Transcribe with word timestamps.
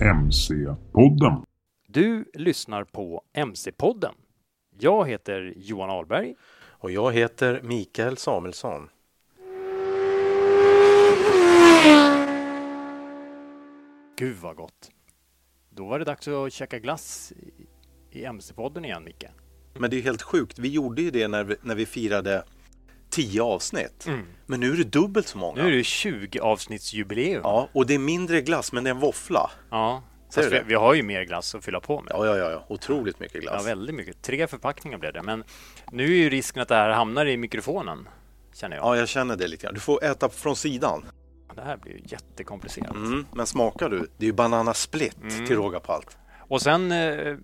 MC-podden. 0.00 1.42
Du 1.88 2.24
lyssnar 2.34 2.84
på 2.84 3.22
MC-podden. 3.32 4.14
Jag 4.78 5.08
heter 5.08 5.54
Johan 5.56 5.90
Ahlberg. 5.90 6.34
Och 6.66 6.90
jag 6.90 7.12
heter 7.12 7.60
Mikael 7.62 8.16
Samuelsson. 8.16 8.88
Gud 14.18 14.36
vad 14.36 14.56
gott. 14.56 14.90
Då 15.70 15.86
var 15.86 15.98
det 15.98 16.04
dags 16.04 16.28
att 16.28 16.52
käka 16.52 16.78
glass 16.78 17.32
i- 17.32 17.66
i 18.18 18.24
MC-podden 18.24 18.84
igen, 18.84 19.04
Micke. 19.04 19.24
Men 19.78 19.90
det 19.90 19.96
är 19.96 20.02
helt 20.02 20.22
sjukt. 20.22 20.58
Vi 20.58 20.68
gjorde 20.68 21.02
ju 21.02 21.10
det 21.10 21.28
när 21.28 21.44
vi, 21.44 21.56
när 21.62 21.74
vi 21.74 21.86
firade 21.86 22.44
tio 23.10 23.42
avsnitt. 23.42 24.06
Men 24.46 24.60
nu 24.60 24.72
är 24.72 24.76
det 24.76 24.84
dubbelt 24.84 25.28
så 25.28 25.38
många. 25.38 25.62
Nu 25.62 25.72
är 25.72 25.76
det 25.76 25.84
20 25.84 26.38
avsnittsjubileum. 26.40 27.40
Ja, 27.44 27.68
och 27.72 27.86
det 27.86 27.94
är 27.94 27.98
mindre 27.98 28.40
glass, 28.40 28.72
men 28.72 28.84
det 28.84 28.90
är 28.90 28.94
en 28.94 29.00
våffla. 29.00 29.50
Ja. 29.70 30.02
Fast 30.34 30.52
vi, 30.52 30.62
vi 30.66 30.74
har 30.74 30.94
ju 30.94 31.02
mer 31.02 31.22
glass 31.24 31.54
att 31.54 31.64
fylla 31.64 31.80
på 31.80 32.00
med. 32.00 32.12
Ja, 32.16 32.26
ja, 32.26 32.36
ja, 32.36 32.50
ja. 32.50 32.64
otroligt 32.68 33.20
mycket 33.20 33.34
Ja, 33.44 33.50
glass. 33.50 33.66
väldigt 33.66 33.94
mycket. 33.94 34.22
Tre 34.22 34.46
förpackningar 34.46 34.98
blev 34.98 35.12
det. 35.12 35.22
Men 35.22 35.44
nu 35.92 36.04
är 36.04 36.16
ju 36.16 36.30
risken 36.30 36.62
att 36.62 36.68
det 36.68 36.74
här 36.74 36.90
hamnar 36.90 37.26
i 37.26 37.36
mikrofonen, 37.36 38.08
känner 38.54 38.76
jag. 38.76 38.84
Ja, 38.86 38.96
jag 38.96 39.08
känner 39.08 39.36
det 39.36 39.48
lite 39.48 39.62
grann. 39.64 39.74
Du 39.74 39.80
får 39.80 40.04
äta 40.04 40.28
från 40.28 40.56
sidan. 40.56 41.04
Det 41.54 41.62
här 41.62 41.76
blir 41.76 41.92
ju 41.92 42.00
jättekomplicerat. 42.04 42.94
Mm. 42.94 43.26
Men 43.34 43.46
smakar 43.46 43.88
du? 43.88 43.98
Det 44.16 44.24
är 44.24 44.26
ju 44.26 44.32
banana 44.32 44.74
split 44.74 45.16
Mm. 45.22 45.46
till 45.46 45.56
råga 45.56 45.80
på 45.80 45.92
allt. 45.92 46.16
Och 46.38 46.62
sen... 46.62 46.92
Eh, 46.92 46.98
eh, 46.98 47.36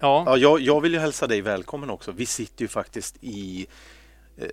ja, 0.00 0.22
Ja, 0.26 0.36
jag, 0.36 0.60
jag 0.60 0.80
vill 0.80 0.92
ju 0.94 0.98
hälsa 0.98 1.26
dig 1.26 1.40
välkommen 1.40 1.90
också. 1.90 2.12
Vi 2.12 2.26
sitter 2.26 2.62
ju 2.64 2.68
faktiskt 2.68 3.16
i 3.20 3.66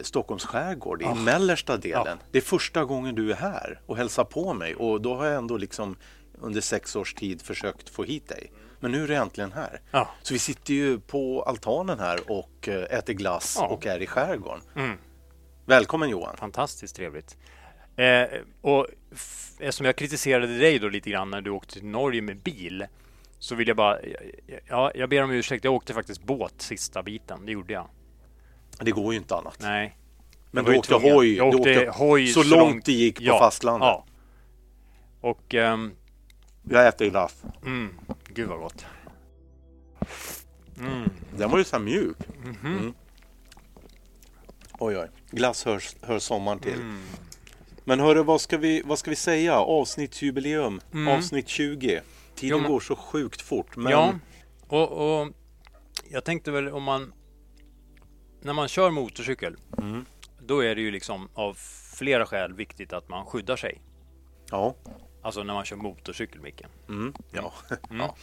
Stockholms 0.02 0.46
skärgård, 0.46 1.02
i 1.02 1.14
mellersta 1.14 1.78
delen. 1.78 2.18
Det 2.32 2.38
är 2.38 2.42
första 2.42 2.86
gången 2.86 3.16
du 3.16 3.32
är 3.32 3.36
här 3.36 3.82
och 3.86 3.98
hälsar 3.98 4.24
på 4.24 4.54
mig 4.54 4.76
och 4.76 5.02
då 5.02 5.16
har 5.16 5.26
jag 5.26 5.36
ändå 5.36 5.58
liksom 5.58 5.96
under 6.42 6.62
sex 6.62 6.96
års 6.96 7.14
tid 7.14 7.42
försökt 7.42 7.90
få 7.90 8.04
hit 8.04 8.28
dig. 8.28 8.52
Men 8.80 8.92
nu 8.92 9.04
är 9.04 9.08
du 9.08 9.16
äntligen 9.16 9.52
här. 9.52 9.82
Ja. 9.92 10.10
Så 10.22 10.34
vi 10.34 10.40
sitter 10.40 10.74
ju 10.74 11.00
på 11.00 11.44
altanen 11.44 12.00
här 12.00 12.32
och 12.32 12.68
eh, 12.68 12.98
äter 12.98 13.14
glass 13.14 13.56
Ja. 13.60 13.68
och 13.68 13.86
är 13.86 14.02
i 14.02 14.08
skärgården. 14.08 14.62
Mm. 14.76 14.98
Välkommen 15.66 16.10
Johan! 16.10 16.38
fantastiskt 16.38 16.96
trevligt. 16.96 17.38
Eh, 17.96 18.24
och 18.62 18.88
eftersom 19.60 19.86
jag 19.86 19.96
kritiserade 19.96 20.58
dig 20.58 20.80
då 20.80 20.90
lite 20.90 21.10
grann 21.10 21.30
när 21.32 21.42
du 21.42 21.50
åkte 21.50 21.74
till 21.74 21.86
Norge 21.86 22.22
med 22.22 22.38
bil 22.38 22.86
så 23.40 23.56
vill 23.56 23.68
jag 23.68 23.78
bara... 23.78 24.00
Ja, 24.68 24.92
jag 24.96 25.10
ber 25.10 25.24
om 25.24 25.32
ursäkt. 25.32 25.64
Jag 25.64 25.74
åkte 25.74 25.94
faktiskt 25.94 26.24
båt 26.24 26.54
sista 26.58 27.04
biten. 27.04 27.46
Det 27.46 27.52
gjorde 27.52 27.74
jag. 27.74 27.88
Det 28.80 28.92
går 28.92 29.14
ju 29.14 29.20
inte 29.20 29.36
annat. 29.36 29.58
Nej. 29.62 29.96
Men 30.52 30.66
du 30.66 30.78
åkte 30.78 30.94
hoj, 30.96 31.36
Jag 31.38 31.52
du 31.52 31.58
åkte 31.58 31.70
åkte 31.88 31.92
hoj 32.00 32.28
så 32.28 32.44
så 32.44 32.56
långt 32.56 32.86
det 32.86 32.92
gick 32.92 33.18
på 33.18 33.24
Ja, 33.24 33.40
fastlandet. 33.40 33.88
Ja. 33.88 34.06
Och... 35.22 35.56
ehm, 35.56 35.92
Jag 36.70 36.88
äter 36.88 37.10
glass. 37.10 37.44
mm, 37.66 38.00
gud 38.34 38.50
vad 38.50 38.60
gott. 38.60 38.86
Den 41.38 41.50
var 41.52 41.58
ju 41.58 41.64
så 41.64 41.76
här 41.76 41.84
mjuk. 41.84 42.18
Mhm. 42.44 42.78
Mm. 42.78 42.94
Oj, 44.80 44.98
oj. 44.98 45.08
Glass 45.32 45.66
hör, 45.66 45.84
hör 46.02 46.20
sommaren 46.20 46.60
till. 46.60 46.74
Mm. 46.74 47.02
Men 47.84 48.00
hörru, 48.00 48.24
vad 48.24 48.42
ska, 48.42 48.58
vi, 48.58 48.82
vad 48.86 49.00
ska 49.00 49.10
vi 49.10 49.16
säga? 49.16 49.56
Avsnittsjubileum, 49.56 50.82
Mm. 50.94 51.08
avsnitt 51.08 51.48
20. 51.48 52.02
Tiden 52.36 52.58
Jo, 52.58 52.58
men- 52.62 52.72
går 52.72 52.80
så 52.80 52.96
sjukt 52.96 53.42
fort. 53.42 53.76
Men 53.76 53.92
Ja, 53.92 54.14
och, 54.68 54.92
och 55.22 55.28
jag 56.10 56.24
tänkte 56.24 56.52
väl 56.52 56.70
om 56.70 56.84
man... 56.84 57.14
När 58.42 58.54
man 58.54 58.68
kör 58.68 58.90
motorcykel, 58.92 59.56
Mm. 59.78 60.06
då 60.40 60.64
är 60.64 60.76
det 60.76 60.82
ju 60.82 60.92
liksom 60.92 61.30
av 61.34 61.58
flera 61.98 62.26
skäl 62.26 62.54
viktigt 62.54 62.94
att 62.94 63.10
man 63.10 63.26
skyddar 63.26 63.56
sig. 63.56 63.82
ja. 64.52 64.76
Alltså 65.22 65.44
när 65.44 65.54
man 65.54 65.66
kör 65.66 65.76
motorcykel, 65.76 66.42
Micke. 66.42 66.62
Mm. 66.90 67.14
ja. 67.32 67.54
ja. 67.90 68.16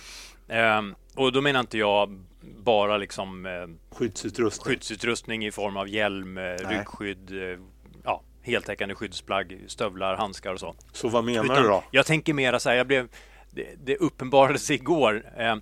Ehm, 0.55 0.95
och 1.15 1.33
då 1.33 1.41
menar 1.41 1.61
inte 1.61 1.79
jag 1.79 2.25
bara 2.59 2.97
liksom 2.97 3.47
eh, 3.47 3.97
Skyddsutrustning. 3.97 4.65
skyddsutrustning 4.75 5.47
i 5.47 5.51
form 5.53 5.77
av 5.77 5.89
hjälm, 5.89 6.39
eh, 6.39 6.43
ryggskydd, 6.43 7.31
eh, 7.53 7.59
ja, 8.05 8.23
heltäckande 8.43 8.95
skyddsplagg, 8.95 9.65
stövlar, 9.67 10.17
handskar 10.17 10.53
och 10.53 10.61
så. 10.61 10.75
Så 10.93 11.09
vad 11.09 11.25
menar 11.25 11.45
Utan 11.45 11.63
du 11.63 11.69
då? 11.69 11.85
Jag 11.91 12.07
tänker 12.07 12.35
mera 12.35 12.59
så 12.59 12.69
här, 12.69 12.77
jag 12.77 12.87
blev, 12.87 13.09
det, 13.51 13.69
det 13.85 13.97
uppenbarade 13.97 14.59
sig 14.59 14.77
igår 14.77 15.33
eh, 15.37 15.57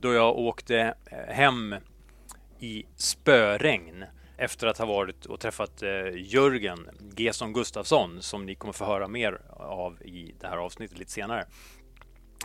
då 0.00 0.12
jag 0.12 0.38
åkte 0.38 0.94
eh, 1.06 1.34
hem 1.34 1.74
i 2.60 2.86
spöregn 2.96 4.04
efter 4.36 4.66
att 4.66 4.78
ha 4.78 4.86
varit 4.86 5.26
och 5.26 5.40
träffat 5.40 5.82
eh, 5.82 5.88
Jörgen 6.14 6.88
Gesson 7.16 7.52
Gustafsson 7.52 8.22
som 8.22 8.46
ni 8.46 8.54
kommer 8.54 8.72
få 8.72 8.84
höra 8.84 9.08
mer 9.08 9.40
av 9.56 10.02
i 10.02 10.34
det 10.40 10.46
här 10.46 10.56
avsnittet 10.56 10.98
lite 10.98 11.10
senare. 11.10 11.46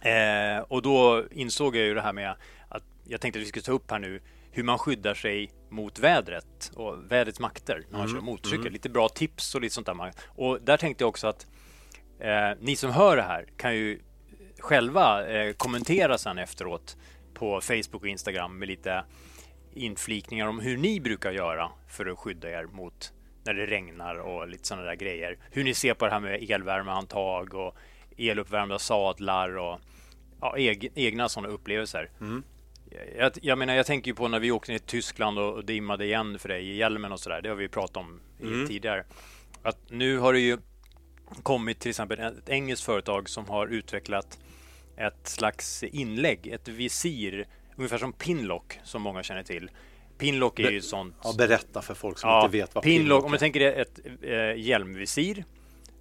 Eh, 0.02 0.60
och 0.60 0.82
då 0.82 1.24
insåg 1.32 1.76
jag 1.76 1.86
ju 1.86 1.94
det 1.94 2.02
här 2.02 2.14
med 2.14 2.36
att 2.70 2.84
jag 3.04 3.22
tänkte 3.22 3.40
att 3.40 3.44
vi 3.44 3.48
skulle 3.48 3.64
ta 3.64 3.72
upp 3.72 3.92
här 3.92 4.00
nu 4.00 4.22
hur 4.52 4.64
man 4.64 4.80
skyddar 4.80 5.14
sig 5.14 5.52
mot 5.70 6.00
vädret 6.00 6.72
och 6.76 7.12
vädrets 7.12 7.40
makter 7.40 7.86
när 7.90 8.00
man 8.00 8.08
kör 8.08 8.22
motorcykel. 8.22 8.72
Lite 8.72 8.90
bra 8.90 9.10
tips 9.10 9.56
och 9.56 9.62
lite 9.62 9.76
sånt 9.76 9.88
där. 9.88 10.12
Och 10.28 10.62
där 10.62 10.78
tänkte 10.78 11.04
jag 11.04 11.10
också 11.10 11.28
att 11.28 11.48
eh, 12.20 12.50
ni 12.60 12.76
som 12.76 12.92
hör 12.92 13.16
det 13.16 13.24
här 13.24 13.46
kan 13.58 13.76
ju 13.76 14.00
själva 14.60 15.28
eh, 15.28 15.54
kommentera 15.54 16.18
sen 16.18 16.38
efteråt 16.38 16.98
på 17.34 17.62
Facebook 17.62 18.02
och 18.02 18.08
Instagram 18.08 18.60
med 18.60 18.68
lite 18.68 19.04
inflikningar 19.76 20.48
om 20.48 20.60
hur 20.60 20.78
ni 20.78 21.00
brukar 21.00 21.32
göra 21.32 21.72
för 21.88 22.06
att 22.06 22.18
skydda 22.18 22.50
er 22.50 22.64
mot 22.64 23.14
när 23.46 23.54
det 23.54 23.66
regnar 23.66 24.16
och 24.16 24.48
lite 24.48 24.68
sådana 24.68 24.86
där 24.86 24.96
grejer. 24.96 25.38
Hur 25.52 25.64
ni 25.64 25.74
ser 25.74 25.94
på 25.94 26.06
det 26.06 26.12
här 26.12 26.20
med 26.20 26.52
elvärmehandtag 26.52 27.54
och 27.54 27.76
eluppvärmda 28.18 28.80
sadlar 28.80 29.58
och 29.58 29.80
ja, 30.42 30.58
eg, 30.58 30.92
egna 30.96 31.30
sådana 31.30 31.54
upplevelser. 31.54 32.10
Jag, 33.18 33.32
jag 33.42 33.58
menar, 33.58 33.74
jag 33.74 33.86
tänker 33.86 34.12
ju 34.12 34.16
på 34.16 34.28
när 34.28 34.40
vi 34.40 34.52
åkte 34.52 34.72
ner 34.72 34.80
till 34.80 34.88
Tyskland 34.88 35.40
och, 35.40 35.54
och 35.54 35.66
dimmade 35.66 36.06
igen 36.06 36.40
för 36.40 36.50
dig 36.50 36.70
i 36.70 36.76
hjälmen 36.76 37.12
och 37.12 37.20
sådär. 37.20 37.42
Det 37.42 37.50
har 37.50 37.56
vi 37.56 37.64
ju 37.64 37.70
pratat 37.70 37.98
om 37.98 38.22
i, 38.40 38.68
tidigare. 38.68 39.06
Att 39.64 39.78
nu 39.90 40.18
har 40.18 40.34
det 40.34 40.40
ju 40.40 40.58
kommit 41.44 41.80
till 41.80 41.90
exempel 41.90 42.20
ett 42.20 42.50
engelskt 42.50 42.86
företag 42.86 43.30
som 43.30 43.46
har 43.50 43.68
utvecklat 43.68 44.40
ett 44.98 45.28
slags 45.28 45.84
inlägg, 45.84 46.48
ett 46.48 46.68
visir, 46.68 47.48
ungefär 47.76 47.98
som 47.98 48.14
Pinlock 48.14 48.80
som 48.84 49.02
många 49.02 49.24
känner 49.24 49.44
till. 49.44 49.72
Pinlock 50.18 50.60
är 50.60 50.72
ju 50.72 50.82
sånt. 50.82 51.16
Ja, 51.24 51.34
berätta 51.38 51.82
för 51.82 51.94
folk 51.94 52.18
som 52.18 52.30
Ja, 52.30 52.46
inte 52.46 52.58
vet 52.58 52.76
vad 52.76 52.84
pinlock, 52.84 53.00
pinlock 53.04 53.20
om 53.24 53.26
är. 53.26 53.30
man 53.30 53.40
tänker 53.40 53.62
ett 53.62 54.00
eh, 54.22 54.56
hjälmvisir 54.66 55.46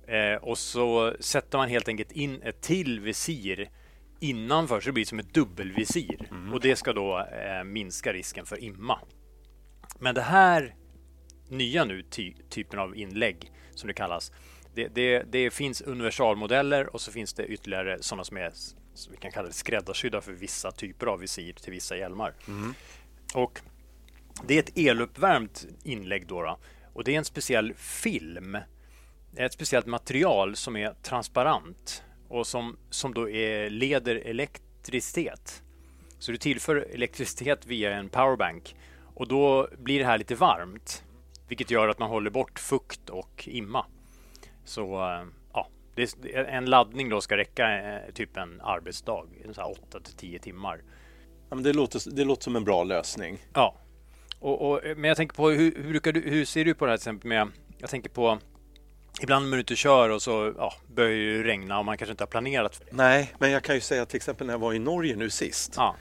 eh, 0.07 0.35
och 0.43 0.59
så 0.59 1.15
sätter 1.21 1.59
man 1.59 1.69
helt 1.69 1.89
enkelt 1.89 2.13
in 2.13 2.43
ett 2.43 2.61
till 2.61 3.01
visir 3.01 3.71
innanför 4.21 4.81
så 4.81 4.87
det 4.89 4.93
blir 4.93 5.05
som 5.05 5.19
ett 5.19 5.35
dubbelvisir 5.35 6.29
Mm. 6.31 6.53
och 6.53 6.61
det 6.61 6.77
ska 6.77 6.93
då 6.93 7.19
eh, 7.19 7.65
minska 7.65 8.13
risken 8.13 8.47
för 8.47 8.65
imma. 8.65 8.99
Men 9.99 10.15
det 10.15 10.23
här 10.23 10.75
nya 11.49 11.85
nu, 11.85 12.03
ty 12.03 12.35
typen 12.49 12.79
av 12.79 12.97
inlägg 12.97 13.53
som 13.75 13.89
det 13.89 13.95
kallas, 13.95 14.33
det, 14.75 14.89
det, 14.89 15.23
det 15.33 15.51
finns 15.51 15.81
universalmodeller 15.83 16.95
och 16.95 17.01
så 17.01 17.13
finns 17.13 17.35
det 17.35 17.47
ytterligare 17.47 18.03
sådana 18.03 18.25
som 18.25 18.37
är 18.37 18.53
så 18.95 19.11
vi 19.11 19.17
kan 19.17 19.31
kalla 19.31 19.49
det 19.49 19.55
skräddarsydda 19.55 20.21
för 20.21 20.33
vissa 20.33 20.73
typer 20.73 21.07
av 21.07 21.21
visir 21.21 21.53
till 21.53 21.73
vissa 21.73 21.97
hjälmar. 21.97 22.35
Och 23.35 23.61
det 24.47 24.55
är 24.55 24.59
ett 24.59 24.79
eluppvärmt 24.79 25.67
inlägg 25.83 26.27
då, 26.27 26.43
då 26.43 26.59
och 26.93 27.05
det 27.05 27.15
är 27.15 27.19
en 27.19 27.25
speciell 27.25 27.75
film, 27.75 28.59
ett 29.37 29.53
speciellt 29.53 29.87
material 29.87 30.57
som 30.57 30.77
är 30.77 30.95
transparent 31.03 32.05
och 32.29 32.47
som, 32.47 32.77
som 32.91 33.15
då 33.15 33.31
är, 33.31 33.71
leder 33.71 34.17
elektricitet. 34.17 35.63
Så 36.19 36.33
du 36.33 36.39
tillför 36.39 36.77
elektricitet 36.77 37.67
via 37.67 37.95
en 37.95 38.09
powerbank 38.09 38.77
och 39.15 39.29
då 39.29 39.69
blir 39.79 39.99
det 39.99 40.05
här 40.05 40.19
lite 40.19 40.35
varmt, 40.35 41.05
vilket 41.49 41.71
gör 41.71 41.89
att 41.89 41.99
man 41.99 42.09
håller 42.09 42.31
bort 42.31 42.59
fukt 42.59 43.11
och 43.11 43.49
imma. 43.49 43.87
Så 44.65 45.11
eh, 45.11 45.25
är, 45.97 46.45
en 46.45 46.67
laddning 46.67 47.09
då 47.09 47.21
ska 47.21 47.37
räcka 47.37 47.95
eh, 47.95 48.13
typ 48.15 48.37
en 48.37 48.61
arbetsdag, 48.61 49.25
så 49.53 49.61
här 49.61 49.71
8 49.71 50.01
till 50.01 50.15
10 50.15 50.39
timmar. 50.39 50.83
Ja, 51.49 51.55
men 51.55 51.65
det, 51.65 51.73
låter, 51.73 52.11
det 52.11 52.25
låter 52.25 52.43
som 52.43 52.57
en 52.57 52.65
bra 52.65 52.85
lösning. 52.85 53.39
Ja, 53.55 53.75
och, 54.39 54.71
och, 54.71 54.81
men 54.85 55.05
jag 55.05 55.17
tänker 55.17 55.37
på 55.37 55.51
hur, 55.51 55.83
hur, 55.83 56.13
du, 56.13 56.21
hur 56.21 56.45
ser 56.45 56.65
du 56.65 56.75
på 56.75 56.85
det 56.85 56.93
här 56.93 56.97
till 56.97 57.03
exempel 57.03 57.29
med, 57.29 57.49
jag 57.79 57.91
tänker 57.91 58.11
på 58.11 58.39
Ibland 59.21 59.45
när 59.45 59.51
man 59.51 59.59
är 59.59 59.61
ute 59.61 59.75
och 59.75 59.79
kör 59.79 60.09
och 60.11 60.23
så 60.23 60.55
ja, 60.57 60.73
börjar 60.87 61.39
det 61.39 61.43
regna 61.43 61.79
och 61.79 61.85
man 61.85 61.99
kanske 61.99 62.11
inte 62.11 62.23
har 62.23 62.29
planerat 62.29 62.77
för 62.77 62.85
det. 62.85 62.91
Nej, 62.95 63.35
men 63.39 63.51
jag 63.51 63.63
kan 63.63 63.75
ju 63.75 63.81
säga 63.81 64.07
till 64.07 64.17
exempel 64.17 64.47
när 64.47 64.55
jag 64.55 64.59
var 64.59 64.73
i 64.73 64.79
Norge 64.79 65.17
nu 65.17 65.31
sist. 65.31 65.75
Ja, 65.77 65.97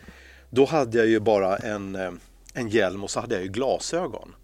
Då 0.49 0.65
hade 0.65 0.97
jag 0.97 1.07
ju 1.07 1.19
bara 1.19 1.57
en, 1.57 1.95
eh, 1.95 2.11
en 2.53 2.69
hjälm 2.69 3.03
och 3.03 3.09
så 3.09 3.19
hade 3.19 3.35
jag 3.35 3.43
ju 3.43 3.49
glasögon. 3.49 4.35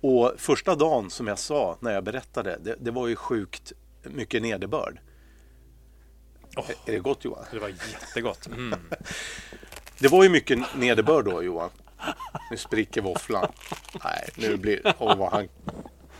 Och 0.00 0.32
första 0.36 0.74
dagen 0.74 1.10
som 1.10 1.26
jag 1.26 1.38
sa 1.38 1.78
när 1.80 1.92
jag 1.92 2.04
berättade, 2.04 2.58
det, 2.62 2.76
det 2.80 2.90
var 2.90 3.08
ju 3.08 3.16
sjukt 3.16 3.72
mycket 4.08 4.42
nederbörd. 4.42 4.98
Åh. 6.56 6.70
Är 6.86 6.92
det 6.92 6.98
gott 6.98 7.24
Johan? 7.24 7.44
det 7.52 7.58
var 7.58 7.68
jättegott. 7.68 8.46
Mm. 8.56 8.78
Det 9.98 10.08
var 10.08 10.22
ju 10.22 10.28
mycket 10.28 10.76
nederbörd 10.76 11.24
då 11.24 11.42
Johan. 11.42 11.70
Nu 12.50 12.56
spricker 12.56 13.00
våfflan. 13.00 13.52
Nej, 14.04 14.28
nu 14.36 14.56
blir 14.56 14.94
Åh, 14.98 15.16
vad 15.16 15.32
han, 15.32 15.48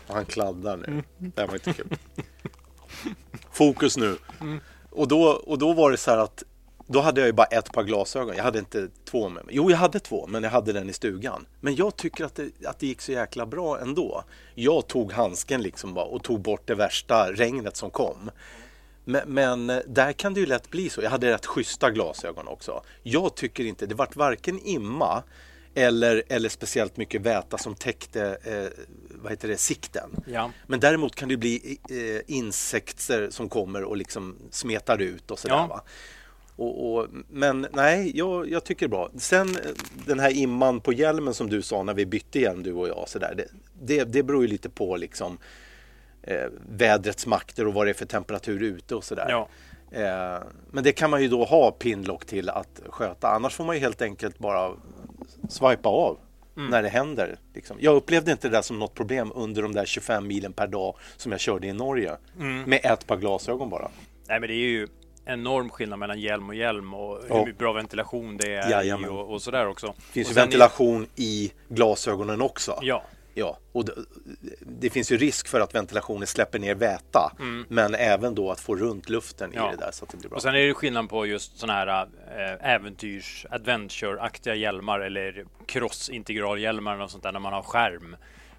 vad 0.06 0.17
han 0.17 0.25
kladdar 0.25 0.76
nu. 0.76 1.02
Det 1.19 1.40
här 1.40 1.49
var 1.49 1.55
inte 1.55 1.73
kul. 1.73 1.96
Fokus 3.52 3.96
nu. 3.96 4.17
Och 4.90 5.08
då, 5.08 5.23
och 5.23 5.58
då 5.58 5.73
var 5.73 5.90
det 5.90 5.96
så 5.96 6.11
här 6.11 6.19
att 6.19 6.43
då 6.90 7.00
hade 7.00 7.20
jag 7.20 7.26
ju 7.26 7.32
bara 7.32 7.46
ett 7.46 7.73
par 7.73 7.82
glasögon. 7.82 8.37
Jag 8.37 8.44
hade 8.44 8.58
inte 8.58 8.88
två 9.05 9.29
med 9.29 9.46
mig. 9.46 9.55
Jo, 9.55 9.70
jag 9.70 9.79
hade 9.79 10.00
två, 10.00 10.26
men 10.26 10.43
jag 10.43 10.50
hade 10.50 10.73
den 10.73 10.90
i 10.90 10.93
stugan. 10.93 11.46
Men 11.61 11.76
jag 11.76 11.96
tycker 11.96 12.25
att 12.25 12.35
det, 12.35 12.67
att 12.67 12.79
det 12.79 12.87
gick 12.87 13.00
så 13.00 13.12
jäkla 13.12 13.46
bra 13.46 13.81
ändå. 13.81 14.25
Jag 14.55 14.87
tog 14.87 15.12
handsken 15.12 15.62
liksom 15.62 15.94
bara 15.94 16.05
och 16.05 16.23
tog 16.23 16.40
bort 16.40 16.62
det 16.64 16.75
värsta 16.75 17.32
regnet 17.32 17.76
som 17.76 17.90
kom. 17.90 18.31
Men, 19.05 19.23
men 19.26 19.70
eh, 19.70 19.79
där 19.87 20.12
kan 20.12 20.35
det 20.35 20.40
ju 20.40 20.46
lätt 20.46 20.70
bli 20.70 20.90
så. 20.90 21.02
Jag 21.02 21.11
hade 21.11 21.32
rätt 21.32 21.46
schyssta 21.46 21.90
glasögon 21.90 22.49
också. 22.49 22.82
Jag 23.02 23.35
tycker 23.35 23.64
inte, 23.64 23.87
det 23.87 23.94
vart 23.94 24.17
varken 24.17 24.58
imma 24.58 25.23
eller, 25.75 26.23
eller 26.29 26.49
speciellt 26.49 26.96
mycket 26.96 27.23
väta 27.23 27.58
som 27.58 27.75
täckte 27.75 28.38
eh, 28.43 28.85
vad 29.23 29.32
heter 29.32 29.49
det, 29.49 29.56
sikten. 29.56 30.11
Ja. 30.26 30.50
Men 30.67 30.81
däremot 30.81 31.14
kan 31.14 31.29
det 31.29 31.37
bli 31.37 31.79
eh, 31.90 32.35
insekter 32.37 33.31
som 33.31 33.49
kommer 33.49 33.85
och 33.85 33.96
liksom 33.96 34.37
smetar 34.50 34.99
ut 34.99 35.31
och 35.31 35.38
sådär. 35.38 35.55
Ja. 35.55 35.67
Va? 35.67 35.82
Och, 36.58 36.94
och, 36.94 37.06
men 37.31 37.66
nej, 37.72 38.12
jag, 38.14 38.50
jag 38.50 38.64
tycker 38.64 38.88
det 38.88 38.90
är 38.90 38.96
bra. 38.96 39.10
Sen 39.16 39.49
eh, 39.56 39.62
den 40.06 40.20
här 40.20 40.31
imman 40.31 40.81
på 40.81 40.93
hjälmen 40.93 41.34
som 41.34 41.50
du 41.50 41.62
sa 41.62 41.82
när 41.82 41.94
vi 41.94 42.06
bytte 42.06 42.40
hjälm 42.40 42.62
du 42.62 42.72
och 42.72 42.88
jag. 42.88 43.05
Så 43.08 43.19
där, 43.19 43.34
det, 43.34 43.46
det, 43.82 44.05
det 44.05 44.22
beror 44.22 44.43
ju 44.43 44.49
lite 44.49 44.69
på 44.70 44.96
liksom 44.96 45.38
eh, 46.22 46.46
vädrets 46.70 47.26
makter 47.26 47.66
och 47.66 47.75
vad 47.75 47.87
det 47.87 47.90
är 47.90 47.94
för 47.94 48.06
temperatur 48.06 48.62
ute 48.62 48.94
och 48.94 49.05
sådär. 49.05 49.26
Ja. 49.28 49.49
Eh, 49.99 50.43
men 50.70 50.84
det 50.84 50.93
kan 50.93 51.10
man 51.10 51.22
ju 51.22 51.28
då 51.28 51.44
ha 51.44 51.70
pinlock 51.70 52.25
till 52.25 52.49
att 52.49 52.81
sköta. 52.87 53.28
Annars 53.28 53.54
får 53.54 53.64
man 53.64 53.76
ju 53.76 53.81
helt 53.81 54.02
enkelt 54.02 54.38
bara 54.38 54.72
swipa 55.49 55.88
av 55.88 56.19
Mm. 56.56 56.70
när 56.70 56.82
det 56.82 56.88
händer. 56.88 57.37
Liksom. 57.54 57.76
Jag 57.81 57.96
upplevde 57.96 58.32
inte 58.32 58.49
det 58.49 58.56
där 58.56 58.62
som 58.62 58.78
något 58.78 58.94
problem 58.94 59.32
under 59.34 59.62
de 59.62 59.72
där 59.72 59.84
25 59.84 60.26
milen 60.26 60.52
per 60.52 60.66
dag 60.66 60.96
som 61.16 61.32
jag 61.32 61.40
körde 61.40 61.66
i 61.66 61.72
Norge. 61.72 62.16
Mm. 62.38 62.62
Med 62.62 62.81
ett 62.84 63.06
par 63.06 63.16
glasögon 63.16 63.70
bara. 63.70 63.90
Nej, 64.28 64.40
men 64.40 64.49
det 64.49 64.54
är 64.54 64.69
ju 64.69 64.88
enorm 65.28 65.70
skillnad 65.70 65.98
mellan 65.98 66.20
hjälm 66.20 66.48
och 66.48 66.54
hjälm 66.54 66.94
och 66.94 67.20
Ja. 67.28 67.44
hur 67.44 67.52
bra 67.52 67.72
ventilation 67.72 68.36
det 68.36 68.54
är 68.54 68.84
i 68.84 68.92
och, 69.08 69.32
och 69.32 69.42
sådär 69.42 69.66
också. 69.69 69.86
Det 69.96 70.12
finns 70.12 70.30
ju 70.30 70.34
ventilation 70.34 71.06
i 71.16 71.52
glasögonen 71.69 72.40
också. 72.42 72.78
Ja, 72.82 73.02
Ja, 73.34 73.58
och 73.72 73.84
det, 73.84 73.92
det 74.60 74.90
finns 74.90 75.12
ju 75.12 75.16
risk 75.16 75.48
för 75.48 75.60
att 75.60 75.75
ventilationen 75.75 76.26
släpper 76.26 76.58
ner 76.58 76.75
väta. 76.75 77.32
Men 77.69 77.94
även 77.94 78.34
då 78.34 78.50
att 78.50 78.60
få 78.60 78.76
runt 78.76 79.08
luften 79.08 79.50
Mm. 79.52 79.64
Ja. 79.64 79.72
i 79.72 79.76
det 79.76 79.84
där 79.84 79.90
så 79.92 80.04
att 80.04 80.10
det 80.10 80.16
blir 80.16 80.28
bra. 80.28 80.36
och 80.36 80.42
sen 80.42 80.54
är 80.54 80.58
det 80.66 80.75
skillnad 80.75 81.08
på 81.08 81.26
just 81.26 81.58
sådana 81.58 81.78
här 81.78 82.08
äh, 82.62 82.75
äventyrs 82.75 83.46
adventure-aktiga 83.50 84.54
hjälmar 84.54 85.00
eller 85.00 85.44
cross-integralhjälmar 85.66 87.00
och 87.00 87.10
sånt 87.10 87.22
där 87.22 87.32
när 87.32 87.40
man 87.40 87.52
har 87.52 87.62
skärm 87.62 88.16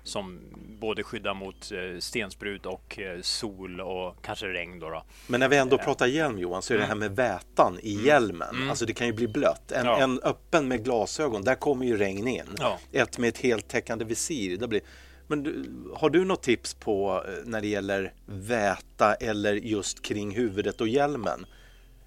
som 0.09 0.39
både 0.79 1.03
skyddar 1.03 1.33
mot 1.33 1.71
eh, 1.71 1.99
stensprut 1.99 2.65
och 2.65 2.99
eh, 2.99 3.21
sol 3.21 3.81
och 3.81 4.15
kanske 4.25 4.47
regn 4.47 4.79
då. 4.79 4.89
då. 4.89 5.03
Men 5.27 5.39
när 5.39 5.47
vi 5.49 5.57
ändå 5.57 5.77
pratar 5.77 6.07
hjälm 6.07 6.39
Johan 6.39 6.61
så 6.61 6.73
är 6.73 6.77
det 6.77 6.85
här 6.85 6.95
med 6.95 7.15
vätan 7.15 7.79
i 7.81 8.05
hjälmen. 8.05 8.69
Alltså 8.69 8.85
det 8.85 8.93
kan 8.93 9.07
ju 9.07 9.13
bli 9.13 9.27
blött. 9.27 9.71
En, 9.71 9.79
Mm. 9.81 9.91
Ja. 9.91 9.99
en 10.03 10.19
öppen 10.23 10.67
med 10.67 10.83
glasögon, 10.83 11.41
där 11.43 11.55
kommer 11.55 11.85
ju 11.85 11.97
regn 11.97 12.27
in. 12.27 12.43
Ja. 12.57 12.79
Ett 12.91 13.17
med 13.17 13.27
ett 13.29 13.37
heltäckande 13.37 14.05
visir. 14.05 14.57
Där 14.57 14.67
blir... 14.67 14.81
Men 15.27 15.43
du, 15.43 15.65
har 15.95 16.09
du 16.09 16.25
något 16.25 16.43
tips 16.43 16.73
på 16.73 17.23
eh, 17.27 17.33
när 17.45 17.61
det 17.61 17.67
gäller 17.67 18.13
väta 18.25 19.13
eller 19.13 19.53
just 19.53 20.01
kring 20.01 20.31
huvudet 20.35 20.81
och 20.81 20.87
hjälmen? 20.87 21.45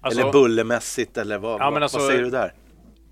Alltså- 0.01 0.21
eller 0.21 0.31
bullermässigt 0.31 1.17
eller 1.17 1.37
vad, 1.37 1.61
Ja, 1.61 1.71
vad, 1.71 1.83
alltså- 1.83 1.97
vad 1.97 2.07
säger 2.07 2.23
du 2.23 2.29
där? 2.29 2.53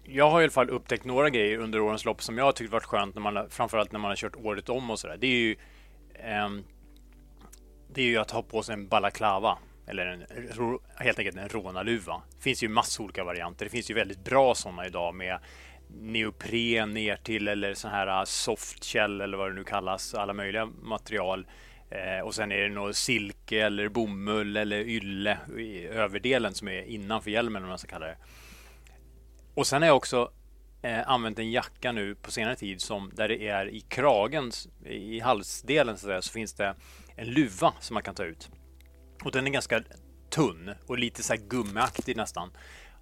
Jag 0.03 0.30
har 0.30 0.42
i 0.42 0.44
alla 0.44 0.51
fall 0.51 0.69
upptäckt 0.69 1.06
några 1.06 1.30
grejer 1.30 1.57
under 1.57 1.81
årens 1.81 2.06
lopp 2.06 2.24
som 2.24 2.38
jag 2.38 2.45
har 2.45 2.51
tyckt 2.51 2.71
varit 2.71 2.86
skönt, 2.86 3.15
när 3.15 3.21
man, 3.21 3.50
framförallt 3.50 3.92
när 3.92 4.00
man 4.00 4.09
har 4.09 4.15
kört 4.15 4.36
året 4.36 4.69
om 4.69 4.92
och 4.92 5.00
sådär. 5.00 5.18
Det 5.18 5.27
är 5.27 5.39
ju 5.39 5.56
ehm, 6.13 6.63
Det 7.93 8.01
är 8.01 8.05
ju 8.05 8.17
att 8.17 8.31
ha 8.31 8.43
på 8.43 8.63
sig 8.63 8.74
en 8.74 8.88
balaklava 8.88 9.58
eller 9.88 10.05
en, 10.05 10.24
helt 10.96 11.20
enkelt 11.20 11.38
en 11.38 11.50
rånarluva. 11.50 12.22
Det 12.36 12.43
finns 12.43 12.63
ju 12.63 12.67
massor 12.67 13.03
olika 13.03 13.24
varianter. 13.24 13.65
Det 13.65 13.72
finns 13.72 13.91
ju 13.91 13.93
väldigt 13.93 14.24
bra 14.24 14.55
sådana 14.55 14.86
idag 14.86 15.15
med 15.15 15.39
neopren 16.00 16.93
ner 16.93 17.15
till 17.15 17.48
eller 17.48 17.74
sån 17.74 17.91
här 17.91 18.20
äh, 18.20 18.24
softshell 18.25 19.22
eller 19.22 19.38
vad 19.38 19.50
det 19.50 19.55
nu 19.55 19.63
kallas, 19.63 20.13
alla 20.13 20.34
möjliga 20.34 20.65
material. 20.65 21.48
Eh, 21.89 22.25
och 22.25 22.36
sen 22.36 22.51
är 22.51 22.62
det 22.62 22.70
nog 22.70 22.96
silke 22.96 23.65
eller 23.65 23.89
bomull 23.89 24.58
eller 24.58 24.79
ylle 24.79 25.38
i 25.58 25.88
överdelen 25.88 26.53
som 26.53 26.67
är 26.67 26.81
innanför 26.81 27.31
hjälmen 27.31 27.63
om 27.63 27.70
man 27.70 27.77
ska 27.77 27.88
kalla 27.88 28.05
det. 28.05 28.17
Och 29.53 29.67
sen 29.67 29.81
har 29.81 29.88
jag 29.88 29.98
också 29.98 30.31
eh, 30.81 31.10
använt 31.10 31.39
en 31.39 31.51
jacka 31.51 31.91
nu 31.91 32.15
på 32.15 32.31
senare 32.31 32.55
tid 32.55 32.81
som 32.81 33.12
där 33.15 33.27
det 33.27 33.48
är 33.48 33.70
i 33.70 33.81
kragen, 33.81 34.51
i 34.86 35.20
halsdelen 35.20 35.98
så, 35.98 36.08
där, 36.08 36.22
så 36.22 36.31
finns 36.31 36.53
det 36.53 36.75
en 37.15 37.27
luva 37.27 37.74
som 37.79 37.93
man 37.93 38.03
kan 38.03 38.15
ta 38.15 38.24
ut. 38.24 38.50
Och 39.24 39.31
den 39.31 39.48
är 39.48 39.51
ganska 39.51 39.84
tunn 40.29 40.72
och 40.88 40.98
lite 40.98 41.24
så 41.24 41.34
här 41.34 41.41
gummiaktig 41.41 42.17
nästan. 42.17 42.51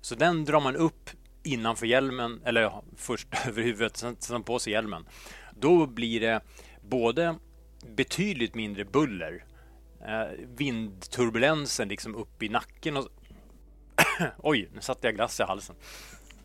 Så 0.01 0.15
den 0.15 0.46
drar 0.46 0.62
man 0.62 0.75
upp 0.75 1.10
innanför 1.44 1.86
hjälmen, 1.86 2.41
eller 2.46 2.72
först 2.96 3.27
över 3.48 3.63
huvudet, 3.63 3.98
sen, 3.98 4.15
sen 4.20 4.44
på 4.44 4.60
sig 4.60 4.74
hjälmen. 4.74 5.06
Då 5.56 5.86
blir 5.86 6.20
det 6.20 6.41
både 6.82 7.36
betydligt 7.96 8.56
mindre 8.56 8.86
buller, 8.86 9.46
eh, 10.08 10.46
vindturbulensen 10.58 11.88
liksom 11.88 12.15
upp 12.15 12.44
i 12.44 12.50
nacken 12.50 12.98
och 12.98 13.08
Oj, 14.38 14.70
nu 14.74 14.82
satte 14.82 15.08
jag 15.08 15.15
glass 15.15 15.39
i 15.39 15.44
halsen. 15.44 15.75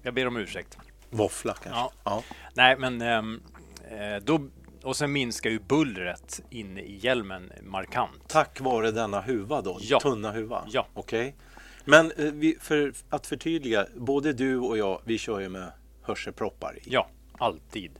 Jag 0.04 0.14
ber 0.14 0.26
om 0.26 0.36
ursäkt. 0.36 0.78
Våffla 1.10 1.54
kanske? 1.54 1.70
Ja. 1.70 1.92
Ja. 2.04 2.22
Nej, 2.54 2.76
men 2.78 3.02
ehm, 3.02 3.42
eh, 3.90 4.22
då 4.22 4.48
och 4.82 4.96
sen 4.96 5.12
minskar 5.12 5.50
ju 5.50 5.58
bullret 5.58 6.40
inne 6.50 6.80
i 6.80 6.98
hjälmen 7.02 7.52
markant. 7.62 8.28
Tack 8.28 8.60
vare 8.60 8.90
denna 8.90 9.20
huva 9.20 9.60
då? 9.60 9.78
Ja. 9.80 10.00
Tunna 10.00 10.30
huva? 10.30 10.64
Ja. 10.68 10.86
Okej. 10.94 11.36
Men 11.84 12.10
eh, 12.10 12.32
vi, 12.32 12.56
för 12.60 12.92
att 13.08 13.26
förtydliga, 13.26 13.86
både 13.96 14.32
du 14.32 14.58
och 14.58 14.78
jag, 14.78 15.00
vi 15.04 15.18
kör 15.18 15.40
ju 15.40 15.48
med 15.48 15.72
hörselproppar 16.02 16.78
i. 16.78 16.82
Ja, 16.84 17.08
alltid. 17.38 17.92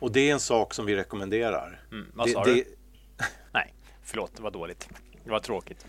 Och 0.00 0.12
det 0.12 0.28
är 0.28 0.32
en 0.32 0.40
sak 0.40 0.74
som 0.74 0.86
vi 0.86 0.96
rekommenderar. 0.96 1.80
Mm, 1.92 2.06
vad 2.14 2.26
det, 2.26 2.32
sa 2.32 2.44
det, 2.44 2.54
du? 2.54 2.64
Nej, 3.52 3.74
förlåt, 4.02 4.36
det 4.36 4.42
var 4.42 4.50
dåligt. 4.50 4.88
Det 5.24 5.30
var 5.30 5.40
tråkigt. 5.40 5.86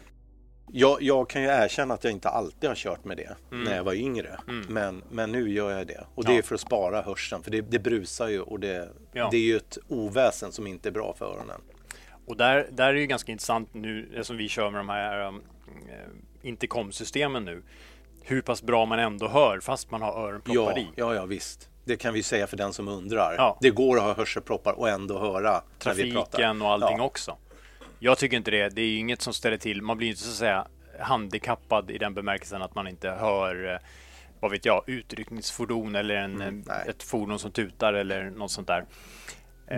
Jag, 0.73 1.01
jag 1.01 1.29
kan 1.29 1.41
ju 1.41 1.47
erkänna 1.47 1.93
att 1.93 2.03
jag 2.03 2.13
inte 2.13 2.29
alltid 2.29 2.69
har 2.69 2.75
kört 2.75 3.05
med 3.05 3.17
det 3.17 3.35
när 3.49 3.75
jag 3.75 3.83
var 3.83 3.93
yngre. 3.93 4.39
Men, 4.69 5.03
men 5.11 5.31
nu 5.31 5.49
gör 5.49 5.71
jag 5.77 5.87
det. 5.87 6.03
Och 6.15 6.23
det 6.23 6.27
Mm. 6.29 6.35
Ja. 6.35 6.37
är 6.37 6.41
för 6.47 6.55
att 6.55 6.61
spara 6.61 7.01
hörseln. 7.01 7.43
För 7.43 7.51
det, 7.51 7.61
det 7.61 7.79
brusar 7.79 8.27
ju 8.27 8.41
och 8.41 8.59
det, 8.59 8.89
Ja. 9.13 9.27
det 9.31 9.37
är 9.37 9.41
ju 9.41 9.57
ett 9.57 9.77
oväsen 9.87 10.51
som 10.51 10.67
inte 10.67 10.89
är 10.89 10.91
bra 10.93 11.13
för 11.17 11.25
öronen. 11.25 11.61
Och 12.27 12.37
där, 12.37 12.67
där 12.71 12.87
är 12.89 12.93
det 12.93 12.99
ju 12.99 13.05
ganska 13.07 13.31
intressant 13.31 13.73
nu, 13.73 14.19
som 14.23 14.37
vi 14.37 14.49
kör 14.49 14.69
med 14.69 14.79
de 14.79 14.89
här 14.89 15.27
um, 15.27 15.41
eh, 15.89 16.47
intercom-systemen 16.49 17.45
nu. 17.45 17.63
Hur 18.21 18.41
pass 18.41 18.63
bra 18.63 18.85
man 18.85 18.99
ändå 18.99 19.27
hör 19.27 19.59
fast 19.59 19.91
man 19.91 20.01
har 20.01 20.27
öronproppar 20.27 20.55
Ja, 20.73 20.77
i. 20.77 20.87
ja, 20.95 21.15
ja, 21.15 21.25
visst. 21.25 21.69
Det 21.85 21.95
kan 21.97 22.13
vi 22.13 22.23
säga 22.23 22.47
för 22.47 22.57
den 22.57 22.73
som 22.73 22.87
undrar. 22.87 23.35
Ja. 23.37 23.57
Det 23.61 23.69
går 23.69 23.97
att 23.97 24.03
ha 24.03 24.13
hörselproppar 24.13 24.73
och 24.73 24.89
ändå 24.89 25.19
höra 25.19 25.61
när 25.85 25.93
vi 25.93 26.11
pratar. 26.13 26.31
Trafiken 26.31 26.61
och 26.61 26.69
allting 26.69 27.01
också. 27.01 27.37
Jag 27.99 28.17
tycker 28.17 28.37
inte 28.37 28.51
det. 28.51 28.69
Det 28.69 28.81
är 28.81 28.85
ju 28.85 28.97
inget 28.97 29.21
som 29.21 29.33
ställer 29.33 29.57
till. 29.57 29.81
Man 29.81 29.97
blir 29.97 30.07
inte 30.07 30.21
så 30.21 30.29
att 30.29 30.35
säga 30.35 30.67
handikappad 30.99 31.91
i 31.91 31.97
den 31.97 32.13
bemärkelsen 32.13 32.61
att 32.61 32.75
man 32.75 32.87
inte 32.87 33.09
hör 33.09 33.73
eh, 33.73 33.79
vad 34.39 34.51
vet 34.51 34.65
jag, 34.65 34.83
utryckningsfordon 34.87 35.95
eller 35.95 36.15
en, 36.15 36.41
Mm, 36.41 36.63
nej. 36.67 36.85
ett 36.87 37.03
fordon 37.03 37.39
som 37.39 37.51
tutar 37.51 37.93
eller 37.93 38.29
något 38.29 38.51
sånt 38.51 38.67
där. 38.67 38.85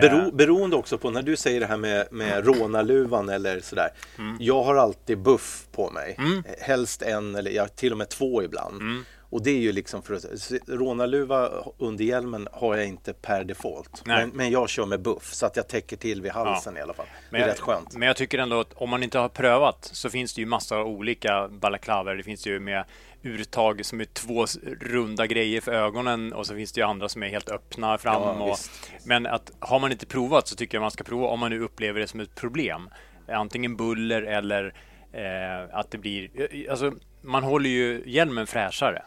Bero, 0.02 0.32
beroende 0.32 0.76
också 0.76 0.98
på 0.98 1.10
när 1.10 1.22
du 1.22 1.36
säger 1.38 1.60
det 1.60 1.66
här 1.66 1.78
med, 1.78 2.08
med 2.12 2.46
rånarluvan 2.46 3.30
eller 3.30 3.60
sådär. 3.60 3.90
Mm. 4.18 4.38
Jag 4.40 4.64
har 4.64 4.76
alltid 4.76 5.18
buff 5.18 5.68
på 5.72 5.90
mig. 5.90 6.18
Helst 6.62 7.02
en 7.02 7.36
eller 7.36 7.52
ja, 7.52 7.68
till 7.68 7.92
och 7.92 7.98
med 7.98 8.10
två 8.10 8.44
ibland. 8.44 8.82
Mm. 8.82 9.06
Och 9.32 9.44
det 9.44 9.52
är 9.52 9.58
ju 9.58 9.72
liksom 9.72 10.02
för 10.02 10.14
att 10.14 10.26
rånarluva 10.68 11.50
under 11.78 12.06
hjälmen 12.06 12.48
har 12.52 12.76
jag 12.78 12.88
inte 12.88 13.14
per 13.14 13.44
default. 13.44 14.02
Men, 14.06 14.30
men 14.30 14.50
jag 14.52 14.70
kör 14.70 14.86
med 14.86 15.02
buff 15.02 15.34
så 15.34 15.46
att 15.46 15.56
jag 15.56 15.68
täcker 15.68 15.98
till 15.98 16.22
vid 16.22 16.32
halsen 16.32 16.78
i 16.78 16.82
alla 16.82 16.94
fall. 16.94 17.06
Det 17.30 17.38
är 17.38 17.42
jag, 17.42 17.48
rätt 17.48 17.60
skönt. 17.60 17.94
Men 17.96 18.08
jag 18.08 18.16
tycker 18.18 18.38
ändå 18.38 18.60
att 18.60 18.74
om 18.74 18.90
man 18.90 19.04
inte 19.04 19.20
har 19.20 19.30
prövat 19.30 19.90
så 19.94 20.10
finns 20.10 20.34
det 20.34 20.42
ju 20.42 20.48
massa 20.48 20.84
olika 20.84 21.48
balaklavor. 21.48 22.16
Det 22.16 22.24
finns 22.24 22.48
ju 22.48 22.60
med 22.60 22.86
urtag 23.24 23.86
som 23.86 24.02
är 24.02 24.06
två 24.06 24.46
runda 24.82 25.28
grejer 25.28 25.62
för 25.62 25.72
ögonen 25.72 26.34
och 26.34 26.48
så 26.48 26.56
finns 26.56 26.72
det 26.72 26.82
ju 26.82 26.88
andra 26.88 27.10
som 27.10 27.24
är 27.24 27.28
helt 27.28 27.50
öppna 27.50 27.98
fram. 27.98 28.22
Ja, 28.22 28.32
och, 28.44 28.58
Men 29.06 29.26
att 29.26 29.52
har 29.60 29.80
man 29.80 29.92
inte 29.92 30.06
provat 30.06 30.48
så 30.48 30.56
tycker 30.56 30.78
jag 30.78 30.82
man 30.82 30.92
ska 30.92 31.04
prova 31.04 31.28
om 31.28 31.40
man 31.40 31.52
nu 31.52 31.60
upplever 31.62 32.00
det 32.00 32.08
som 32.08 32.20
ett 32.20 32.36
problem. 32.36 32.90
Antingen 33.28 33.76
buller 33.76 34.22
eller 34.22 34.74
eh, 35.14 35.80
att 35.80 35.92
det 35.92 35.98
blir... 35.98 36.30
eh, 36.36 36.72
Alltså, 36.72 36.92
man 37.22 37.44
håller 37.44 37.70
ju 37.70 38.04
hjälmen 38.06 38.48
fräschare. 38.48 39.02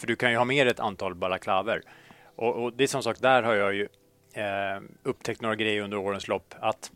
För 0.00 0.06
du 0.06 0.16
kan 0.16 0.30
ju 0.30 0.36
ha 0.36 0.44
med 0.44 0.66
dig 0.66 0.70
ett 0.70 0.80
antal 0.80 1.14
balaklaver. 1.14 1.82
Och, 2.36 2.62
och 2.62 2.72
det 2.72 2.84
är 2.84 2.88
som 2.88 3.02
sagt, 3.02 3.22
där 3.22 3.42
har 3.42 3.54
jag 3.54 3.74
ju 3.74 3.88
eh, 4.32 4.80
upptäckt 5.02 5.40
några 5.40 5.54
grejer 5.54 5.82
under 5.82 5.96
årens 5.96 6.28
lopp. 6.28 6.54
Att 6.60 6.92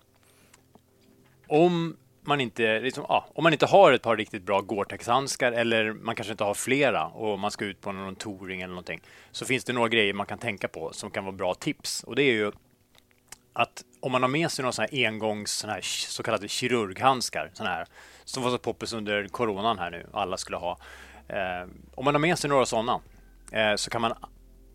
om 1.47 1.97
man 2.21 2.41
inte, 2.41 2.81
liksom, 2.81 3.05
ah, 3.05 3.25
om 3.35 3.43
man 3.43 3.53
inte 3.53 3.67
har 3.67 3.93
ett 3.93 4.03
par 4.03 4.17
riktigt 4.17 4.43
bra 4.43 4.61
Gore-Tex-handskar 4.61 5.53
eller 5.53 5.93
man 5.93 6.15
kanske 6.15 6.33
inte 6.33 6.45
har 6.45 6.55
flera 6.55 7.07
och 7.07 7.39
man 7.39 7.51
ska 7.51 7.65
ut 7.65 7.81
på 7.81 7.93
någon 7.93 8.17
touring 8.17 8.61
eller 8.61 8.75
någonting 8.75 9.01
så 9.33 9.45
finns 9.45 9.65
det 9.65 9.73
några 9.73 9.89
grejer 9.89 10.15
man 10.15 10.27
kan 10.27 10.39
tänka 10.39 10.69
på 10.69 10.93
som 10.93 11.11
kan 11.11 11.25
vara 11.25 11.37
bra 11.37 11.55
tips. 11.55 12.05
Och 12.05 12.17
det 12.17 12.23
är 12.23 12.33
ju 12.33 12.53
att 13.53 13.85
om 14.01 14.13
man 14.13 14.23
har 14.23 14.29
med 14.29 14.51
sig 14.51 14.63
några 14.63 14.73
sådana 14.73 14.89
här 14.93 15.07
engångs 15.07 15.53
såna 15.53 15.73
här, 15.73 15.81
så 15.83 16.23
kallade 16.23 16.49
kirurghandskar 16.49 17.51
såna 17.53 17.71
här, 17.71 17.87
som 18.25 18.43
var 18.43 18.51
så 18.51 18.59
poppis 18.59 18.93
under 18.93 19.29
coronan 19.29 19.79
här 19.79 19.91
nu, 19.91 20.07
alla 20.13 20.37
skulle 20.37 20.57
ha. 20.57 20.79
Eh, 21.29 21.69
om 21.95 22.05
man 22.05 22.15
har 22.15 22.21
med 22.21 22.39
sig 22.39 22.51
några 22.51 22.67
sådana 22.67 23.01
eh, 23.53 23.75
så 23.77 23.91
kan 23.91 24.01
man 24.01 24.13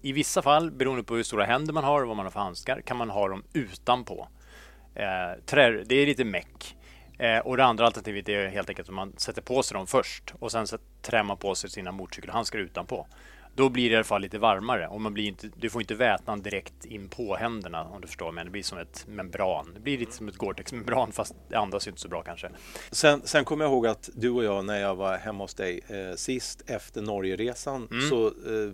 i 0.02 0.12
vissa 0.12 0.42
fall, 0.42 0.72
beroende 0.72 1.04
på 1.04 1.16
hur 1.16 1.24
stora 1.24 1.46
händer 1.46 1.74
man 1.74 1.84
har 1.84 2.02
och 2.02 2.08
vad 2.08 2.18
man 2.18 2.26
har 2.26 2.32
för 2.32 2.40
handskar, 2.40 2.82
kan 2.82 2.98
man 2.98 3.10
ha 3.10 3.28
dem 3.28 3.44
utanpå. 3.54 4.28
Eh, 4.96 5.44
trä, 5.46 5.84
det 5.84 5.96
är 5.96 6.06
lite 6.06 6.26
meck. 6.26 6.76
Eh, 7.20 7.40
och 7.40 7.58
det 7.58 7.66
andra 7.66 7.86
alternativet 7.86 8.30
är 8.30 8.48
helt 8.48 8.70
enkelt 8.70 8.90
att 8.90 8.96
man 8.96 9.14
sätter 9.18 9.42
på 9.42 9.64
sig 9.64 9.76
dem 9.76 9.88
först 9.88 10.34
och 10.40 10.52
sen 10.52 10.68
så 10.68 10.78
trär 11.02 11.24
man 11.24 11.38
på 11.38 11.56
sig 11.56 11.70
sina 11.70 11.92
motorcykelhandskar 11.92 12.60
utanpå. 12.60 13.08
Då 13.56 13.70
blir 13.70 13.90
det 13.90 13.94
i 13.94 13.96
alla 13.96 14.04
fall 14.04 14.22
lite 14.22 14.38
varmare 14.40 14.88
och 14.88 15.02
man 15.02 15.14
blir 15.14 15.26
inte, 15.28 15.50
du 15.56 15.70
får 15.70 15.82
inte 15.82 15.96
vätnan 15.96 16.42
direkt 16.42 16.86
in 16.86 17.10
på 17.10 17.36
händerna 17.36 17.84
om 17.84 18.02
du 18.02 18.08
förstår 18.08 18.32
mig. 18.32 18.46
Det 18.46 18.52
blir 18.52 18.64
som 18.64 18.78
ett 18.78 19.06
membran. 19.08 19.72
Det 19.74 19.80
blir 19.80 19.98
lite 19.98 20.12
som 20.16 20.28
ett 20.28 20.36
Gore-Tex-membran 20.38 21.12
fast 21.12 21.36
det 21.50 21.56
andas 21.56 21.88
inte 21.88 22.00
så 22.02 22.08
bra 22.08 22.22
kanske. 22.24 22.50
Sen, 22.92 23.22
sen 23.26 23.46
kommer 23.46 23.66
jag 23.66 23.72
ihåg 23.72 23.88
att 23.88 24.10
du 24.16 24.30
och 24.30 24.44
jag 24.44 24.66
när 24.66 24.80
jag 24.82 24.96
var 24.96 25.18
hemma 25.18 25.44
hos 25.44 25.54
dig 25.54 25.80
eh, 25.88 26.16
sist 26.16 26.64
efter 26.66 27.02
Norgeresan 27.02 27.88
Mm. 27.92 28.10
så 28.10 28.28
eh, 28.28 28.72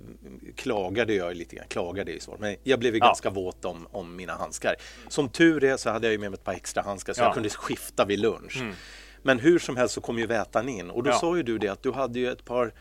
klagade 0.56 1.14
jag 1.14 1.36
lite 1.36 1.56
grann. 1.56 1.66
Klagade 1.68 2.16
är 2.16 2.20
svårt, 2.20 2.40
men 2.40 2.56
jag 2.64 2.80
blev 2.80 2.94
ju 2.94 3.00
Ja. 3.00 3.06
ganska 3.06 3.30
våt 3.30 3.66
om, 3.66 3.88
om 3.92 4.16
mina 4.16 4.34
handskar. 4.34 4.76
Som 5.08 5.30
tur 5.30 5.64
är 5.64 5.78
så 5.78 5.90
hade 5.90 6.08
jag 6.08 6.12
ju 6.12 6.18
med 6.20 6.32
mig 6.32 6.38
ett 6.38 6.44
par 6.44 6.54
extra 6.54 6.84
handskar 6.84 7.14
så 7.14 7.22
Ja. 7.22 7.26
jag 7.26 7.34
kunde 7.34 7.50
skifta 7.50 8.06
vid 8.06 8.20
lunch. 8.20 8.64
Men 9.22 9.40
hur 9.40 9.60
som 9.60 9.78
helst 9.78 9.94
så 9.94 10.02
kom 10.02 10.20
ju 10.20 10.26
vätan 10.26 10.70
in 10.70 10.90
och 10.90 11.04
då 11.04 11.10
Ja. 11.10 11.14
sa 11.20 11.38
ju 11.38 11.44
du 11.44 11.58
det 11.58 11.68
att 11.68 11.84
du 11.84 11.92
hade 11.92 12.20
ju 12.20 12.32
ett 12.32 12.46
par, 12.46 12.74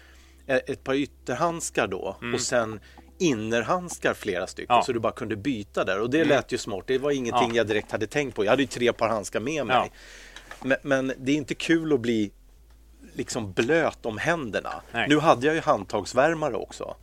ett 0.47 0.85
par 0.85 0.95
ytterhandskar 0.95 1.87
då 1.87 2.17
Mm. 2.23 2.35
och 2.35 2.41
sen 2.41 2.81
innerhandskar 3.19 4.15
flera 4.15 4.47
stycken 4.47 4.67
Ja. 4.69 4.75
Mm. 4.75 4.85
så 4.85 4.93
du 4.93 4.99
bara 5.01 5.13
kunde 5.13 5.37
byta 5.37 5.85
där 5.85 6.01
och 6.01 6.11
det 6.11 6.25
lät 6.25 6.53
ju 6.53 6.59
smart. 6.59 6.85
Det 6.87 6.99
var 6.99 7.11
ingenting 7.11 7.49
Ja. 7.51 7.57
jag 7.57 7.67
direkt 7.67 7.93
hade 7.93 8.07
tänkt 8.07 8.35
på. 8.37 8.45
Jag 8.45 8.51
hade 8.51 8.63
ju 8.63 8.67
tre 8.69 8.93
par 8.93 9.09
handskar 9.09 9.41
med 9.41 9.67
mig. 9.67 9.93
Men, 10.63 10.79
men 10.83 11.13
det 11.19 11.33
är 11.33 11.37
inte 11.37 11.55
kul 11.55 11.93
att 11.93 12.01
bli 12.01 12.33
liksom 13.15 13.53
blöt 13.53 14.07
om 14.07 14.19
händerna. 14.19 14.73
Nej. 14.93 15.09
Nu 15.09 15.19
hade 15.19 15.47
jag 15.47 15.55
ju 15.55 15.61
handtagsvärmare 15.61 16.55
också. 16.55 16.97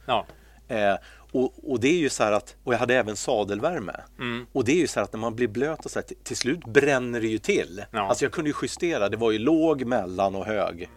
Eh, 0.68 0.96
och, 1.34 1.72
och 1.72 1.80
det 1.80 1.88
är 1.88 1.98
ju 1.98 2.10
så 2.10 2.24
här 2.24 2.32
att, 2.32 2.56
och 2.64 2.74
jag 2.74 2.80
hade 2.80 2.96
även 2.96 3.16
sadelvärme. 3.16 3.96
Mm. 4.20 4.46
Och 4.52 4.66
det 4.66 4.72
är 4.72 4.76
ju 4.80 4.88
så 4.88 5.00
här 5.00 5.04
att 5.04 5.14
när 5.14 5.20
man 5.20 5.36
blir 5.36 5.48
blöt 5.48 5.86
och 5.86 5.92
så 5.92 6.00
här, 6.00 6.04
till, 6.08 6.18
till 6.24 6.38
slut 6.38 6.66
bränner 6.66 7.22
det 7.22 7.28
ju 7.28 7.38
till. 7.38 7.84
Ja. 7.92 8.00
Alltså 8.00 8.26
jag 8.26 8.32
kunde 8.32 8.50
ju 8.50 8.56
justera, 8.62 9.10
det 9.10 9.18
var 9.18 9.32
ju 9.32 9.40
låg, 9.40 9.86
mellan 9.86 10.36
och 10.36 10.46
hög. 10.46 10.90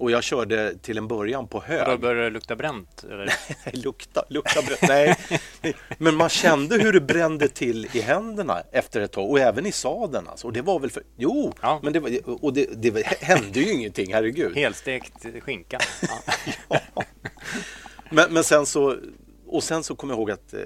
Och 0.00 0.10
jag 0.10 0.22
körde 0.24 0.74
till 0.82 0.98
en 0.98 1.08
början 1.08 1.48
på 1.48 1.60
hög. 1.60 1.86
då 1.86 1.98
börjar 1.98 2.24
det 2.24 2.30
lukta 2.30 2.56
bränt. 2.56 3.04
Eller? 3.04 3.24
Nej, 3.64 3.74
lukta, 3.84 4.24
lukta 4.28 4.62
bröt. 4.62 4.82
Nej. 4.88 5.16
Men 5.98 6.14
man 6.16 6.28
kände 6.28 6.78
hur 6.78 6.92
det 6.92 7.00
brände 7.00 7.48
till 7.48 7.88
i 7.92 8.00
händerna 8.00 8.62
efter 8.72 9.00
ett 9.00 9.12
tag 9.12 9.30
och 9.30 9.38
även 9.40 9.66
i 9.66 9.72
sadeln. 9.72 10.28
Alltså. 10.28 10.46
Och 10.46 10.52
det 10.52 10.62
var 10.62 10.80
väl 10.80 10.90
för... 10.90 11.02
Jo, 11.16 11.52
Ja. 11.62 11.80
men 11.82 11.92
det, 11.92 12.00
var, 12.00 12.10
och 12.44 12.52
det, 12.52 12.66
det 12.82 13.06
hände 13.06 13.60
ju 13.60 13.72
ingenting, 13.72 14.14
herregud. 14.14 14.56
Helstekt 14.56 15.26
skinka. 15.42 15.78
Ja. 16.68 17.02
Men, 18.10 18.32
men 18.32 18.44
sen 18.44 18.66
så... 18.66 18.96
Och 19.52 19.62
sen 19.64 19.84
så 19.84 19.94
kommer 19.96 20.14
jag 20.14 20.18
ihåg 20.18 20.30
att 20.30 20.54
eh, 20.54 20.60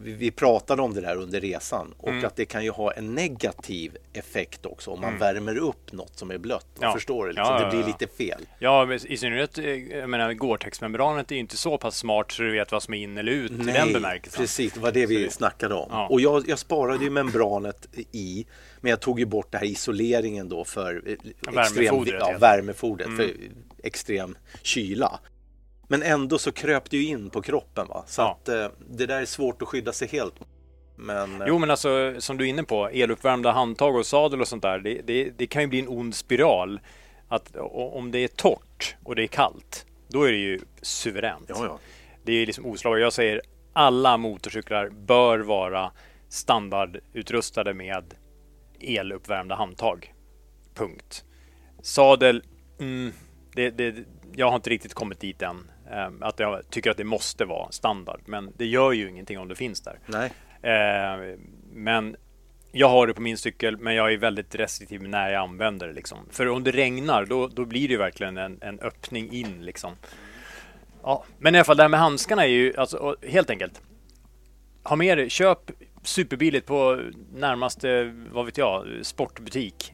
vi, 0.00 0.12
vi 0.12 0.30
pratade 0.30 0.82
om 0.82 0.94
det 0.94 1.00
där 1.00 1.16
under 1.16 1.40
resan 1.40 1.94
och 1.98 2.08
Mm. 2.08 2.24
att 2.24 2.36
det 2.36 2.44
kan 2.44 2.64
ju 2.64 2.70
ha 2.70 2.92
en 2.92 3.14
negativ 3.14 3.96
effekt 4.12 4.66
också 4.66 4.90
om 4.90 5.00
man 5.00 5.18
värmer 5.18 5.56
upp 5.58 5.92
något 5.92 6.18
som 6.18 6.30
är 6.30 6.38
blött. 6.38 6.66
Ja. 6.80 6.92
Förstår 6.92 7.24
du? 7.26 7.32
Liksom. 7.32 7.44
Ja, 7.54 7.60
ja, 7.60 7.64
Det 7.70 7.76
blir 7.76 7.86
lite 7.86 8.06
fel. 8.06 8.40
Ja, 8.58 8.94
i 8.94 9.16
synnerhet, 9.16 9.58
eh, 9.58 9.64
jag 9.98 10.10
menar, 10.10 10.32
Gore-Tex-membranet 10.32 11.30
är 11.30 11.34
ju 11.34 11.40
inte 11.40 11.56
så 11.56 11.78
pass 11.78 11.96
smart 11.96 12.32
så 12.32 12.42
du 12.42 12.52
vet 12.52 12.72
vad 12.72 12.82
som 12.82 12.94
är 12.94 12.98
in 12.98 13.18
eller 13.18 13.32
ut 13.32 13.50
i 13.50 13.54
den 13.54 13.92
bemärkelsen. 13.92 14.40
precis. 14.40 14.72
Det 14.72 14.80
var 14.80 14.92
det 14.92 15.06
vi 15.06 15.24
Så- 15.24 15.30
snackade 15.30 15.74
om. 15.74 15.90
Och 16.10 16.20
jag, 16.20 16.48
jag 16.48 16.58
sparade 16.58 17.04
ju 17.04 17.10
membranet 17.10 17.88
i, 18.12 18.46
men 18.80 18.90
jag 18.90 19.00
tog 19.00 19.20
ju 19.20 19.26
bort 19.26 19.52
det 19.52 19.58
här 19.58 19.66
isoleringen 19.66 20.48
då 20.48 20.64
för 20.64 21.02
eh, 21.06 21.12
extrem, 21.12 21.54
Värmefodret, 21.54 22.14
ja, 22.20 22.36
värmefodret 22.40 23.06
för 23.16 23.24
Mm. 23.24 23.36
extrem 23.82 24.36
kyla. 24.62 25.20
Men 25.88 26.02
ändå 26.02 26.38
så 26.38 26.52
kröp 26.52 26.90
det 26.90 26.96
ju 26.96 27.06
in 27.06 27.30
på 27.30 27.42
kroppen. 27.42 27.86
Va? 27.88 28.04
Så 28.06 28.22
Ja. 28.22 28.38
att 28.42 28.48
eh, 28.48 28.68
det 28.88 29.06
där 29.06 29.20
är 29.20 29.24
svårt 29.26 29.62
att 29.62 29.68
skydda 29.68 29.92
sig 29.92 30.08
helt. 30.08 30.34
Men 30.96 31.40
eh, 31.42 31.46
Jo, 31.48 31.58
men 31.58 31.70
alltså 31.70 32.14
som 32.18 32.36
du 32.36 32.44
är 32.44 32.48
inne 32.48 32.62
på, 32.62 32.88
eluppvärmda 32.88 33.52
handtag 33.52 33.96
och 33.96 34.06
sadel 34.06 34.40
och 34.40 34.48
sånt 34.48 34.62
där, 34.62 34.78
det, 34.78 35.00
det, 35.06 35.30
det 35.38 35.46
kan 35.46 35.62
ju 35.62 35.68
bli 35.68 35.78
en 35.80 35.88
ond 35.88 36.14
spiral. 36.14 36.80
Att 37.28 37.56
om 37.72 38.10
det 38.10 38.18
är 38.18 38.28
torrt 38.28 38.96
och 39.04 39.16
det 39.16 39.22
är 39.22 39.26
kallt, 39.26 39.86
då 40.08 40.22
är 40.22 40.32
det 40.32 40.38
ju 40.38 40.60
suveränt. 40.82 41.44
Ja, 41.48 41.56
ja. 41.64 41.78
Det 42.24 42.32
är 42.32 42.46
liksom 42.46 42.66
oslagbart. 42.66 43.00
Jag 43.00 43.12
säger 43.12 43.40
alla 43.72 44.16
motorcyklar 44.16 44.88
bör 44.88 45.38
vara 45.38 45.92
standardutrustade 46.28 47.74
med 47.74 48.14
eluppvärmda 48.80 49.54
handtag. 49.54 50.14
Punkt. 50.74 51.24
Sadel, 51.82 52.42
mm, 52.80 53.12
det, 53.54 53.70
det, 53.70 53.94
jag 54.36 54.48
har 54.48 54.56
inte 54.56 54.70
riktigt 54.70 54.94
kommit 54.94 55.20
dit 55.20 55.42
än. 55.42 55.70
Eh, 55.90 56.08
Att 56.20 56.38
jag 56.38 56.70
tycker 56.70 56.90
att 56.90 56.96
det 56.96 57.04
måste 57.04 57.44
vara 57.44 57.72
standard. 57.72 58.20
Men 58.24 58.52
det 58.56 58.66
gör 58.66 58.92
ju 58.92 59.08
ingenting 59.08 59.38
om 59.38 59.48
det 59.48 59.54
finns 59.54 59.80
där. 59.80 59.98
nej. 60.06 60.32
Eh, 60.62 61.36
men 61.72 62.16
jag 62.72 62.88
har 62.88 63.06
det 63.06 63.14
på 63.14 63.22
min 63.22 63.38
cykel, 63.38 63.76
men 63.76 63.94
jag 63.94 64.12
är 64.12 64.18
väldigt 64.18 64.54
restriktiv 64.54 65.02
när 65.02 65.30
jag 65.30 65.42
använder 65.42 65.86
det. 65.88 65.92
Liksom. 65.92 66.18
För 66.30 66.48
om 66.48 66.64
det 66.64 66.70
regnar, 66.70 67.24
då, 67.24 67.48
då 67.48 67.64
blir 67.64 67.88
det 67.88 67.96
verkligen 67.96 68.36
en, 68.36 68.58
en 68.60 68.80
öppning 68.80 69.32
in. 69.32 69.64
Liksom. 69.64 69.92
Ja, 71.02 71.24
men 71.38 71.54
i 71.54 71.58
alla 71.58 71.64
fall, 71.64 71.76
det 71.76 71.82
här 71.82 71.88
med 71.88 72.00
handskarna 72.00 72.44
är 72.44 72.48
ju 72.48 72.76
alltså, 72.76 73.16
helt 73.22 73.50
enkelt. 73.50 73.82
Ha 74.82 74.96
med 74.96 75.18
dig, 75.18 75.30
köp 75.30 75.58
superbilligt 76.02 76.66
på 76.66 77.00
närmaste, 77.34 78.14
vad 78.32 78.46
vet 78.46 78.58
jag, 78.58 78.86
sportbutik. 79.02 79.92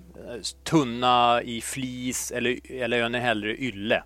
Tunna 0.64 1.42
i 1.42 1.60
flis 1.60 2.30
eller, 2.30 2.58
eller 2.72 3.02
ännu 3.02 3.18
hellre 3.18 3.56
ylle. 3.56 4.02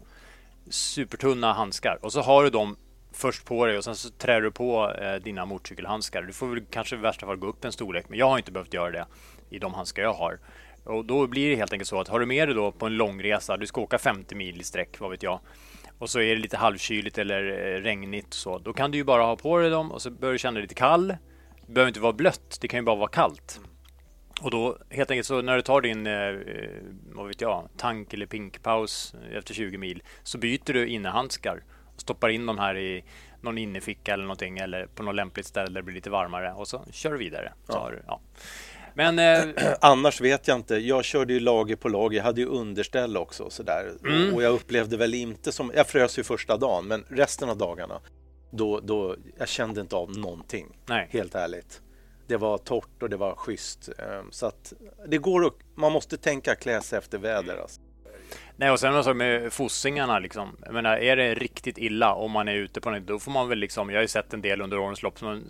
Supertunna 0.71 1.53
handskar. 1.53 1.99
Och 2.03 2.13
så 2.13 2.21
har 2.21 2.45
du 2.45 2.51
dem 2.51 2.77
först 3.13 3.45
på 3.45 3.67
dig 3.67 3.79
och 3.79 3.85
sen 3.85 3.97
så 3.97 4.11
trär 4.11 4.41
du 4.41 4.51
på 4.51 4.93
eh, 4.93 5.15
dina 5.15 5.45
motorcykelhandskar. 5.45 6.23
Du 6.23 6.33
får 6.33 6.47
väl 6.47 6.65
kanske 6.71 6.97
i 6.97 6.99
värsta 6.99 7.27
fall 7.27 7.37
gå 7.37 7.47
upp 7.47 7.65
en 7.65 7.73
storlek, 7.73 8.09
men 8.09 8.19
jag 8.19 8.29
har 8.29 8.39
inte 8.39 8.53
behövt 8.53 8.75
göra 8.75 8.91
det 8.91 9.07
i 9.51 9.59
de 9.59 9.75
handskar 9.75 10.03
jag 10.03 10.13
har. 10.13 10.39
Och 10.85 11.05
då 11.05 11.27
blir 11.27 11.51
det 11.51 11.57
helt 11.57 11.73
enkelt 11.73 11.89
så 11.89 12.01
att 12.01 12.09
har 12.09 12.21
du 12.21 12.27
med 12.27 12.49
dig 12.49 12.55
då 12.55 12.73
på 12.73 12.87
en 12.87 12.97
långresa, 12.97 13.57
du 13.57 13.67
ska 13.67 13.81
åka 13.81 13.99
50 13.99 14.35
mil 14.35 14.61
i 14.61 14.65
sträck, 14.65 15.01
vad 15.01 15.11
vet 15.11 15.23
jag, 15.23 15.41
och 15.99 16.11
så 16.11 16.21
är 16.21 16.35
det 16.35 16.41
lite 16.41 16.57
halvkyligt 16.57 17.19
eller 17.19 17.45
eh, 17.45 17.81
regnigt 17.81 18.35
så, 18.35 18.59
då 18.59 18.73
kan 18.73 18.91
du 18.91 18.99
ju 18.99 19.05
bara 19.05 19.23
ha 19.23 19.37
på 19.37 19.59
dig 19.59 19.71
dem 19.71 19.93
och 19.93 20.03
så 20.03 20.11
börjar 20.11 20.33
du 20.33 20.39
känna 20.39 20.55
dig 20.55 20.63
lite 20.63 20.75
kall. 20.75 21.09
Det 21.67 21.73
behöver 21.73 21.89
inte 21.89 22.01
vara 22.01 22.13
blött, 22.13 22.59
det 22.61 22.69
kan 22.69 22.81
ju 22.81 22.85
bara 22.85 22.97
vara 22.97 23.09
kallt. 23.09 23.61
Och 24.41 24.51
då 24.51 24.79
helt 24.91 25.11
enkelt 25.11 25.27
så 25.27 25.43
när 25.43 25.57
du 25.57 25.63
tar 25.63 25.81
din, 25.81 26.07
eh, 26.07 26.35
vad 27.15 27.27
vet 27.27 27.41
jag, 27.41 27.69
tank 27.77 28.15
eller 28.15 28.27
pinkpaus 28.27 29.15
efter 29.33 29.55
20 29.55 29.79
mil 29.79 30.03
så 30.23 30.39
byter 30.39 30.73
du 30.73 30.89
innehandskar 30.89 31.63
och 31.95 32.01
stoppar 32.01 32.29
in 32.29 32.47
dem 32.47 32.59
här 32.59 32.77
i 32.77 33.05
någon 33.41 33.59
inneficka 33.59 34.13
eller 34.15 34.25
någonting 34.25 34.59
eller 34.59 34.87
på 34.87 35.03
något 35.03 35.15
lämpligt 35.15 35.47
ställe 35.47 35.67
där 35.67 35.75
det 35.75 35.83
blir 35.83 35.95
lite 35.95 36.11
varmare 36.11 36.53
och 36.53 36.69
så 36.69 36.85
kör 36.93 37.13
du 37.13 37.19
vidare. 37.19 37.53
Så 37.67 37.73
Ja. 37.73 37.79
har 37.79 38.03
ja. 38.07 38.21
Men 38.95 39.19
eh, 39.19 39.65
Annars 39.81 40.21
vet 40.21 40.49
jag 40.49 40.57
inte. 40.59 40.77
Jag 40.77 41.05
körde 41.05 41.33
ju 41.33 41.41
lager 41.41 41.77
på 41.77 41.89
lager. 41.89 42.17
Jag 42.17 42.25
hade 42.25 42.41
ju 42.41 42.47
underställ 42.47 43.17
också. 43.17 43.43
och 43.45 43.53
Sådär. 43.53 43.93
Mm. 44.07 44.35
Och 44.35 44.43
jag 44.43 44.53
upplevde 44.53 44.97
väl 44.97 45.15
inte 45.15 45.53
som... 45.53 45.73
Jag 45.75 45.87
frös 45.87 46.19
ju 46.19 46.23
första 46.23 46.57
dagen, 46.57 46.87
men 46.89 47.05
resten 47.09 47.49
av 47.51 47.59
dagarna 47.59 48.01
då, 48.51 48.81
då 48.81 49.17
jag 49.39 49.49
kände 49.49 49.81
inte 49.81 49.97
av 49.97 50.19
någonting. 50.19 50.67
Nej. 50.87 51.09
Helt 51.11 51.35
ärligt. 51.35 51.83
Det 52.27 52.37
var 52.37 52.59
torrt 52.59 53.03
och 53.03 53.11
det 53.11 53.17
var 53.17 53.35
schysst. 53.35 53.89
Ehm, 53.99 54.33
Så 54.33 54.47
att 54.47 54.73
det 55.07 55.19
går 55.19 55.47
att, 55.47 55.55
Man 55.75 55.93
måste 55.93 56.17
tänka 56.17 56.55
klä 56.55 56.81
sig 56.81 56.99
efter 56.99 57.19
väder. 57.19 57.57
Alltså. 57.57 57.81
Nej, 58.57 58.71
och 58.71 58.81
sen 58.81 58.97
också 58.97 59.15
med 59.15 59.53
fossingarna 59.53 60.19
liksom. 60.19 60.57
Jag 60.65 60.75
menar, 60.75 60.97
är 60.97 61.17
det 61.17 61.35
riktigt 61.35 61.79
illa 61.79 62.15
om 62.15 62.31
man 62.31 62.49
är 62.49 62.55
ute 62.55 62.81
på 62.81 62.91
något, 62.91 63.07
då 63.07 63.19
får 63.19 63.33
man 63.33 63.49
väl 63.49 63.59
liksom, 63.59 63.91
jag 63.91 63.97
har 63.97 64.03
ju 64.03 64.09
sett 64.09 64.35
en 64.35 64.43
del 64.43 64.61
under 64.61 64.79
årens 64.79 65.03
lopp 65.03 65.19
som 65.19 65.45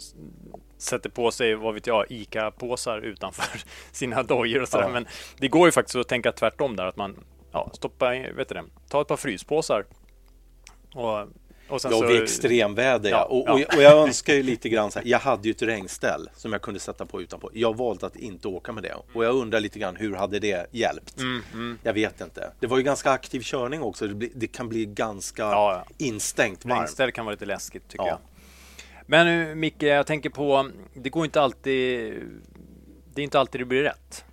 sätter 0.78 1.10
på 1.10 1.30
sig, 1.30 1.54
vad 1.54 1.74
vet 1.74 1.86
jag, 1.86 2.06
ICA-påsar 2.10 3.00
utanför 3.00 3.60
sina 3.92 4.22
dojor 4.22 4.62
och 4.62 4.68
sådär. 4.68 4.84
Ja. 4.84 4.90
Men 4.90 5.06
det 5.38 5.48
går 5.48 5.68
ju 5.68 5.72
faktiskt 5.72 5.96
att 5.96 6.08
tänka 6.08 6.32
tvärtom 6.32 6.76
där, 6.76 6.86
att 6.86 6.96
man 6.96 7.24
ja, 7.52 7.70
stoppar, 7.74 8.32
vet 8.32 8.48
du 8.48 8.54
det, 8.54 8.64
ta 8.88 9.00
ett 9.00 9.08
par 9.08 9.16
fryspåsar 9.16 9.84
och, 10.94 11.28
och 11.68 11.80
sen 11.82 11.90
Ja, 11.90 11.98
så... 11.98 12.06
vid 12.06 12.22
extremväder 12.22 13.10
ja. 13.10 13.24
Och, 13.24 13.48
och, 13.48 13.54
och 13.76 13.82
jag 13.82 13.92
önskar 14.08 14.34
ju 14.34 14.42
lite 14.42 14.68
grann 14.68 14.90
så 14.90 14.98
här, 14.98 15.06
jag 15.06 15.18
hade 15.18 15.48
ju 15.48 15.50
ett 15.50 15.62
regnställ 15.62 16.30
som 16.36 16.52
jag 16.52 16.62
kunde 16.62 16.80
sätta 16.80 17.06
på 17.06 17.22
utanpå. 17.22 17.50
Jag 17.54 17.76
valde 17.76 18.06
att 18.06 18.16
inte 18.16 18.48
åka 18.48 18.72
med 18.72 18.82
det 18.82 18.94
och 19.14 19.24
jag 19.24 19.34
undrar 19.34 19.60
lite 19.60 19.78
grann 19.78 19.96
hur 19.96 20.14
hade 20.14 20.38
det 20.38 20.66
hjälpt? 20.70 21.18
Mm, 21.20 21.78
Jag 21.82 21.92
vet 21.92 22.20
inte. 22.20 22.52
Det 22.60 22.66
var 22.66 22.76
ju 22.76 22.82
ganska 22.82 23.10
aktiv 23.10 23.40
körning 23.40 23.82
också. 23.82 24.06
Det, 24.06 24.14
blir, 24.14 24.30
det 24.34 24.46
kan 24.46 24.68
bli 24.68 24.86
ganska 24.86 25.42
Ja, 25.42 25.84
ja. 25.88 25.94
instängt 26.06 26.64
varmt. 26.64 26.80
Regnställ 26.80 27.12
kan 27.12 27.24
vara 27.24 27.32
lite 27.32 27.46
läskigt 27.46 27.88
tycker 27.88 28.04
Ja. 28.04 28.10
jag. 28.10 28.18
Men 29.08 29.26
nu, 29.26 29.54
Micke, 29.54 29.82
jag 29.82 30.06
tänker 30.06 30.30
på, 30.30 30.70
det 30.94 31.10
går 31.10 31.24
inte 31.24 31.40
alltid, 31.40 32.14
det 33.14 33.20
är 33.20 33.24
inte 33.24 33.40
alltid 33.40 33.60
det 33.60 33.64
blir 33.64 33.82
rätt 33.82 34.24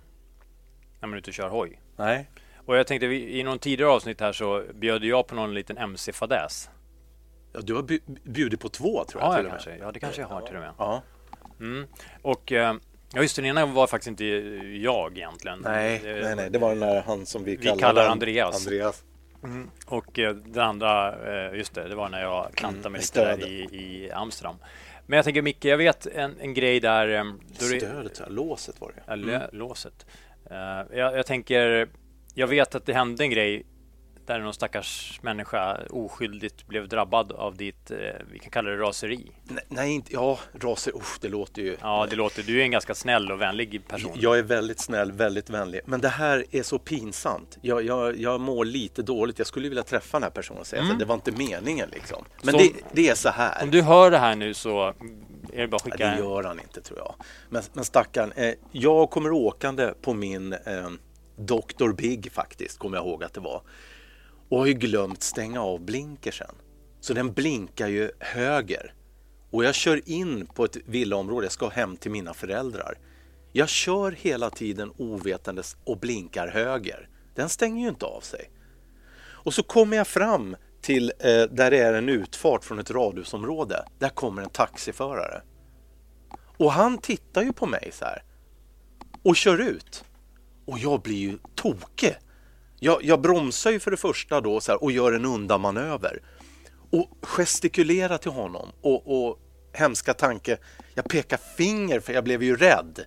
när 1.00 1.08
man 1.08 1.14
är 1.14 1.18
ute 1.18 1.30
och 1.30 1.34
kör 1.34 1.48
hoj. 1.48 1.80
Nej. 1.96 2.28
Och 2.66 2.76
jag 2.76 2.86
tänkte, 2.86 3.06
i 3.06 3.42
någon 3.42 3.58
tidigare 3.58 3.90
avsnitt 3.90 4.20
här 4.20 4.32
så 4.32 4.64
bjöd 4.74 5.04
jag 5.04 5.26
på 5.26 5.34
någon 5.34 5.54
liten 5.54 5.78
MC-fadäs. 5.78 6.68
Ja, 7.54 7.60
du 7.60 7.74
har 7.74 7.82
bjudit 8.28 8.60
på 8.60 8.68
två 8.68 9.04
tror 9.04 9.22
jag. 9.22 9.32
Ja, 9.32 9.36
till 9.36 9.44
jag 9.44 9.52
kanske. 9.52 9.76
Ja, 9.76 9.92
det 9.92 10.00
kanske 10.00 10.20
jag 10.20 10.28
har 10.28 10.40
till 10.40 10.54
och 10.56 10.60
med. 10.62 10.72
Ja. 10.78 11.02
Och 12.22 12.52
eh, 12.52 12.74
ja, 13.14 13.20
just 13.22 13.36
det, 13.36 13.42
den 13.42 13.48
ena 13.50 13.66
var 13.66 13.86
faktiskt 13.86 14.08
inte 14.08 14.24
jag 14.82 15.16
egentligen. 15.18 15.58
Nej, 15.64 16.00
Det- 16.04 16.20
nej, 16.22 16.36
nej, 16.36 16.50
det 16.50 16.58
var 16.58 16.68
den 16.68 16.80
där 16.80 17.02
han 17.06 17.26
som 17.26 17.44
vi, 17.44 17.56
Vi 17.56 17.66
kallar 17.66 18.08
Andreas. 18.08 18.66
Andreas. 18.66 19.04
Och 19.86 20.18
eh, 20.18 20.34
den 20.34 20.62
andra, 20.64 21.14
eh, 21.48 21.54
just 21.58 21.74
det, 21.74 21.88
det 21.88 21.94
var 21.94 22.08
när 22.08 22.22
jag 22.22 22.50
klantade 22.54 22.90
mig 22.90 22.90
med 22.90 23.00
lite 23.00 23.36
där 23.36 23.46
i, 23.48 23.76
i 24.04 24.10
Amsterdam. 24.10 24.56
Men 25.06 25.16
jag 25.16 25.24
tänker 25.24 25.42
Micke, 25.42 25.64
jag 25.64 25.76
vet 25.78 26.06
en, 26.06 26.40
en 26.40 26.54
grej 26.54 26.80
där... 26.80 27.06
då 27.24 27.34
det- 27.58 27.80
Stödet, 27.80 28.18
ja, 28.20 28.24
låset 28.28 28.80
var 28.80 28.88
det. 28.96 29.02
Ja, 29.06 29.12
lö- 29.14 29.48
låset. 29.52 30.06
Eh, 30.50 30.98
jag, 30.98 31.18
jag 31.18 31.26
tänker, 31.26 31.88
jag 32.34 32.46
vet 32.46 32.74
att 32.74 32.86
det 32.86 32.92
hände 32.94 33.24
en 33.24 33.30
grej 33.30 33.66
där 34.26 34.40
någon 34.40 34.54
stackars 34.54 35.18
människa 35.22 35.80
oskyldigt 35.90 36.66
blev 36.66 36.88
drabbad 36.88 37.32
av 37.32 37.56
ditt, 37.56 37.90
eh, 37.90 37.96
vi 38.32 38.38
kan 38.38 38.50
kalla 38.50 38.70
det 38.70 38.76
raseri. 38.76 39.30
Nej, 39.44 39.64
nej, 39.68 39.92
inte, 39.92 40.12
ja, 40.12 40.38
raser, 40.60 40.96
usch, 40.96 41.18
det 41.20 41.28
låter 41.28 41.62
ju... 41.62 41.76
Ja, 41.80 42.06
det 42.10 42.16
låter, 42.16 42.42
du 42.42 42.60
är 42.60 42.64
en 42.64 42.70
ganska 42.70 42.94
snäll 42.94 43.32
och 43.32 43.40
vänlig 43.40 43.88
person. 43.88 44.12
Jag 44.14 44.38
är 44.38 44.42
väldigt 44.42 44.80
snäll, 44.80 45.12
väldigt 45.12 45.50
vänlig. 45.50 45.80
Men 45.86 46.00
det 46.00 46.08
här 46.08 46.44
är 46.50 46.62
så 46.62 46.78
pinsamt. 46.78 47.58
Jag, 47.62 47.82
jag, 47.84 48.16
jag 48.16 48.40
mår 48.40 48.64
lite 48.64 49.02
dåligt. 49.02 49.38
Jag 49.38 49.46
skulle 49.46 49.68
vilja 49.68 49.82
träffa 49.84 50.16
den 50.16 50.22
här 50.22 50.30
personen 50.30 50.60
och 50.60 50.66
säga 50.66 50.82
att 50.82 50.98
det 50.98 51.04
var 51.04 51.14
inte 51.14 51.32
meningen. 51.32 51.88
Liksom. 51.92 52.24
Men 52.42 52.54
Mm. 52.54 52.66
Så- 52.66 52.72
det, 52.74 52.84
det 53.02 53.08
är 53.08 53.14
så 53.14 53.28
här. 53.28 53.62
Om 53.62 53.70
du 53.70 53.82
hör 53.82 54.10
det 54.10 54.18
här 54.18 54.34
nu 54.36 54.54
så 54.54 54.94
är 55.52 55.60
det 55.60 55.68
bara 55.68 55.76
att 55.76 55.82
skicka 55.82 56.06
det 56.10 56.18
gör 56.18 56.42
han 56.42 56.60
inte 56.60 56.80
tror 56.80 56.98
jag. 56.98 57.14
Men, 57.48 57.62
men 57.72 57.84
stackarn, 57.84 58.32
eh, 58.32 58.54
jag 58.72 59.10
kommer 59.10 59.32
åkande 59.32 59.92
på 60.02 60.14
min 60.14 60.52
eh, 60.52 60.90
Dr. 61.36 61.92
Big 61.92 62.32
faktiskt, 62.32 62.78
kommer 62.78 62.96
jag 62.96 63.06
ihåg 63.06 63.24
att 63.24 63.34
det 63.34 63.40
var. 63.40 63.62
Och 64.54 64.60
har 64.60 64.66
ju 64.66 64.74
glömt 64.74 65.22
stänga 65.22 65.62
av 65.62 65.80
blinkersen. 65.80 66.54
Så 67.00 67.14
den 67.14 67.32
blinkar 67.32 67.88
ju 67.88 68.10
höger. 68.20 68.94
Och 69.50 69.64
jag 69.64 69.74
kör 69.74 70.08
in 70.08 70.46
på 70.46 70.64
ett 70.64 70.76
villaområde, 70.86 71.44
jag 71.44 71.52
ska 71.52 71.68
hem 71.68 71.96
till 71.96 72.10
mina 72.10 72.34
föräldrar. 72.34 72.98
Jag 73.52 73.68
kör 73.68 74.12
hela 74.12 74.50
tiden 74.50 74.92
ovetandes 74.96 75.76
och 75.84 75.98
blinkar 75.98 76.48
höger. 76.48 77.08
Den 77.34 77.48
stänger 77.48 77.82
ju 77.82 77.88
inte 77.88 78.06
av 78.06 78.20
sig. 78.20 78.50
Och 79.16 79.54
så 79.54 79.62
kommer 79.62 79.96
jag 79.96 80.06
fram 80.06 80.56
till 80.80 81.12
eh, 81.18 81.42
där 81.42 81.70
det 81.70 81.78
är 81.78 81.94
en 81.94 82.08
utfart 82.08 82.64
från 82.64 82.78
ett 82.78 82.90
radhusområde. 82.90 83.84
Där 83.98 84.08
kommer 84.08 84.42
en 84.42 84.50
taxiförare. 84.50 85.42
Och 86.56 86.72
han 86.72 86.98
tittar 86.98 87.42
ju 87.42 87.52
på 87.52 87.66
mig 87.66 87.90
så 87.92 88.04
här. 88.04 88.22
Och 89.22 89.36
kör 89.36 89.58
ut. 89.58 90.04
Och 90.64 90.78
jag 90.78 91.02
blir 91.02 91.18
ju 91.18 91.38
tokig. 91.54 92.16
Jag, 92.78 93.04
jag 93.04 93.20
bromsar 93.20 93.70
ju 93.70 93.80
för 93.80 93.90
det 93.90 93.96
första 93.96 94.40
då 94.40 94.60
så 94.60 94.72
här, 94.72 94.82
och 94.82 94.92
gör 94.92 95.12
en 95.12 95.24
undanmanöver. 95.24 96.22
Och 96.90 97.18
gestikulerar 97.22 98.18
till 98.18 98.30
honom. 98.30 98.72
Och, 98.80 99.26
och 99.26 99.38
hemska 99.72 100.14
tanke, 100.14 100.58
jag 100.94 101.04
pekar 101.04 101.36
finger 101.56 102.00
för 102.00 102.12
jag 102.12 102.24
blev 102.24 102.42
ju 102.42 102.56
rädd. 102.56 103.04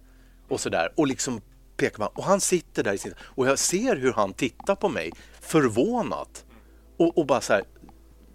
Och 0.50 0.60
sådär. 0.60 0.94
Och 0.96 1.08
liksom 1.08 1.42
pekar 1.78 2.00
man. 2.00 2.10
Och 2.14 2.24
han 2.24 2.42
sitter 2.42 2.84
där 2.84 2.94
i 2.94 2.98
sin... 2.98 3.14
Och 3.20 3.48
jag 3.48 3.60
ser 3.60 3.96
hur 3.96 4.14
han 4.14 4.34
tittar 4.34 4.76
på 4.76 4.90
mig 4.90 5.12
förvånat. 5.42 6.46
Och, 6.98 7.18
och 7.18 7.26
bara 7.26 7.42
så 7.42 7.54
här 7.54 7.64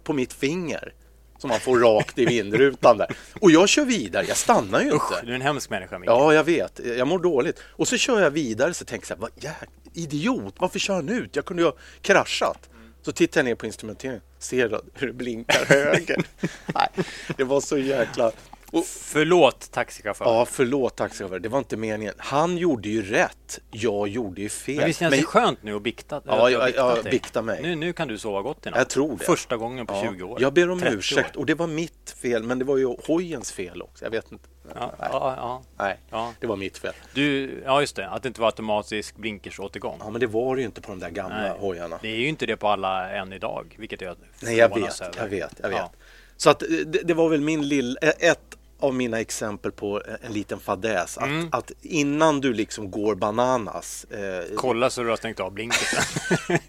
på 0.03 0.13
mitt 0.13 0.33
finger. 0.33 0.93
Som 1.37 1.49
man 1.49 1.59
får 1.59 1.79
rakt 1.79 2.19
i 2.19 2.25
vindrutan 2.25 2.97
där. 2.97 3.07
Och 3.41 3.51
jag 3.51 3.69
kör 3.69 3.85
vidare, 3.85 4.25
jag 4.27 4.37
stannar 4.37 4.81
ju 4.81 4.91
Usch, 4.91 5.11
inte. 5.11 5.25
du 5.25 5.31
är 5.31 5.35
en 5.35 5.41
hemsk 5.41 5.69
människa 5.69 5.99
Micke. 5.99 6.09
Ja, 6.09 6.33
jag 6.33 6.43
vet. 6.43 6.79
Jag 6.97 7.07
mår 7.07 7.19
dåligt. 7.19 7.59
Och 7.63 7.87
så 7.87 7.97
kör 7.97 8.21
jag 8.21 8.31
vidare 8.31 8.73
så 8.73 8.85
tänker 8.85 9.11
jag 9.11 9.19
så 9.19 9.25
här, 9.25 9.51
vad 9.51 9.71
idiot, 9.93 10.55
varför 10.57 10.79
kör 10.79 10.93
han 10.93 11.09
ut? 11.09 11.35
Jag 11.35 11.45
kunde 11.45 11.63
ju 11.63 11.67
ha 11.67 11.75
kraschat. 12.01 12.69
Så 13.01 13.11
tittar 13.11 13.41
jag 13.41 13.45
ner 13.45 13.55
på 13.55 13.65
instrumenteringen, 13.65 14.21
ser 14.39 14.81
hur 14.93 15.07
det 15.07 15.13
blinkar 15.13 15.65
höger. 15.65 16.23
Nej, 16.65 17.05
det 17.37 17.43
var 17.43 17.61
så 17.61 17.77
jäkla... 17.77 18.31
Och, 18.73 18.85
Förlåt 18.85 19.71
taxichaufför. 19.71 20.25
ja, 20.25 20.45
förlåt 20.45 20.95
taxichaufför, 20.95 21.39
det 21.39 21.49
var 21.49 21.59
inte 21.59 21.77
meningen. 21.77 22.13
Han 22.17 22.57
gjorde 22.57 22.89
ju 22.89 23.01
rätt, 23.01 23.59
jag 23.71 24.07
gjorde 24.07 24.41
ju 24.41 24.49
fel. 24.49 24.75
Men 24.77 24.85
visst 24.85 24.99
känns 24.99 25.15
det 25.15 25.23
skönt 25.23 25.63
nu 25.63 25.75
att 25.75 25.81
bikta? 25.81 26.21
Ja, 26.25 26.49
jag- 26.49 26.75
jag 26.75 27.03
dig? 27.03 27.11
biktar 27.11 27.41
mig. 27.41 27.59
Nu, 27.61 27.75
nu 27.75 27.93
kan 27.93 28.07
du 28.07 28.17
sova 28.17 28.41
gott 28.41 28.65
i 28.65 28.69
natt. 28.69 28.77
Jag 28.77 28.89
tror 28.89 29.17
det. 29.17 29.25
Första 29.25 29.57
gången 29.57 29.85
på 29.87 29.93
Ja, 29.93 30.11
20 30.11 30.23
år. 30.23 30.41
Jag 30.41 30.53
ber 30.53 30.69
om 30.69 30.79
30 30.79 30.95
ursäkt 30.97 31.35
år. 31.35 31.39
och 31.39 31.45
det 31.45 31.53
var 31.55 31.67
mitt 31.67 32.15
fel, 32.21 32.43
men 32.43 32.59
det 32.59 32.65
var 32.65 32.77
ju 32.77 32.95
hojens 33.07 33.51
fel 33.51 33.81
också. 33.81 34.05
Jag 34.05 34.11
vet 34.11 34.31
inte. 34.31 34.49
Ja, 34.75 34.93
Nej, 34.99 35.09
ja, 35.11 35.33
ja. 35.37 35.63
nej 35.77 35.99
Ja. 36.09 36.33
det 36.39 36.47
var 36.47 36.55
mitt 36.55 36.77
fel. 36.77 36.93
Du, 37.13 37.51
ja, 37.65 37.81
just 37.81 37.95
det. 37.95 38.09
Att 38.09 38.23
det 38.23 38.27
inte 38.27 38.41
var 38.41 38.47
automatisk 38.47 39.15
blinkersåtergång. 39.15 39.97
Ja, 39.99 40.09
men 40.09 40.21
det 40.21 40.27
var 40.27 40.55
det 40.55 40.61
ju 40.61 40.65
inte 40.65 40.81
på 40.81 40.91
de 40.91 40.99
där 40.99 41.09
gamla 41.09 41.41
Nej. 41.41 41.51
hojarna. 41.59 41.99
Det 42.01 42.07
är 42.07 42.15
ju 42.15 42.27
inte 42.27 42.45
det 42.45 42.57
på 42.57 42.67
alla 42.67 43.09
än 43.11 43.33
idag, 43.33 43.75
vilket 43.79 44.01
jag 44.01 44.17
Nej, 44.41 44.57
jag 44.57 44.75
vet, 44.75 45.01
jag 45.17 45.27
vet, 45.27 45.59
jag 45.61 45.69
vet. 45.69 45.91
Så 46.37 46.49
att 46.49 46.61
eh, 46.61 46.67
det, 46.69 46.99
det 47.03 47.13
var 47.13 47.29
väl 47.29 47.41
min 47.41 47.67
lill, 47.67 47.97
eh, 48.01 48.09
ett 48.29 48.57
av 48.83 48.93
mina 48.93 49.19
exempel 49.19 49.71
på 49.71 50.01
en 50.21 50.33
liten 50.33 50.59
fadäs. 50.59 51.17
Att, 51.17 51.27
Mm. 51.27 51.49
att 51.51 51.71
innan 51.81 52.41
du 52.41 52.53
liksom 52.53 52.91
går 52.91 53.15
bananas. 53.15 54.03
Eh, 54.05 54.55
Kolla 54.57 54.89
så 54.89 55.03
du 55.03 55.09
har 55.09 55.15
stängt 55.17 55.39
av 55.39 55.51
blinkersen. 55.53 56.03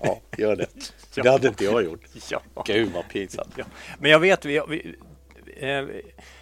ja, 0.00 0.20
gör 0.38 0.56
det. 0.56 0.66
Ja. 1.14 1.22
Det 1.22 1.30
hade 1.30 1.48
inte 1.48 1.64
jag 1.64 1.84
gjort. 1.84 2.00
ja. 2.30 2.42
Gud 2.66 2.92
vad 2.94 3.08
pinsamt. 3.08 3.52
Ja. 3.56 3.64
Men 3.98 4.10
jag 4.10 4.18
vet, 4.18 4.44
vi, 4.44 4.60
vi, 4.68 4.94
eh, 5.56 5.84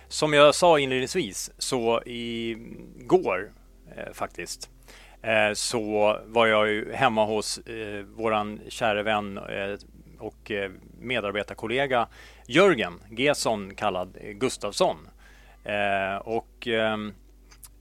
som 0.08 0.32
jag 0.32 0.54
sa 0.54 0.78
inledningsvis, 0.78 1.50
så 1.58 2.02
igår 2.06 3.52
eh, 3.96 4.12
faktiskt, 4.12 4.70
eh, 5.22 5.54
så 5.54 6.18
var 6.26 6.46
jag 6.46 6.68
ju 6.68 6.92
hemma 6.92 7.24
hos 7.26 7.58
eh, 7.58 8.04
våran 8.04 8.60
kära 8.68 9.02
vän 9.02 9.38
eh, 9.38 9.78
och 10.18 10.52
medarbetarkollega 11.00 12.08
Jörgen 12.46 13.00
Gesson, 13.10 13.74
kallad 13.74 14.18
Gustafsson. 14.34 15.08
Eh, 15.64 16.16
och 16.16 16.66
ehm, 16.66 17.12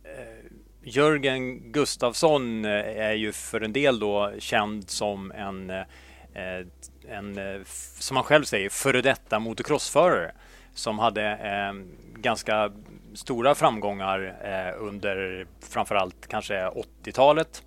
eh, 0.04 0.52
Jörgen 0.84 1.72
Gustafsson 1.72 2.66
eh, 2.66 3.02
är 3.02 3.14
ju 3.14 3.32
för 3.32 3.62
en 3.62 3.74
del 3.74 4.00
då 4.00 4.32
känd 4.40 4.90
som 4.90 5.32
en, 5.32 5.70
eh, 5.70 6.66
en 7.10 7.38
eh, 7.38 7.62
som 8.00 8.18
han 8.18 8.24
själv 8.24 8.44
säger, 8.44 8.70
före 8.70 9.02
detta 9.02 9.40
motocrossförare 9.40 10.32
som 10.74 11.00
hade 11.00 11.24
eh, 11.32 11.74
ganska 12.16 12.72
stora 13.14 13.56
framgångar 13.56 14.36
eh, 14.44 14.84
under 14.84 15.48
framförallt 15.60 16.28
kanske 16.28 16.68
80-talet. 17.04 17.64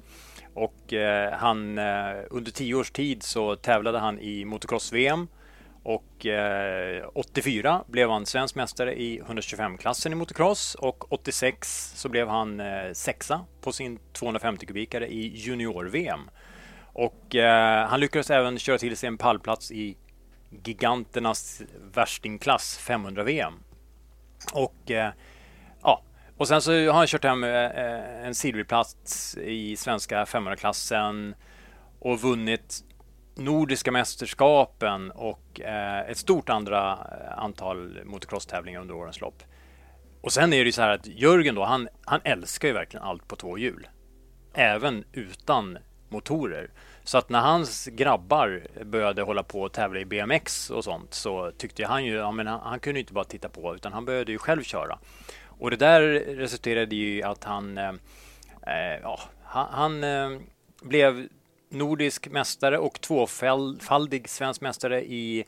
Och 0.55 0.93
eh, 0.93 1.33
han, 1.33 1.79
eh, 1.79 2.15
under 2.31 2.51
tio 2.51 2.75
års 2.75 2.91
tid 2.91 3.23
så 3.23 3.57
tävlade 3.57 3.99
han 3.99 4.19
i 4.19 4.45
motocross-VM 4.45 5.29
och 5.85 6.27
eh, 6.27 7.09
84 7.15 7.85
blev 7.87 8.11
han 8.11 8.27
svensk 8.27 8.55
mästare 8.55 8.95
i 8.95 9.21
125-klassen 9.21 10.13
i 10.13 10.15
motocross 10.15 10.75
och 10.75 11.13
86 11.13 11.93
så 11.97 12.09
blev 12.09 12.29
han 12.29 12.61
eh, 12.61 12.93
sexa 12.93 13.45
på 13.61 13.73
sin 13.73 13.99
250 14.13 14.67
kubikare 14.67 15.09
i 15.09 15.37
junior-VM. 15.37 16.21
Och 16.93 17.35
eh, 17.35 17.89
han 17.89 18.01
lyckades 18.01 18.31
även 18.31 18.59
köra 18.59 18.79
till 18.79 18.97
sig 18.97 19.07
en 19.07 19.19
pallplats 19.19 19.71
i 19.71 19.97
giganternas 20.65 21.63
värstingklass 21.95 22.81
500-VM. 22.89 23.55
Och 24.53 24.91
eh, 24.91 25.13
ja, 25.83 26.03
och 26.37 26.49
sen 26.49 26.63
så 26.63 26.73
har 26.73 26.93
han 26.93 27.07
kört 27.07 27.25
hem 27.25 27.45
eh, 27.45 28.27
en 28.27 28.35
silverplats 28.35 29.37
i 29.37 29.77
svenska 29.77 30.25
500-klassen 30.25 31.35
och 31.99 32.21
vunnit 32.21 32.85
Nordiska 33.35 33.93
mästerskapen 33.93 35.11
och 35.11 35.61
eh, 35.61 36.11
ett 36.11 36.19
stort 36.19 36.49
andra 36.49 36.93
eh, 36.93 37.39
antal 37.39 38.01
motocross-tävlingar 38.05 38.81
under 38.81 38.95
årens 38.95 39.21
lopp. 39.21 39.43
Och 40.21 40.33
sen 40.33 40.53
är 40.53 40.59
det 40.59 40.65
ju 40.65 40.73
så 40.73 40.83
här 40.83 40.91
att 40.91 41.07
Jörgen 41.07 41.55
då, 41.55 41.65
han, 41.65 41.89
han 42.05 42.21
älskar 42.25 42.69
ju 42.69 42.75
verkligen 42.75 43.07
allt 43.07 43.29
på 43.29 43.37
två 43.37 43.59
hjul. 43.59 43.89
Även 44.55 45.05
utan 45.13 45.79
motorer. 46.09 46.71
Så 47.05 47.19
att 47.19 47.29
när 47.29 47.41
hans 47.41 47.87
grabbar 47.87 48.63
började 48.85 49.23
hålla 49.23 49.43
på 49.43 49.63
och 49.63 49.73
tävla 49.73 50.01
i 50.01 50.05
BMX 50.05 50.71
och 50.71 50.85
sånt 50.85 51.15
så 51.15 51.51
tyckte 51.51 51.87
han 51.87 52.05
ju, 52.05 52.15
ja, 52.15 52.33
men 52.33 52.47
han, 52.47 52.61
han 52.61 52.81
kunde 52.81 53.01
inte 53.01 53.13
bara 53.13 53.25
titta 53.25 53.49
på 53.49 53.75
utan 53.75 53.93
han 53.93 54.05
började 54.05 54.33
ju 54.33 54.39
själv 54.39 54.63
köra. 54.63 54.99
Och 55.59 55.71
det 55.71 55.77
där 55.77 56.01
resulterade 56.37 56.97
ju 56.97 57.19
i 57.19 57.23
att 57.23 57.45
han, 57.45 57.79
eh, 57.79 57.93
eh 58.67 59.01
ja, 59.03 59.21
han, 59.45 59.67
han 59.71 60.05
eh, 60.05 60.41
blev 60.83 61.29
nordisk 61.75 62.29
mästare 62.29 62.79
och 62.79 63.01
tvåfaldig 63.01 64.29
svensk 64.29 64.61
mästare 64.61 65.05
i 65.05 65.45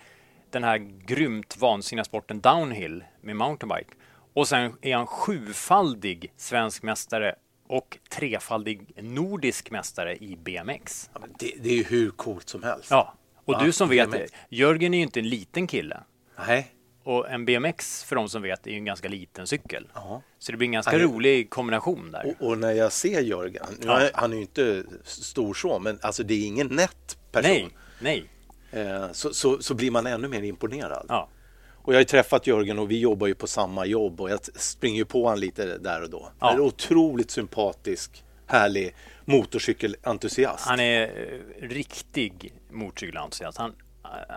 den 0.50 0.64
här 0.64 0.78
grymt 1.06 1.56
vansinniga 1.56 2.04
sporten 2.04 2.40
downhill 2.40 3.04
med 3.20 3.36
mountainbike. 3.36 3.90
Och 4.34 4.48
sen 4.48 4.72
är 4.82 4.96
han 4.96 5.06
sjufaldig 5.06 6.32
svensk 6.36 6.82
mästare 6.82 7.34
och 7.66 7.98
trefaldig 8.10 8.92
nordisk 9.02 9.70
mästare 9.70 10.16
i 10.16 10.36
BMX. 10.36 11.10
Ja, 11.14 11.20
det, 11.38 11.52
det, 11.60 11.68
är 11.68 11.76
ju 11.76 11.84
hur 11.84 12.10
coolt 12.10 12.48
som 12.48 12.62
helst. 12.62 12.90
Ja, 12.90 13.14
och 13.44 13.54
ja, 13.54 13.64
du 13.64 13.72
som 13.72 13.88
vet, 13.88 14.10
BMX. 14.10 14.32
Jörgen 14.48 14.94
är 14.94 14.98
ju 14.98 15.02
inte 15.02 15.20
en 15.20 15.28
liten 15.28 15.66
kille. 15.66 16.00
Nej. 16.46 16.75
Och 17.06 17.30
en 17.30 17.44
BMX, 17.44 18.04
för 18.04 18.16
de 18.16 18.28
som 18.28 18.42
vet, 18.42 18.66
är 18.66 18.70
ju 18.70 18.76
en 18.76 18.84
ganska 18.84 19.08
liten 19.08 19.46
cykel. 19.46 19.88
Aha. 19.94 20.22
Så 20.38 20.52
det 20.52 20.58
blir 20.58 20.68
en 20.68 20.72
ganska 20.72 20.96
Aj. 20.96 21.02
rolig 21.02 21.50
kombination 21.50 22.10
där. 22.10 22.34
Och, 22.40 22.48
och, 22.48 22.58
när 22.58 22.72
jag 22.72 22.92
ser 22.92 23.20
Jörgen, 23.20 23.66
ja. 23.84 24.08
han 24.14 24.32
är 24.32 24.36
ju 24.36 24.42
inte 24.42 24.84
stor 25.04 25.54
så, 25.54 25.78
men 25.78 25.98
alltså 26.02 26.22
det 26.22 26.34
är 26.34 26.46
ingen 26.46 26.66
nätt 26.66 27.18
person. 27.32 27.50
Nej, 27.50 27.70
nej. 28.00 28.28
Eh, 28.70 29.12
så, 29.12 29.34
så, 29.34 29.62
så, 29.62 29.74
blir 29.74 29.90
man 29.90 30.06
ännu 30.06 30.28
mer 30.28 30.42
imponerad. 30.42 31.06
Ja. 31.08 31.28
Och 31.72 31.92
jag 31.92 31.96
har 31.96 32.00
ju 32.00 32.04
träffat 32.04 32.46
Jörgen 32.46 32.78
och 32.78 32.90
vi 32.90 33.00
jobbar 33.00 33.26
ju 33.26 33.34
på 33.34 33.46
samma 33.46 33.86
jobb 33.86 34.20
och 34.20 34.30
jag 34.30 34.40
springer 34.44 34.98
ju 34.98 35.04
på 35.04 35.24
honom 35.24 35.38
lite 35.38 35.78
där 35.78 36.02
och 36.02 36.10
då. 36.10 36.30
Ja. 36.40 36.46
Han 36.46 36.56
är 36.56 36.60
otroligt 36.60 37.30
sympatisk, 37.30 38.24
härlig 38.46 38.94
motorcykelentusiast. 39.24 40.66
Han 40.66 40.80
är 40.80 41.02
eh, 41.02 41.68
riktig 41.68 42.52
motorcykelentusiast. 42.70 43.58
Han, 43.58 43.74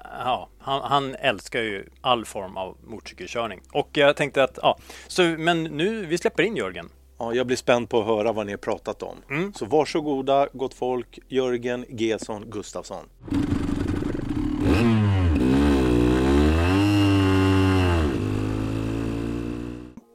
ja, 0.03 0.49
han, 0.59 0.81
han, 0.81 1.15
älskar 1.15 1.61
ju 1.61 1.89
all 2.01 2.25
form 2.25 2.57
av 2.57 2.77
motorcykelkörning. 2.83 3.61
Och 3.73 3.89
jag 3.93 4.15
tänkte 4.15 4.43
att, 4.43 4.59
ja, 4.61 4.77
så, 5.07 5.21
men 5.21 5.63
nu, 5.63 6.05
vi 6.05 6.17
släpper 6.17 6.43
in 6.43 6.55
Jörgen. 6.55 6.89
Ja, 7.19 7.33
jag 7.33 7.47
blir 7.47 7.57
spänd 7.57 7.89
på 7.89 7.99
att 7.99 8.05
höra 8.05 8.31
vad 8.31 8.45
ni 8.45 8.51
har 8.51 8.57
pratat 8.57 9.03
om. 9.03 9.17
Mm. 9.29 9.53
Så 9.53 9.65
varsågoda 9.65 10.47
gott 10.53 10.73
folk, 10.73 11.19
Jörgen 11.27 11.85
Gesson 11.89 12.45
Gustafsson. 12.49 13.05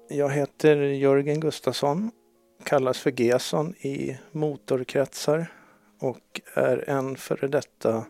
Jag 0.09 0.31
heter 0.31 0.77
Jörgen 0.77 1.41
Gustafsson, 1.41 2.11
kallas 2.65 2.99
för 2.99 3.21
Gesson 3.21 3.75
i 3.75 4.19
motorkretsar 4.33 5.47
och 6.01 6.41
är 6.55 6.91
en 6.91 7.17
före 7.17 7.49
detta 7.49 8.05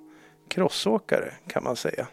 crossåkare 0.49 1.33
kan 1.47 1.65
man 1.65 1.77
säga. 1.77 2.07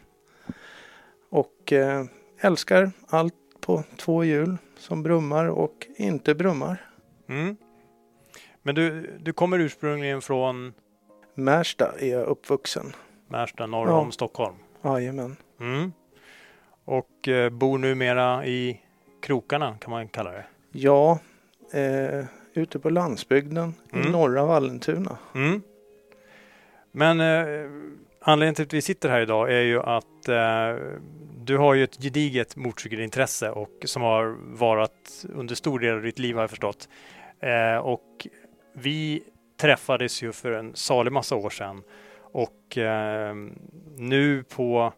Och 1.29 1.73
eh, 1.73 2.05
älskar 2.39 2.91
allt 3.07 3.33
på 3.61 3.83
två 3.97 4.23
hjul 4.23 4.57
som 4.77 5.03
brummar 5.03 5.45
och 5.45 5.87
inte 5.95 6.35
brummar. 6.35 6.91
Mm. 7.27 7.57
Men 8.61 8.75
du, 8.75 9.17
du 9.19 9.33
kommer 9.33 9.59
ursprungligen 9.59 10.21
från? 10.21 10.73
Märsta 11.33 11.91
är 11.99 12.11
jag 12.11 12.27
uppvuxen. 12.27 12.93
Märsta 13.27 13.65
norr 13.65 13.87
ja. 13.87 13.99
om 13.99 14.11
Stockholm? 14.11 14.55
Jajamän. 14.81 15.35
Mm. 15.59 15.91
Och 16.85 17.27
eh, 17.27 17.49
bor 17.49 17.77
numera 17.77 18.45
i 18.45 18.81
krokarna 19.21 19.77
kan 19.81 19.91
man 19.91 20.07
kalla 20.07 20.31
det? 20.31 20.45
Ja, 20.71 21.19
eh, 21.73 22.25
ute 22.53 22.79
på 22.79 22.89
landsbygden 22.89 23.73
mm. 23.93 24.07
i 24.07 24.11
norra 24.11 24.45
Vallentuna. 24.45 25.17
Mm. 25.35 25.61
Men 26.91 27.19
eh, 27.19 27.69
anledningen 28.21 28.55
till 28.55 28.65
att 28.65 28.73
vi 28.73 28.81
sitter 28.81 29.09
här 29.09 29.21
idag 29.21 29.51
är 29.53 29.61
ju 29.61 29.79
att 29.79 30.27
eh, 30.27 30.75
du 31.37 31.57
har 31.57 31.73
ju 31.73 31.83
ett 31.83 32.03
gediget 32.03 32.55
motorcykelintresse 32.55 33.49
och 33.49 33.71
som 33.85 34.01
har 34.01 34.37
varit 34.57 35.25
under 35.33 35.55
stor 35.55 35.79
del 35.79 35.95
av 35.95 36.01
ditt 36.01 36.19
liv 36.19 36.35
har 36.35 36.43
jag 36.43 36.49
förstått. 36.49 36.89
Eh, 37.39 37.77
och 37.77 38.27
vi 38.73 39.23
träffades 39.57 40.23
ju 40.23 40.31
för 40.31 40.51
en 40.51 40.75
salig 40.75 41.11
massa 41.11 41.35
år 41.35 41.49
sedan 41.49 41.83
och 42.31 42.77
eh, 42.77 43.35
nu 43.97 44.43
på 44.43 44.93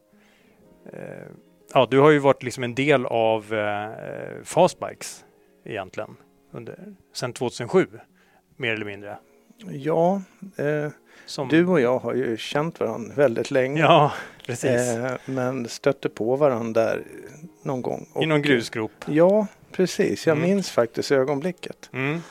eh, 0.94 1.28
ja, 1.74 1.88
du 1.92 2.00
har 2.00 2.12
ju 2.12 2.20
varit 2.20 2.44
liksom 2.44 2.64
en 2.64 2.76
del 2.76 3.06
av 3.06 3.54
eh, 3.54 4.44
Fastbikes 4.44 5.26
egentligen 5.66 6.16
under, 6.52 6.96
sedan 7.14 7.34
2007, 7.34 7.88
mer 8.58 8.74
eller 8.74 8.86
mindre. 8.86 9.18
Ja, 9.72 10.22
eh, 10.58 10.92
som... 11.26 11.48
du 11.48 11.68
och 11.68 11.82
jag 11.82 12.00
har 12.00 12.14
ju 12.14 12.38
känt 12.38 12.80
varandra 12.80 13.16
väldigt 13.16 13.52
länge. 13.52 13.82
Ja, 13.82 14.12
precis. 14.46 14.70
Eh, 14.70 15.12
men 15.26 15.68
stötte 15.68 16.10
på 16.10 16.36
varandra 16.36 16.82
där 16.82 17.04
någon 17.62 17.82
gång. 17.82 18.10
I 18.22 18.26
någon 18.26 18.42
grusgrop? 18.42 18.92
Ja, 19.06 19.48
precis. 19.72 20.28
Jag 20.28 20.38
mm. 20.38 20.50
minns 20.50 20.72
faktiskt 20.72 21.12
ögonblicket. 21.12 21.90
Mm. 21.94 22.22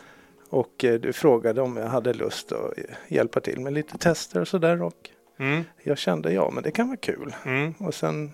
Och 0.50 0.84
eh, 0.84 0.94
du 0.94 1.12
frågade 1.12 1.60
om 1.60 1.76
jag 1.76 1.86
hade 1.86 2.14
lust 2.14 2.52
att 2.52 2.72
hjälpa 3.08 3.40
till 3.40 3.60
med 3.60 3.72
lite 3.72 3.98
tester 3.98 4.40
och 4.40 4.48
sådär. 4.48 4.82
Och 4.82 5.10
mm. 5.38 5.64
jag 5.82 5.98
kände 5.98 6.32
ja, 6.32 6.50
men 6.50 6.62
det 6.62 6.70
kan 6.70 6.86
vara 6.88 6.96
kul. 6.96 7.34
Mm. 7.44 7.74
Och 7.78 7.94
sen 7.94 8.32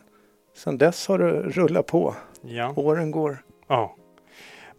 Sen 0.58 0.78
dess 0.78 1.08
har 1.08 1.18
det 1.18 1.32
rullat 1.32 1.86
på. 1.86 2.14
Ja. 2.42 2.72
Åren 2.76 3.10
går. 3.10 3.38
Ja. 3.68 3.96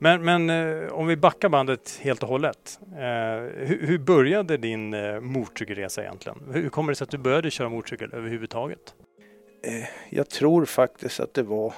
Men, 0.02 0.26
men 0.26 0.50
eh, 0.50 0.94
om 0.94 1.08
vi 1.08 1.18
backar 1.18 1.50
bandet 1.50 2.00
helt 2.02 2.24
och 2.24 2.30
hållet. 2.30 2.80
Eh, 2.92 3.66
hur, 3.66 3.88
hur, 3.88 3.98
började 3.98 4.58
din 4.58 4.94
eh, 4.94 5.20
motorcykelresa 5.20 6.02
egentligen? 6.02 6.38
Hur 6.54 6.70
kommer 6.70 6.92
det 6.92 6.96
sig 6.96 7.06
att 7.06 7.12
du 7.12 7.18
började 7.18 7.52
köra 7.52 7.70
motorcykel 7.70 8.14
överhuvudtaget? 8.14 8.96
Jag 10.10 10.30
tror 10.30 10.66
faktiskt 10.66 11.20
att 11.20 11.34
det 11.34 11.44
var 11.44 11.74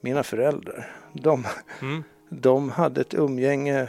mina 0.00 0.22
föräldrar. 0.22 0.96
De, 1.12 1.46
mm. 1.82 2.02
de 2.28 2.70
hade 2.70 3.00
ett 3.00 3.14
umgänge 3.14 3.88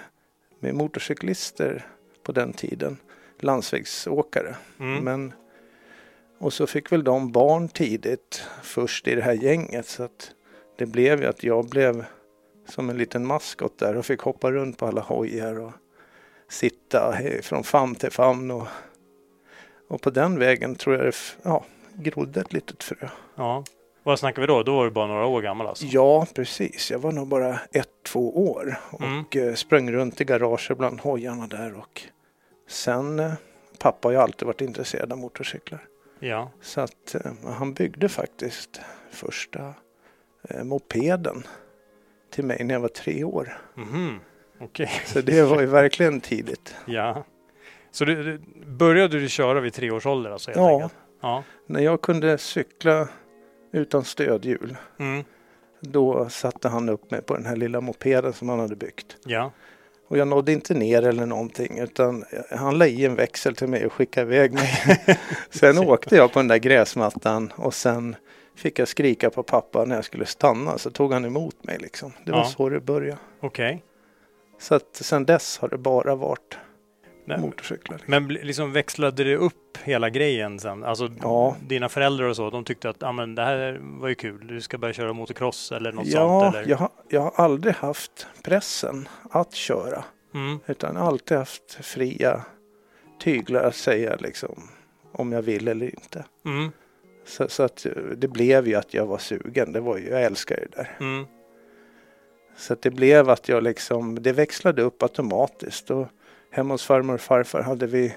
med 0.59 0.75
motorcyklister 0.75 1.85
på 2.23 2.31
den 2.31 2.53
tiden. 2.53 2.97
Landsvägsåkare. 3.39 4.55
Mm. 4.79 5.03
Men 5.03 5.33
och 6.37 6.53
så 6.53 6.67
fick 6.67 6.91
väl 6.91 7.03
de 7.03 7.31
barn 7.31 7.67
tidigt 7.67 8.47
först 8.61 9.07
i 9.07 9.15
det 9.15 9.21
här 9.21 9.33
gänget 9.33 9.85
så 9.85 10.03
att 10.03 10.31
det 10.77 10.85
blev 10.85 11.21
ju 11.21 11.27
att 11.27 11.43
jag 11.43 11.65
blev 11.65 12.05
som 12.65 12.89
en 12.89 12.97
liten 12.97 13.25
maskot 13.25 13.77
där 13.77 13.97
och 13.97 14.05
fick 14.05 14.21
hoppa 14.21 14.51
runt 14.51 14.77
på 14.77 14.85
alla 14.85 15.01
hojar 15.01 15.59
och 15.59 15.71
sitta 16.49 17.15
från 17.41 17.63
famn 17.63 17.95
till 17.95 18.11
famn 18.11 18.51
och, 18.51 18.67
och 19.87 20.01
på 20.01 20.09
den 20.09 20.39
vägen 20.39 20.75
tror 20.75 20.95
jag 20.95 21.05
det 21.05 21.15
ja, 21.43 21.65
grodde 21.93 22.41
ett 22.41 22.53
litet 22.53 22.83
frö. 22.83 23.09
Ja. 23.35 23.63
Vad 24.03 24.19
snackar 24.19 24.41
vi 24.41 24.47
då? 24.47 24.63
Då 24.63 24.75
var 24.75 24.85
du 24.85 24.91
bara 24.91 25.07
några 25.07 25.25
år 25.25 25.41
gammal 25.41 25.67
alltså? 25.67 25.85
Ja, 25.85 26.27
precis. 26.33 26.91
Jag 26.91 26.99
var 26.99 27.11
nog 27.11 27.27
bara 27.27 27.59
ett, 27.71 27.89
två 28.03 28.51
år 28.51 28.79
och 28.89 29.35
mm. 29.35 29.55
sprang 29.55 29.91
runt 29.91 30.21
i 30.21 30.23
garaget 30.23 30.77
bland 30.77 30.99
hojarna 30.99 31.47
där 31.47 31.73
och 31.73 32.01
sen 32.67 33.19
eh, 33.19 33.33
pappa 33.79 34.07
har 34.07 34.13
ju 34.13 34.17
alltid 34.17 34.45
varit 34.45 34.61
intresserad 34.61 35.11
av 35.11 35.17
motorcyklar. 35.17 35.87
Ja. 36.19 36.51
Så 36.61 36.81
att 36.81 37.15
eh, 37.15 37.31
han 37.57 37.73
byggde 37.73 38.09
faktiskt 38.09 38.81
första 39.11 39.73
eh, 40.49 40.63
mopeden 40.63 41.43
till 42.35 42.45
mig 42.45 42.63
när 42.63 42.73
jag 42.75 42.81
var 42.81 42.87
tre 42.87 43.23
år. 43.23 43.57
Mm. 43.77 44.19
Okay. 44.59 44.87
Så 45.05 45.21
det 45.21 45.43
var 45.43 45.61
ju 45.61 45.67
verkligen 45.67 46.21
tidigt. 46.21 46.75
Ja. 46.85 47.23
Så 47.91 48.05
du, 48.05 48.23
du, 48.23 48.41
började 48.65 49.19
du 49.19 49.29
köra 49.29 49.59
vid 49.59 49.73
tre 49.73 49.91
års 49.91 50.05
ålder 50.05 50.31
alltså? 50.31 50.51
Ja. 50.51 50.89
ja. 51.21 51.43
När 51.67 51.79
jag 51.79 52.01
kunde 52.01 52.37
cykla 52.37 53.07
utan 53.73 54.03
stödhjul. 54.03 54.77
Mm. 54.99 55.23
Då 55.79 56.29
satte 56.29 56.69
han 56.69 56.89
upp 56.89 57.11
mig 57.11 57.21
på 57.21 57.35
den 57.35 57.45
här 57.45 57.55
lilla 57.55 57.81
mopeden 57.81 58.33
som 58.33 58.49
han 58.49 58.59
hade 58.59 58.75
byggt. 58.75 59.17
Ja. 59.25 59.51
Och 60.07 60.17
jag 60.17 60.27
nådde 60.27 60.51
inte 60.51 60.73
ner 60.73 61.01
eller 61.03 61.25
någonting 61.25 61.79
utan 61.79 62.23
han 62.51 62.77
la 62.77 62.87
i 62.87 63.05
en 63.05 63.15
växel 63.15 63.55
till 63.55 63.67
mig 63.67 63.85
och 63.85 63.93
skickade 63.93 64.35
iväg 64.35 64.53
mig. 64.53 64.69
sen 65.49 65.77
åkte 65.77 66.15
jag 66.15 66.33
på 66.33 66.39
den 66.39 66.47
där 66.47 66.57
gräsmattan 66.57 67.53
och 67.55 67.73
sen 67.73 68.15
fick 68.55 68.79
jag 68.79 68.87
skrika 68.87 69.29
på 69.29 69.43
pappa 69.43 69.85
när 69.85 69.95
jag 69.95 70.05
skulle 70.05 70.25
stanna 70.25 70.77
så 70.77 70.91
tog 70.91 71.13
han 71.13 71.25
emot 71.25 71.63
mig 71.63 71.77
liksom. 71.79 72.11
Det 72.25 72.31
var 72.31 72.39
Ja. 72.39 72.45
så 72.45 72.69
det 72.69 72.79
började. 72.79 73.17
Okej. 73.39 73.83
Så 74.59 74.75
att 74.75 74.95
sen 74.95 75.25
dess 75.25 75.57
har 75.59 75.67
det 75.69 75.77
bara 75.77 76.15
varit 76.15 76.57
Nej, 77.27 77.37
motorcyklar. 77.39 78.01
Men 78.05 78.27
bli- 78.27 78.43
liksom 78.43 78.71
växlade 78.71 79.23
det 79.23 79.35
upp 79.37 79.77
hela 79.83 80.09
grejen 80.09 80.59
sen? 80.59 80.83
Alltså 80.83 81.09
Ja. 81.21 81.55
dina 81.67 81.89
föräldrar 81.89 82.25
och 82.27 82.35
så, 82.35 82.49
de 82.49 82.63
tyckte 82.63 82.89
att 82.89 83.03
ah, 83.03 83.11
men 83.11 83.35
det 83.35 83.41
här 83.41 83.79
var 83.81 84.07
ju 84.07 84.15
kul, 84.15 84.47
du 84.47 84.61
ska 84.61 84.77
börja 84.77 84.93
köra 84.93 85.13
motocross 85.13 85.71
eller 85.71 85.91
något 85.91 86.05
Ja, 86.07 86.41
sånt? 86.41 86.55
Eller? 86.55 86.69
jag, 86.69 86.77
har- 86.77 86.89
jag 87.09 87.21
har 87.21 87.33
aldrig 87.45 87.75
haft 87.75 88.27
pressen 88.43 89.07
att 89.31 89.53
köra. 89.53 90.03
Mm. 90.33 90.59
Utan 90.65 90.97
alltid 90.97 91.37
haft 91.37 91.73
fria 91.81 92.41
tyglar 93.19 93.63
att 93.63 93.75
säga 93.75 94.15
liksom 94.19 94.69
om 95.11 95.31
jag 95.31 95.41
vill 95.41 95.67
eller 95.67 95.85
inte. 95.85 96.25
Mm. 96.45 96.71
Så, 97.25 97.47
så 97.47 97.63
att 97.63 97.85
det 98.17 98.27
blev 98.27 98.67
ju 98.67 98.75
att 98.75 98.93
jag 98.93 99.05
var 99.05 99.17
sugen. 99.17 99.71
Det 99.71 99.79
var 99.79 99.97
ju, 99.97 100.09
jag 100.09 100.23
älskar 100.23 100.55
det 100.55 100.77
där. 100.77 100.91
Mm. 100.99 101.25
Så 102.57 102.73
att 102.73 102.81
det 102.81 102.89
blev 102.91 103.29
att 103.29 103.49
jag 103.49 103.63
liksom, 103.63 104.21
det 104.23 104.31
växlade 104.31 104.81
upp 104.81 105.03
automatiskt. 105.03 105.91
Och 105.91 106.07
hemma 106.51 106.73
hos 106.73 106.85
farmor 106.85 107.13
och 107.13 107.21
farfar 107.21 107.61
hade 107.61 107.87
vi, 107.87 108.15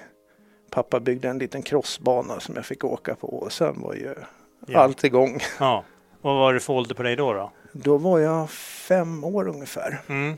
pappa 0.69 0.99
byggde 0.99 1.29
en 1.29 1.37
liten 1.39 1.61
crossbana 1.61 2.39
som 2.39 2.55
jag 2.55 2.65
fick 2.65 2.83
åka 2.83 3.15
på. 3.15 3.27
Och 3.27 3.51
sen 3.51 3.81
var 3.81 3.93
ju 3.93 4.15
Ja. 4.67 4.79
allt 4.79 5.03
igång. 5.03 5.39
ja. 5.59 5.83
Vad 6.21 6.35
var 6.35 6.53
det 6.53 6.59
för 6.59 6.73
ålder 6.73 6.95
på 6.95 7.03
dig 7.03 7.15
då? 7.15 7.33
då? 7.33 7.51
Då 7.71 7.97
var 7.97 8.19
jag 8.19 8.49
fem 8.49 9.23
år 9.23 9.47
ungefär. 9.47 10.01
Mm. 10.07 10.37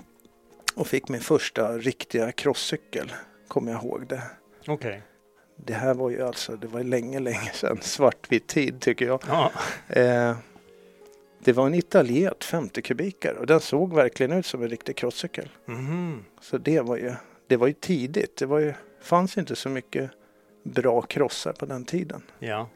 Och 0.76 0.88
fick 0.88 1.10
min 1.10 1.22
första 1.22 1.78
riktiga 1.78 2.32
crosscykel. 2.32 3.14
Kommer 3.48 3.72
jag 3.72 3.84
ihåg 3.84 4.08
det. 4.08 4.22
Okej. 4.68 5.02
Det 5.66 5.74
här 5.74 5.94
var 5.94 6.10
ju 6.10 6.22
alltså, 6.22 6.56
det 6.56 6.68
var 6.68 6.84
länge, 6.84 7.20
länge 7.20 7.50
sedan. 7.54 7.78
Svartvit 7.82 8.48
tid 8.48 8.80
tycker 8.82 9.06
jag. 9.06 9.22
Ja. 9.28 9.52
Eh, 9.90 10.36
det 11.44 11.54
var 11.54 11.66
en 11.66 11.74
italiet 11.74 12.44
50 12.44 12.82
kubikare 12.82 13.34
och 13.34 13.46
den 13.48 13.60
såg 13.60 13.94
verkligen 13.94 14.32
ut 14.32 14.46
som 14.46 14.62
en 14.64 14.70
riktig 14.70 14.96
crosscykel. 14.96 15.50
Mhm. 15.66 16.26
Så 16.42 16.58
det 16.58 16.82
var 16.82 16.98
ju, 16.98 17.14
det 17.48 17.58
var 17.58 17.68
ju 17.68 17.74
tidigt. 17.74 18.38
Det 18.38 18.46
var 18.46 18.60
ju, 18.60 18.74
fanns 19.02 19.38
inte 19.38 19.56
så 19.56 19.70
mycket 19.70 20.12
bra 20.64 21.02
krossar 21.02 21.54
på 21.54 21.66
den 21.66 21.86
tiden. 21.86 22.22
ja. 22.40 22.70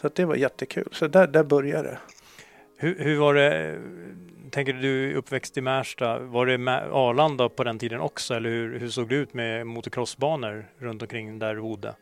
Så 0.00 0.08
det 0.14 0.24
var 0.24 0.34
jättekul. 0.34 0.88
Så 0.92 1.06
där, 1.06 1.26
där 1.26 1.44
började 1.44 1.88
det. 1.88 1.98
Hur, 2.76 2.98
hur 2.98 3.18
var 3.18 3.34
det, 3.34 3.78
tänker 4.50 4.72
du, 4.72 5.14
uppväxt 5.14 5.56
i 5.56 5.60
Märsta, 5.60 6.18
var 6.18 6.46
det 6.46 6.54
Arlanda 6.92 7.48
på 7.48 7.64
den 7.64 7.78
tiden 7.78 8.00
också 8.00 8.34
eller 8.34 8.50
hur, 8.50 8.78
hur 8.78 8.88
såg 8.88 9.08
det 9.08 9.14
ut 9.14 9.34
med 9.34 9.66
motocrossbanor 9.66 10.66
runt 10.78 11.02
omkring 11.02 11.38
där 11.38 11.54
du 11.54 11.60
bodde? 11.60 11.94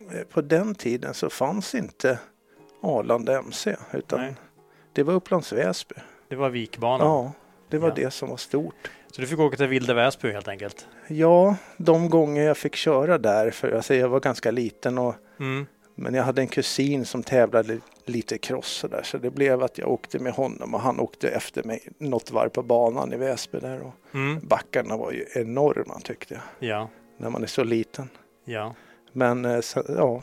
Eh, 0.00 0.22
På 0.22 0.40
den 0.40 0.74
tiden 0.74 1.14
så 1.14 1.30
fanns 1.30 1.74
inte 1.74 2.18
Arlanda 2.82 3.38
MC 3.38 3.76
utan 3.92 4.20
Nej. 4.20 4.34
det 4.92 5.02
var 5.02 5.14
Upplands 5.14 5.52
Väsby. 5.52 5.94
Det 6.28 6.36
var 6.36 6.50
Vikbanan. 6.50 7.06
Ja, 7.06 7.32
det 7.68 7.78
var 7.78 7.88
Ja. 7.88 7.94
det 7.94 8.10
som 8.10 8.28
var 8.30 8.36
stort. 8.36 8.90
Så 9.12 9.20
du 9.20 9.26
fick 9.26 9.38
åka 9.38 9.56
till 9.56 9.66
Vilda 9.66 9.94
Väsby 9.94 10.30
helt 10.32 10.48
enkelt? 10.48 10.86
Ja, 11.08 11.56
de 11.76 12.10
gånger 12.10 12.42
jag 12.42 12.56
fick 12.56 12.74
köra 12.76 13.18
där, 13.18 13.50
för 13.50 13.72
alltså 13.72 13.94
jag 13.94 14.08
var 14.08 14.20
ganska 14.20 14.50
liten 14.50 14.98
och 14.98 15.14
Mm. 15.40 15.66
Men 16.00 16.14
jag 16.14 16.24
hade 16.24 16.40
en 16.42 16.48
kusin 16.48 17.04
som 17.04 17.22
tävlade 17.22 17.78
lite 18.04 18.38
cross 18.38 18.84
där 18.90 19.02
så 19.02 19.18
det 19.18 19.30
blev 19.30 19.62
att 19.62 19.78
jag 19.78 19.88
åkte 19.88 20.18
med 20.18 20.32
honom 20.32 20.74
och 20.74 20.80
han 20.80 21.00
åkte 21.00 21.28
efter 21.28 21.62
mig 21.62 21.88
något 21.98 22.30
varv 22.30 22.48
på 22.48 22.62
banan 22.62 23.12
i 23.12 23.16
Väsby 23.16 23.58
där 23.58 23.80
och 23.80 23.94
Mm. 24.14 24.40
backarna 24.46 24.96
var 24.96 25.12
ju 25.12 25.24
enorma 25.34 26.00
tyckte 26.04 26.34
jag 26.34 26.68
Ja, 26.70 26.88
när 27.16 27.30
man 27.30 27.42
är 27.42 27.46
så 27.46 27.64
liten. 27.64 28.08
ja. 28.44 28.74
Men 29.18 29.44
eh, 29.44 29.60
så, 29.60 29.82
ja, 29.88 30.22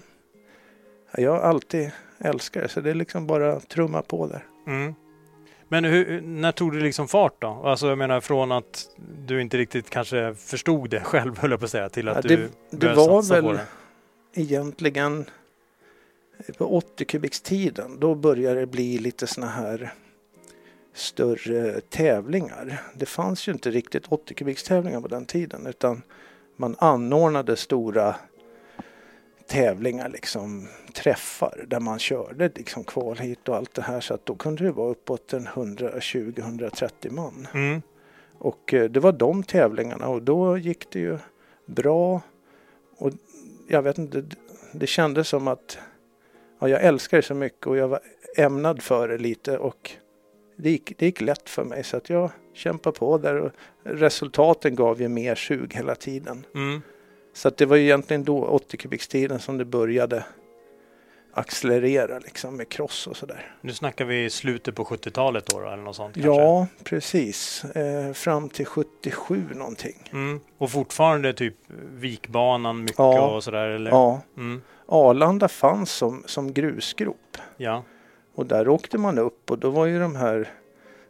jag 1.17 1.31
har 1.31 1.39
alltid 1.39 1.91
älskat 2.19 2.63
det 2.63 2.69
så 2.69 2.81
det 2.81 2.89
är 2.89 2.93
liksom 2.95 3.27
bara 3.27 3.59
trumma 3.59 4.01
på 4.01 4.27
där. 4.27 4.45
Mm. 4.67 4.95
Men 5.67 5.83
hur, 5.85 6.21
när 6.21 6.51
tog 6.51 6.73
det 6.73 6.79
liksom 6.79 7.07
fart 7.07 7.41
då? 7.41 7.47
Alltså 7.47 7.87
jag 7.87 7.97
menar 7.97 8.21
från 8.21 8.51
att 8.51 8.87
du 9.25 9.41
inte 9.41 9.57
riktigt 9.57 9.89
kanske 9.89 10.35
förstod 10.35 10.89
det 10.89 10.99
själv 11.03 11.37
höll 11.39 11.51
jag 11.51 11.59
på 11.59 11.65
att 11.65 11.71
säga 11.71 11.89
till 11.89 12.07
att 12.09 12.15
Ja, 12.15 12.21
du 12.21 12.35
det- 12.69 12.77
det 12.77 12.93
var 12.93 13.21
satsa 13.21 13.41
väl- 13.41 13.55
det. 13.55 13.65
Egentligen 14.41 15.25
på 16.57 16.77
80 16.77 17.05
kubikstiden 17.05 17.99
då 17.99 18.15
började 18.15 18.59
det 18.59 18.65
bli 18.67 18.97
lite 18.97 19.27
såna 19.27 19.47
här 19.47 19.93
större 20.93 21.81
tävlingar. 21.81 22.81
Det 22.95 23.05
fanns 23.05 23.47
ju 23.47 23.51
inte 23.51 23.71
riktigt 23.71 24.03
80 24.09 24.33
kubikstävlingar 24.33 25.01
på 25.01 25.07
den 25.07 25.25
tiden 25.25 25.67
utan 25.67 26.01
man 26.57 26.75
anordnade 26.79 27.55
stora 27.55 28.15
tävlingar, 29.47 30.09
liksom 30.09 30.67
träffar 30.93 31.65
där 31.67 31.79
man 31.79 31.99
körde 31.99 32.51
liksom 32.55 32.83
kval 32.83 33.17
hit 33.17 33.49
och 33.49 33.55
allt 33.55 33.73
det 33.73 33.81
här 33.81 34.01
så 34.01 34.13
att 34.13 34.25
då 34.25 34.35
kunde 34.35 34.63
det 34.63 34.71
vara 34.71 34.89
uppåt 34.91 35.33
en 35.33 35.47
120-130 35.47 37.11
man. 37.11 37.47
Mm. 37.53 37.81
Och 38.37 38.73
eh, 38.73 38.89
det 38.89 38.99
var 38.99 39.11
de 39.11 39.43
tävlingarna 39.43 40.07
och 40.07 40.21
då 40.21 40.57
gick 40.57 40.89
det 40.91 40.99
ju 40.99 41.17
bra. 41.65 42.21
Och 42.97 43.11
jag 43.67 43.81
vet 43.81 43.97
inte, 43.97 44.21
det- 44.21 44.35
det 44.71 44.87
kändes 44.87 45.27
som 45.27 45.47
att 45.47 45.77
ja, 46.59 46.69
jag 46.69 46.83
älskar 46.83 47.17
det 47.17 47.23
så 47.23 47.33
mycket 47.33 47.67
och 47.67 47.77
jag 47.77 47.87
var 47.87 47.99
ämnad 48.37 48.81
för 48.81 49.07
det 49.07 49.17
lite 49.17 49.57
och 49.57 49.91
det 50.57 50.69
gick, 50.69 50.97
det 50.97 51.05
gick 51.05 51.21
lätt 51.21 51.49
för 51.49 51.63
mig 51.63 51.83
så 51.83 51.97
att 51.97 52.09
jag 52.09 52.31
kämpade 52.53 52.99
på 52.99 53.17
där 53.17 53.35
och 53.35 53.51
resultaten 53.83 54.75
gav 54.75 55.01
ju 55.01 55.07
mer 55.07 55.35
sug 55.35 55.73
hela 55.73 55.95
tiden. 55.95 56.45
Mm. 56.55 56.81
Så 57.35 57.47
att 57.47 57.57
det 57.57 57.65
var 57.65 57.75
ju 57.77 57.83
egentligen 57.83 58.23
då, 58.23 58.43
80 58.45 58.77
kubikstiden, 58.77 59.39
som 59.39 59.57
det 59.57 59.65
började 59.65 60.25
accelerera 61.33 62.19
liksom 62.19 62.57
med 62.57 62.69
cross 62.69 63.07
och 63.07 63.17
sådär. 63.17 63.55
Nu 63.61 63.73
snackar 63.73 64.05
vi 64.05 64.29
slutet 64.29 64.75
på 64.75 64.83
70-talet 64.83 65.45
då, 65.45 65.59
då 65.59 65.67
eller 65.67 65.83
något 65.83 65.95
sånt 65.95 66.13
kanske? 66.15 66.31
Ja, 66.41 66.67
precis. 66.83 67.65
Eh, 67.65 68.13
fram 68.13 68.49
till 68.49 68.65
77 68.65 69.43
någonting. 69.55 70.09
Mm. 70.13 70.39
Och 70.57 70.71
fortfarande 70.71 71.33
typ 71.33 71.55
Vikbanan 71.93 72.81
mycket 72.81 72.97
Ja. 72.99 73.35
och 73.35 73.43
sådär? 73.43 73.67
Eller? 73.67 73.91
Ja, 73.91 74.21
Mm. 74.37 74.61
Arlanda 74.87 75.47
fanns 75.47 75.91
som, 75.91 76.23
som 76.25 76.53
grusgrop 76.53 77.37
Ja. 77.57 77.83
och 78.35 78.45
där 78.45 78.67
åkte 78.69 78.97
man 78.97 79.17
upp 79.19 79.51
och 79.51 79.59
då 79.59 79.69
var 79.69 79.85
ju 79.85 79.99
de 79.99 80.15
här 80.15 80.49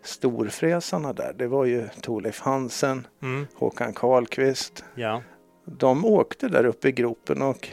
storfräsarna 0.04 1.14
där. 1.14 1.34
Det 1.38 1.48
var 1.48 1.66
ju 1.66 1.88
Thorleif 2.02 2.40
Hansen, 2.42 3.08
Mm. 3.22 3.48
Håkan 3.56 3.94
Karlqvist. 3.94 4.84
Ja. 4.96 5.22
De 5.66 6.06
åkte 6.06 6.48
där 6.48 6.66
uppe 6.66 6.88
i 6.88 6.92
gropen 6.92 7.42
och 7.42 7.70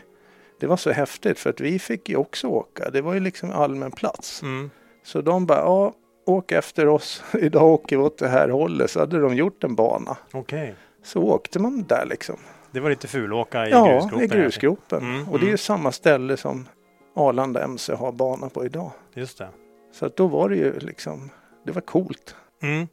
det 0.60 0.66
var 0.66 0.76
så 0.76 0.90
häftigt 0.90 1.38
för 1.38 1.50
att 1.50 1.60
vi 1.60 1.78
fick 1.78 2.08
ju 2.08 2.16
också 2.16 2.46
åka. 2.46 2.90
Det 2.90 3.00
var 3.00 3.14
ju 3.14 3.20
liksom 3.20 3.50
allmän 3.50 3.90
plats. 3.90 4.42
Mm. 4.42 4.70
Så 5.02 5.20
de 5.20 5.46
bara, 5.46 5.58
ja, 5.58 5.94
åk 6.26 6.52
efter 6.52 6.88
oss. 6.88 7.22
Idag 7.34 7.64
åker 7.64 7.96
vi 7.96 8.02
åt 8.02 8.18
det 8.18 8.28
här 8.28 8.48
hållet. 8.48 8.90
Så 8.90 9.00
hade 9.00 9.20
de 9.20 9.34
gjort 9.34 9.64
en 9.64 9.74
bana. 9.74 10.16
Okej. 10.32 10.74
Så 11.02 11.22
åkte 11.22 11.58
man 11.58 11.82
där 11.82 12.06
liksom. 12.06 12.36
Det 12.70 12.80
var 12.80 12.90
lite 12.90 13.08
fulåka 13.08 13.66
i 13.66 13.70
ja, 13.70 13.86
grusgropen? 13.86 14.24
i 14.24 14.26
grusgropen. 14.26 14.98
Mm, 14.98 15.28
och 15.28 15.38
det 15.38 15.44
är 15.44 15.46
ju 15.46 15.48
mm. 15.48 15.58
samma 15.58 15.92
ställe 15.92 16.36
som 16.36 16.68
Arlanda 17.14 17.64
MC 17.64 17.94
har 17.94 18.12
bana 18.12 18.48
på 18.48 18.64
idag. 18.64 18.90
Just 19.14 19.38
det. 19.38 19.48
Så 19.92 20.06
att 20.06 20.16
då 20.16 20.26
var 20.26 20.48
det 20.48 20.56
ju 20.56 20.78
liksom, 20.78 21.30
det 21.64 21.72
var 21.72 21.80
coolt. 21.80 22.36
Mm. 22.62 22.88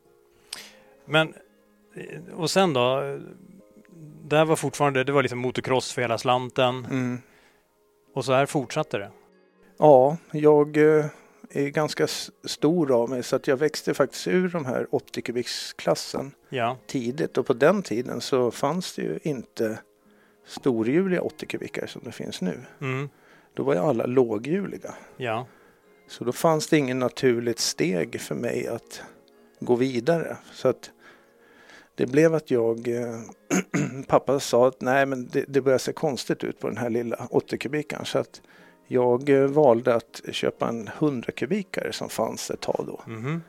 Men, 1.06 1.34
och 2.36 2.52
sen 2.52 2.74
då? 2.74 3.20
Det 4.24 4.38
här 4.38 4.46
var 4.46 4.56
fortfarande, 4.56 5.04
det 5.04 5.12
var 5.12 5.22
liksom 5.22 5.40
motocross 5.40 5.92
för 5.94 6.02
hela 6.02 6.18
slanten 6.18 6.86
Mm. 6.86 7.22
och 8.14 8.26
så 8.26 8.34
här 8.34 8.46
fortsatte 8.46 8.98
det. 8.98 9.12
Ja, 9.78 10.18
jag 10.32 10.78
eh, 10.78 11.06
är 11.50 11.70
ganska 11.70 12.08
stor 12.44 12.92
av 12.92 13.10
mig 13.10 13.24
så 13.24 13.36
att 13.36 13.48
jag 13.48 13.58
växte 13.58 13.94
faktiskt 13.94 14.28
ur 14.28 14.50
de 14.50 14.66
här 14.66 14.88
80 14.92 15.22
kubiksklassen 15.22 16.32
Ja. 16.50 16.78
tidigt 16.88 17.38
och 17.38 17.46
på 17.46 17.54
den 17.54 17.84
tiden 17.84 18.22
så 18.22 18.52
fanns 18.52 18.96
det 18.96 19.02
ju 19.02 19.20
inte 19.24 19.80
storhjuliga 20.48 21.22
80 21.22 21.46
kubikare 21.46 21.88
som 21.88 22.02
det 22.06 22.12
finns 22.12 22.42
nu. 22.42 22.60
Mm. 22.82 23.10
Då 23.54 23.64
var 23.64 23.74
ju 23.74 23.80
alla 23.80 24.06
låghjuliga. 24.06 24.94
Ja. 25.18 25.46
Så 26.08 26.24
då 26.24 26.32
fanns 26.32 26.68
det 26.68 26.78
ingen 26.78 27.00
naturligt 27.00 27.60
steg 27.60 28.22
för 28.22 28.36
mig 28.36 28.68
att 28.68 29.02
gå 29.60 29.76
vidare. 29.76 30.38
Så 30.54 30.68
att 30.68 30.92
det 32.00 32.06
blev 32.06 32.36
att 32.36 32.52
jag, 32.52 32.88
eh, 32.88 33.20
pappa 34.08 34.40
sa 34.40 34.68
att 34.68 34.82
nej 34.82 35.06
men 35.06 35.28
det, 35.28 35.46
det 35.48 35.62
börjar 35.62 35.78
se 35.78 35.94
konstigt 35.94 36.44
ut 36.44 36.60
på 36.60 36.68
den 36.68 36.78
här 36.78 36.90
lilla 36.90 37.28
80 37.30 37.58
kubikaren. 37.58 38.06
Så 38.06 38.20
att 38.20 38.42
jag 38.88 39.30
eh, 39.30 39.48
valde 39.48 39.96
att 39.96 40.22
köpa 40.32 40.68
en 40.68 40.88
100 40.88 41.32
kubikare 41.32 41.94
som 41.94 42.10
fanns 42.10 42.52
ett 42.52 42.62
tag 42.62 42.84
då. 42.88 43.02
Mhm. 43.08 43.42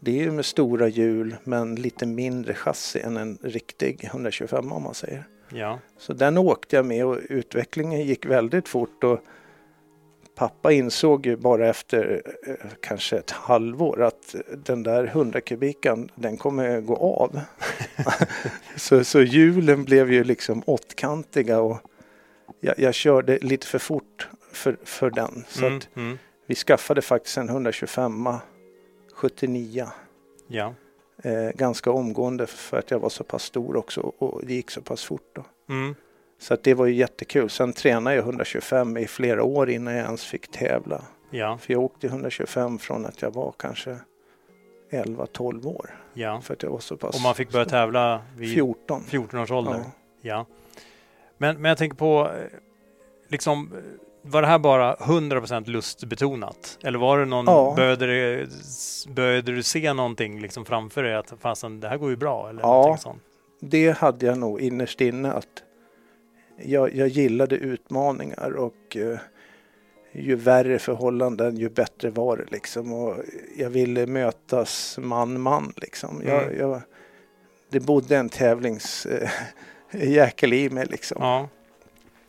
Det 0.00 0.24
är 0.24 0.30
med 0.30 0.44
stora 0.44 0.88
hjul 0.88 1.36
men 1.44 1.74
lite 1.74 2.06
mindre 2.06 2.54
chassi 2.54 3.00
än 3.00 3.16
en 3.16 3.38
riktig 3.42 4.04
125 4.04 4.72
om 4.72 4.82
man 4.82 4.94
säger. 4.94 5.24
Ja. 5.48 5.78
Så 5.98 6.12
den 6.12 6.38
åkte 6.38 6.76
jag 6.76 6.86
med 6.86 7.06
och 7.06 7.18
utvecklingen 7.28 8.00
gick 8.00 8.26
väldigt 8.26 8.68
fort 8.68 9.04
och 9.04 9.20
pappa 10.40 10.72
insåg 10.72 11.26
ju 11.26 11.36
bara 11.36 11.68
efter 11.68 12.22
eh, 12.46 12.54
kanske 12.80 13.16
ett 13.18 13.30
halvår 13.30 14.02
att 14.02 14.34
den 14.64 14.82
där 14.82 15.04
100 15.04 15.40
kubikan 15.40 16.10
den 16.14 16.36
kommer 16.36 16.80
gå 16.80 16.96
av. 16.96 17.40
så, 18.76 19.04
så 19.04 19.20
hjulen 19.20 19.84
blev 19.84 20.12
ju 20.12 20.24
liksom 20.24 20.62
åttkantiga 20.66 21.60
och 21.60 21.78
jag, 22.60 22.78
jag 22.78 22.94
körde 22.94 23.38
lite 23.38 23.66
för 23.66 23.78
fort 23.78 24.28
för, 24.52 24.76
för 24.84 25.10
den. 25.10 25.44
Så 25.48 25.66
Mm, 25.66 25.80
mm. 25.96 26.18
vi 26.46 26.54
skaffade 26.54 27.02
faktiskt 27.02 27.36
en 27.36 27.48
125 27.48 28.28
79 29.14 29.86
Ja. 30.46 30.74
eh, 31.22 31.50
ganska 31.54 31.90
omgående 31.90 32.46
för 32.46 32.78
att 32.78 32.90
jag 32.90 32.98
var 32.98 33.08
så 33.08 33.24
pass 33.24 33.42
stor 33.42 33.76
också 33.76 34.00
och 34.00 34.40
det 34.46 34.54
gick 34.54 34.70
så 34.70 34.80
pass 34.80 35.04
fort. 35.04 35.30
Då. 35.32 35.44
Mm. 35.68 35.94
Så 36.40 36.54
att 36.54 36.64
det 36.64 36.74
var 36.74 36.86
ju 36.86 36.94
jättekul. 36.94 37.50
Sen 37.50 37.72
tränade 37.72 38.16
jag 38.16 38.22
125 38.24 38.96
i 38.96 39.06
flera 39.06 39.42
år 39.42 39.70
innan 39.70 39.94
jag 39.94 40.04
ens 40.04 40.24
fick 40.24 40.50
tävla. 40.50 41.02
Ja. 41.30 41.58
För 41.58 41.72
jag 41.72 41.82
åkte 41.82 42.06
125 42.06 42.78
från 42.78 43.06
att 43.06 43.22
jag 43.22 43.34
var 43.34 43.54
kanske 43.58 43.96
11-12 44.90 45.66
år. 45.66 45.90
ja. 46.14 46.40
För 46.40 46.54
att 46.54 46.62
jag 46.62 46.70
var 46.70 46.78
så 46.78 46.96
pass 46.96 47.14
Och 47.16 47.20
man 47.22 47.34
fick 47.34 47.52
börja 47.52 47.64
tävla 47.64 48.20
vid 48.36 48.54
14. 48.54 49.02
14 49.08 49.40
års 49.40 49.50
ålder? 49.50 49.72
Ja. 49.74 49.84
Ja. 50.22 50.46
Men, 51.38 51.60
men 51.62 51.68
jag 51.68 51.78
tänker 51.78 51.96
på, 51.96 52.20
eh, 52.38 52.58
liksom, 53.28 53.70
var 54.22 54.42
det 54.42 54.48
här 54.48 54.58
bara 54.58 54.94
100% 54.96 55.66
lustbetonat? 55.70 56.78
Eller 56.82 56.98
var 56.98 57.18
det 57.18 57.24
någon, 57.24 57.44
Ja. 57.46 57.72
började, 57.76 58.40
s- 58.42 59.06
började 59.08 59.52
du 59.52 59.62
se 59.62 59.92
någonting 59.92 60.40
liksom 60.40 60.64
framför 60.64 61.02
dig 61.02 61.14
att 61.14 61.32
fasen, 61.40 61.80
det 61.80 61.88
här 61.88 61.96
går 61.96 62.10
ju 62.10 62.16
bra? 62.16 62.48
Eller 62.48 62.60
Ja. 62.62 62.96
sånt? 63.00 63.22
Det 63.60 63.90
hade 63.98 64.26
jag 64.26 64.38
nog 64.38 64.60
innerst 64.60 65.00
inne 65.00 65.32
att 65.32 65.46
jag, 66.64 66.94
jag 66.94 67.08
gillade 67.08 67.56
utmaningar 67.56 68.52
och 68.52 68.96
eh, 68.96 69.18
ju 70.12 70.36
värre 70.36 70.78
förhållanden 70.78 71.56
ju 71.56 71.68
bättre 71.68 72.10
var 72.10 72.36
det 72.36 72.44
liksom. 72.48 72.92
Och 72.92 73.16
jag 73.56 73.70
ville 73.70 74.06
mötas 74.06 74.98
man-man 75.02 75.72
liksom. 75.76 76.22
Jag, 76.26 76.42
Mm. 76.42 76.58
jag, 76.58 76.80
det 77.70 77.80
bodde 77.80 78.16
en 78.16 78.28
tävlingsjäkel 78.28 80.52
i 80.62 80.70
mig 80.70 80.86
liksom. 80.86 81.16
Ja. 81.20 81.48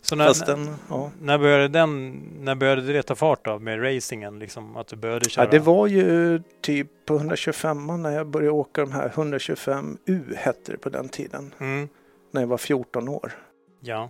Så 0.03 0.15
när, 0.15 0.45
den, 0.45 0.75
ja. 0.89 1.11
när, 1.21 1.37
började 1.37 1.67
den, 1.67 2.21
när 2.39 2.55
började 2.55 2.93
det 2.93 3.03
ta 3.03 3.15
fart 3.15 3.45
då 3.45 3.59
med 3.59 3.83
racingen? 3.83 4.39
Liksom, 4.39 4.77
att 4.77 4.87
du 4.87 4.95
började 4.95 5.29
köra? 5.29 5.45
Ja, 5.45 5.51
det 5.51 5.59
var 5.59 5.87
ju 5.87 6.41
typ 6.61 6.87
på 7.05 7.15
125 7.15 8.01
när 8.01 8.11
jag 8.11 8.27
började 8.27 8.51
åka 8.51 8.81
de 8.81 8.91
här 8.91 9.09
125U 9.09 10.35
hette 10.35 10.71
det 10.71 10.77
på 10.77 10.89
den 10.89 11.09
tiden. 11.09 11.53
Mm. 11.59 11.89
När 12.31 12.41
jag 12.41 12.47
var 12.47 12.57
14 12.57 13.09
år. 13.09 13.31
Ja. 13.79 14.09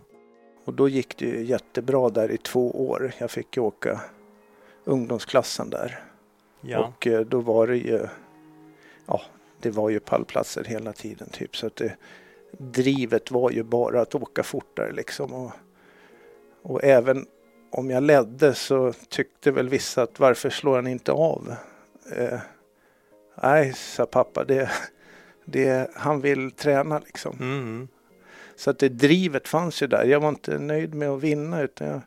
Och 0.72 0.78
då 0.78 0.90
gick 0.90 1.18
det 1.18 1.26
ju 1.26 1.44
jättebra 1.44 2.10
där 2.10 2.32
i 2.32 2.38
två 2.38 2.90
år. 2.90 3.14
Jag 3.18 3.32
fick 3.32 3.58
ju 3.58 3.64
åka 3.64 4.02
ungdomsklassen 4.84 5.70
där. 5.70 6.04
Ja. 6.62 6.80
Och 6.80 7.08
eh, 7.08 7.22
då 7.22 7.40
var 7.40 7.68
det 7.68 7.78
ju, 7.78 8.08
ja, 9.06 9.22
det 9.60 9.72
var 9.72 9.90
ju 9.90 10.00
pallplatser 10.00 10.64
hela 10.64 10.94
tiden 10.94 11.30
typ. 11.30 11.58
Så 11.58 11.68
att 11.68 11.76
det, 11.76 11.96
drivet 12.58 13.32
var 13.32 13.52
ju 13.52 13.64
bara 13.64 14.02
att 14.02 14.16
åka 14.16 14.44
fortare 14.44 14.92
liksom. 14.92 15.34
Och, 15.34 15.52
och 16.62 16.84
även 16.84 17.26
om 17.72 17.90
jag 17.90 18.04
ledde 18.04 18.54
så 18.54 18.94
tyckte 19.10 19.52
väl 19.52 19.70
vissa 19.70 20.02
att 20.02 20.20
varför 20.20 20.50
slår 20.50 20.76
han 20.76 20.88
inte 20.88 21.12
av? 21.12 21.56
Eh, 22.16 22.40
nej, 23.44 23.74
sa 23.74 24.06
pappa, 24.06 24.44
det, 24.44 24.72
det, 25.46 25.92
han 25.96 26.22
vill 26.22 26.52
träna 26.52 27.00
liksom. 27.00 27.38
Mm. 27.40 27.88
Så 28.62 28.70
att 28.70 28.80
det 28.80 28.90
drivet 28.90 29.48
fanns 29.48 29.84
ju 29.84 29.88
där. 29.88 30.06
Jag 30.06 30.20
var 30.20 30.30
inte 30.30 30.60
nöjd 30.60 30.94
med 30.94 31.10
att 31.10 31.22
vinna 31.24 31.62
utan 31.62 31.88
jag, 31.88 32.02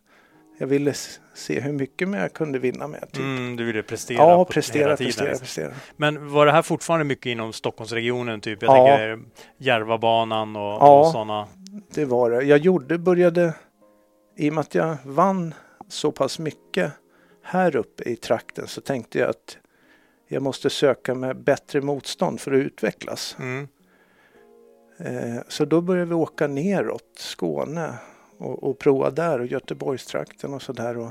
jag 0.58 0.66
ville 0.66 0.94
se 1.34 1.60
hur 1.60 1.72
mycket 1.72 2.08
mer 2.08 2.18
jag 2.20 2.32
kunde 2.32 2.58
vinna 2.58 2.86
med. 2.88 3.00
Typ. 3.12 3.20
Mm, 3.22 3.56
du 3.56 3.64
ville 3.64 3.82
prestera 3.82 4.18
ja, 4.18 4.44
på 4.44 4.52
prestera, 4.52 4.82
hela 4.82 4.96
tiden. 4.96 5.08
prestera, 5.08 5.28
liksom. 5.28 5.44
prestera. 5.44 5.72
Men 5.96 6.28
var 6.32 6.46
det 6.46 6.52
här 6.52 6.62
fortfarande 6.62 7.04
mycket 7.04 7.26
inom 7.26 7.52
Stockholmsregionen? 7.52 8.40
Typ? 8.40 8.62
Jag 8.62 8.76
Ja. 8.78 8.96
tänker 8.96 9.20
Järvabanan 9.58 10.56
och, 10.56 10.62
Ja. 10.62 11.00
och 11.00 11.06
sådana. 11.06 11.48
Det 11.94 12.04
var 12.04 12.30
det. 12.30 12.42
Jag 12.42 12.58
gjorde, 12.58 12.98
började, 12.98 13.54
i 14.36 14.50
och 14.50 14.54
med 14.54 14.60
att 14.62 14.74
jag 14.74 14.96
vann 15.04 15.54
så 15.88 16.12
pass 16.12 16.38
mycket 16.38 16.92
här 17.42 17.76
uppe 17.76 18.02
i 18.04 18.16
trakten 18.16 18.66
så 18.66 18.80
tänkte 18.80 19.18
jag 19.18 19.30
att 19.30 19.58
jag 20.28 20.42
måste 20.42 20.70
söka 20.70 21.14
med 21.14 21.36
bättre 21.36 21.80
motstånd 21.80 22.40
för 22.40 22.52
att 22.52 22.58
utvecklas. 22.58 23.36
Mm. 23.40 23.68
Eh, 24.98 25.36
så 25.48 25.64
då 25.64 25.80
började 25.80 26.08
vi 26.08 26.14
åka 26.14 26.46
neråt 26.46 27.04
Skåne 27.18 27.94
och, 28.38 28.62
och 28.62 28.78
prova 28.78 29.10
där 29.10 29.40
och 29.40 29.46
Göteborgstrakten 29.46 30.54
och 30.54 30.62
sådär. 30.62 30.98
Och, 30.98 31.10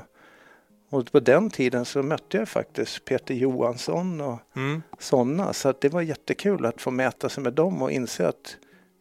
och 0.90 1.12
på 1.12 1.20
den 1.20 1.50
tiden 1.50 1.84
så 1.84 2.02
mötte 2.02 2.36
jag 2.36 2.48
faktiskt 2.48 3.04
Peter 3.04 3.34
Johansson 3.34 4.20
och 4.20 4.38
Mm. 4.56 4.82
sådana. 4.98 5.52
Så 5.52 5.68
att 5.68 5.80
det 5.80 5.88
var 5.88 6.02
jättekul 6.02 6.66
att 6.66 6.82
få 6.82 6.90
mäta 6.90 7.28
sig 7.28 7.42
med 7.42 7.52
dem 7.52 7.82
och 7.82 7.90
inse 7.90 8.28
att 8.28 8.56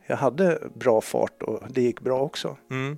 jag 0.08 0.18
hade 0.18 0.60
bra 0.74 1.02
fart 1.02 1.44
och 1.44 1.64
det 1.70 1.82
gick 1.82 2.02
bra 2.02 2.22
också. 2.22 2.58
Mm. 2.72 2.98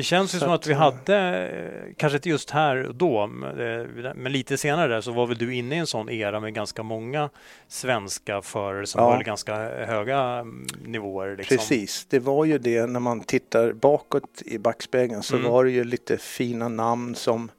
Det 0.00 0.04
känns 0.04 0.34
ju 0.34 0.38
Så 0.38 0.44
som 0.44 0.52
att 0.54 0.66
vi 0.66 0.72
eh, 0.72 0.78
hade, 0.78 1.48
eh, 1.48 1.94
kanske 1.96 2.16
inte 2.16 2.28
just 2.28 2.50
här 2.50 2.86
och 2.88 2.94
då, 2.94 3.26
men 3.26 3.60
eh, 3.60 4.12
men 4.14 4.32
lite 4.32 4.56
senare 4.58 4.92
där 4.94 5.00
så 5.00 5.12
var 5.12 5.26
väl 5.26 5.38
du 5.38 5.54
inne 5.54 5.74
i 5.74 5.78
en 5.78 5.86
sån 5.86 6.08
era 6.10 6.40
med 6.40 6.54
ganska 6.54 6.82
många 6.82 7.30
svenska 7.68 8.42
förare 8.42 8.86
som 8.86 9.02
Ja. 9.04 9.12
höll 9.12 9.22
ganska 9.24 9.54
höga 9.86 10.18
mm, 10.20 10.66
nivåer. 10.84 11.36
Liksom. 11.36 11.56
Precis, 11.56 12.06
det 12.10 12.18
var 12.18 12.44
ju 12.44 12.58
det 12.58 12.86
när 12.86 13.00
man 13.00 13.20
tittar 13.20 13.72
bakåt 13.72 14.42
i 14.44 14.58
backspegeln 14.58 15.22
så 15.22 15.36
Mm. 15.36 15.50
var 15.52 15.64
det 15.64 15.70
ju 15.70 15.84
lite 15.84 16.16
fina 16.18 16.68
namn 16.68 17.14
som 17.14 17.50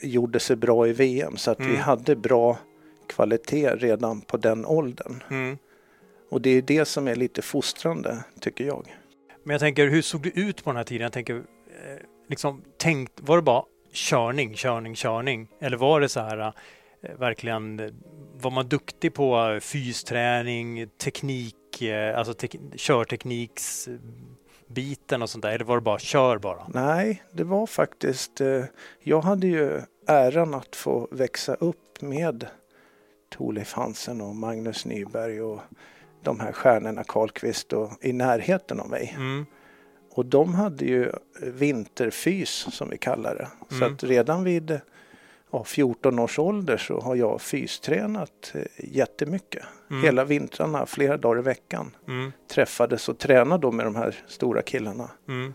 gjorde 0.00 0.40
sig 0.40 0.56
bra 0.56 0.88
i 0.88 0.92
VM 0.92 1.36
så 1.36 1.50
att 1.50 1.60
vi 1.60 1.64
Mm. 1.64 1.80
hade 1.80 2.16
bra 2.16 2.58
kvalitet 3.06 3.70
redan 3.76 4.20
på 4.20 4.36
den 4.36 4.66
åldern. 4.66 5.22
Mm. 5.30 5.58
Och 6.30 6.40
det 6.40 6.50
är 6.50 6.62
det 6.62 6.84
som 6.84 7.08
är 7.08 7.14
lite 7.16 7.42
fostrande 7.42 8.18
tycker 8.40 8.64
jag. 8.64 8.94
Men 9.44 9.54
jag 9.54 9.60
tänker, 9.60 9.88
hur 9.88 10.02
såg 10.02 10.22
det 10.22 10.40
ut 10.40 10.64
på 10.64 10.70
den 10.70 10.76
här 10.76 10.84
tiden? 10.84 11.02
Jag 11.02 11.12
tänker, 11.12 11.34
eh, 11.34 11.42
liksom, 12.28 12.62
tänkt, 12.76 13.12
var 13.20 13.36
det 13.36 13.42
bara 13.42 13.64
körning, 13.92 14.54
körning, 14.54 14.94
körning? 14.94 15.48
Eller 15.60 15.76
var 15.76 16.00
det 16.00 16.08
så 16.08 16.20
här, 16.20 16.38
eh, 16.38 16.52
verkligen, 17.18 17.80
eh, 17.80 17.90
var 18.40 18.50
man 18.50 18.68
duktig 18.68 19.14
på 19.14 19.58
fysträning, 19.62 20.88
teknik, 20.88 21.82
alltså 22.14 22.34
tek, 22.34 22.56
körtekniksbiten 22.76 25.22
och 25.22 25.30
sånt 25.30 25.42
där? 25.42 25.50
Eller 25.50 25.64
var 25.64 25.76
det 25.76 25.82
bara 25.82 25.98
kör 25.98 26.38
bara? 26.38 26.66
Nej, 26.68 27.22
det 27.32 27.44
var 27.44 27.66
faktiskt, 27.66 28.40
jag 29.02 29.20
hade 29.20 29.46
ju 29.46 29.80
äran 30.06 30.54
att 30.54 30.76
få 30.76 31.08
växa 31.10 31.54
upp 31.54 32.02
med 32.02 32.46
Thorleif 33.32 33.72
Hansen 33.72 34.20
och 34.20 34.36
Magnus 34.36 34.84
Nyberg 34.84 35.42
och 35.42 35.60
de 36.24 36.40
här 36.40 36.52
stjärnorna 36.52 37.04
Karlqvist 37.04 37.72
och 37.72 37.90
i 38.00 38.12
närheten 38.12 38.80
av 38.80 38.88
mig. 38.88 39.14
Mm. 39.16 39.46
Och 40.10 40.26
de 40.26 40.54
hade 40.54 40.84
ju 40.84 41.12
vinterfys 41.42 42.50
som 42.50 42.90
vi 42.90 42.98
kallar 42.98 43.34
det. 43.34 43.48
Så 43.68 43.84
Mm. 43.84 43.94
att 43.94 44.02
redan 44.04 44.44
vid 44.44 44.80
ja, 45.50 45.64
14 45.64 46.18
års 46.18 46.38
ålder 46.38 46.76
så 46.76 47.00
har 47.00 47.14
jag 47.14 47.40
fystränat 47.40 48.52
eh, 48.54 48.62
jättemycket. 48.78 49.64
Mm. 49.90 50.02
Hela 50.02 50.24
vintrarna, 50.24 50.86
flera 50.86 51.16
dagar 51.16 51.38
i 51.38 51.42
veckan. 51.42 51.96
Mm. 52.08 52.32
Träffades 52.48 53.08
och 53.08 53.18
tränade 53.18 53.62
då 53.62 53.72
med 53.72 53.86
de 53.86 53.96
här 53.96 54.14
stora 54.26 54.62
killarna. 54.62 55.10
Mm. 55.28 55.54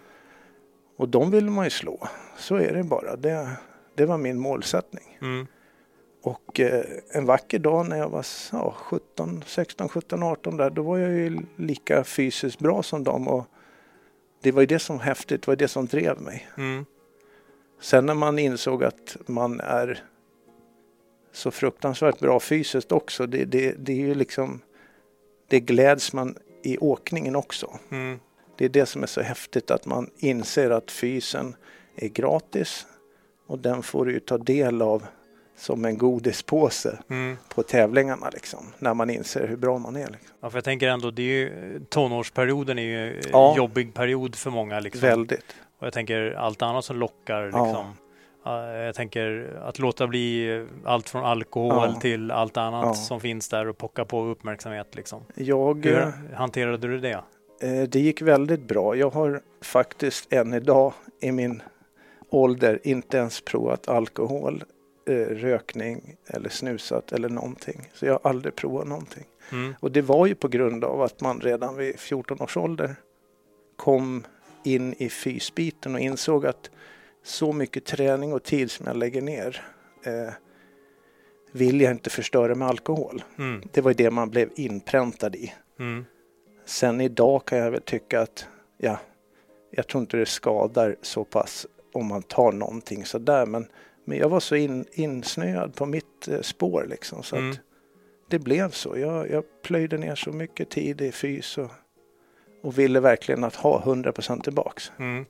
Och 0.98 1.10
de 1.10 1.32
vill 1.32 1.50
man 1.50 1.64
ju 1.66 1.70
slå. 1.70 2.08
Så 2.38 2.56
är 2.56 2.74
det 2.74 2.84
bara. 2.84 3.16
Det, 3.16 3.50
det 3.96 4.06
var 4.06 4.18
min 4.18 4.40
målsättning. 4.40 5.18
Mm. 5.22 5.48
Och 6.22 6.60
eh, 6.60 6.86
en 7.12 7.26
vacker 7.26 7.60
dag 7.60 7.90
när 7.90 7.98
jag 7.98 8.10
var 8.10 8.26
ja, 8.52 8.76
17, 8.78 9.44
16, 9.46 9.90
17, 9.90 10.24
18 10.24 10.58
där, 10.58 10.70
då 10.70 10.82
var 10.82 10.98
jag 10.98 11.12
ju 11.12 11.38
lika 11.56 12.04
fysiskt 12.04 12.60
bra 12.60 12.84
som 12.84 13.04
dem. 13.04 13.28
Och 13.28 13.46
det 14.42 14.52
var 14.52 14.62
ju 14.62 14.66
det 14.66 14.80
som 14.80 14.98
var 14.98 15.04
häftigt, 15.04 15.42
det 15.42 15.48
var 15.48 15.56
det 15.56 15.68
som 15.68 15.86
drev 15.86 16.22
mig. 16.22 16.48
Mm. 16.58 16.86
Sen 17.82 18.06
när 18.06 18.14
man 18.14 18.40
insåg 18.40 18.84
att 18.84 19.18
man 19.26 19.60
är 19.60 20.04
så 21.32 21.52
fruktansvärt 21.52 22.20
bra 22.20 22.40
fysiskt 22.40 22.92
också, 22.92 23.26
det, 23.26 23.46
det, 23.46 23.72
det 23.72 23.92
är 23.92 23.98
ju 23.98 24.16
liksom, 24.16 24.62
det 25.48 25.60
gläds 25.60 26.14
man 26.14 26.36
i 26.64 26.78
åkningen 26.78 27.36
också. 27.36 27.80
Mm. 27.92 28.20
Det 28.58 28.66
är 28.66 28.70
det 28.70 28.86
som 28.86 29.04
är 29.04 29.08
så 29.08 29.22
häftigt 29.22 29.72
att 29.72 29.86
man 29.86 30.10
inser 30.18 30.70
att 30.70 30.92
fysen 30.92 31.56
är 31.96 32.08
gratis 32.08 32.88
och 33.48 33.60
den 33.60 33.84
får 33.84 34.06
du 34.06 34.20
ta 34.20 34.38
del 34.38 34.82
av 34.82 35.06
som 35.60 35.86
en 35.86 35.98
godispåse 35.98 37.00
Mm. 37.10 37.38
på 37.56 37.64
tävlingarna 37.64 38.30
liksom. 38.34 38.66
När 38.80 38.94
man 38.94 39.10
inser 39.10 39.48
hur 39.48 39.56
bra 39.58 39.78
man 39.78 39.96
är. 39.96 40.08
Liksom. 40.08 40.28
Ja, 40.42 40.50
för 40.50 40.58
jag 40.58 40.64
tänker 40.64 40.88
ändå, 40.88 41.12
det 41.12 41.22
är 41.22 41.26
ju, 41.26 41.80
tonårsperioden 41.90 42.80
är 42.80 42.84
ju 42.84 43.18
en 43.18 43.24
Ja. 43.32 43.54
jobbig 43.58 43.94
period 43.94 44.36
för 44.36 44.50
många. 44.52 44.80
Liksom. 44.80 45.02
Väldigt. 45.10 45.56
Och 45.80 45.86
jag 45.88 45.94
tänker 45.94 46.32
allt 46.32 46.62
annat 46.62 46.86
som 46.86 46.96
lockar. 46.98 47.46
Liksom. 47.46 47.86
Ja, 48.46 48.74
Jag 48.74 48.96
tänker 48.96 49.58
att 49.64 49.80
låta 49.80 50.08
bli 50.08 50.66
allt 50.86 51.10
från 51.10 51.26
alkohol 51.26 51.90
Ja. 51.94 52.00
till 52.02 52.32
allt 52.32 52.58
annat 52.58 52.98
som 52.98 53.20
finns 53.20 53.50
där 53.50 53.68
och 53.68 53.78
pocka 53.78 54.06
på 54.06 54.24
uppmärksamhet. 54.26 54.96
Liksom. 54.96 55.24
Jag, 55.36 55.86
Hur 55.86 55.98
eh, 55.98 56.10
hanterade 56.34 56.88
du 56.88 57.00
det? 57.00 57.22
eh, 57.62 57.82
det 57.90 58.00
gick 58.00 58.22
väldigt 58.22 58.62
bra. 58.68 58.96
Jag 58.96 59.10
har 59.10 59.42
faktiskt 59.62 60.34
än 60.34 60.54
idag 60.54 60.94
i 61.22 61.32
min 61.32 61.62
ålder 62.30 62.80
inte 62.84 63.18
ens 63.18 63.42
provat 63.42 63.88
alkohol, 63.90 64.64
eh, 65.10 65.26
rökning 65.26 66.16
eller 66.28 66.50
snusat 66.50 67.12
eller 67.12 67.30
någonting. 67.30 67.90
Så 67.94 68.06
jag 68.06 68.14
har 68.14 68.30
aldrig 68.30 68.56
provat 68.56 68.88
någonting. 68.88 69.26
Mm. 69.52 69.76
Och 69.80 69.92
det 69.92 70.02
var 70.02 70.26
ju 70.28 70.36
på 70.36 70.48
grund 70.48 70.84
av 70.84 71.02
att 71.02 71.22
man 71.22 71.40
redan 71.40 71.76
vid 71.78 72.00
14 72.00 72.42
års 72.42 72.58
ålder 72.58 72.96
kom 73.76 74.24
in 74.64 74.94
i 74.98 75.10
fysbiten 75.10 75.96
och 75.96 76.02
insåg 76.02 76.46
att 76.46 76.70
så 77.24 77.54
mycket 77.54 77.86
träning 77.86 78.34
och 78.34 78.44
tid 78.44 78.72
som 78.72 78.88
jag 78.88 78.98
lägger 78.98 79.22
ner 79.22 79.66
eh, 80.04 80.34
vill 81.52 81.82
jag 81.82 81.92
inte 81.92 82.10
förstöra 82.10 82.56
med 82.56 82.68
alkohol. 82.68 83.24
Mm. 83.38 83.62
Det 83.72 83.82
var 83.82 83.92
ju 83.92 83.96
det 83.96 84.12
man 84.12 84.30
blev 84.30 84.50
inpräntad 84.56 85.36
i. 85.36 85.54
Mm. 85.80 86.06
Sen 86.66 87.02
idag 87.02 87.46
kan 87.46 87.58
jag 87.58 87.72
väl 87.72 87.82
tycka 87.82 88.22
att 88.22 88.48
ja, 88.78 89.00
jag 89.72 89.88
tror 89.88 90.02
inte 90.02 90.18
det 90.18 90.26
skadar 90.26 90.96
så 91.02 91.24
pass 91.24 91.68
om 91.94 92.08
man 92.08 92.22
tar 92.22 92.52
någonting 92.52 93.06
sådär. 93.06 93.46
Men, 93.46 93.68
men 94.10 94.18
jag 94.18 94.30
var 94.30 94.40
så 94.40 94.56
in, 94.56 94.86
insnöad 94.92 95.76
på 95.76 95.86
mitt 95.86 96.28
eh, 96.28 96.42
spår 96.42 96.86
liksom. 96.90 97.24
Så 97.24 97.36
Mm. 97.36 97.52
att 97.52 97.60
det 98.30 98.40
blev 98.40 98.72
så. 98.72 98.98
Jag, 98.98 99.30
jag 99.30 99.44
plöjde 99.64 99.98
ner 99.98 100.16
så 100.16 100.32
mycket 100.32 100.70
tid 100.70 101.02
i 101.02 101.12
fys 101.12 101.58
och, 101.58 101.72
och 102.64 102.80
ville 102.80 103.00
verkligen 103.00 103.44
att 103.44 103.56
ha 103.56 103.82
100% 103.82 104.42
tillbaks. 104.42 104.92
Mm. 105.00 105.26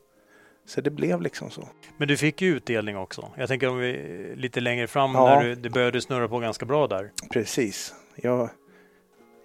Så 0.65 0.81
det 0.81 0.89
blev 0.89 1.21
liksom 1.21 1.49
så. 1.49 1.67
Men 1.97 2.07
du 2.07 2.17
fick 2.17 2.41
ju 2.41 2.55
utdelning 2.55 2.97
också. 2.97 3.31
Jag 3.37 3.47
tänker 3.47 3.69
om 3.69 3.77
vi 3.77 4.33
lite 4.35 4.59
längre 4.59 4.87
fram 4.87 5.11
Ja. 5.15 5.25
när 5.25 5.43
du, 5.43 5.55
det 5.55 5.69
började 5.69 6.01
snurra 6.01 6.27
på 6.27 6.39
ganska 6.39 6.65
bra 6.65 6.87
där. 6.87 7.11
Precis. 7.31 7.93
Jag, 8.15 8.49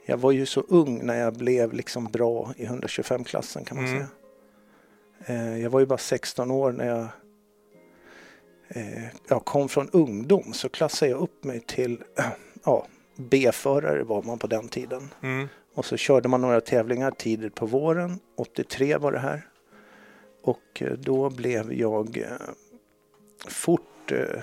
jag 0.06 0.16
var 0.16 0.32
ju 0.32 0.46
så 0.46 0.60
ung 0.68 1.06
när 1.06 1.14
jag 1.20 1.34
blev 1.34 1.72
liksom 1.72 2.04
bra 2.04 2.52
i 2.56 2.66
125-klassen 2.66 3.64
kan 3.64 3.76
man 3.76 3.86
Mm. 3.86 3.96
säga. 3.98 4.08
Eh, 5.26 5.58
jag 5.62 5.70
var 5.70 5.80
ju 5.80 5.86
bara 5.86 5.98
16 5.98 6.50
år 6.50 6.72
när 6.72 6.86
jag, 6.86 7.06
jag 9.28 9.44
kom 9.44 9.68
från 9.68 9.90
ungdom 9.90 10.52
så 10.52 10.68
klassade 10.68 11.10
jag 11.10 11.20
upp 11.20 11.44
mig 11.44 11.60
till 11.60 12.02
ja, 12.64 12.86
B-förare 13.16 14.02
var 14.02 14.22
man 14.22 14.38
på 14.38 14.46
den 14.46 14.68
tiden. 14.68 15.08
Mm. 15.22 15.48
Och 15.74 15.84
så 15.84 15.96
körde 15.96 16.28
man 16.28 16.40
några 16.40 16.60
tävlingar 16.60 17.10
tidigt 17.10 17.54
på 17.54 17.66
våren. 17.66 18.18
83 18.36 18.96
var 18.96 19.12
det 19.12 19.18
här. 19.18 19.48
Och 20.42 20.82
eh, 20.82 20.92
då 20.92 21.30
blev 21.30 21.72
jag 21.72 22.18
eh, 22.18 22.48
fort 23.48 24.12
eh, 24.12 24.42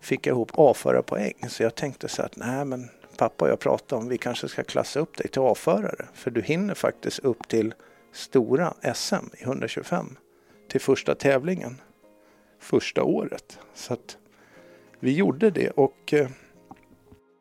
fick 0.00 0.26
jag 0.26 0.34
ihop 0.34 0.52
A-förarpoäng. 0.54 1.34
Så 1.48 1.62
jag 1.62 1.74
tänkte 1.74 2.08
så 2.08 2.22
att 2.22 2.36
nej 2.36 2.64
men 2.64 2.88
pappa 3.16 3.44
och 3.44 3.50
jag 3.50 3.58
pratade 3.58 4.02
om 4.02 4.08
vi 4.08 4.18
kanske 4.18 4.48
ska 4.48 4.62
klassa 4.62 5.00
upp 5.00 5.16
dig 5.16 5.28
till 5.28 5.42
A-förare. 5.42 6.06
För 6.14 6.30
du 6.30 6.42
hinner 6.42 6.74
faktiskt 6.74 7.18
upp 7.18 7.48
till 7.48 7.74
stora 8.12 8.74
SM 8.94 9.26
i 9.38 9.42
125 9.42 10.16
till 10.68 10.80
första 10.80 11.14
tävlingen. 11.14 11.80
Första 12.58 13.02
året. 13.02 13.58
Så 13.74 13.92
att 13.92 14.16
vi 15.00 15.12
gjorde 15.14 15.50
det 15.50 15.70
och 15.70 16.12
eh, 16.14 16.28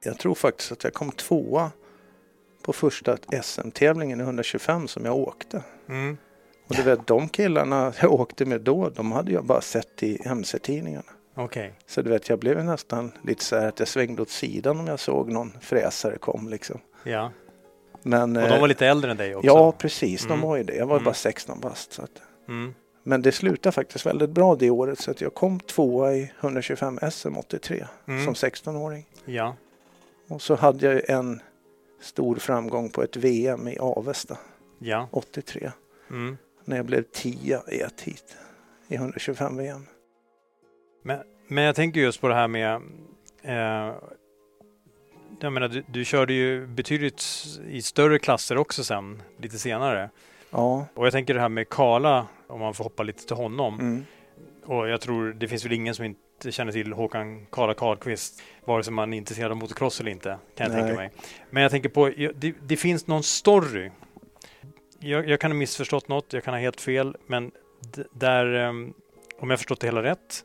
jag 0.03 0.17
tror 0.19 0.35
faktiskt 0.35 0.71
att 0.71 0.83
jag 0.83 0.93
kom 0.93 1.11
tvåa 1.11 1.71
på 2.61 2.73
första 2.73 3.17
SM-tävlingen 3.43 4.19
i 4.19 4.23
125 4.23 4.87
som 4.87 5.05
jag 5.05 5.15
åkte. 5.17 5.63
Mm. 5.89 6.17
Och 6.67 6.75
du 6.75 6.81
vet 6.81 7.07
de 7.07 7.29
killarna 7.29 7.93
jag 8.01 8.11
åkte 8.13 8.45
med 8.45 8.61
då, 8.61 8.89
de 8.89 9.11
hade 9.11 9.31
jag 9.31 9.45
bara 9.45 9.61
sett 9.61 10.03
i 10.03 10.21
MC-tidningarna. 10.27 11.05
Okej. 11.35 11.73
Så 11.85 12.01
du 12.01 12.09
vet, 12.09 12.29
jag 12.29 12.39
blev 12.39 12.63
nästan 12.65 13.11
lite 13.23 13.43
så 13.43 13.55
här 13.55 13.67
att 13.67 13.79
jag 13.79 13.87
svängde 13.87 14.21
åt 14.21 14.29
sidan 14.29 14.79
om 14.79 14.87
jag 14.87 14.99
såg 14.99 15.31
någon 15.31 15.51
fräsare 15.61 16.17
kom 16.17 16.49
liksom. 16.49 16.79
Ja. 17.03 17.31
Men, 18.03 18.37
Och 18.37 18.43
de 18.43 18.53
eh, 18.53 18.59
var 18.61 18.67
lite 18.67 18.87
äldre 18.87 19.11
än 19.11 19.17
dig 19.17 19.35
också? 19.35 19.47
Ja, 19.47 19.71
precis. 19.71 20.25
Mm. 20.25 20.39
De 20.39 20.47
var 20.47 20.57
ju 20.57 20.63
det. 20.63 20.75
Jag 20.75 20.85
var 20.85 20.95
Mm. 20.95 21.03
bara 21.05 21.13
16 21.13 21.59
bast. 21.59 21.93
Så 21.93 22.01
att. 22.01 22.21
Mm. 22.47 22.73
Men 23.07 23.21
det 23.21 23.31
slutade 23.31 23.71
faktiskt 23.73 24.05
väldigt 24.05 24.29
bra 24.29 24.55
det 24.55 24.69
året 24.69 24.99
så 24.99 25.11
att 25.11 25.21
jag 25.21 25.33
kom 25.33 25.59
tvåa 25.59 26.13
i 26.13 26.31
125 26.39 26.99
SM 27.11 27.37
83 27.37 27.85
Mm. 28.07 28.25
som 28.25 28.33
16-åring. 28.33 29.05
Ja. 29.25 29.55
Och 30.27 30.41
så 30.41 30.55
hade 30.55 30.85
jag 30.93 31.09
en 31.09 31.41
stor 32.01 32.35
framgång 32.35 32.89
på 32.89 33.03
ett 33.03 33.15
VM 33.15 33.67
i 33.67 33.77
Avesta 33.79 34.37
Ja. 34.79 35.07
83 35.11 35.71
Mm. 36.09 36.37
när 36.65 36.75
jag 36.75 36.85
blev 36.85 37.03
10 37.11 37.61
i 37.71 37.79
ett 37.81 38.01
hit 38.01 38.37
i 38.87 38.95
125 38.95 39.57
VM. 39.57 39.85
Men, 41.03 41.19
men 41.47 41.63
jag 41.63 41.75
tänker 41.75 41.99
just 41.99 42.21
på 42.21 42.27
det 42.27 42.35
här 42.35 42.47
med 42.47 42.75
eh, 43.43 43.95
jag 45.39 45.53
menar, 45.53 45.67
du, 45.67 45.83
du 45.87 46.05
körde 46.05 46.33
ju 46.33 46.67
betydligt 46.67 47.23
i 47.69 47.81
större 47.81 48.19
klasser 48.19 48.57
också 48.57 48.83
sen, 48.83 49.21
lite 49.37 49.57
senare. 49.59 50.09
Ja, 50.57 50.85
Och 50.93 51.05
jag 51.05 51.13
tänker 51.13 51.33
det 51.33 51.39
här 51.39 51.49
med 51.49 51.69
Kala, 51.69 52.27
om 52.47 52.59
man 52.59 52.73
får 52.73 52.83
hoppa 52.83 53.03
lite 53.03 53.25
till 53.27 53.35
honom. 53.35 53.79
mm. 53.79 54.05
Och 54.65 54.89
jag 54.89 55.01
tror 55.01 55.33
det 55.33 55.47
finns 55.47 55.65
väl 55.65 55.71
ingen 55.73 55.95
som 55.95 56.05
inte 56.05 56.51
känner 56.51 56.71
till 56.71 56.93
Håkan 56.93 57.45
Kala 57.51 57.73
Karlqvist, 57.73 58.41
vare 58.65 58.83
sig 58.83 58.93
man 58.93 59.13
är 59.13 59.17
intresserad 59.17 59.51
av 59.51 59.57
motocross 59.57 59.99
eller 59.99 60.11
inte, 60.11 60.37
kan 60.57 60.67
jag 60.67 60.71
Nej. 60.73 60.81
tänka 60.81 60.95
mig. 60.95 61.11
Men 61.49 61.63
jag 61.63 61.71
tänker 61.71 61.89
på, 61.89 62.09
det, 62.35 62.53
det 62.67 62.77
finns 62.77 63.07
någon 63.07 63.23
story. 63.23 63.91
Jag, 64.99 65.29
jag 65.29 65.39
kan 65.39 65.51
ha 65.51 65.57
missförstått 65.57 66.07
något, 66.07 66.33
jag 66.33 66.43
kan 66.43 66.53
ha 66.53 66.61
helt 66.61 66.81
fel, 66.81 67.17
men 67.27 67.51
där, 68.11 68.53
ehm, 68.53 68.93
om 69.39 69.49
jag 69.49 69.59
förstått 69.59 69.79
det 69.79 69.87
hela 69.87 70.03
rätt, 70.03 70.43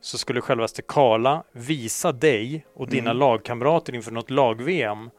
så 0.00 0.18
skulle 0.18 0.40
självaste 0.40 0.82
Kala 0.82 1.42
visa 1.52 2.12
dig 2.12 2.66
och 2.74 2.88
dina 2.88 3.10
Mm. 3.10 3.18
lagkamrater 3.20 3.94
inför 3.94 4.12
något 4.12 4.30
lag-VM 4.30 5.10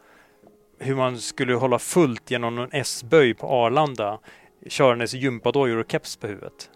hur 0.80 0.96
man 0.96 1.18
skulle 1.20 1.54
hålla 1.54 1.80
fullt 1.80 2.32
genom 2.32 2.56
någon 2.56 2.70
S-böj 2.72 3.34
på 3.34 3.48
Arlanda 3.48 4.20
körandes 4.68 5.14
gympadojor 5.14 5.78
och 5.78 5.92
keps 5.92 6.16
på 6.16 6.28
huvudet. 6.28 6.70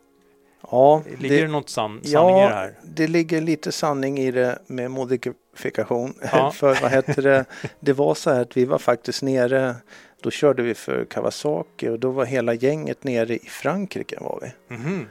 ja 0.72 1.04
Ligger 1.20 1.42
det, 1.42 1.48
något 1.48 1.70
san- 1.70 2.04
sanning 2.04 2.38
i 2.38 2.42
det 2.42 2.48
här? 2.54 2.74
det 2.84 3.08
ligger 3.08 3.42
lite 3.42 3.72
sanning 3.72 4.18
i 4.20 4.32
det 4.32 4.60
med 4.68 4.92
modifikation. 4.92 6.14
Ja. 6.32 6.52
för 6.52 6.82
vad 6.82 6.92
heter 6.92 7.22
det? 7.22 7.46
Det 7.80 7.94
var 7.94 8.16
så 8.16 8.30
här 8.32 8.42
att 8.42 8.58
vi 8.58 8.66
var 8.66 8.78
faktiskt 8.78 9.22
nere, 9.24 9.76
då 10.22 10.32
körde 10.32 10.64
vi 10.64 10.74
för 10.74 11.06
Kawasaki 11.06 11.90
och 11.90 12.00
då 12.00 12.12
var 12.12 12.26
hela 12.26 12.54
gänget 12.54 13.04
nere 13.04 13.36
i 13.36 13.40
Frankrike 13.40 14.18
var 14.22 14.40
vi. 14.42 14.76
Mhm. 14.76 15.06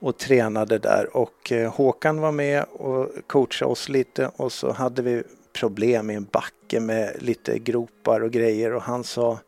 och 0.00 0.18
tränade 0.18 0.78
där 0.78 1.16
och 1.16 1.52
eh, 1.52 1.72
Håkan 1.74 2.20
var 2.20 2.32
med 2.32 2.64
och 2.72 3.08
coachade 3.26 3.70
oss 3.70 3.88
lite 3.88 4.30
och 4.36 4.52
så 4.52 4.72
hade 4.72 5.02
vi 5.02 5.22
problem 5.54 6.10
i 6.10 6.14
en 6.14 6.28
backe 6.32 6.80
med 6.80 7.16
lite 7.18 7.58
gropar 7.58 8.20
och 8.20 8.30
grejer 8.30 8.72
och 8.72 8.82
han 8.82 9.04
sa 9.04 9.38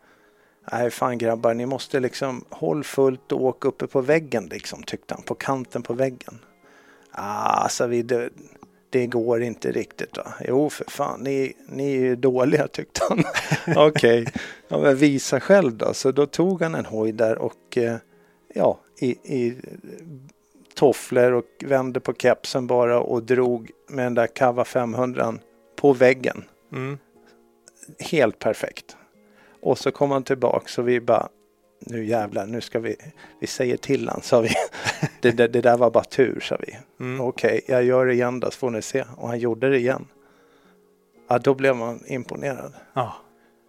Nej 0.73 0.91
fan 0.91 1.19
grabbar 1.19 1.55
ni 1.55 1.67
måste 1.67 2.01
liksom 2.01 2.45
håll 2.51 2.85
fullt 2.85 3.33
och 3.33 3.45
åka 3.45 3.69
uppe 3.69 3.87
på 3.87 4.01
väggen 4.01 4.47
liksom 4.47 4.83
tyckte 4.83 5.15
han 5.15 5.23
på 5.23 5.35
kanten 5.35 5.83
på 5.83 5.95
väggen. 5.95 6.39
Ah, 7.11 7.69
sa 7.69 7.87
vi 7.87 8.03
det, 8.03 8.31
det 8.91 9.07
går 9.07 9.43
inte 9.43 9.73
riktigt 9.73 10.17
va. 10.17 10.35
Jo 10.49 10.71
för 10.71 10.85
fan 10.91 11.21
ni, 11.21 11.53
ni 11.69 11.95
är 11.95 12.01
ju 12.01 12.17
dåliga 12.17 12.69
tyckte 12.69 13.01
han. 13.09 13.25
Okej, 13.77 14.27
ja, 14.69 14.79
men 14.79 14.97
visa 14.97 15.41
själv 15.41 15.77
då. 15.77 15.95
Så 15.95 16.13
då 16.13 16.27
tog 16.27 16.63
han 16.63 16.75
en 16.75 16.87
hoj 16.87 17.13
där 17.13 17.39
och 17.39 17.79
eh, 17.79 17.97
ja 18.55 18.81
i, 18.99 19.11
i 19.11 19.57
tofflor 20.75 21.33
och 21.33 21.65
vände 21.65 22.01
på 22.01 22.13
kepsen 22.15 22.67
bara 22.67 23.01
och 23.01 23.23
drog 23.23 23.71
med 23.89 24.07
den 24.07 24.15
där 24.15 24.27
Kava 24.27 24.65
500 24.65 25.35
på 25.77 25.93
väggen. 25.93 26.45
Mm. 26.73 26.99
Helt 27.99 28.39
perfekt. 28.39 28.97
Och 29.63 29.79
så 29.79 29.91
kom 29.91 30.11
han 30.11 30.23
tillbaks 30.23 30.79
och 30.79 30.89
vi 30.89 31.01
bara 31.01 31.29
nu 31.81 32.05
jävlar, 32.05 32.47
nu 32.47 32.61
ska 32.61 32.79
vi, 32.79 32.97
vi 33.41 33.47
säger 33.47 33.77
till 33.77 34.09
han, 34.09 34.23
sa 34.23 34.41
vi. 34.41 34.49
Det, 35.21 35.31
det, 35.31 35.49
det 35.49 35.61
där 35.61 35.77
var 35.77 35.91
bara 35.91 36.05
tur, 36.05 36.41
sa 36.41 36.57
vi. 36.67 36.77
Mm. 37.01 37.21
Okej, 37.21 37.61
jag 37.69 37.85
gör 37.85 38.07
det 38.07 38.13
igen 38.13 38.41
då, 38.41 38.51
så 38.51 38.59
får 38.59 38.71
ni 38.71 38.83
se. 38.83 39.05
Och 39.17 39.29
han 39.29 39.39
gjorde 39.39 39.71
det 39.71 39.79
igen. 39.79 40.07
Ja, 41.29 41.39
då 41.39 41.55
blev 41.55 41.77
man 41.77 42.01
imponerad. 42.07 42.73
Ja, 42.95 43.13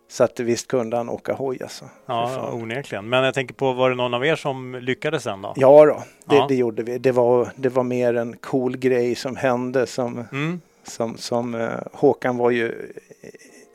Så 0.09 0.23
att 0.23 0.39
visst 0.39 0.67
kunde 0.67 0.97
han 0.97 1.09
åka 1.09 1.33
hoj 1.33 1.63
alltså. 1.63 1.85
Ja 2.05 2.51
onekligen. 2.53 3.09
Men 3.09 3.23
jag 3.23 3.33
tänker 3.33 3.53
på, 3.55 3.73
var 3.73 3.89
det 3.89 3.95
någon 3.95 4.13
av 4.13 4.25
er 4.25 4.35
som 4.35 4.75
lyckades 4.75 5.23
sen 5.23 5.41
då? 5.41 5.53
Ja 5.55 5.85
då, 5.85 6.03
det, 6.25 6.35
Ja. 6.35 6.45
det 6.49 6.55
gjorde 6.55 6.83
vi. 6.83 6.97
Det 6.97 7.11
var, 7.11 7.49
det 7.55 7.69
var 7.69 7.83
mer 7.83 8.13
en 8.13 8.37
cool 8.37 8.77
grej 8.77 9.15
som 9.15 9.35
hände 9.35 9.87
som, 9.87 10.23
Mm. 10.31 10.61
Som, 10.87 11.17
som 11.17 11.55
eh, 11.55 11.79
Håkan 11.93 12.37
var 12.37 12.51
ju, 12.51 12.91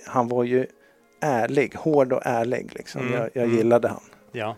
han 0.06 0.28
var 0.28 0.44
ju 0.44 0.66
ärlig, 1.20 1.74
hård 1.74 2.12
och 2.12 2.22
ärlig 2.24 2.70
liksom. 2.74 3.00
Mm, 3.00 3.12
Jag, 3.14 3.30
jag 3.32 3.44
mm. 3.44 3.56
gillade 3.56 3.88
han. 3.88 4.02
Ja. 4.32 4.56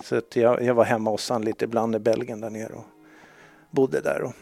Så 0.00 0.16
att 0.16 0.36
jag, 0.36 0.62
jag 0.62 0.74
var 0.74 0.84
hemma 0.84 1.10
hos 1.10 1.30
han 1.30 1.42
lite 1.42 1.64
ibland 1.64 1.96
i 1.96 1.98
Belgien 1.98 2.40
där 2.40 2.50
nere 2.50 2.72
och 2.72 2.84
bodde 3.70 4.00
där. 4.00 4.22
Och, 4.22 4.32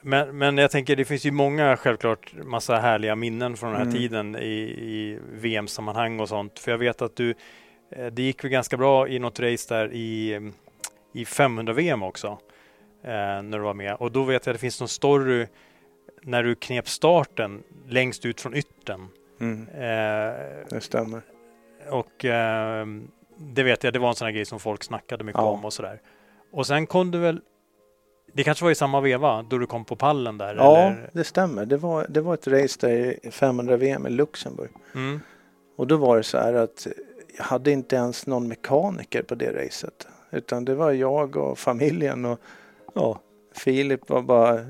Men, 0.00 0.38
men 0.38 0.58
jag 0.58 0.70
tänker, 0.70 0.96
det 0.96 1.04
finns 1.04 1.24
ju 1.26 1.30
många 1.30 1.76
självklart 1.76 2.32
massa 2.44 2.76
härliga 2.76 3.16
minnen 3.16 3.56
från 3.56 3.70
den 3.70 3.76
här 3.76 3.86
Mm. 3.86 3.96
tiden 3.96 4.36
i, 4.36 4.58
i 4.78 5.18
VM-sammanhang 5.32 6.20
och 6.20 6.28
sånt. 6.28 6.58
För 6.58 6.70
jag 6.70 6.78
vet 6.78 7.02
att 7.02 7.16
du, 7.16 7.34
eh, 7.90 8.06
det 8.06 8.22
gick 8.22 8.44
väl 8.44 8.50
ganska 8.50 8.76
bra 8.76 9.08
i 9.08 9.18
något 9.18 9.40
race 9.40 9.74
där 9.74 9.92
i, 9.92 10.40
i 11.12 11.24
500-VM 11.24 12.02
också, 12.02 12.26
eh, 13.02 13.42
när 13.42 13.58
du 13.58 13.64
var 13.64 13.74
med. 13.74 13.94
Och 13.94 14.12
då 14.12 14.22
vet 14.22 14.46
jag 14.46 14.52
att 14.52 14.56
det 14.58 14.60
finns 14.60 14.80
någon 14.80 14.88
story 14.88 15.46
när 16.22 16.42
du 16.42 16.54
knep 16.54 16.88
starten 16.88 17.62
längst 17.88 18.26
ut 18.26 18.40
från 18.40 18.54
yttern. 18.54 19.08
mm, 19.40 19.68
Eh, 19.68 20.34
det 20.70 20.80
stämmer. 20.80 21.22
och 21.90 22.24
eh, 22.24 22.86
det 23.36 23.62
vet 23.62 23.84
jag, 23.84 23.92
det 23.92 23.98
var 23.98 24.08
en 24.08 24.14
sån 24.14 24.26
här 24.26 24.32
grej 24.32 24.44
som 24.44 24.60
folk 24.60 24.84
snackade 24.84 25.24
mycket 25.24 25.40
Ja. 25.40 25.48
om 25.48 25.64
och 25.64 25.72
sådär. 25.72 26.00
Och 26.52 26.66
sen 26.66 26.86
kom 26.86 27.10
du 27.10 27.18
väl 27.18 27.40
Det 28.34 28.44
kanske 28.44 28.64
var 28.64 28.70
i 28.70 28.74
samma 28.74 29.00
veva 29.00 29.42
då 29.42 29.58
du 29.58 29.66
kom 29.66 29.84
på 29.84 29.96
pallen 29.96 30.38
där? 30.38 30.54
Ja, 30.54 30.78
eller? 30.78 31.10
det 31.12 31.24
stämmer. 31.24 31.66
Det 31.66 31.76
var, 31.76 32.06
det 32.08 32.20
var 32.20 32.34
ett 32.34 32.46
race 32.48 32.78
där 32.80 32.90
i 33.26 33.30
500 33.30 33.76
VM 33.76 34.06
i 34.06 34.10
Luxemburg. 34.10 34.70
Mm. 34.94 35.20
Och 35.76 35.86
då 35.86 35.96
var 35.96 36.16
det 36.16 36.22
så 36.22 36.38
här 36.38 36.54
att 36.54 36.86
jag 37.38 37.44
hade 37.44 37.70
inte 37.70 37.96
ens 37.96 38.26
någon 38.26 38.48
mekaniker 38.48 39.22
på 39.22 39.34
det 39.34 39.64
racet. 39.64 40.06
Utan 40.30 40.64
det 40.64 40.74
var 40.74 40.92
jag 40.92 41.36
och 41.36 41.58
familjen 41.58 42.24
och 42.24 42.40
ja, 42.94 43.20
Filip 43.54 44.08
var 44.10 44.22
bara 44.22 44.60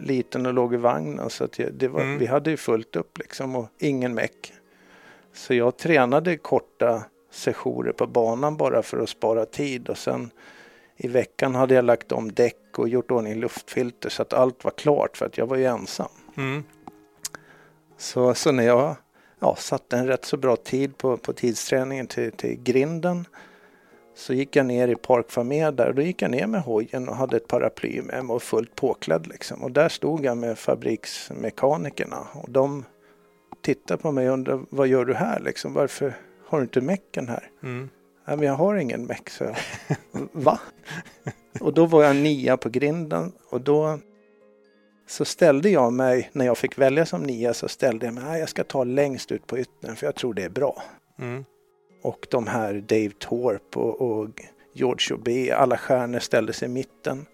liten 0.00 0.46
och 0.46 0.54
låg 0.54 0.74
i 0.74 0.76
vagnen 0.76 1.30
så 1.30 1.44
att 1.44 1.58
jag, 1.58 1.88
var, 1.88 2.00
Mm. 2.00 2.18
vi 2.18 2.26
hade 2.26 2.50
ju 2.50 2.56
fullt 2.56 2.96
upp 2.96 3.18
liksom 3.18 3.56
och 3.56 3.68
ingen 3.78 4.14
meck. 4.14 4.52
Så 5.32 5.54
jag 5.54 5.76
tränade 5.76 6.36
korta 6.36 7.04
sessioner 7.30 7.92
på 7.92 8.06
banan 8.06 8.56
bara 8.56 8.82
för 8.82 8.98
att 8.98 9.08
spara 9.08 9.46
tid 9.46 9.88
och 9.88 9.98
sen 9.98 10.30
i 10.96 11.08
veckan 11.08 11.54
hade 11.54 11.74
jag 11.74 11.84
lagt 11.84 12.12
om 12.12 12.32
däck 12.32 12.78
och 12.78 12.88
gjort 12.88 13.10
ordning 13.10 13.34
luftfilter 13.34 14.10
så 14.10 14.22
att 14.22 14.32
allt 14.32 14.64
var 14.64 14.70
klart 14.70 15.16
för 15.16 15.26
att 15.26 15.38
jag 15.38 15.46
var 15.46 15.56
ju 15.56 15.64
ensam. 15.64 16.08
Mm. 16.36 16.64
Så, 17.96 18.34
så 18.34 18.52
när 18.52 18.64
jag 18.64 18.96
ja, 19.38 19.56
satte 19.56 19.96
en 19.96 20.06
rätt 20.06 20.24
så 20.24 20.36
bra 20.36 20.56
tid 20.56 20.98
på, 20.98 21.16
på 21.16 21.32
tidsträningen 21.32 22.06
till, 22.06 22.32
till 22.32 22.62
grinden 22.62 23.26
så 24.14 24.34
gick 24.34 24.56
jag 24.56 24.66
ner 24.66 24.88
i 24.88 24.94
Park 24.94 25.30
Famer 25.30 25.72
där 25.72 25.88
och 25.88 25.94
då 25.94 26.02
gick 26.02 26.22
jag 26.22 26.30
ner 26.30 26.46
med 26.46 26.62
hojen 26.62 27.08
och 27.08 27.16
hade 27.16 27.36
ett 27.36 27.48
paraply 27.48 28.02
med 28.02 28.24
mig 28.24 28.34
och 28.34 28.42
fullt 28.42 28.76
påklädd 28.76 29.26
liksom. 29.26 29.62
Och 29.62 29.72
där 29.72 29.88
stod 29.88 30.24
jag 30.24 30.36
med 30.36 30.58
fabriksmekanikerna 30.58 32.26
och 32.34 32.50
de 32.50 32.84
tittade 33.62 34.02
på 34.02 34.12
mig 34.12 34.28
och 34.28 34.34
undrade 34.34 34.64
vad 34.70 34.88
gör 34.88 35.04
du 35.04 35.14
här 35.14 35.40
liksom? 35.40 35.72
Varför 35.72 36.14
har 36.46 36.58
du 36.58 36.64
inte 36.64 36.80
mecken 36.80 37.28
här? 37.28 37.50
Mm. 37.62 37.88
Nej 38.26 38.36
men 38.36 38.46
jag 38.46 38.54
har 38.54 38.74
ingen 38.74 39.04
meck 39.04 39.30
så 39.30 39.44
jag. 39.44 39.56
Va? 40.32 40.60
Och 41.60 41.74
då 41.74 41.86
var 41.86 42.04
jag 42.04 42.16
nia 42.16 42.56
på 42.56 42.68
grinden 42.68 43.32
och 43.50 43.60
då 43.60 43.98
så 45.06 45.24
ställde 45.24 45.70
jag 45.70 45.92
mig, 45.92 46.30
när 46.32 46.44
jag 46.44 46.58
fick 46.58 46.78
välja 46.78 47.06
som 47.06 47.22
nia 47.22 47.54
så 47.54 47.68
ställde 47.68 48.06
jag 48.06 48.14
mig, 48.14 48.40
jag 48.40 48.48
ska 48.48 48.64
ta 48.64 48.84
längst 48.84 49.32
ut 49.32 49.46
på 49.46 49.58
yttern 49.58 49.96
för 49.96 50.06
jag 50.06 50.14
tror 50.14 50.34
det 50.34 50.42
är 50.42 50.48
bra. 50.48 50.82
Mm. 51.18 51.44
Och 52.02 52.26
de 52.30 52.46
här 52.46 52.74
Dave 52.74 53.10
Torp 53.18 53.76
och, 53.76 54.00
och 54.00 54.28
George 54.72 55.16
Aubé, 55.16 55.50
alla 55.52 55.76
stjärnor 55.76 56.18
ställde 56.18 56.52
sig 56.52 56.66
i 56.66 56.72
mitten. 56.72 57.26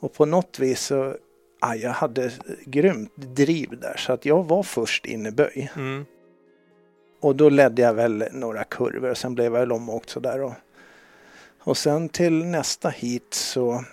Och 0.00 0.12
på 0.14 0.24
något 0.26 0.58
vis 0.58 0.80
så, 0.80 1.16
ah, 1.60 1.74
jag 1.74 1.90
hade 1.90 2.32
grymt 2.64 3.12
driv 3.16 3.80
där 3.80 3.96
så 3.96 4.12
att 4.12 4.24
jag 4.24 4.44
var 4.44 4.62
först 4.62 5.06
in 5.06 5.26
i 5.26 5.30
böj. 5.30 5.72
Mm. 5.76 6.04
Och 7.20 7.36
då 7.36 7.48
ledde 7.48 7.82
jag 7.82 7.94
väl 7.94 8.24
några 8.32 8.64
kurvor 8.64 9.10
och 9.10 9.18
sen 9.18 9.34
blev 9.34 9.44
jag 9.44 9.60
väl 9.60 9.72
omåkt 9.72 10.10
sådär. 10.10 10.42
Och, 10.42 10.52
och 11.58 11.76
sen 11.76 12.08
till 12.08 12.44
nästa 12.44 12.88
hit 12.88 13.34
så 13.34 13.84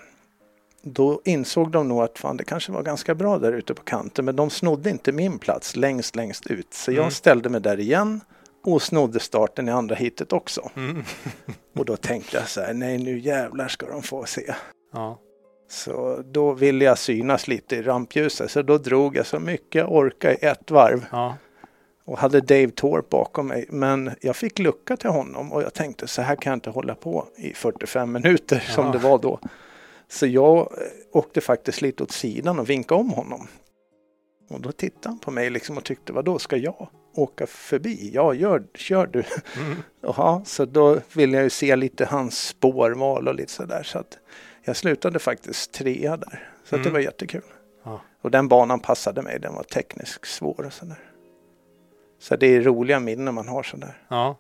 då 0.82 1.22
insåg 1.26 1.72
de 1.72 1.88
nog 1.88 2.02
att 2.02 2.20
fan, 2.20 2.38
det 2.38 2.44
kanske 2.44 2.72
var 2.72 2.84
ganska 2.84 3.16
bra 3.16 3.38
där 3.40 3.54
ute 3.54 3.74
på 3.74 3.84
kanten 3.84 4.26
men 4.26 4.36
de 4.36 4.50
snodde 4.50 4.90
inte 4.90 5.12
min 5.12 5.40
plats 5.40 5.76
längst 5.76 6.16
längst 6.16 6.48
ut. 6.48 6.74
Så 6.74 6.92
Mm. 6.92 7.04
jag 7.04 7.14
ställde 7.14 7.50
mig 7.50 7.62
där 7.62 7.80
igen 7.80 8.22
och 8.64 8.82
snodde 8.82 9.20
starten 9.20 9.68
i 9.68 9.72
andra 9.72 9.96
hitet 9.96 10.34
också. 10.34 10.70
Mm. 10.76 11.04
Och 11.76 11.86
då 11.86 11.98
tänkte 11.98 12.38
jag 12.38 12.48
så 12.48 12.62
här, 12.62 12.74
nej 12.74 12.98
nu 12.98 13.20
jävlar 13.20 13.68
ska 13.68 13.86
de 13.88 14.04
få 14.04 14.26
se. 14.26 14.54
Ja. 14.94 15.20
Så 15.70 16.24
då 16.32 16.54
ville 16.54 16.86
jag 16.86 16.98
synas 16.98 17.48
lite 17.48 17.76
i 17.76 17.82
rampljuset 17.82 18.52
så 18.52 18.62
då 18.62 18.78
drog 18.78 19.16
jag 19.16 19.26
så 19.26 19.40
mycket 19.40 19.76
jag 19.80 19.92
orkade 19.92 20.34
i 20.34 20.46
ett 20.46 20.72
varv 20.72 21.06
Ja. 21.12 21.38
och 22.06 22.18
hade 22.18 22.42
Dave 22.42 22.70
Torp 22.70 23.10
bakom 23.10 23.48
mig. 23.48 23.66
Men 23.70 24.12
jag 24.22 24.36
fick 24.36 24.60
lucka 24.60 24.98
till 24.98 25.10
honom 25.10 25.52
och 25.52 25.62
jag 25.64 25.74
tänkte 25.74 26.08
så 26.08 26.22
här 26.22 26.36
kan 26.36 26.52
jag 26.52 26.58
inte 26.58 26.70
hålla 26.70 26.96
på 26.96 27.26
i 27.38 27.54
45 27.54 28.12
minuter 28.12 28.60
som 28.60 28.86
Ja. 28.86 28.92
det 28.92 28.98
var 28.98 29.18
då. 29.18 29.40
Så 30.08 30.28
jag 30.28 30.58
eh, 30.58 30.68
åkte 31.12 31.42
faktiskt 31.42 31.82
lite 31.82 32.04
åt 32.04 32.12
sidan 32.12 32.60
och 32.60 32.70
vinkade 32.70 33.02
om 33.02 33.10
honom. 33.10 33.48
Och 34.50 34.62
då 34.62 34.72
tittade 34.72 35.10
han 35.10 35.20
på 35.20 35.32
mig 35.32 35.50
liksom 35.50 35.78
och 35.78 35.84
tyckte, 35.84 36.14
vad 36.14 36.26
då 36.26 36.40
ska 36.40 36.58
jag 36.58 36.88
åka 37.14 37.48
förbi? 37.48 38.12
Ja, 38.14 38.34
gör, 38.34 38.64
kör 38.76 39.08
du. 39.08 39.24
Mm. 39.64 39.78
Jaha, 40.02 40.42
så 40.46 40.66
då 40.66 41.00
ville 41.14 41.38
jag 41.38 41.44
ju 41.44 41.50
se 41.50 41.76
lite 41.76 42.06
hans 42.06 42.48
spårval 42.48 43.28
och 43.28 43.36
lite 43.36 43.52
sådär. 43.52 43.84
Så 43.84 44.00
att 44.00 44.18
jag 44.64 44.76
slutade 44.78 45.20
faktiskt 45.20 45.72
trea 45.72 46.18
där. 46.18 46.50
Så 46.64 46.76
att 46.76 46.84
det 46.84 46.90
Mm. 46.90 46.94
var 46.94 47.00
jättekul. 47.00 47.42
Ja. 47.84 48.02
Och 48.22 48.32
den 48.32 48.48
banan 48.48 48.80
passade 48.80 49.22
mig, 49.22 49.40
den 49.40 49.54
var 49.56 49.64
tekniskt 49.64 50.28
svår 50.28 50.66
och 50.66 50.74
sådär. 50.74 51.00
Så 52.20 52.36
det 52.36 52.48
är 52.48 52.62
roliga 52.62 53.00
minnen 53.00 53.34
man 53.36 53.48
har 53.48 53.64
sådär. 53.64 53.98
Ja. 54.08 54.38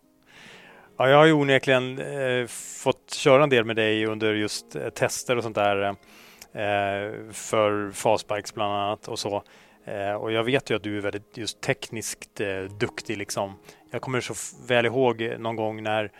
ja, 0.97 1.09
jag 1.09 1.17
har 1.17 1.25
ju 1.25 1.33
onekligen 1.33 1.99
eh, 1.99 2.47
fått 2.83 3.11
köra 3.13 3.43
en 3.43 3.49
del 3.49 3.65
med 3.65 3.75
dig 3.75 4.05
under 4.05 4.33
just 4.33 4.75
eh, 4.75 4.89
tester 4.89 5.37
och 5.37 5.43
sånt 5.43 5.55
där 5.55 5.83
eh, 6.53 7.31
för 7.31 7.91
fastbikes 7.91 8.53
bland 8.53 8.73
annat 8.73 9.07
och 9.07 9.19
så. 9.19 9.43
Eh, 9.85 10.13
och 10.13 10.31
jag 10.31 10.43
vet 10.43 10.69
ju 10.69 10.75
att 10.75 10.83
du 10.83 10.97
är 10.97 11.01
väldigt 11.01 11.37
just 11.37 11.61
tekniskt 11.61 12.41
eh, 12.41 12.63
duktig 12.63 13.17
liksom. 13.17 13.53
Jag 13.91 14.01
kommer 14.01 14.21
så 14.21 14.33
väl 14.67 14.85
ihåg 14.85 15.35
någon 15.39 15.55
gång 15.55 15.83
när 15.83 16.11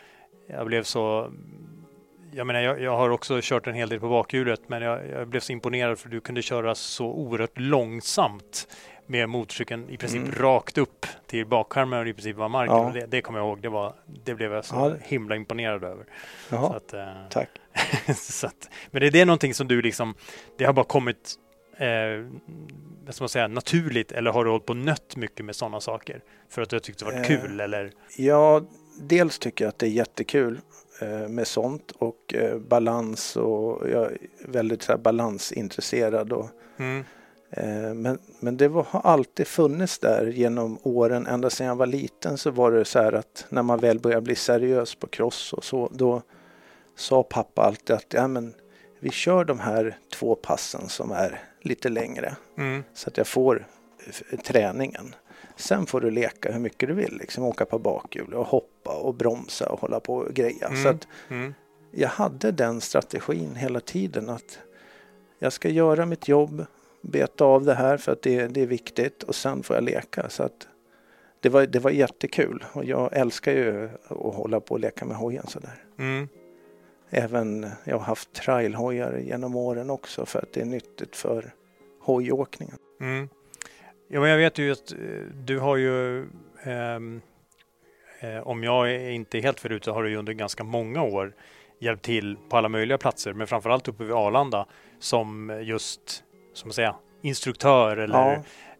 jag 0.47 0.65
blev 0.67 0.83
så 0.83 1.31
jag 2.33 2.47
menar, 2.47 2.59
jag, 2.61 2.81
jag 2.81 2.97
har 2.97 3.09
också 3.09 3.39
kört 3.41 3.67
en 3.67 3.73
hel 3.73 3.89
del 3.89 3.99
på 3.99 4.09
bakhjulet, 4.09 4.61
men 4.67 4.81
jag, 4.81 5.09
jag 5.09 5.27
blev 5.27 5.39
så 5.39 5.51
imponerad 5.51 5.99
för 5.99 6.09
du 6.09 6.19
kunde 6.21 6.41
köra 6.41 6.75
så 6.75 7.05
oerhört 7.05 7.59
långsamt 7.59 8.67
med 9.05 9.29
motorcykeln 9.29 9.89
i 9.89 9.97
princip 9.97 10.21
Mm. 10.21 10.35
rakt 10.35 10.77
upp 10.77 11.05
till 11.27 11.45
bakskärmen 11.45 11.99
och 11.99 12.07
i 12.07 12.13
princip 12.13 12.35
var 12.37 12.49
marken. 12.49 12.75
Ja. 12.75 12.91
Det, 12.93 13.05
det 13.05 13.21
kommer 13.21 13.39
jag 13.39 13.47
ihåg. 13.47 13.61
Det, 13.61 13.69
var, 13.69 13.93
det 14.25 14.35
blev 14.35 14.53
jag 14.53 14.65
så 14.65 14.75
Ja, 14.75 14.93
himla 15.03 15.35
imponerad 15.35 15.83
över. 15.83 16.05
Så 16.49 16.55
Jaha, 16.55 16.75
att, 16.75 16.93
eh, 16.93 17.07
tack. 17.29 17.49
så 18.17 18.47
att, 18.47 18.69
men 18.91 19.03
är 19.03 19.11
det 19.11 19.25
någonting 19.25 19.53
som 19.53 19.67
du 19.67 19.81
liksom, 19.81 20.15
det 20.57 20.65
har 20.65 20.73
bara 20.73 20.85
kommit 20.85 21.35
eh, 21.81 22.25
vad 23.05 23.15
ska 23.15 23.23
man 23.23 23.29
säga, 23.29 23.47
naturligt 23.47 24.11
eller 24.11 24.31
har 24.31 24.45
du 24.45 24.51
hållit 24.51 24.65
på 24.65 24.71
och 24.71 24.77
nött 24.77 25.15
mycket 25.15 25.45
med 25.45 25.55
sådana 25.55 25.79
saker? 25.79 26.23
För 26.49 26.61
att 26.61 26.69
du 26.69 26.79
tyckt 26.79 26.99
det 26.99 27.05
varit 27.05 27.29
Eh, 27.29 27.41
kul 27.41 27.59
eller? 27.59 27.91
Ja, 28.17 28.61
dels 28.99 29.39
tycker 29.39 29.65
jag 29.65 29.69
att 29.69 29.79
det 29.79 29.87
är 29.87 29.89
jättekul 29.89 30.59
eh, 31.01 31.27
med 31.27 31.47
sånt 31.47 31.91
och 31.91 32.33
eh, 32.33 32.57
balans 32.57 33.35
och 33.35 33.89
jag 33.89 34.03
är 34.03 34.17
väldigt 34.47 34.81
så 34.81 34.91
här, 34.91 34.99
balansintresserad. 34.99 36.31
Och, 36.33 36.49
Mm, 36.77 37.03
eh, 37.49 37.93
men 37.93 38.19
men 38.39 38.57
det 38.57 38.67
var, 38.67 38.83
har 38.83 39.01
alltid 39.01 39.47
funnits 39.47 39.99
där 39.99 40.25
genom 40.25 40.79
åren. 40.83 41.27
Ända 41.27 41.49
sedan 41.49 41.67
jag 41.67 41.75
var 41.75 41.85
liten 41.85 42.37
så 42.37 42.51
var 42.51 42.71
det 42.71 42.85
så 42.85 42.99
här 42.99 43.13
att 43.13 43.45
när 43.49 43.63
man 43.63 43.79
väl 43.79 43.99
började 43.99 44.21
bli 44.21 44.35
seriös 44.35 44.95
på 44.95 45.07
cross 45.07 45.53
och 45.53 45.63
så 45.63 45.89
då 45.93 46.21
sa 46.95 47.23
pappa 47.23 47.61
alltid 47.61 47.95
att 47.95 48.13
ja, 48.13 48.27
men, 48.27 48.53
vi 48.99 49.09
kör 49.09 49.45
de 49.45 49.59
här 49.59 49.97
två 50.13 50.35
passen 50.35 50.89
som 50.89 51.11
är 51.11 51.39
lite 51.61 51.89
längre 51.89 52.35
mm, 52.57 52.83
så 52.93 53.09
att 53.09 53.17
jag 53.17 53.27
får 53.27 53.67
f- 54.07 54.23
träningen. 54.43 55.15
Sen 55.55 55.85
får 55.85 56.01
du 56.01 56.11
leka 56.11 56.51
hur 56.51 56.59
mycket 56.59 56.89
du 56.89 56.95
vill, 56.95 57.17
liksom 57.17 57.43
åka 57.43 57.65
på 57.65 57.79
bakhjul 57.79 58.33
och 58.33 58.45
hoppa 58.47 58.95
och 58.97 59.15
bromsa 59.15 59.69
och 59.69 59.79
hålla 59.79 59.99
på 59.99 60.15
och 60.15 60.33
greja. 60.33 60.67
Mm. 60.67 60.83
Så 60.83 60.89
att 60.89 61.07
mm, 61.29 61.53
jag 61.91 62.09
hade 62.09 62.51
den 62.51 62.81
strategin 62.81 63.55
hela 63.55 63.79
tiden 63.79 64.29
att 64.29 64.59
jag 65.39 65.53
ska 65.53 65.69
göra 65.69 66.05
mitt 66.05 66.27
jobb, 66.27 66.65
beta 67.01 67.45
av 67.45 67.65
det 67.65 67.73
här 67.73 67.97
för 67.97 68.11
att 68.11 68.21
det, 68.21 68.47
det 68.47 68.61
är 68.61 68.65
viktigt 68.67 69.23
och 69.23 69.35
sen 69.35 69.63
får 69.63 69.75
jag 69.75 69.83
leka. 69.83 70.29
Så 70.29 70.43
att 70.43 70.67
det 71.39 71.49
var, 71.49 71.65
det 71.65 71.79
var 71.79 71.91
jättekul 71.91 72.63
och 72.73 72.85
jag 72.85 73.09
älskar 73.17 73.51
ju 73.51 73.89
att 74.07 74.35
hålla 74.35 74.59
på 74.59 74.73
och 74.73 74.79
leka 74.79 75.05
med 75.05 75.17
hojen 75.17 75.47
sådär. 75.47 75.83
mm. 75.99 76.27
Även 77.13 77.69
jag 77.83 77.97
har 77.97 78.05
haft 78.05 78.33
trailhojar 78.33 79.17
genom 79.17 79.55
åren 79.55 79.89
också 79.89 80.25
för 80.25 80.39
att 80.39 80.53
det 80.53 80.61
är 80.61 80.65
nyttigt 80.65 81.15
för 81.15 81.53
hojåkningen. 82.01 82.77
Mm. 83.01 83.29
Ja, 84.07 84.19
men 84.19 84.29
jag 84.29 84.37
vet 84.37 84.57
ju 84.57 84.71
att 84.71 84.91
eh, 84.91 84.97
du 85.33 85.59
har 85.59 85.77
ju, 85.77 86.25
ehm, 86.63 87.21
eh, 88.19 88.47
om 88.47 88.63
jag 88.63 88.91
är 88.91 89.09
inte 89.09 89.37
är 89.37 89.41
helt 89.41 89.59
förut, 89.59 89.83
så 89.83 89.93
har 89.93 90.03
du 90.03 90.09
ju 90.09 90.17
under 90.17 90.33
ganska 90.33 90.63
många 90.63 91.03
år 91.03 91.33
hjälpt 91.79 92.05
till 92.05 92.37
på 92.49 92.57
alla 92.57 92.69
möjliga 92.69 92.97
platser, 92.97 93.33
men 93.33 93.47
framförallt 93.47 93.87
uppe 93.87 94.03
vid 94.03 94.13
Arlanda 94.13 94.65
som 94.99 95.59
just, 95.63 96.23
som 96.53 96.67
man 96.67 96.73
säger, 96.73 96.93
instruktör 97.21 97.97
eller 97.97 98.33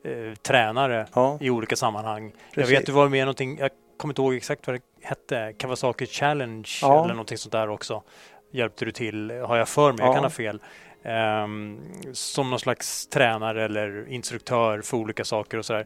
eh, 0.04 0.34
tränare 0.42 1.08
ja. 1.14 1.38
i 1.42 1.50
olika 1.50 1.76
sammanhang. 1.76 2.24
Jag 2.24 2.54
Precis. 2.54 2.80
vet 2.80 2.86
du 2.86 2.92
var 2.92 3.10
med 3.10 3.26
någonting, 3.26 3.58
jag 3.58 3.72
kommer 3.98 4.12
inte 4.12 4.22
ihåg 4.22 4.36
exakt 4.36 4.68
vad 4.68 4.76
det 4.76 4.82
hette, 5.04 5.54
Kawasaki 5.58 6.06
Challenge 6.06 6.68
Ja. 6.82 7.04
eller 7.04 7.14
någonting 7.14 7.38
sånt 7.38 7.52
där 7.52 7.70
också. 7.70 8.04
Hjälpte 8.52 8.86
du 8.86 8.92
till, 8.92 9.32
har 9.32 9.58
jag 9.58 9.70
för 9.70 9.92
mig, 9.92 10.00
jag 10.02 10.10
Ja. 10.10 10.14
kan 10.14 10.24
ha 10.24 10.30
fel. 10.30 10.62
Ehm, 11.04 11.80
som 12.14 12.50
någon 12.50 12.60
slags 12.60 13.08
tränare 13.08 13.66
eller 13.66 14.10
instruktör 14.10 14.82
för 14.82 14.98
olika 14.98 15.24
saker 15.26 15.58
och 15.58 15.66
sådär. 15.66 15.86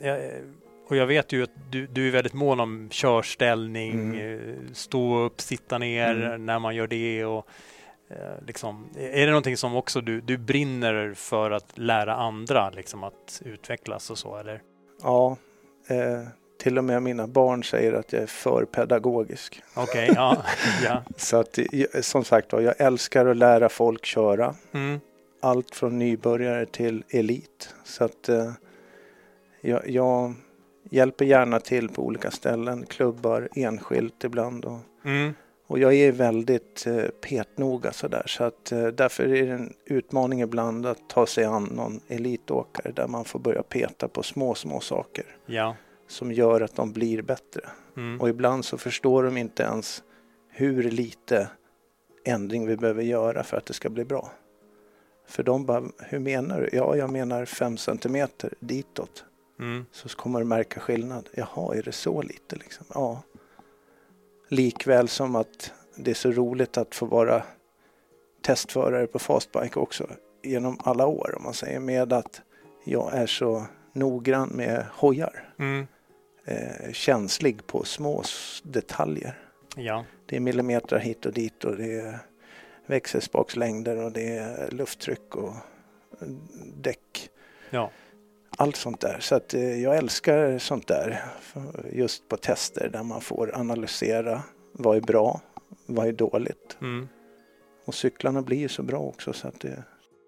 Jag- 0.00 0.20
och 0.88 0.96
jag 0.96 1.06
vet 1.06 1.32
ju 1.32 1.42
att 1.42 1.50
du, 1.70 1.86
du 1.86 2.06
är 2.08 2.12
väldigt 2.12 2.32
mån 2.32 2.60
om 2.60 2.88
körställning, 2.90 3.92
Mm. 3.92 4.40
eh, 4.40 4.54
stå 4.72 5.18
upp, 5.18 5.40
sitta 5.40 5.78
ner 5.78 6.14
Mm. 6.24 6.46
när 6.46 6.58
man 6.58 6.74
gör 6.76 6.86
det. 6.86 7.24
Och, 7.24 7.46
eh, 8.10 8.16
liksom, 8.46 8.88
är 8.98 9.20
det 9.26 9.30
någonting 9.32 9.56
som 9.56 9.74
också 9.76 10.00
du, 10.00 10.20
du 10.20 10.36
brinner 10.38 11.14
för 11.14 11.50
att 11.50 11.78
lära 11.78 12.14
andra 12.14 12.70
liksom, 12.70 13.04
att 13.04 13.42
utvecklas 13.44 14.10
och 14.10 14.18
så? 14.18 14.36
Eller? 14.36 14.62
Ja, 15.02 15.36
eh, 15.88 16.28
till 16.60 16.78
och 16.78 16.84
med 16.84 17.02
mina 17.02 17.26
barn 17.26 17.64
säger 17.64 17.92
att 17.92 18.12
jag 18.12 18.22
är 18.22 18.26
för 18.26 18.64
pedagogisk. 18.64 19.62
Okej, 19.74 20.10
ja. 20.14 20.36
ja. 20.84 21.02
Så 21.16 21.36
att, 21.36 21.58
som 22.00 22.24
sagt 22.24 22.52
var, 22.52 22.60
jag 22.60 22.74
älskar 22.80 23.26
att 23.26 23.36
lära 23.36 23.68
folk 23.68 24.04
köra. 24.06 24.54
Mm. 24.72 25.00
Allt 25.42 25.74
från 25.74 25.98
nybörjare 25.98 26.66
till 26.66 27.04
elit. 27.10 27.74
Så 27.84 28.04
att 28.04 28.28
eh, 28.28 28.52
jag, 29.60 29.88
jag 29.90 30.34
hjälper 30.90 31.24
gärna 31.24 31.60
till 31.60 31.88
på 31.88 32.02
olika 32.02 32.30
ställen, 32.30 32.86
klubbar, 32.86 33.48
enskilt 33.56 34.24
ibland. 34.24 34.64
Och, 34.64 34.78
Mm. 35.04 35.34
och 35.66 35.78
jag 35.78 35.94
är 35.94 36.12
väldigt 36.12 36.86
eh, 36.86 37.04
petnoga 37.04 37.92
sådär. 37.92 38.22
Så 38.26 38.44
att 38.44 38.72
eh, 38.72 38.86
därför 38.86 39.24
är 39.24 39.46
det 39.46 39.52
en 39.52 39.72
utmaning 39.86 40.40
ibland 40.40 40.86
att 40.86 41.08
ta 41.08 41.26
sig 41.26 41.44
an 41.44 41.64
någon 41.64 42.00
elitåkare 42.08 42.92
där 42.92 43.06
man 43.06 43.24
får 43.24 43.38
börja 43.38 43.62
peta 43.62 44.08
på 44.08 44.22
små, 44.22 44.54
små 44.54 44.80
saker 44.80 45.24
Ja. 45.46 45.76
Som 46.10 46.32
gör 46.32 46.60
att 46.60 46.76
de 46.76 46.92
blir 46.92 47.22
bättre. 47.22 47.60
Mm. 47.96 48.20
Och 48.20 48.28
ibland 48.28 48.64
så 48.64 48.78
förstår 48.78 49.22
de 49.22 49.36
inte 49.36 49.62
ens 49.62 50.02
hur 50.48 50.82
lite 50.82 51.48
ändring 52.24 52.66
vi 52.66 52.76
behöver 52.76 53.02
göra 53.02 53.42
för 53.42 53.56
att 53.56 53.66
det 53.66 53.74
ska 53.74 53.90
bli 53.90 54.04
bra. 54.04 54.32
För 55.26 55.42
de 55.42 55.66
bara, 55.66 55.84
hur 55.98 56.18
menar 56.18 56.60
du? 56.60 56.68
Ja, 56.72 56.96
jag 56.96 57.10
menar 57.10 57.44
5 57.44 57.76
centimeter 57.76 58.54
ditåt. 58.60 59.24
Mm. 59.60 59.86
Så 59.92 60.08
kommer 60.08 60.38
du 60.38 60.44
märka 60.44 60.80
skillnad. 60.80 61.28
Jaha, 61.34 61.76
är 61.76 61.82
det 61.82 61.92
så 61.92 62.22
lite 62.22 62.56
liksom? 62.56 62.86
Ja. 62.94 63.22
Likväl 64.48 65.08
som 65.08 65.36
att 65.36 65.72
det 65.96 66.10
är 66.10 66.14
så 66.14 66.30
roligt 66.30 66.78
att 66.78 66.94
få 66.94 67.06
vara 67.06 67.42
testförare 68.42 69.06
på 69.06 69.18
fastbike 69.18 69.78
också 69.78 70.06
genom 70.42 70.78
alla 70.84 71.06
år 71.06 71.34
om 71.36 71.42
man 71.42 71.54
säger 71.54 71.80
med 71.80 72.12
att 72.12 72.42
jag 72.84 73.14
är 73.14 73.26
så 73.26 73.66
noggrann 73.92 74.48
med 74.48 74.86
hojar. 74.92 75.54
Mm. 75.58 75.86
Eh, 76.44 76.92
känslig 76.92 77.66
på 77.66 77.84
små 77.84 78.22
detaljer. 78.62 79.38
Ja. 79.76 80.04
Det 80.26 80.36
är 80.36 80.40
millimeter 80.40 80.98
hit 80.98 81.26
och 81.26 81.32
dit 81.32 81.64
och 81.64 81.76
det 81.76 82.00
är 82.00 82.18
växelspakslängder 82.86 84.04
och 84.04 84.12
det 84.12 84.36
är 84.36 84.70
lufttryck 84.70 85.36
och 85.36 85.54
eh, 86.20 86.28
däck. 86.76 87.30
Ja. 87.70 87.90
Allt 88.56 88.76
sånt 88.76 89.00
där. 89.00 89.16
Så 89.20 89.34
att 89.34 89.54
eh, 89.54 89.82
jag 89.82 89.96
älskar 89.96 90.58
sånt 90.58 90.86
där. 90.86 91.24
Just 91.92 92.28
på 92.28 92.36
tester 92.36 92.88
där 92.88 93.02
man 93.02 93.20
får 93.20 93.56
analysera 93.56 94.42
vad 94.72 94.96
är 94.96 95.00
bra, 95.00 95.40
vad 95.86 96.06
är 96.06 96.12
dåligt. 96.12 96.76
Mm. 96.80 97.08
Och 97.84 97.94
cyklarna 97.94 98.42
blir 98.42 98.58
ju 98.58 98.68
så 98.68 98.82
bra 98.82 98.98
också 98.98 99.32
så 99.32 99.48
att 99.48 99.60
det... 99.60 99.82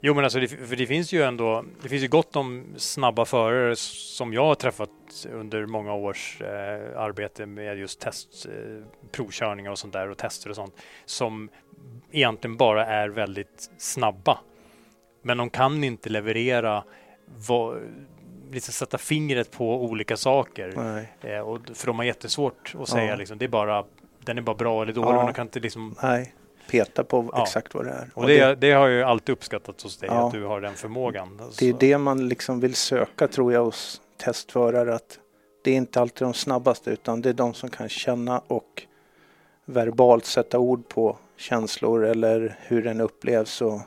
Jo, 0.04 0.14
men 0.14 0.24
alltså, 0.24 0.40
det, 0.40 0.48
för 0.48 0.76
det 0.76 0.86
finns 0.86 1.12
ju 1.12 1.22
ändå, 1.22 1.64
det 1.82 1.88
finns 1.88 2.02
ju 2.02 2.08
gott 2.08 2.36
om 2.36 2.64
snabba 2.76 3.24
förare 3.24 3.76
som 3.76 4.32
jag 4.32 4.44
har 4.44 4.54
träffat 4.54 4.90
under 5.32 5.66
många 5.66 5.94
års 5.94 6.40
eh, 6.40 6.98
arbete 7.00 7.46
med 7.46 7.78
just 7.78 8.00
test, 8.00 8.46
eh, 8.46 8.84
provkörningar 9.12 9.70
och 9.70 9.78
sånt 9.78 9.92
där 9.92 10.10
och 10.10 10.18
tester 10.18 10.50
och 10.50 10.56
sånt 10.56 10.74
som 11.04 11.48
egentligen 12.12 12.56
bara 12.56 12.86
är 12.86 13.08
väldigt 13.08 13.70
snabba. 13.78 14.38
Men 15.22 15.38
de 15.38 15.50
kan 15.50 15.84
inte 15.84 16.10
leverera, 16.10 16.84
vad, 17.48 17.80
liksom 18.52 18.72
sätta 18.72 18.98
fingret 18.98 19.50
på 19.50 19.84
olika 19.84 20.16
saker. 20.16 20.68
Eh, 21.20 21.38
och, 21.40 21.58
för 21.74 21.86
de 21.86 21.98
har 21.98 22.04
jättesvårt 22.04 22.74
att 22.80 22.88
säga 22.88 23.10
Ja. 23.10 23.16
liksom, 23.16 23.38
det 23.38 23.44
är 23.44 23.48
bara, 23.48 23.84
den 24.24 24.38
är 24.38 24.42
bara 24.42 24.56
bra 24.56 24.82
eller 24.82 24.92
dålig. 24.92 25.08
Ja. 25.08 25.16
men 25.16 25.26
De 25.26 25.32
kan 25.32 25.46
inte 25.46 25.60
liksom 25.60 25.94
nej. 26.02 26.34
Peta 26.70 27.04
på 27.04 27.30
Ja. 27.32 27.42
exakt 27.42 27.74
vad 27.74 27.84
det 27.84 27.90
är. 27.90 28.10
och 28.14 28.26
det, 28.26 28.54
det 28.54 28.72
har 28.72 28.86
ju 28.86 29.02
alltid 29.02 29.32
uppskattat 29.32 29.82
hos 29.82 29.96
dig, 29.98 30.08
Ja. 30.12 30.26
att 30.26 30.32
du 30.32 30.44
har 30.44 30.60
den 30.60 30.74
förmågan. 30.74 31.40
Det 31.58 31.68
är 31.68 31.72
det 31.80 31.98
man 31.98 32.28
liksom 32.28 32.60
vill 32.60 32.74
söka 32.74 33.28
tror 33.28 33.52
jag 33.52 33.64
hos 33.64 34.00
testförare 34.16 34.94
att 34.94 35.18
det 35.64 35.70
är 35.70 35.76
inte 35.76 36.00
alltid 36.00 36.26
de 36.26 36.34
snabbaste 36.34 36.90
utan 36.90 37.22
det 37.22 37.28
är 37.28 37.32
de 37.34 37.54
som 37.54 37.70
kan 37.70 37.88
känna 37.88 38.38
och 38.46 38.82
verbalt 39.64 40.24
sätta 40.24 40.58
ord 40.58 40.88
på 40.88 41.18
känslor 41.36 42.04
eller 42.04 42.56
hur 42.60 42.82
den 42.82 43.00
upplevs 43.00 43.62
och, 43.62 43.80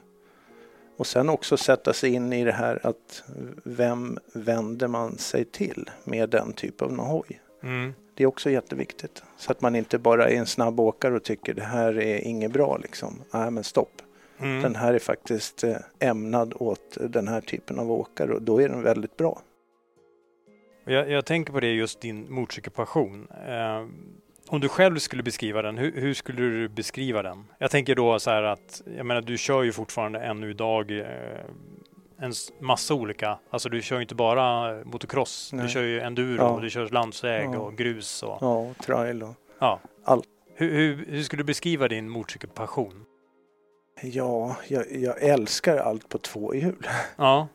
och 0.97 1.07
sen 1.07 1.29
också 1.29 1.57
sätta 1.57 1.93
sig 1.93 2.13
in 2.13 2.33
i 2.33 2.43
det 2.43 2.51
här 2.51 2.79
att 2.83 3.23
vem 3.63 4.19
vänder 4.33 4.87
man 4.87 5.17
sig 5.17 5.45
till 5.45 5.89
med 6.03 6.29
den 6.29 6.53
typen 6.53 6.99
av 6.99 7.05
hoj. 7.05 7.41
Mm. 7.63 7.93
Det 8.15 8.23
är 8.23 8.27
också 8.27 8.49
jätteviktigt 8.49 9.23
så 9.37 9.51
att 9.51 9.61
man 9.61 9.75
inte 9.75 9.97
bara 9.97 10.29
är 10.29 10.35
en 10.35 10.45
snabb 10.45 10.79
åkare 10.79 11.15
och 11.15 11.23
tycker 11.23 11.53
det 11.53 11.63
här 11.63 11.99
är 11.99 12.17
inget 12.17 12.51
bra 12.51 12.77
liksom. 12.77 13.21
Nej 13.33 13.51
men 13.51 13.63
stopp. 13.63 14.01
Mm. 14.39 14.61
Den 14.61 14.75
här 14.75 14.93
är 14.93 14.99
faktiskt 14.99 15.63
eh, 15.63 15.75
ämnad 15.99 16.53
åt 16.55 16.97
den 16.99 17.27
här 17.27 17.41
typen 17.41 17.79
av 17.79 17.91
åkare 17.91 18.33
och 18.33 18.41
då 18.41 18.61
är 18.61 18.69
den 18.69 18.83
väldigt 18.83 19.17
bra. 19.17 19.41
Jag, 20.85 21.09
jag 21.09 21.25
tänker 21.25 21.53
på 21.53 21.59
det 21.59 21.73
just 21.73 22.01
din 22.01 22.33
motorcykelpassion. 22.33 23.27
Eh, 23.47 23.85
om 24.47 24.59
du 24.59 24.69
själv 24.69 24.97
skulle 24.97 25.23
beskriva 25.23 25.61
den, 25.61 25.77
hur, 25.77 25.91
hur 25.91 26.13
skulle 26.13 26.41
du 26.41 26.67
beskriva 26.69 27.21
den? 27.21 27.45
Jag 27.57 27.71
tänker 27.71 27.95
då 27.95 28.19
så 28.19 28.29
här 28.29 28.43
att, 28.43 28.81
jag 28.97 29.05
menar 29.05 29.21
du 29.21 29.37
kör 29.37 29.63
ju 29.63 29.71
fortfarande 29.71 30.19
ännu 30.19 30.49
idag 30.49 30.99
eh, 30.99 31.05
en 32.17 32.33
massa 32.59 32.93
olika, 32.93 33.39
alltså 33.49 33.69
du 33.69 33.81
kör 33.81 33.95
ju 33.95 34.01
inte 34.01 34.15
bara 34.15 34.75
motocross, 34.83 35.49
du 35.51 35.57
Nej. 35.57 35.67
kör 35.69 35.81
ju 35.83 35.99
enduro, 35.99 36.37
Ja. 36.37 36.59
du 36.61 36.69
kör 36.69 36.89
landsväg 36.89 37.49
Ja. 37.53 37.57
och 37.59 37.75
grus 37.77 38.23
och 38.23 38.37
Ja, 38.41 38.57
och 38.57 38.77
trail 38.77 39.23
och 39.23 39.33
ja. 39.59 39.79
Allt. 40.03 40.25
Hur, 40.55 40.71
hur, 40.71 41.05
hur 41.09 41.23
skulle 41.23 41.39
du 41.39 41.45
beskriva 41.47 41.87
din 41.87 42.09
motorcykelpassion? 42.09 43.05
Ja, 44.01 44.55
jag, 44.67 44.91
jag 44.95 45.21
älskar 45.23 45.77
allt 45.77 46.09
på 46.09 46.17
två 46.17 46.55
hjul. 46.55 46.87
Ja, 47.17 47.47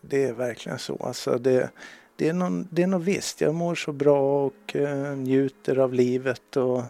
Det 0.00 0.24
är 0.24 0.32
verkligen 0.32 0.78
så. 0.78 0.96
Alltså 0.96 1.38
det, 1.38 1.70
det, 2.16 2.28
är 2.28 2.32
någon, 2.32 2.68
det 2.70 2.82
är 2.82 2.86
något 2.86 3.02
visst. 3.02 3.40
Jag 3.40 3.54
mår 3.54 3.74
så 3.74 3.92
bra 3.92 4.44
och 4.46 4.76
eh, 4.76 5.16
njuter 5.16 5.78
av 5.78 5.92
livet. 5.94 6.56
Och 6.56 6.82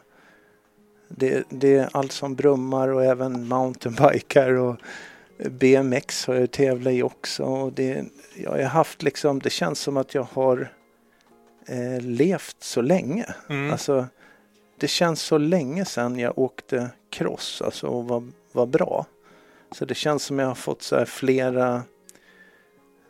det, 1.09 1.45
det 1.49 1.75
är 1.75 1.89
allt 1.93 2.13
som 2.13 2.35
brummar 2.35 2.89
och 2.89 3.05
även 3.05 3.49
mountainbikar 3.49 4.53
och 4.53 4.77
BMX 5.39 6.27
har 6.27 6.35
jag 6.35 6.51
tävlat 6.51 6.93
i 6.93 7.03
också. 7.03 7.43
Och 7.43 7.73
det, 7.73 8.05
jag 8.37 8.51
har 8.51 8.63
haft 8.63 9.03
liksom, 9.03 9.39
det 9.39 9.51
känns 9.51 9.81
som 9.81 9.97
att 9.97 10.15
jag 10.15 10.27
har 10.33 10.73
eh, 11.69 12.01
levt 12.01 12.57
så 12.59 12.81
länge. 12.81 13.35
mm. 13.49 13.73
Alltså, 13.73 14.07
det 14.79 14.89
känns 14.89 15.23
så 15.23 15.39
länge 15.39 15.85
sedan 15.85 16.19
jag 16.19 16.39
åkte 16.39 16.91
cross 17.11 17.63
alltså, 17.65 17.87
och 17.87 18.05
var, 18.09 18.25
var 18.53 18.67
bra. 18.67 19.07
Så 19.73 19.85
det 19.85 19.95
känns 19.95 20.23
som 20.23 20.39
jag 20.39 20.47
har 20.47 20.55
fått 20.55 20.83
så 20.83 20.97
här 20.97 21.05
flera, 21.05 21.83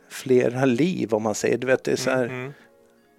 flera 0.09 0.65
liv 0.65 1.13
om 1.13 1.23
man 1.23 1.35
säger. 1.35 1.57
Du 1.57 1.67
vet, 1.67 1.83
det 1.83 1.91
är 1.91 1.95
så 1.95 2.09
här, 2.09 2.25
Mm, 2.25 2.39
mm. 2.39 2.53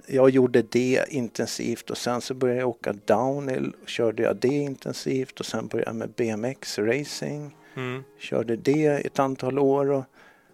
jag 0.06 0.30
gjorde 0.30 0.62
det 0.62 1.04
intensivt 1.08 1.90
och 1.90 1.98
sen 1.98 2.20
så 2.20 2.34
började 2.34 2.60
jag 2.60 2.68
åka 2.68 2.94
downhill 3.04 3.72
och 3.82 3.88
körde 3.88 4.22
jag 4.22 4.36
det 4.36 4.48
intensivt 4.48 5.40
och 5.40 5.46
sen 5.46 5.66
började 5.66 5.88
jag 5.90 5.96
med 5.96 6.10
BMX 6.10 6.78
racing. 6.78 7.56
Mm. 7.76 8.04
Körde 8.18 8.56
det 8.56 8.86
ett 8.86 9.18
antal 9.18 9.58
år 9.58 9.90
och 9.90 10.04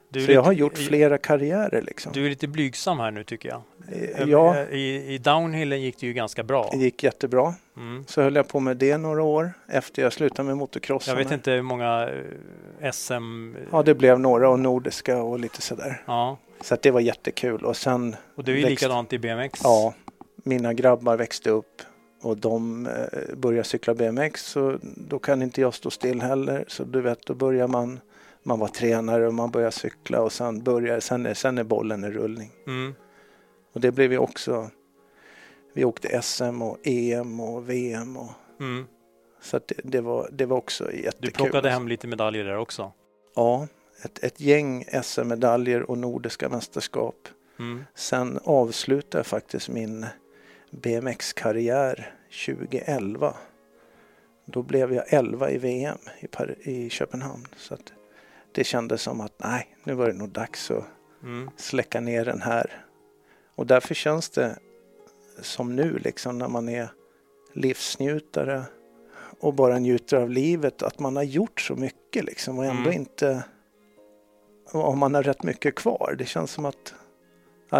Du, 0.08 0.20
så 0.26 0.32
jag 0.32 0.36
lite- 0.42 0.46
har 0.46 0.52
gjort 0.52 0.78
flera 0.78 1.18
karriärer 1.18 1.82
liksom. 1.82 2.12
Du 2.12 2.26
är 2.26 2.30
lite 2.30 2.48
blygsam 2.48 2.98
här 3.00 3.10
nu 3.10 3.24
tycker 3.24 3.48
jag. 3.48 3.62
Eh, 3.92 4.28
ja, 4.28 4.62
I, 4.64 5.14
I 5.14 5.18
downhillen 5.18 5.82
gick 5.82 6.00
det 6.00 6.06
ju 6.06 6.12
ganska 6.12 6.42
bra. 6.42 6.68
det 6.72 6.78
gick 6.78 7.02
jättebra. 7.04 7.54
Mm. 7.76 8.04
Så 8.08 8.22
höll 8.22 8.34
jag 8.36 8.48
på 8.48 8.60
med 8.60 8.76
det 8.76 8.96
några 8.98 9.22
år 9.22 9.52
efter 9.68 10.02
jag 10.02 10.12
slutade 10.12 10.46
med 10.46 10.56
motocrossen. 10.56 11.12
Jag 11.16 11.24
vet 11.24 11.32
inte 11.32 11.50
hur 11.50 11.62
många 11.62 12.08
eh, 12.80 12.90
SM... 12.92 13.54
Ja, 13.72 13.82
det 13.82 13.94
blev 13.94 14.20
några 14.20 14.48
och 14.50 14.60
nordiska 14.60 15.22
och 15.22 15.40
lite 15.40 15.62
sådär. 15.62 16.02
Ja, 16.06 16.38
Så 16.60 16.74
att 16.74 16.82
det 16.82 16.90
var 16.90 17.00
jättekul 17.00 17.64
och 17.64 17.76
sen, 17.76 18.16
och 18.34 18.44
det 18.44 18.52
är 18.52 18.56
Växt- 18.56 18.68
likadant 18.70 19.12
i 19.12 19.18
BMX. 19.18 19.60
ja, 19.64 19.94
mina 20.44 20.74
grabbar 20.74 21.16
växte 21.16 21.50
upp 21.50 21.82
och 22.26 22.36
de 22.36 22.86
eh, 22.86 23.36
började 23.36 23.64
cykla 23.64 23.94
BMX 23.94 24.46
så 24.46 24.78
då 24.82 25.18
kan 25.18 25.42
inte 25.42 25.60
jag 25.60 25.74
stå 25.74 25.90
still 25.90 26.20
heller. 26.20 26.64
Så 26.68 26.84
du 26.84 27.00
vet, 27.00 27.26
då 27.26 27.34
börjar 27.34 27.68
man, 27.68 28.00
man 28.42 28.58
var 28.58 28.68
tränare 28.68 29.26
och 29.26 29.34
man 29.34 29.50
börjar 29.50 29.70
cykla 29.70 30.20
och 30.22 30.32
sen 30.32 30.62
börjar, 30.62 31.00
sen 31.00 31.26
är, 31.26 31.34
sen 31.34 31.58
är 31.58 31.64
bollen 31.64 32.04
i 32.04 32.10
rullning. 32.10 32.50
Mm. 32.66 32.94
Och 33.72 33.80
det 33.80 33.92
blev 33.92 34.12
ju 34.12 34.18
också, 34.18 34.70
vi 35.74 35.84
åkte 35.84 36.22
SM 36.22 36.62
och 36.62 36.78
EM 36.82 37.40
och 37.40 37.70
VM 37.70 38.16
och 38.16 38.30
Mm. 38.60 38.86
så 39.40 39.60
det, 39.66 39.74
det, 39.84 40.00
var, 40.00 40.28
det 40.32 40.46
var 40.46 40.56
också 40.56 40.92
jättekul. 40.92 41.12
Du 41.20 41.30
plockade 41.30 41.70
hem 41.70 41.88
lite 41.88 42.06
medaljer 42.06 42.44
där 42.44 42.56
också. 42.56 42.92
Ja, 43.34 43.68
ett, 44.04 44.24
ett 44.24 44.40
gäng 44.40 44.84
SM-medaljer 45.02 45.90
och 45.90 45.98
nordiska 45.98 46.48
mästerskap. 46.48 47.28
Mm. 47.58 47.84
Sen 47.94 48.38
avslutade 48.44 49.18
jag 49.18 49.26
faktiskt 49.26 49.68
min 49.68 50.06
BMX-karriär 50.70 52.14
2011. 52.46 53.34
Då 54.44 54.62
blev 54.62 54.92
jag 54.94 55.04
11 55.12 55.50
i 55.50 55.58
VM 55.58 55.98
i, 56.20 56.26
Par- 56.26 56.68
i 56.68 56.90
Köpenhamn. 56.90 57.46
Så 57.56 57.74
att 57.74 57.92
det 58.52 58.64
kändes 58.64 59.02
som 59.02 59.20
att 59.20 59.32
nej, 59.38 59.76
nu 59.84 59.94
var 59.94 60.06
det 60.06 60.12
nog 60.12 60.28
dags 60.28 60.70
att 60.70 60.84
Mm. 61.22 61.50
släcka 61.56 62.00
ner 62.00 62.24
den 62.24 62.42
här. 62.42 62.84
Och 63.54 63.66
därför 63.66 63.94
känns 63.94 64.30
det 64.30 64.58
som 65.40 65.76
nu 65.76 65.98
liksom 65.98 66.38
när 66.38 66.48
man 66.48 66.68
är 66.68 66.88
livsnjutare 67.52 68.62
och 69.40 69.54
bara 69.54 69.78
njuter 69.78 70.16
av 70.16 70.30
livet 70.30 70.82
att 70.82 70.98
man 70.98 71.16
har 71.16 71.22
gjort 71.22 71.60
så 71.60 71.74
mycket 71.76 72.24
liksom 72.24 72.58
och 72.58 72.64
ändå 72.64 72.82
Mm. 72.90 72.92
inte 72.92 73.42
och 74.72 74.96
man 74.98 75.14
har 75.14 75.22
rätt 75.22 75.42
mycket 75.42 75.74
kvar. 75.74 76.14
Det 76.18 76.24
känns 76.26 76.50
som 76.50 76.64
att 76.64 76.94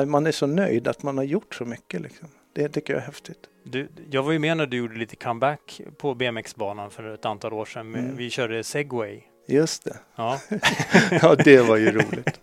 man 0.07 0.27
är 0.27 0.33
så 0.33 0.47
nöjd 0.47 0.89
att 0.89 1.03
man 1.03 1.17
har 1.17 1.25
gjort 1.25 1.55
så 1.55 1.65
mycket 1.65 2.01
liksom. 2.01 2.29
Det 2.57 2.69
tycker 2.69 2.93
jag 2.93 3.03
är 3.03 3.07
häftigt. 3.07 3.39
Du, 3.65 3.89
jag 4.11 4.23
var 4.23 4.33
ju 4.33 4.39
med 4.39 4.57
när 4.57 4.67
du 4.67 4.77
gjorde 4.77 4.97
lite 4.99 5.17
comeback 5.17 5.81
på 5.99 6.15
BMX-banan 6.15 6.91
för 6.91 7.15
ett 7.15 7.25
antal 7.25 7.53
år 7.53 7.65
sedan. 7.65 7.95
Mm. 7.95 8.17
Vi 8.17 8.31
körde 8.31 8.65
segway. 8.65 9.21
Just 9.49 9.85
det. 9.85 9.97
Ja, 10.17 10.39
Ja, 11.23 11.35
det 11.35 11.61
var 11.61 11.77
ju 11.77 11.91
roligt. 11.91 12.41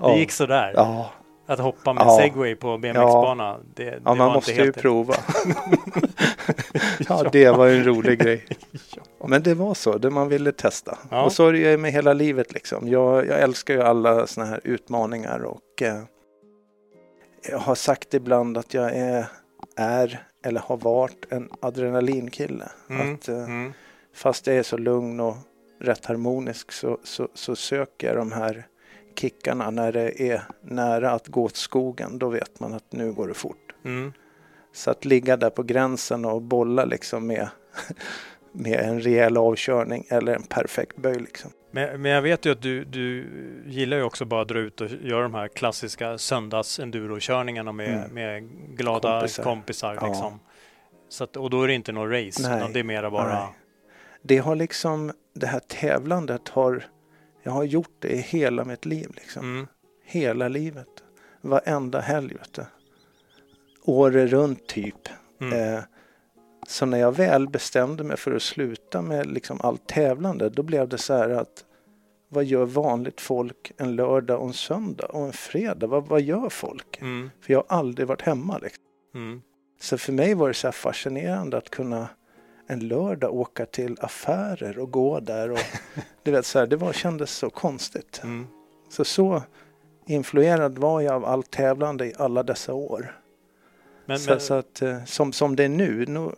det 0.00 0.18
gick 0.18 0.30
sådär. 0.32 0.72
Ja, 0.74 1.10
Att 1.46 1.58
hoppa 1.58 1.92
med 1.92 2.02
Ja. 2.02 2.18
segway 2.20 2.54
på 2.54 2.78
BMX-bana, 2.78 3.58
det, 3.74 3.84
det 3.84 4.00
ja 4.04 4.14
man 4.14 4.32
måste 4.32 4.52
ju 4.52 4.72
prova. 4.72 5.14
ja, 7.08 7.28
det 7.32 7.50
var 7.50 7.66
ju 7.66 7.76
en 7.76 7.84
rolig 7.84 8.18
grej. 8.18 8.44
Men 9.26 9.42
det 9.42 9.54
var 9.54 9.74
så, 9.74 9.98
det 9.98 10.10
man 10.10 10.28
ville 10.28 10.52
testa. 10.52 10.98
Ja. 11.10 11.22
Och 11.22 11.32
så 11.32 11.46
är 11.48 11.52
det 11.52 11.58
ju 11.58 11.76
med 11.76 11.92
hela 11.92 12.12
livet 12.12 12.52
liksom. 12.52 12.88
Jag, 12.88 13.26
jag 13.26 13.40
älskar 13.40 13.74
ju 13.74 13.82
alla 13.82 14.26
såna 14.26 14.46
här 14.46 14.60
utmaningar 14.64 15.40
och 15.44 15.82
eh, 15.82 16.02
jag 17.42 17.58
har 17.58 17.74
sagt 17.74 18.14
ibland 18.14 18.58
att 18.58 18.74
jag 18.74 18.96
är, 18.96 19.26
är 19.76 20.22
eller 20.44 20.60
har 20.60 20.76
varit 20.76 21.26
en 21.32 21.48
adrenalinkille. 21.60 22.68
Mm, 22.90 23.14
Att, 23.14 23.28
eh, 23.28 23.44
mm, 23.44 23.72
fast 24.14 24.46
jag 24.46 24.56
är 24.56 24.62
så 24.62 24.76
lugn 24.78 25.20
och 25.20 25.36
rätt 25.80 26.06
harmonisk 26.06 26.72
så, 26.72 26.98
så, 27.04 27.28
så 27.34 27.56
söker 27.56 28.06
jag 28.06 28.16
de 28.16 28.32
här 28.32 28.66
kickarna 29.14 29.70
när 29.70 29.92
det 29.92 30.22
är 30.22 30.42
nära 30.62 31.10
att 31.10 31.28
gå 31.28 31.42
åt 31.44 31.56
skogen. 31.56 32.18
Då 32.18 32.28
vet 32.28 32.60
man 32.60 32.74
att 32.74 32.92
nu 32.92 33.12
går 33.12 33.28
det 33.28 33.34
fort. 33.34 33.72
mm. 33.84 34.12
Så 34.72 34.90
att 34.90 35.04
ligga 35.04 35.36
där 35.36 35.50
på 35.50 35.62
gränsen 35.62 36.24
och 36.24 36.42
bolla 36.42 36.84
liksom 36.84 37.26
med, 37.26 37.48
med 38.52 38.80
en 38.80 39.00
rejäl 39.00 39.36
avkörning 39.36 40.06
eller 40.08 40.34
en 40.34 40.42
perfekt 40.42 40.96
böj 40.96 41.14
liksom. 41.14 41.50
Men, 41.70 42.02
men 42.02 42.12
jag 42.12 42.22
vet 42.22 42.46
ju 42.46 42.52
att 42.52 42.62
du, 42.62 42.84
du 42.84 43.26
gillar 43.66 43.96
ju 43.96 44.02
också 44.02 44.24
bara 44.24 44.42
att 44.42 44.48
dra 44.48 44.58
ut 44.58 44.80
och 44.80 44.88
göra 44.90 45.22
de 45.22 45.34
här 45.34 45.48
klassiska 45.48 46.18
söndags 46.18 46.78
endurokörningarna 46.80 47.72
med, 47.72 47.88
Mm. 47.94 48.14
med 48.14 48.42
glada 48.76 49.20
kompisar. 49.20 49.42
Kompisar. 49.44 49.94
Ja. 50.00 50.06
liksom. 50.06 50.40
Så 51.08 51.24
att, 51.24 51.36
och 51.36 51.50
då 51.50 51.62
är 51.62 51.68
det 51.68 51.74
inte 51.74 51.92
någon 51.92 52.10
race, 52.10 52.48
Nej. 52.48 52.70
det 52.72 52.80
är 52.80 52.84
mera 52.84 53.10
bara... 53.10 53.34
Nej. 53.34 53.48
Det 54.22 54.38
har 54.38 54.56
liksom, 54.56 55.12
det 55.34 55.46
här 55.46 55.60
tävlandet 55.60 56.48
har, 56.48 56.84
jag 57.42 57.52
har 57.52 57.64
gjort 57.64 57.94
det 57.98 58.08
i 58.08 58.18
hela 58.20 58.64
mitt 58.64 58.84
liv 58.84 59.08
liksom. 59.14 59.42
Mm, 59.54 59.66
Hela 60.04 60.48
livet. 60.48 60.88
Varenda 61.40 62.00
helg 62.00 62.34
vet 62.34 62.52
du. 62.52 62.62
Året 63.84 64.30
runt 64.30 64.66
typ. 64.68 65.08
mm, 65.40 65.74
Eh, 65.74 65.82
så 66.70 66.86
när 66.86 66.98
jag 66.98 67.12
väl 67.16 67.48
bestämde 67.48 68.04
mig 68.04 68.16
för 68.16 68.36
att 68.36 68.42
sluta 68.42 69.02
med 69.02 69.26
liksom 69.26 69.60
allt 69.60 69.86
tävlande, 69.86 70.48
då 70.48 70.62
blev 70.62 70.88
det 70.88 70.98
så 70.98 71.14
här 71.14 71.30
att 71.30 71.64
vad 72.28 72.44
gör 72.44 72.64
vanligt 72.64 73.20
folk 73.20 73.72
en 73.76 73.96
lördag 73.96 74.40
och 74.40 74.46
en 74.46 74.52
söndag 74.52 75.06
och 75.06 75.26
en 75.26 75.32
fredag? 75.32 75.86
Vad, 75.86 76.06
vad 76.06 76.20
gör 76.20 76.48
folk? 76.48 76.98
mm, 77.00 77.30
För 77.40 77.52
jag 77.52 77.64
har 77.68 77.76
aldrig 77.78 78.08
varit 78.08 78.22
hemma. 78.22 78.58
Liksom. 78.58 78.84
mm, 79.14 79.42
Så 79.80 79.98
för 79.98 80.12
mig 80.12 80.34
var 80.34 80.48
det 80.48 80.54
så 80.54 80.72
fascinerande 80.72 81.56
att 81.56 81.70
kunna 81.70 82.08
en 82.66 82.88
lördag 82.88 83.34
åka 83.34 83.66
till 83.66 83.96
affärer 84.00 84.78
och 84.78 84.90
gå 84.90 85.20
där. 85.20 85.50
Och, 85.50 85.58
du 86.22 86.30
vet, 86.30 86.46
så 86.46 86.58
här, 86.58 86.66
det 86.66 86.76
var, 86.76 86.92
kändes 86.92 87.30
så 87.30 87.50
konstigt. 87.50 88.20
mm. 88.24 88.46
Så 88.90 89.04
så 89.04 89.42
influerad 90.06 90.78
var 90.78 91.00
jag 91.00 91.14
av 91.14 91.24
allt 91.24 91.50
tävlande 91.50 92.06
i 92.06 92.14
alla 92.18 92.42
dessa 92.42 92.74
år. 92.74 93.16
Men, 94.06 94.18
så, 94.18 94.30
men, 94.30 94.40
så 94.40 94.54
att 94.54 94.82
eh, 94.82 95.04
som, 95.04 95.32
som 95.32 95.56
det 95.56 95.64
är 95.64 95.68
nu, 95.68 96.04
nu 96.08 96.30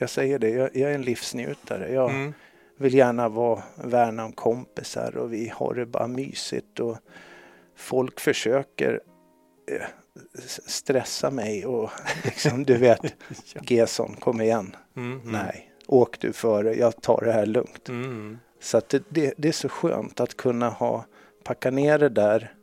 jag 0.00 0.10
säger 0.10 0.38
det, 0.38 0.50
jag, 0.50 0.76
jag 0.76 0.90
är 0.90 0.94
en 0.94 1.02
livsnjutare. 1.02 1.92
Jag 1.92 2.10
mm, 2.10 2.34
vill 2.78 2.94
gärna 2.94 3.28
vara, 3.28 3.62
värna 3.84 4.24
om 4.24 4.32
kompisar 4.32 5.16
och 5.16 5.32
vi 5.32 5.48
har 5.54 5.74
det 5.74 5.86
bara 5.86 6.06
mysigt 6.06 6.80
och 6.80 6.98
folk 7.76 8.20
försöker 8.20 9.00
eh, 9.70 9.86
stressa 10.66 11.30
mig 11.30 11.66
och 11.66 11.90
liksom, 12.24 12.64
du 12.64 12.76
vet, 12.76 13.00
Gesson, 13.70 14.16
kom 14.20 14.40
igen. 14.40 14.76
mm, 14.96 15.12
mm, 15.20 15.32
Nej, 15.32 15.70
åk 15.86 16.20
du 16.20 16.32
före, 16.32 16.74
jag 16.74 17.02
tar 17.02 17.20
det 17.24 17.32
här 17.32 17.46
lugnt. 17.46 17.88
Mm, 17.88 18.38
Så 18.60 18.78
att 18.78 18.88
det, 18.88 19.02
det, 19.08 19.34
det 19.36 19.48
är 19.48 19.52
så 19.52 19.68
skönt 19.68 20.20
att 20.20 20.36
kunna 20.36 20.68
ha 20.68 21.04
packa 21.44 21.70
ner 21.70 21.98
det 21.98 22.08
där. 22.08 22.54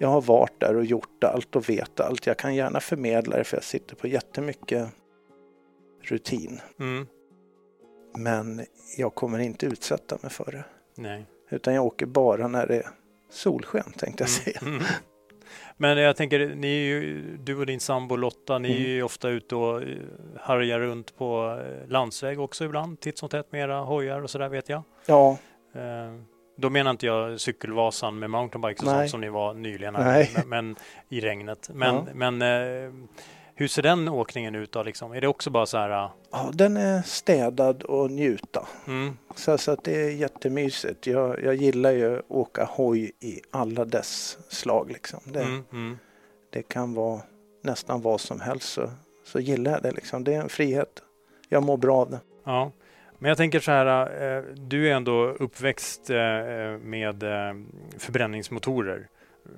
Jag 0.00 0.08
har 0.08 0.20
varit 0.20 0.60
där 0.60 0.76
och 0.76 0.84
gjort 0.84 1.24
allt 1.24 1.56
och 1.56 1.68
vet 1.68 2.00
allt. 2.00 2.26
Jag 2.26 2.36
kan 2.36 2.54
gärna 2.54 2.80
förmedla 2.80 3.36
det 3.36 3.44
för 3.44 3.56
jag 3.56 3.64
sitter 3.64 3.96
på 3.96 4.06
jättemycket 4.08 4.88
rutin. 6.10 6.60
mm, 6.80 7.06
Men 8.18 8.66
jag 8.98 9.14
kommer 9.14 9.38
inte 9.38 9.66
utsätta 9.66 10.18
mig 10.22 10.30
för 10.30 10.52
det. 10.52 10.64
nej. 11.02 11.26
Utan 11.50 11.74
jag 11.74 11.84
åker 11.84 12.06
bara 12.06 12.48
när 12.48 12.66
det 12.66 12.76
är 12.76 12.86
solsken 13.30 13.92
tänkte 13.96 14.22
jag 14.22 14.30
säga. 14.30 14.58
Mm, 14.62 14.74
mm. 14.74 14.86
Men 15.76 15.98
jag 15.98 16.16
tänker, 16.16 16.54
ni 16.54 16.66
ju, 16.68 17.22
du 17.36 17.56
och 17.56 17.66
din 17.66 17.80
sambo 17.80 18.16
Lotta, 18.16 18.58
ni 18.58 18.68
är 18.72 18.76
Mm. 18.76 18.90
ju 18.90 19.02
ofta 19.02 19.28
ute 19.28 19.56
och 19.56 19.82
eh, 19.82 19.88
harjar 20.40 20.80
runt 20.80 21.16
på 21.16 21.60
eh, 21.66 21.88
landsväg 21.90 22.40
också 22.40 22.64
ibland, 22.64 23.00
titt 23.00 23.18
som 23.18 23.28
tätt 23.28 23.52
med 23.52 23.60
era 23.60 23.80
hojar 23.80 24.20
och 24.22 24.30
sådär 24.30 24.48
vet 24.48 24.68
jag. 24.68 24.82
Ja, 25.06 25.38
Eh, 25.74 26.14
Då 26.56 26.70
menar 26.70 26.90
inte 26.90 27.06
jag 27.06 27.40
cykelvasan 27.40 28.18
med 28.18 28.30
mountainbikes 28.30 28.80
och 28.82 28.86
Nej. 28.86 28.94
sånt 28.96 29.10
som 29.10 29.20
ni 29.20 29.28
var 29.28 29.54
nyligen 29.54 29.94
här, 29.94 30.28
men, 30.36 30.48
men 30.48 30.76
i 31.08 31.20
regnet. 31.20 31.70
Men, 31.72 31.94
Ja. 31.94 32.06
men 32.14 32.42
eh, 32.42 32.92
hur 33.54 33.68
ser 33.68 33.82
den 33.82 34.08
åkningen 34.08 34.54
ut 34.54 34.72
då 34.72 34.82
liksom? 34.82 35.12
Är 35.12 35.20
det 35.20 35.26
också 35.28 35.50
bara 35.50 35.66
så 35.66 35.78
här, 35.78 35.90
ah, 35.90 36.12
ja, 36.30 36.50
den 36.54 36.76
är 36.76 37.02
städad 37.02 37.82
och 37.82 38.10
njuta. 38.10 38.68
mm, 38.86 39.16
Så, 39.34 39.58
så 39.58 39.70
att 39.72 39.84
det 39.84 40.02
är 40.06 40.10
jättemysigt. 40.10 41.06
Jag, 41.06 41.42
jag 41.44 41.54
gillar 41.54 41.90
ju 41.92 42.18
att 42.18 42.24
åka 42.28 42.64
hoj 42.64 43.12
i 43.20 43.40
alla 43.50 43.84
dess 43.84 44.38
slag. 44.48 44.90
Liksom. 44.90 45.20
Det, 45.24 45.42
mm, 45.42 45.64
mm, 45.72 45.98
det 46.50 46.62
kan 46.62 46.94
vara 46.94 47.20
nästan 47.62 48.02
vad 48.02 48.20
som 48.20 48.40
helst 48.40 48.68
så, 48.68 48.90
så 49.24 49.40
gillar 49.40 49.70
jag 49.70 49.82
det. 49.82 49.90
Liksom. 49.92 50.24
Det 50.24 50.34
är 50.34 50.40
en 50.40 50.48
frihet. 50.48 51.02
Jag 51.48 51.62
mår 51.62 51.76
bra 51.76 51.96
av 51.96 52.10
det. 52.10 52.20
ja. 52.44 52.70
Men 53.18 53.28
jag 53.28 53.36
tänker 53.36 53.60
så 53.60 53.70
här, 53.70 53.86
eh, 54.36 54.44
du 54.54 54.88
är 54.88 54.94
ändå 54.94 55.24
uppväxt 55.26 56.10
eh, 56.10 56.16
med 56.82 57.24
förbränningsmotorer 57.98 59.08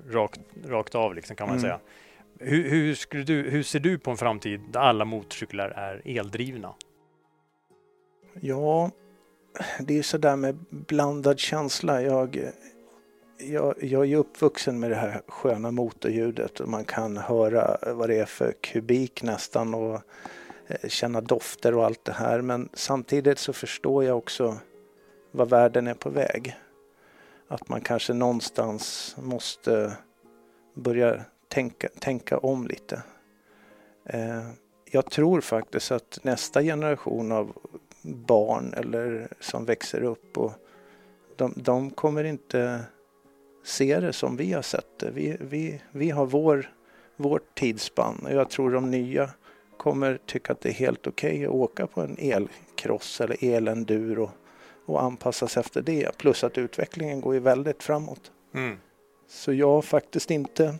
rakt, 0.09 0.39
rakt 0.65 0.95
av 0.95 1.15
liksom, 1.15 1.35
kan 1.35 1.47
man 1.47 1.57
Mm. 1.57 1.61
säga. 1.61 1.79
Hur, 2.39 2.69
hur, 2.69 2.95
skulle 2.95 3.23
du, 3.23 3.41
hur 3.41 3.63
ser 3.63 3.79
du 3.79 3.97
på 3.99 4.11
en 4.11 4.17
framtid 4.17 4.61
där 4.71 4.79
alla 4.79 5.05
motorcyklar 5.05 5.69
är 5.69 6.01
eldrivna? 6.05 6.73
Ja, 8.41 8.91
det 9.79 9.97
är 9.97 10.03
sådär 10.03 10.35
med 10.35 10.55
blandad 10.69 11.39
känsla. 11.39 12.01
Jag, 12.01 12.51
jag, 13.37 13.83
jag 13.83 14.11
är 14.11 14.17
uppvuxen 14.17 14.79
med 14.79 14.91
det 14.91 14.95
här 14.95 15.21
sköna 15.27 15.71
motorljudet 15.71 16.59
och 16.59 16.69
man 16.69 16.85
kan 16.85 17.17
höra 17.17 17.93
vad 17.93 18.09
det 18.09 18.19
är 18.19 18.25
för 18.25 18.51
kubik 18.61 19.23
nästan 19.23 19.73
och 19.73 20.01
eh, 20.67 20.89
känna 20.89 21.21
dofter 21.21 21.73
och 21.73 21.85
allt 21.85 22.05
det 22.05 22.13
här. 22.13 22.41
Men 22.41 22.69
samtidigt 22.73 23.39
så 23.39 23.53
förstår 23.53 24.03
jag 24.03 24.17
också 24.17 24.57
vad 25.31 25.49
världen 25.49 25.87
är 25.87 25.93
på 25.93 26.09
väg. 26.09 26.55
Att 27.47 27.69
man 27.69 27.81
kanske 27.81 28.13
någonstans 28.13 29.15
måste 29.21 29.97
börja 30.75 31.25
tänka, 31.57 31.87
tänka 31.99 32.37
om 32.37 32.67
lite. 32.67 33.03
Eh, 34.05 34.47
jag 34.91 35.11
tror 35.11 35.41
faktiskt 35.41 35.91
att 35.91 36.19
nästa 36.23 36.61
generation 36.61 37.31
av 37.31 37.57
barn 38.01 38.73
eller 38.73 39.27
som 39.39 39.65
växer 39.65 40.03
upp 40.03 40.37
och 40.37 40.51
de, 41.35 41.53
de 41.55 41.89
kommer 41.89 42.23
inte 42.23 42.81
se 43.63 43.99
det 43.99 44.13
som 44.13 44.35
vi 44.37 44.53
har 44.53 44.61
sett 44.61 44.99
det. 44.99 45.11
Vi, 45.11 45.37
vi, 45.39 45.81
vi 45.91 46.09
har 46.09 46.25
vår, 46.25 46.71
vårt 47.15 47.59
tidsspann 47.59 48.25
och 48.25 48.31
jag 48.31 48.49
tror 48.49 48.71
de 48.71 48.91
nya 48.91 49.29
kommer 49.77 50.19
tycka 50.25 50.53
att 50.53 50.61
det 50.61 50.69
är 50.69 50.73
helt 50.73 51.07
okej 51.07 51.45
att 51.45 51.51
åka 51.51 51.87
på 51.87 52.01
en 52.01 52.17
elcross 52.19 53.21
eller 53.21 53.43
elenduro 53.43 54.31
och 54.85 55.03
anpassas 55.03 55.57
efter 55.57 55.81
det. 55.81 56.17
Plus 56.17 56.43
att 56.43 56.57
utvecklingen 56.57 57.21
går 57.21 57.33
ju 57.33 57.39
väldigt 57.39 57.83
framåt. 57.83 58.31
Mm. 58.53 58.77
Så 59.27 59.53
jag 59.53 59.67
har 59.67 59.81
faktiskt 59.81 60.31
inte 60.31 60.75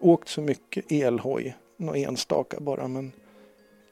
åkt 0.00 0.28
så 0.28 0.40
mycket 0.42 0.92
elhoj, 0.92 1.56
något 1.76 1.96
enstaka 1.96 2.60
bara, 2.60 2.88
men 2.88 3.12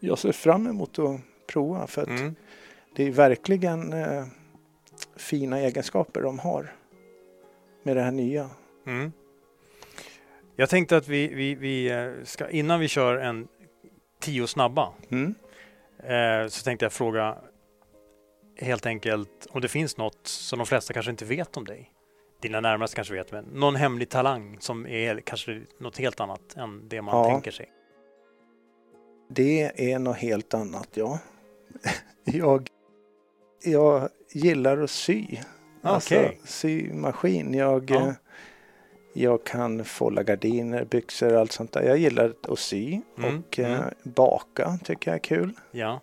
jag 0.01 0.19
ser 0.19 0.33
fram 0.33 0.67
emot 0.67 0.99
att 0.99 1.21
prova 1.47 1.87
för 1.87 2.03
att 2.03 2.09
Mm. 2.09 2.35
det 2.97 3.03
är 3.07 3.11
verkligen 3.11 3.93
eh, 3.93 4.25
fina 5.17 5.59
egenskaper 5.61 6.23
de 6.23 6.39
har 6.39 6.73
med 7.83 7.97
det 7.97 8.03
här 8.03 8.11
nya. 8.13 8.51
Mm. 8.87 9.13
Jag 10.57 10.69
tänkte 10.71 10.97
att 10.97 11.09
vi, 11.09 11.35
vi, 11.35 11.55
vi 11.55 11.91
eh, 11.91 12.13
ska, 12.25 12.49
innan 12.51 12.81
vi 12.81 12.89
kör 12.89 13.17
en 13.17 13.49
tio 14.21 14.47
snabba, 14.47 14.93
Mm. 15.11 15.35
eh, 15.99 16.49
så 16.49 16.65
tänkte 16.65 16.85
jag 16.85 16.93
fråga 16.93 17.39
helt 18.59 18.87
enkelt 18.87 19.47
om 19.51 19.61
det 19.61 19.69
finns 19.69 19.97
något 19.97 20.27
som 20.27 20.59
de 20.59 20.67
flesta 20.67 20.93
kanske 20.93 21.11
inte 21.11 21.25
vet 21.25 21.57
om 21.57 21.65
dig. 21.65 21.91
Dina 22.41 22.61
närmaste 22.61 22.97
kanske 22.97 23.15
vet, 23.15 23.33
men 23.33 23.45
någon 23.45 23.77
hemlig 23.77 24.09
talang 24.09 24.57
som 24.61 24.87
är 24.87 25.21
kanske 25.21 25.63
något 25.79 25.99
helt 25.99 26.21
annat 26.21 26.57
än 26.57 26.89
det 26.89 27.03
man 27.03 27.17
Ja. 27.19 27.25
tänker 27.31 27.51
sig. 27.51 27.73
Det 29.29 29.91
är 29.93 29.99
något 29.99 30.17
helt 30.17 30.55
annat, 30.55 30.89
ja. 30.95 31.19
Jag, 32.25 32.69
jag 33.65 34.09
gillar 34.33 34.79
att 34.79 34.91
sy. 34.91 35.25
Alltså 35.83 36.15
Okej. 36.15 36.41
symaskin. 36.45 37.55
Jag, 37.55 37.91
Ja. 37.91 37.97
eh, 38.09 38.13
Jag 39.13 39.45
kan 39.45 39.85
fålla 39.85 40.23
gardiner, 40.23 40.85
byxor 40.85 41.35
och 41.35 41.41
allt 41.41 41.53
sånt 41.53 41.73
där. 41.73 41.83
Jag 41.83 41.99
gillar 41.99 42.35
att 42.49 42.59
sy 42.59 43.01
Mm, 43.19 43.39
och 43.47 43.59
eh, 43.59 43.79
mm. 43.81 43.95
baka 44.05 44.79
tycker 44.85 45.11
jag 45.11 45.15
är 45.15 45.19
kul. 45.23 45.53
Ja. 45.71 46.01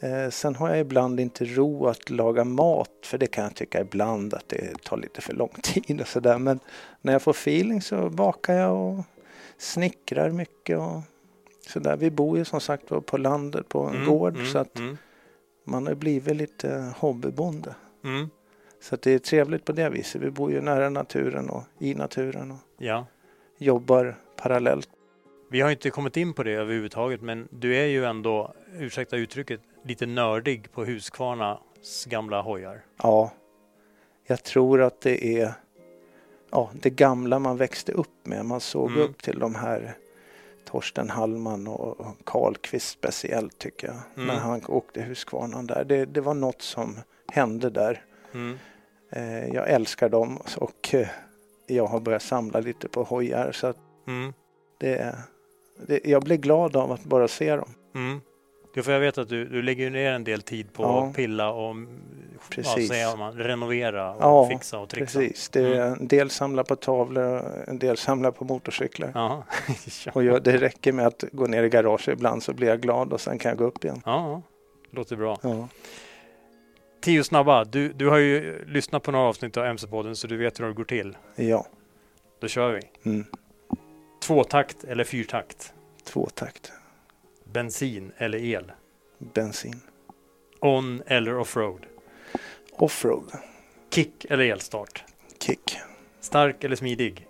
Eh, 0.00 0.30
sen 0.30 0.54
har 0.54 0.68
jag 0.68 0.78
ibland 0.78 1.20
inte 1.20 1.44
ro 1.44 1.86
att 1.86 2.10
laga 2.10 2.44
mat 2.44 2.90
för 3.02 3.18
det 3.18 3.26
kan 3.26 3.44
jag 3.44 3.54
tycka 3.54 3.80
ibland 3.80 4.34
att 4.34 4.48
det 4.48 4.82
tar 4.82 4.96
lite 4.96 5.20
för 5.20 5.32
lång 5.34 5.48
tid 5.62 6.00
och 6.00 6.08
sådär. 6.08 6.38
Men 6.38 6.60
när 7.02 7.12
jag 7.12 7.22
får 7.22 7.30
feeling 7.30 7.82
så 7.82 8.08
bakar 8.10 8.54
jag 8.54 8.76
och 8.76 9.04
snickrar 9.58 10.30
mycket 10.30 10.78
och 10.78 11.00
sådär. 11.68 11.96
Vi 11.96 12.10
bor 12.10 12.38
ju 12.38 12.44
som 12.44 12.60
sagt 12.60 13.06
på 13.06 13.16
landet 13.18 13.68
på 13.68 13.82
en 13.82 13.94
Mm, 13.94 14.06
gård 14.08 14.34
mm, 14.34 14.46
så 14.46 14.58
att 14.58 14.78
mm, 14.78 14.96
man 15.64 15.86
har 15.86 15.94
blivit 15.94 16.36
lite 16.36 16.92
hobbybonde. 16.98 17.74
mm. 18.04 18.30
Så 18.82 18.94
att 18.94 19.02
det 19.02 19.10
är 19.10 19.18
trevligt 19.18 19.64
på 19.64 19.72
det 19.72 19.88
viset. 19.88 20.22
Vi 20.22 20.30
bor 20.30 20.52
ju 20.52 20.60
nära 20.60 20.90
naturen 20.90 21.50
och 21.50 21.62
i 21.78 21.94
naturen 21.94 22.50
och 22.50 22.56
Ja. 22.78 23.06
jobbar 23.58 24.16
parallellt. 24.36 24.88
Vi 25.50 25.60
har 25.60 25.70
inte 25.70 25.90
kommit 25.90 26.16
in 26.16 26.32
på 26.32 26.42
det 26.42 26.52
överhuvudtaget, 26.52 27.20
men 27.22 27.48
du 27.50 27.76
är 27.76 27.86
ju 27.86 28.04
ändå, 28.04 28.54
ursäkta 28.78 29.16
uttrycket, 29.16 29.60
lite 29.82 30.06
nördig 30.06 30.72
på 30.72 30.84
Husqvarnas 30.84 32.04
gamla 32.06 32.42
hojar. 32.42 32.80
Ja, 33.02 33.30
jag 34.26 34.42
tror 34.44 34.80
att 34.82 35.00
det 35.00 35.40
är 35.40 35.52
ja, 36.50 36.70
det 36.72 36.90
gamla 36.90 37.38
man 37.38 37.56
växte 37.56 37.92
upp 37.92 38.26
med. 38.26 38.44
Man 38.44 38.60
såg 38.60 38.90
Mm. 38.90 39.02
upp 39.02 39.22
till 39.22 39.38
de 39.38 39.54
här 39.54 39.96
Torsten 40.64 41.10
Hallman 41.10 41.66
och 41.66 42.06
Karlqvist 42.24 42.88
speciellt 42.88 43.58
tycker 43.58 43.86
jag. 43.86 43.96
Mm. 44.14 44.26
När 44.26 44.34
han 44.40 44.62
åkte 44.68 45.02
Husqvarnan 45.02 45.66
där. 45.66 45.84
Det, 45.84 46.04
det 46.04 46.20
var 46.20 46.34
något 46.34 46.62
som 46.62 46.96
hände 47.32 47.70
där. 47.70 48.04
Mm. 48.34 48.58
Eh, 49.10 49.46
jag 49.54 49.70
älskar 49.70 50.08
dem 50.08 50.38
och 50.56 50.94
eh, 50.94 51.08
jag 51.66 51.86
har 51.86 52.00
börjat 52.00 52.22
samla 52.22 52.60
lite 52.60 52.88
på 52.88 53.02
hojar. 53.02 53.52
Så 53.52 53.74
Mm. 54.06 54.32
det, 54.78 55.16
det, 55.86 56.00
jag 56.04 56.22
blir 56.22 56.36
glad 56.36 56.76
av 56.76 56.92
att 56.92 57.04
bara 57.04 57.28
se 57.28 57.56
dem. 57.56 57.74
Mm. 58.72 58.74
Ja, 58.74 58.82
för 58.82 58.92
jag 58.92 59.00
vet 59.00 59.18
att 59.18 59.28
du, 59.28 59.44
du 59.44 59.62
lägger 59.62 59.90
ner 59.90 60.12
en 60.12 60.24
del 60.24 60.42
tid 60.42 60.72
på 60.72 60.82
Ja. 60.82 61.06
att 61.06 61.16
pilla 61.16 61.50
och 61.52 61.76
ja, 61.76 62.40
Precis. 62.50 62.88
säger 62.88 63.16
man, 63.16 63.32
renovera 63.38 64.14
och 64.14 64.22
Ja, 64.22 64.48
fixa 64.48 64.78
och 64.78 64.88
trixa. 64.88 65.18
Precis, 65.18 65.48
det 65.48 65.60
är 65.60 65.80
en 65.80 66.08
del 66.08 66.30
samlar 66.30 66.64
på 66.64 66.76
tavlor 66.76 67.38
och 67.38 67.68
en 67.68 67.78
del 67.78 67.96
samlar 67.96 68.30
på 68.30 68.44
motorcyklar. 68.44 69.12
Ja. 69.14 69.44
ja. 70.06 70.12
Och 70.14 70.24
jag, 70.24 70.42
det 70.42 70.56
räcker 70.56 70.92
med 70.92 71.06
att 71.06 71.24
gå 71.32 71.46
ner 71.46 71.62
i 71.62 71.68
garaget 71.68 72.08
ibland 72.08 72.42
så 72.42 72.52
blir 72.52 72.68
jag 72.68 72.80
glad 72.80 73.12
och 73.12 73.20
sen 73.20 73.38
kan 73.38 73.48
jag 73.48 73.58
gå 73.58 73.64
upp 73.64 73.84
igen. 73.84 74.02
ja, 74.04 74.42
låter 74.90 75.16
bra. 75.16 75.38
Ja, 75.42 75.68
Tio 77.02 77.24
snabba. 77.24 77.64
Du, 77.64 77.92
du 77.92 78.08
har 78.08 78.18
ju 78.18 78.64
lyssnat 78.66 79.02
på 79.02 79.10
några 79.10 79.24
avsnitt 79.24 79.56
av 79.56 79.64
MC-podden 79.66 80.14
så 80.14 80.26
du 80.26 80.36
vet 80.36 80.60
hur 80.60 80.66
det 80.66 80.72
går 80.72 80.84
till. 80.84 81.16
ja. 81.36 81.66
Då 82.40 82.48
kör 82.48 82.72
vi. 82.72 83.10
Mm. 83.10 83.24
Tvåtakt 84.22 84.84
eller 84.84 85.04
fyrtakt? 85.04 85.72
tvåtakt. 86.04 86.72
Bensin 87.52 88.12
eller 88.16 88.38
el? 88.38 88.72
Bensin. 89.18 89.80
On 90.60 91.02
eller 91.06 91.34
offroad? 91.38 91.86
Offroad. 92.72 93.32
Kick 93.90 94.24
eller 94.24 94.44
elstart? 94.44 95.04
Kick. 95.40 95.78
Stark 96.20 96.64
eller 96.64 96.76
smidig? 96.76 97.28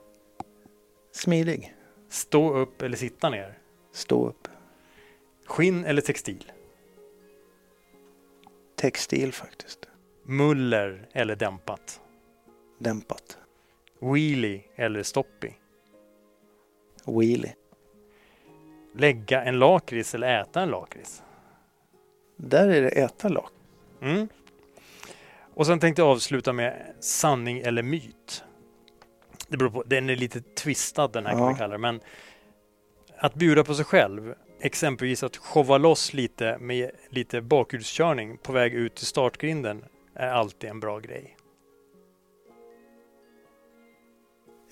Smidig. 1.12 1.74
Stå 2.08 2.54
upp 2.54 2.82
eller 2.82 2.96
sitta 2.96 3.30
ner? 3.30 3.58
Stå 3.92 4.28
upp. 4.28 4.48
Skinn 5.46 5.84
eller 5.84 6.02
textil? 6.02 6.52
Textil 8.76 9.32
faktiskt. 9.32 9.88
Muller 10.22 11.08
eller 11.12 11.36
dämpat? 11.36 12.00
Dämpat. 12.78 13.38
Wheelie 14.00 14.62
eller 14.76 15.02
stoppie? 15.02 15.54
Wheelie. 17.04 17.54
Lägga 18.94 19.42
en 19.42 19.58
lakrits 19.58 20.14
eller 20.14 20.40
äta 20.40 20.60
en 20.60 20.68
lakrits? 20.70 21.22
Där 22.36 22.68
är 22.68 22.82
det 22.82 22.88
äta 22.88 23.28
lak. 23.28 23.50
Mm. 24.02 24.28
Och 25.54 25.66
sen 25.66 25.80
tänkte 25.80 26.02
jag 26.02 26.08
avsluta 26.08 26.52
med 26.52 26.94
sanning 27.00 27.58
eller 27.58 27.82
myt. 27.82 28.44
Det 29.48 29.56
beror 29.56 29.70
på, 29.70 29.82
den 29.82 30.10
är 30.10 30.16
lite 30.16 30.40
twistad 30.40 31.08
den 31.08 31.26
här 31.26 31.32
kan 31.32 31.40
Ja. 31.42 31.48
vi 31.48 31.54
kalla 31.58 31.72
det, 31.72 31.78
men 31.78 32.00
att 33.18 33.34
bjuda 33.34 33.64
på 33.64 33.74
sig 33.74 33.84
själv, 33.84 34.34
exempelvis 34.60 35.22
att 35.22 35.36
showa 35.36 35.78
loss 35.78 36.12
lite 36.12 36.58
med 36.58 36.90
lite 37.08 37.40
bakhjulskörning 37.40 38.38
på 38.38 38.52
väg 38.52 38.74
ut 38.74 38.94
till 38.94 39.06
startgrinden 39.06 39.84
är 40.14 40.28
alltid 40.28 40.70
en 40.70 40.80
bra 40.80 40.98
grej. 40.98 41.36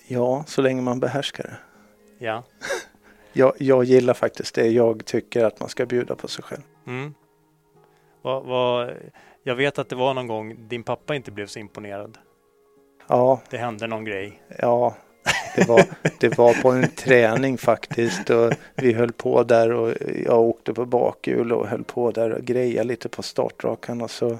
Ja, 0.07 0.43
så 0.47 0.61
länge 0.61 0.81
man 0.81 0.99
behärskar 0.99 1.43
det. 1.43 1.57
Ja. 2.25 2.43
Jag, 3.39 3.53
jag 3.57 3.83
gillar 3.83 4.13
faktiskt 4.13 4.55
det. 4.55 4.67
Jag 4.67 5.05
tycker 5.05 5.45
att 5.45 5.59
man 5.59 5.69
ska 5.69 5.85
bjuda 5.85 6.15
på 6.15 6.27
sig 6.27 6.43
själv. 6.43 6.61
Mm. 6.87 7.13
Vad, 8.21 8.45
vad, 8.45 8.91
jag 9.43 9.55
vet 9.55 9.79
att 9.79 9.89
det 9.89 9.95
var 9.95 10.13
någon 10.13 10.27
gång 10.27 10.67
din 10.67 10.83
pappa 10.83 11.15
inte 11.15 11.31
blev 11.31 11.47
så 11.47 11.59
imponerad. 11.59 12.17
Ja, 13.07 13.41
Det 13.49 13.57
hände 13.57 13.87
någon 13.87 14.05
grej. 14.05 14.41
ja. 14.57 14.95
Det 15.55 15.67
var, 15.67 15.81
det 16.19 16.37
var 16.37 16.61
på 16.61 16.71
en 16.71 16.87
träning 16.87 17.57
faktiskt 17.57 18.29
och 18.29 18.53
vi 18.75 18.93
höll 18.93 19.11
på 19.11 19.43
där 19.43 19.71
och 19.71 19.93
jag 20.25 20.39
åkte 20.39 20.73
på 20.73 20.85
bakhjul 20.85 21.51
och 21.51 21.67
höll 21.67 21.83
på 21.83 22.11
där 22.11 22.31
och 22.31 22.41
grejade 22.41 22.87
lite 22.87 23.09
på 23.09 23.23
startrakan 23.23 24.01
och 24.01 24.11
så 24.11 24.39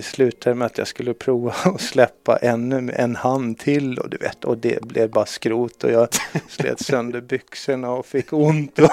slutade 0.00 0.54
med 0.56 0.66
att 0.66 0.78
jag 0.78 0.88
skulle 0.88 1.14
prova 1.14 1.54
att 1.64 1.80
släppa 1.80 2.36
ännu 2.36 2.92
en 2.96 3.16
hand 3.16 3.58
till 3.58 3.98
och 3.98 4.10
du 4.10 4.16
vet 4.16 4.44
och 4.44 4.58
det 4.58 4.82
blev 4.82 5.10
bara 5.10 5.26
skrot 5.26 5.84
och 5.84 5.90
jag 5.90 6.08
slet 6.48 6.80
sönder 6.80 7.20
byxorna 7.20 7.90
och 7.90 8.06
fick 8.06 8.32
ont 8.32 8.78
och, 8.78 8.90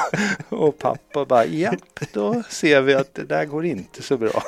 och 0.50 0.78
pappa 0.78 1.26
bara 1.26 1.46
japp 1.46 2.00
då 2.14 2.44
ser 2.50 2.82
vi 2.82 2.94
att 2.94 3.14
det 3.14 3.24
där 3.24 3.46
går 3.46 3.66
inte 3.66 4.04
så 4.04 4.18
bra. 4.18 4.44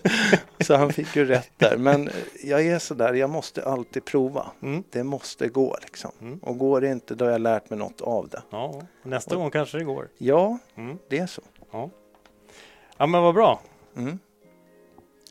Så 0.60 0.74
han 0.76 0.92
fick 0.92 1.16
ju 1.16 1.24
rätt 1.24 1.50
där 1.56 1.76
men 1.76 2.10
jag 2.44 2.66
är 2.66 2.78
sådär 2.78 3.14
jag 3.14 3.30
måste 3.30 3.64
alltid 3.64 4.04
prova. 4.04 4.46
Mm. 4.62 4.82
Det 4.90 5.04
måste 5.04 5.48
gå 5.48 5.76
liksom. 5.82 6.10
Mm. 6.20 6.38
Och 6.38 6.58
går 6.58 6.80
det 6.80 6.88
inte 6.88 7.14
då 7.14 7.24
har 7.24 7.32
jag 7.32 7.40
lärt 7.40 7.70
mig 7.70 7.78
något 7.78 8.00
av 8.00 8.28
det. 8.28 8.42
Ja, 8.50 8.82
nästa 9.02 9.36
gång 9.36 9.50
kanske 9.50 9.78
det 9.78 9.84
går. 9.84 10.08
Ja, 10.18 10.58
Mm. 10.76 10.98
det 11.08 11.18
är 11.18 11.26
så. 11.26 11.42
Ja. 11.72 11.90
ja, 12.96 13.06
men 13.06 13.22
vad 13.22 13.34
bra. 13.34 13.60
Mm. 13.96 14.18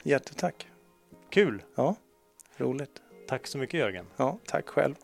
Jättetack. 0.07 0.67
Kul. 1.29 1.63
Ja, 1.75 1.95
roligt. 2.57 3.01
Tack 3.27 3.47
så 3.47 3.57
mycket 3.57 3.79
Jörgen. 3.79 4.05
Ja, 4.17 4.39
tack 4.45 4.67
själv. 4.69 4.95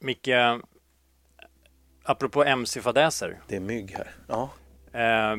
Micke, 0.00 0.28
apropå 2.02 2.44
MC-fadäser. 2.44 3.40
Det 3.48 3.56
är 3.56 3.60
mygg 3.60 3.90
här. 3.90 4.14
Ja. 4.28 4.50
Eh, 4.92 5.36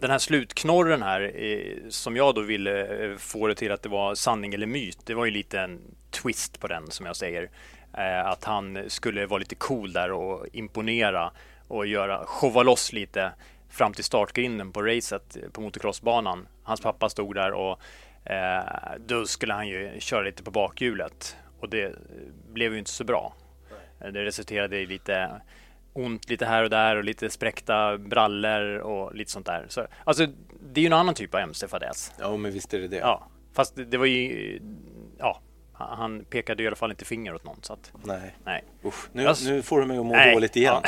den 0.00 0.10
här 0.10 0.18
slutknorren 0.18 1.02
här, 1.02 1.32
eh, 1.34 1.88
som 1.88 2.16
jag 2.16 2.34
då 2.34 2.40
ville 2.40 3.04
eh, 3.04 3.16
få 3.16 3.46
det 3.46 3.54
till 3.54 3.72
att 3.72 3.82
det 3.82 3.88
var 3.88 4.14
sanning 4.14 4.54
eller 4.54 4.66
myt, 4.66 4.98
det 5.04 5.14
var 5.14 5.24
ju 5.24 5.30
lite 5.30 5.60
en 5.60 5.80
twist 6.10 6.60
på 6.60 6.66
den 6.66 6.90
som 6.90 7.06
jag 7.06 7.16
säger. 7.16 7.50
Eh, 7.98 8.26
att 8.26 8.44
han 8.44 8.90
skulle 8.90 9.26
vara 9.26 9.38
lite 9.38 9.54
cool 9.54 9.92
där 9.92 10.12
och 10.12 10.46
imponera 10.52 11.30
och 11.68 11.86
göra, 11.86 12.26
showa 12.26 12.62
loss 12.62 12.92
lite 12.92 13.32
fram 13.70 13.92
till 13.92 14.04
startgrinden 14.04 14.72
på 14.72 14.82
racet 14.82 15.36
på 15.52 15.60
motocrossbanan. 15.60 16.46
Hans 16.62 16.80
pappa 16.80 17.08
stod 17.08 17.34
där 17.34 17.52
och 17.52 17.80
då 19.06 19.26
skulle 19.26 19.54
han 19.54 19.68
ju 19.68 20.00
köra 20.00 20.22
lite 20.22 20.42
på 20.42 20.50
bakhjulet 20.50 21.36
och 21.60 21.68
det 21.68 21.94
blev 22.52 22.72
ju 22.72 22.78
inte 22.78 22.90
så 22.90 23.04
bra. 23.04 23.34
Det 23.98 24.24
resulterade 24.24 24.78
i 24.78 24.86
lite 24.86 25.40
ont 25.94 26.30
lite 26.30 26.46
här 26.46 26.62
och 26.64 26.70
där 26.70 26.96
och 26.96 27.04
lite 27.04 27.30
spräckta 27.30 27.98
brallor 27.98 28.76
och 28.78 29.14
lite 29.14 29.30
sånt 29.30 29.46
där. 29.46 29.66
Så, 29.68 29.86
alltså, 30.04 30.26
det 30.72 30.80
är 30.80 30.82
ju 30.82 30.86
en 30.86 30.92
annan 30.92 31.14
typ 31.14 31.34
av 31.34 31.40
MC-fadäs. 31.40 32.12
ja, 32.20 32.36
men 32.36 32.52
visst 32.52 32.74
är 32.74 32.78
det 32.80 32.88
det. 32.88 32.96
Ja, 32.96 33.28
fast 33.52 33.76
det, 33.76 33.84
det 33.84 33.98
var 33.98 34.06
ju... 34.06 34.60
Ja, 35.18 35.40
han 35.72 36.24
pekade 36.24 36.62
i 36.62 36.66
alla 36.66 36.76
fall 36.76 36.90
inte 36.90 37.04
finger 37.04 37.34
åt 37.34 37.44
någon. 37.44 37.58
Så 37.62 37.72
att, 37.72 37.92
Nej. 38.04 38.34
nej. 38.44 38.64
Usch, 38.84 39.08
nu, 39.12 39.26
Alltså- 39.26 39.44
nu 39.48 39.62
får 39.62 39.80
du 39.80 39.86
mig 39.86 39.98
att 39.98 40.06
må 40.06 40.12
nej. 40.12 40.34
dåligt 40.34 40.56
igen. 40.56 40.82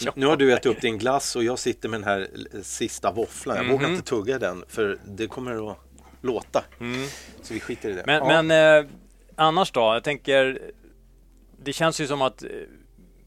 Ja. 0.00 0.12
Nu 0.16 0.26
har 0.26 0.36
du 0.36 0.52
ätit 0.52 0.66
upp 0.66 0.80
din 0.80 0.98
glass 0.98 1.36
och 1.36 1.44
jag 1.44 1.58
sitter 1.58 1.88
med 1.88 2.00
den 2.00 2.08
här 2.08 2.28
eh, 2.54 2.60
sista 2.62 3.12
våfflan. 3.12 3.56
Jag 3.56 3.64
vågar 3.64 3.86
Mhm. 3.86 3.94
inte 3.96 4.08
tugga 4.08 4.38
den 4.38 4.64
för 4.68 4.98
det 5.04 5.26
kommer 5.26 5.70
att 5.70 5.76
låta. 6.20 6.64
Så 7.42 7.54
vi 7.54 7.60
skiter 7.60 7.88
i 7.88 7.92
det. 7.92 8.02
Men, 8.06 8.16
Ja. 8.28 8.42
men 8.42 8.84
eh, 8.84 8.90
annars 9.36 9.72
då? 9.72 9.80
Jag 9.80 10.04
tänker... 10.04 10.60
Det 11.64 11.72
känns 11.72 12.00
ju 12.00 12.06
som 12.06 12.22
att... 12.22 12.44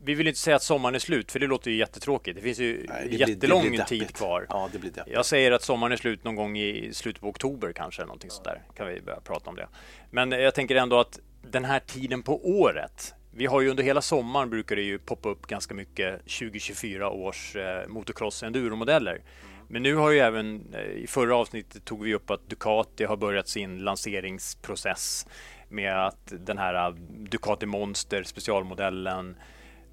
Vi 0.09 0.15
vill 0.15 0.27
inte 0.27 0.39
säga 0.39 0.55
att 0.55 0.63
sommaren 0.63 0.95
är 0.95 0.99
slut, 0.99 1.31
för 1.31 1.39
det 1.39 1.47
låter 1.47 1.71
ju 1.71 1.77
jättetråkigt. 1.77 2.35
Det 2.37 2.41
finns 2.41 2.59
ju 2.59 2.85
Nej, 2.89 3.01
det 3.03 3.09
blir- 3.09 3.25
det 3.25 3.31
jättelång 3.31 3.69
blir 3.69 3.83
tid 3.83 4.15
kvar. 4.15 4.45
Ja, 4.49 4.69
det 4.71 4.79
blir 4.79 4.91
deppigt. 4.91 5.13
Jag 5.15 5.25
säger 5.25 5.51
att 5.51 5.63
sommaren 5.63 5.91
är 5.93 5.97
slut 5.97 6.23
någon 6.23 6.35
gång 6.35 6.57
i 6.57 6.89
slutet 6.93 7.21
på 7.21 7.27
oktober 7.27 7.73
kanske, 7.73 8.01
någonting 8.01 8.29
sånt 8.29 8.43
där. 8.45 8.61
Kan 8.75 8.87
vi 8.87 9.01
börja 9.01 9.19
prata 9.19 9.49
om 9.49 9.55
det. 9.55 9.67
Men 10.11 10.31
jag 10.31 10.55
tänker 10.55 10.75
ändå 10.75 10.99
att 10.99 11.19
den 11.41 11.65
här 11.65 11.79
tiden 11.79 12.23
på 12.23 12.49
året, 12.59 13.13
vi 13.31 13.45
har 13.45 13.61
ju 13.61 13.69
under 13.69 13.83
hela 13.83 14.01
sommaren 14.01 14.49
brukar 14.49 14.75
det 14.75 14.81
ju 14.81 14.99
poppa 14.99 15.29
upp 15.29 15.47
ganska 15.47 15.73
mycket 15.73 16.19
2024 16.21 17.09
års 17.09 17.55
eh, 17.55 17.87
motocross 17.87 18.43
enduromodeller. 18.43 19.21
Men 19.67 19.83
nu 19.83 19.95
har 19.95 20.11
ju 20.11 20.19
även 20.19 20.73
eh, 20.73 20.81
i 20.81 21.07
förra 21.07 21.35
avsnittet 21.35 21.85
tog 21.85 22.03
vi 22.03 22.13
upp 22.15 22.29
att 22.29 22.49
Ducati 22.49 23.03
har 23.03 23.17
börjat 23.17 23.47
sin 23.47 23.79
lanseringsprocess 23.79 25.27
med 25.69 26.05
att 26.07 26.33
den 26.39 26.57
här 26.57 26.87
eh, 26.87 26.93
Ducati 27.29 27.65
Monster 27.65 28.23
specialmodellen 28.23 29.35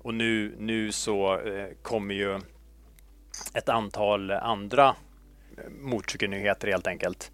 och 0.06 0.14
nu, 0.14 0.54
nu 0.58 0.92
så 0.92 1.40
eh, 1.40 1.68
kommer 1.82 2.14
ju 2.14 2.40
ett 3.54 3.68
antal 3.68 4.30
andra 4.30 4.88
eh, 5.58 5.70
motorcykelnyheter 5.80 6.68
helt 6.68 6.86
enkelt. 6.86 7.30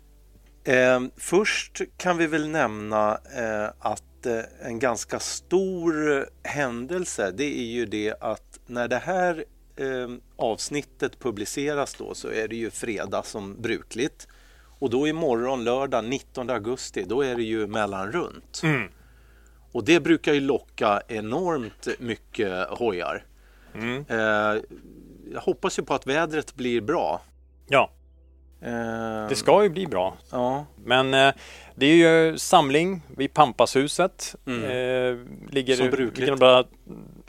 Eh, 0.65 1.01
först 1.17 1.81
kan 1.97 2.17
vi 2.17 2.27
väl 2.27 2.49
nämna 2.49 3.19
eh, 3.37 3.71
att 3.79 4.27
eh, 4.27 4.41
en 4.63 4.79
ganska 4.79 5.19
stor 5.19 6.27
händelse 6.43 7.33
det 7.37 7.59
är 7.59 7.73
ju 7.73 7.87
det 7.87 8.15
att 8.21 8.61
när 8.67 8.89
det 8.89 8.99
här 8.99 9.45
eh, 9.77 10.09
avsnittet 10.37 11.19
publiceras 11.19 11.95
då 11.95 12.15
så 12.15 12.29
är 12.29 12.49
det 12.49 12.57
ju 12.57 12.71
fredag 12.71 13.23
som 13.23 13.63
brukligt. 13.63 14.29
Och 14.79 14.91
då 14.91 15.09
imorgon 15.09 15.65
lördag 15.65 16.05
19 16.05 16.51
augusti 16.51 17.05
då 17.09 17.23
är 17.23 17.37
det 17.37 17.43
ju 17.43 17.67
mellanrunt. 17.67 18.61
Mm. 18.65 18.89
Och 19.73 19.85
det 19.85 20.01
brukar 20.01 20.35
ju 20.35 20.41
locka 20.41 21.03
enormt 21.09 21.89
mycket 21.99 22.69
hojar. 22.69 23.25
Mm. 23.75 24.05
Eh, 24.09 24.63
jag 25.33 25.41
hoppas 25.41 25.79
ju 25.79 25.83
på 25.83 25.95
att 25.95 26.07
vädret 26.07 26.55
blir 26.55 26.81
bra. 26.81 27.21
Ja, 27.69 27.91
Eh, 28.65 29.29
det 29.29 29.37
ska 29.37 29.63
ju 29.63 29.69
bli 29.69 29.87
bra. 29.87 30.17
Ja, 30.31 30.67
Men 30.85 31.15
eh, 31.15 31.35
det 31.75 31.87
är 31.87 31.95
ju 31.95 32.39
samling 32.39 33.03
vid 33.17 33.35
Pampashuset. 33.35 34.35
Mm. 34.47 34.65
Eh, 34.65 35.19
ligger, 35.51 35.77
Som 35.77 35.91
brukligt. 35.91 36.19
ligger 36.19 36.33
annat 36.33 36.67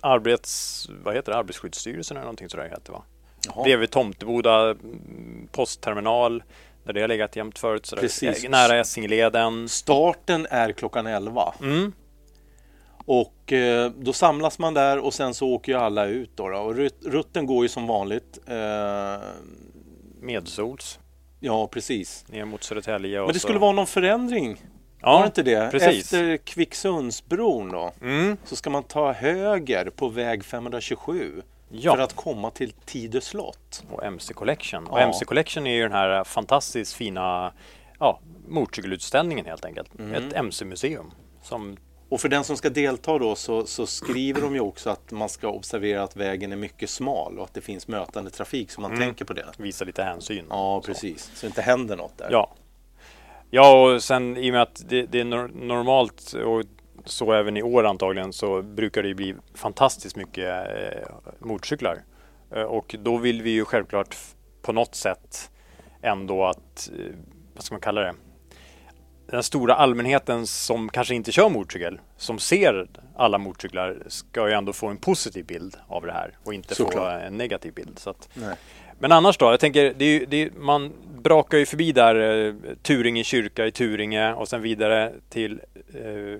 arbets, 0.01 0.87
vad 1.03 1.15
heter 1.15 1.31
det? 1.31 1.37
Arbetsskyddsstyrelsen 1.37 2.17
eller 2.17 2.23
någonting 2.25 2.49
sådär 2.49 2.63
heter 2.63 2.81
det 2.85 2.91
va? 2.91 3.03
Jaha. 3.47 3.63
Bredvid 3.63 3.91
Tomteboda 3.91 4.69
mm, 4.69 5.47
postterminal 5.51 6.43
där 6.83 6.93
det 6.93 7.01
har 7.01 7.07
legat 7.07 7.35
jämt 7.35 7.59
förut. 7.59 7.85
Sådär. 7.85 8.01
Precis. 8.01 8.49
Nära 8.49 8.79
Essingeleden. 8.79 9.69
Starten 9.69 10.47
är 10.49 10.71
klockan 10.71 11.07
11 11.07 11.53
Mm. 11.61 11.93
Och 13.05 13.53
eh, 13.53 13.91
då 13.97 14.13
samlas 14.13 14.59
man 14.59 14.73
där 14.73 14.97
och 14.99 15.13
sen 15.13 15.33
så 15.33 15.47
åker 15.49 15.71
ju 15.71 15.77
alla 15.77 16.05
ut 16.05 16.31
då. 16.35 16.49
då. 16.49 16.57
Och 16.57 16.75
rut- 16.75 17.05
rutten 17.05 17.45
går 17.45 17.65
ju 17.65 17.69
som 17.69 17.87
vanligt. 17.87 18.39
Eh, 18.47 19.21
Medsols 20.21 20.99
ja, 21.39 21.67
precis. 21.67 22.25
ner 22.27 22.45
mot 22.45 22.63
Södertälje. 22.63 23.19
och 23.19 23.27
Men 23.27 23.33
det 23.33 23.39
så- 23.39 23.43
skulle 23.47 23.59
vara 23.59 23.71
någon 23.71 23.87
förändring, 23.87 24.61
ja, 25.01 25.11
var 25.13 25.19
det 25.19 25.25
inte 25.25 25.43
det? 25.43 25.71
Precis. 25.71 26.03
Efter 26.13 26.37
Kvicksundsbron 26.37 27.69
då, 27.71 27.91
Mm. 28.01 28.37
så 28.45 28.55
ska 28.55 28.69
man 28.69 28.83
ta 28.83 29.11
höger 29.11 29.89
på 29.89 30.07
väg 30.07 30.45
527 30.45 31.41
Ja. 31.69 31.95
för 31.95 32.01
att 32.03 32.13
komma 32.13 32.51
till 32.51 32.71
Tidö 32.71 33.21
slott. 33.21 33.83
och 33.91 34.03
MC 34.05 34.33
Collection. 34.33 34.87
Och 34.87 34.99
Ja. 34.99 35.03
MC 35.03 35.25
Collection 35.25 35.67
är 35.67 35.73
ju 35.75 35.81
den 35.83 35.91
här 35.91 36.23
fantastiskt 36.23 36.93
fina 36.93 37.53
ja, 37.99 38.19
motorcykelutställningen 38.47 39.45
helt 39.45 39.65
enkelt. 39.65 39.99
Mm. 39.99 40.13
Ett 40.13 40.33
MC-museum. 40.33 41.11
Som, 41.41 41.77
Och 42.13 42.21
för 42.21 42.29
den 42.29 42.43
som 42.43 42.57
ska 42.57 42.69
delta 42.69 43.17
då 43.17 43.35
så, 43.35 43.65
så 43.65 43.85
skriver 43.85 44.41
de 44.41 44.53
ju 44.53 44.59
också 44.59 44.89
att 44.89 45.11
man 45.11 45.29
ska 45.29 45.47
observera 45.49 46.03
att 46.03 46.15
vägen 46.15 46.51
är 46.51 46.55
mycket 46.55 46.89
smal 46.89 47.37
och 47.39 47.43
att 47.45 47.53
det 47.53 47.61
finns 47.61 47.87
mötande 47.87 48.29
trafik 48.31 48.71
så 48.71 48.81
man 48.81 48.91
Mm. 48.91 49.03
tänker 49.03 49.25
på 49.25 49.33
det. 49.33 49.45
visar 49.57 49.85
lite 49.85 50.03
hänsyn. 50.03 50.45
Ja, 50.49 50.81
Så. 50.83 50.87
precis. 50.87 51.31
Så 51.35 51.41
det 51.45 51.47
inte 51.47 51.61
händer 51.61 51.97
något 51.97 52.17
där. 52.17 52.27
Ja. 52.31 52.53
ja, 53.49 53.93
och 53.93 54.03
sen 54.03 54.37
i 54.37 54.49
och 54.49 54.53
med 54.53 54.61
att 54.61 54.83
det, 54.89 55.05
det 55.05 55.19
är 55.19 55.23
nor- 55.25 55.65
normalt 55.65 56.33
och 56.33 56.63
så 57.05 57.33
även 57.33 57.57
i 57.57 57.63
år 57.63 57.83
antagligen 57.85 58.33
så 58.33 58.61
brukar 58.61 59.03
det 59.03 59.13
bli 59.15 59.35
fantastiskt 59.55 60.15
mycket 60.15 60.47
eh, 60.67 61.09
motorcyklar. 61.39 61.97
Eh, 62.55 62.61
och 62.63 62.95
då 62.99 63.17
vill 63.17 63.41
vi 63.41 63.49
ju 63.49 63.65
självklart 63.65 64.15
på 64.61 64.73
något 64.73 64.95
sätt 64.95 65.51
ändå 66.01 66.45
att, 66.45 66.91
eh, 66.99 67.15
vad 67.55 67.63
ska 67.63 67.73
man 67.75 67.81
kalla 67.81 68.01
det? 68.01 68.13
Den 69.33 69.43
stora 69.43 69.75
allmänheten 69.75 70.47
som 70.47 70.89
kanske 70.89 71.15
inte 71.15 71.31
kör 71.31 71.49
motorcykel, 71.49 71.99
som 72.17 72.39
ser 72.39 72.87
alla 73.15 73.37
motorcyklar, 73.37 73.97
ska 74.07 74.47
ju 74.47 74.53
ändå 74.53 74.73
få 74.73 74.87
en 74.87 74.97
positiv 74.97 75.45
bild 75.45 75.77
av 75.87 76.05
det 76.05 76.11
här 76.11 76.37
och 76.43 76.53
inte 76.53 76.75
få 76.75 76.83
Såklart. 76.83 77.21
en 77.21 77.37
negativ 77.37 77.73
bild. 77.73 77.99
Så 77.99 78.09
att, 78.09 78.29
men 78.99 79.11
annars 79.11 79.37
då? 79.37 79.45
Jag 79.45 79.59
tänker, 79.59 79.93
det 79.97 80.05
är, 80.05 80.25
det 80.25 80.43
är, 80.43 80.51
man 80.51 80.93
brakar 81.23 81.57
ju 81.57 81.65
förbi 81.65 81.91
där 81.91 82.45
eh, 82.47 82.53
Turinge 82.81 83.23
kyrka 83.23 83.65
i 83.65 83.71
Turinge 83.71 84.33
och 84.33 84.47
sen 84.47 84.61
vidare 84.61 85.13
till, 85.29 85.61
eh, 85.93 86.39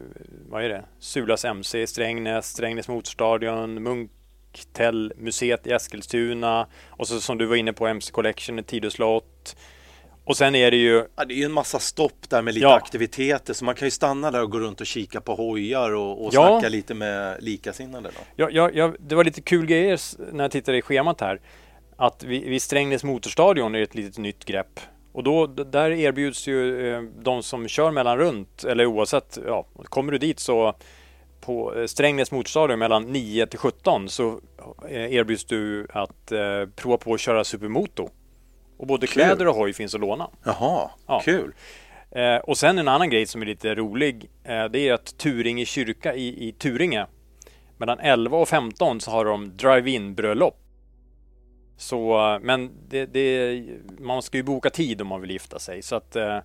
vad 0.50 0.64
är 0.64 0.70
det? 0.70 0.84
Sulas 1.00 1.46
MC 1.46 1.82
i 1.82 1.88
Strängnäs, 1.88 2.48
Strängnäs 2.48 2.88
motorstadion, 2.88 3.84
Munktellmuseet 3.84 5.68
i 5.68 5.72
Eskilstuna 5.72 6.68
och 6.90 7.08
så 7.08 7.20
som 7.20 7.38
du 7.38 7.46
var 7.46 7.56
inne 7.56 7.74
på 7.74 7.88
MC 7.88 8.12
Collection 8.12 8.60
i 8.60 8.64
Tidö 8.64 8.90
slott. 8.90 9.56
Och 10.26 10.38
sen 10.38 10.56
är 10.56 10.72
det 10.72 10.78
ju 10.78 11.06
Ja, 11.16 11.26
det 11.26 11.34
är 11.34 11.36
ju 11.38 11.44
en 11.46 11.52
massa 11.52 11.80
stopp 11.80 12.30
där 12.30 12.42
med 12.42 12.54
lite 12.54 12.64
Ja. 12.66 12.76
aktiviteter 12.76 13.54
så 13.54 13.66
man 13.66 13.76
kan 13.76 13.86
ju 13.88 13.92
stanna 13.92 14.32
där 14.32 14.44
och 14.44 14.52
gå 14.52 14.60
runt 14.60 14.82
och 14.82 14.88
kika 14.88 15.22
på 15.22 15.36
hojar 15.36 15.92
och, 15.96 16.26
och 16.26 16.34
Ja. 16.34 16.48
snacka 16.48 16.70
lite 16.70 16.94
med 16.94 17.44
likasinnade. 17.44 18.10
Då. 18.10 18.22
Ja, 18.36 18.50
ja, 18.52 18.70
ja, 18.74 18.94
det 19.00 19.16
var 19.16 19.24
lite 19.24 19.42
kul 19.42 19.66
grejer 19.66 20.00
när 20.34 20.44
jag 20.44 20.52
tittade 20.52 20.78
i 20.78 20.82
schemat 20.82 21.22
här. 21.22 21.42
Att 21.98 22.24
vid, 22.24 22.44
vid 22.44 22.62
Strängnäs 22.62 23.04
motorstadion 23.04 23.76
är 23.76 23.82
ett 23.82 23.96
litet 23.96 24.18
nytt 24.18 24.46
grepp. 24.46 24.80
Och 25.12 25.24
då, 25.24 25.48
där 25.48 25.92
erbjuds 25.92 26.48
ju 26.48 26.90
eh, 26.96 27.02
de 27.24 27.44
som 27.44 27.68
kör 27.68 27.92
mellan 27.92 28.18
runt, 28.18 28.64
eller 28.64 28.86
oavsett, 28.86 29.40
ja, 29.48 29.66
kommer 29.84 30.12
du 30.12 30.18
dit 30.18 30.40
så 30.40 30.76
på 31.42 31.76
eh, 31.76 31.86
Strängnäs 31.86 32.32
motorstadion 32.32 32.80
mellan 32.80 33.04
9 33.04 33.48
till 33.48 33.60
17 33.60 34.10
så 34.10 34.40
eh, 34.90 35.14
erbjuds 35.14 35.46
du 35.46 35.88
att 35.94 36.32
eh, 36.32 36.40
prova 36.76 36.98
på 36.98 37.14
att 37.14 37.20
köra 37.20 37.44
supermoto. 37.44 38.10
Och 38.84 38.88
både 38.88 39.08
Kul. 39.08 39.14
kläder 39.14 39.48
och 39.48 39.56
hoj 39.56 39.74
finns 39.74 39.96
att 39.96 40.02
låna. 40.02 40.30
Jaha, 40.44 40.90
Ja. 41.08 41.22
kul. 41.26 41.54
Eh, 42.12 42.36
och 42.36 42.58
sen 42.58 42.78
en 42.80 42.88
annan 42.88 43.10
grej 43.10 43.26
som 43.26 43.42
är 43.42 43.46
lite 43.46 43.76
rolig. 43.76 44.30
Eh, 44.44 44.66
det 44.66 44.80
är 44.80 44.94
att 44.94 45.18
Turinge 45.18 45.66
kyrka 45.66 46.16
i, 46.16 46.48
i 46.48 46.52
Turinge 46.52 47.06
mellan 47.78 48.00
11 48.00 48.38
och 48.38 48.50
15 48.50 49.00
så 49.02 49.12
har 49.12 49.26
de 49.26 49.58
drive-in 49.58 50.16
bröllop. 50.16 50.58
Så, 51.78 52.34
eh, 52.34 52.40
men 52.40 52.72
det, 52.90 53.06
det, 53.06 53.62
man 54.00 54.22
ska 54.22 54.38
ju 54.38 54.44
boka 54.44 54.70
tid 54.70 55.02
om 55.02 55.08
man 55.08 55.22
vill 55.22 55.32
gifta 55.32 55.60
sig. 55.60 55.82
Så 55.82 55.96
att, 55.96 56.16
eh, 56.16 56.40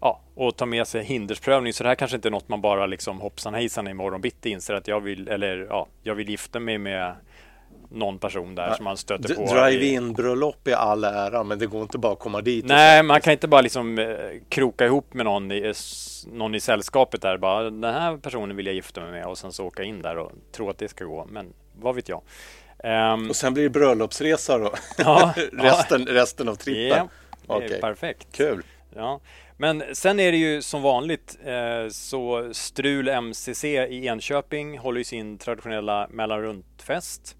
ja, 0.00 0.20
och 0.34 0.56
ta 0.56 0.66
med 0.66 0.86
sig 0.86 1.04
hindersprövning. 1.04 1.72
Så 1.72 1.82
det 1.82 1.88
här 1.88 1.94
kanske 1.96 2.16
inte 2.16 2.28
är 2.28 2.30
något 2.30 2.48
man 2.48 2.60
bara 2.60 2.86
liksom 2.86 3.20
hoppsan 3.20 3.54
hejsan 3.54 3.88
imorgon 3.88 4.20
bitti 4.20 4.50
inser 4.50 4.74
att 4.74 4.88
jag 4.88 5.00
vill, 5.00 5.28
eller 5.28 5.66
ja, 5.70 5.86
jag 6.02 6.14
vill 6.14 6.28
gifta 6.28 6.60
mig 6.60 6.78
med 6.78 7.14
någon 7.94 8.18
person 8.18 8.54
där 8.54 8.74
som 8.74 8.84
man 8.84 8.96
stöter 8.96 9.34
på. 9.34 9.42
i- 9.42 9.46
Drive-in 9.46 10.12
bröllop 10.12 10.68
är 10.68 10.74
all 10.74 11.04
ära 11.04 11.42
men 11.44 11.58
det 11.58 11.66
går 11.66 11.82
inte 11.82 11.98
bara 11.98 12.12
att 12.12 12.18
komma 12.18 12.40
dit. 12.40 12.64
Nej, 12.64 13.02
man 13.02 13.20
kan 13.20 13.32
inte 13.32 13.48
bara 13.48 13.60
liksom 13.60 13.98
eh, 13.98 14.06
kroka 14.48 14.86
ihop 14.86 15.14
med 15.14 15.24
någon 15.24 15.52
i, 15.52 15.66
eh, 15.66 15.72
någon 16.32 16.54
i 16.54 16.60
sällskapet 16.60 17.22
där. 17.22 17.36
Bara, 17.38 17.62
den 17.62 17.84
här 17.94 18.16
personen 18.16 18.56
vill 18.56 18.66
jag 18.66 18.74
gifta 18.74 19.00
mig 19.00 19.10
med 19.10 19.26
och 19.26 19.38
sen 19.38 19.52
så 19.52 19.66
åka 19.66 19.82
in 19.82 20.02
där 20.02 20.18
och 20.18 20.32
tro 20.52 20.70
att 20.70 20.78
det 20.78 20.88
ska 20.88 21.04
gå. 21.04 21.26
Men 21.30 21.52
vad 21.80 21.94
vet 21.94 22.08
jag. 22.08 22.22
Ehm, 22.84 23.30
Och 23.30 23.36
sen 23.36 23.54
blir 23.54 23.64
det 23.64 23.70
bröllopsresa 23.70 24.58
då. 24.58 24.72
Ja, 24.98 25.34
resten, 25.52 26.06
resten 26.06 26.48
av 26.48 26.54
trippen. 26.54 27.08
ja, 27.48 27.54
är 27.60 27.66
Okej. 27.66 27.80
perfekt. 27.80 28.26
Kul. 28.32 28.62
Ja. 28.96 29.20
Men 29.56 29.82
sen 29.92 30.20
är 30.20 30.32
det 30.32 30.38
ju 30.38 30.62
som 30.62 30.82
vanligt 30.82 31.38
eh, 31.44 31.88
så 31.90 32.48
Strul 32.52 33.08
MCC 33.08 33.64
i 33.64 34.06
Enköping 34.06 34.78
håller 34.78 34.98
ju 34.98 35.04
sin 35.04 35.38
traditionella 35.38 36.08
mellanruntfest. 36.10 37.36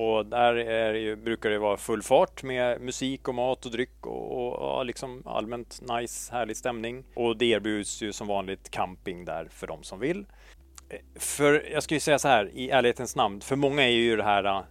Och 0.00 0.26
där 0.26 0.54
är 0.54 0.92
det 0.92 0.98
ju, 0.98 1.16
brukar 1.16 1.50
det 1.50 1.58
vara 1.58 1.76
full 1.76 2.02
fart 2.02 2.42
med 2.42 2.80
musik 2.80 3.28
och 3.28 3.34
mat 3.34 3.66
och 3.66 3.72
dryck 3.72 4.06
och, 4.06 4.52
och, 4.52 4.86
liksom 4.86 5.22
allmänt 5.26 5.80
nice, 5.80 6.32
härlig 6.32 6.56
stämning. 6.56 7.04
Och 7.14 7.36
det 7.36 7.44
erbjuds 7.44 8.02
ju 8.02 8.12
som 8.12 8.26
vanligt 8.26 8.70
camping 8.70 9.24
där 9.24 9.48
för 9.50 9.66
de 9.66 9.82
som 9.82 10.00
vill. 10.00 10.26
För 11.16 11.70
jag 11.72 11.82
ska 11.82 11.94
ju 11.94 12.00
säga 12.00 12.18
så 12.18 12.28
här, 12.28 12.50
i 12.54 12.70
ärlighetens 12.70 13.16
namn, 13.16 13.40
för 13.40 13.56
många 13.56 13.82
är 13.82 13.88
ju 13.88 14.16
det 14.16 14.22
här 14.22 14.44
äh, 14.44 14.62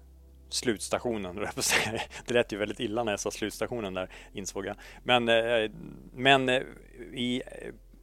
slutstationen, 0.49 1.25
höll 1.36 1.43
jag 1.43 1.53
på 1.53 1.59
att 1.59 1.65
säga. 1.65 2.01
Det 2.25 2.34
lät 2.34 2.51
ju 2.53 2.57
väldigt 2.57 2.80
illa 2.80 3.03
när 3.03 3.11
jag 3.11 3.19
sa 3.19 3.32
slutstationen 3.32 3.93
där, 3.93 4.09
insåg 4.34 4.65
jag. 4.65 4.75
Men, 5.03 5.30
äh, 5.30 5.71
men 6.13 6.49
äh, 6.49 6.61
i 7.13 7.41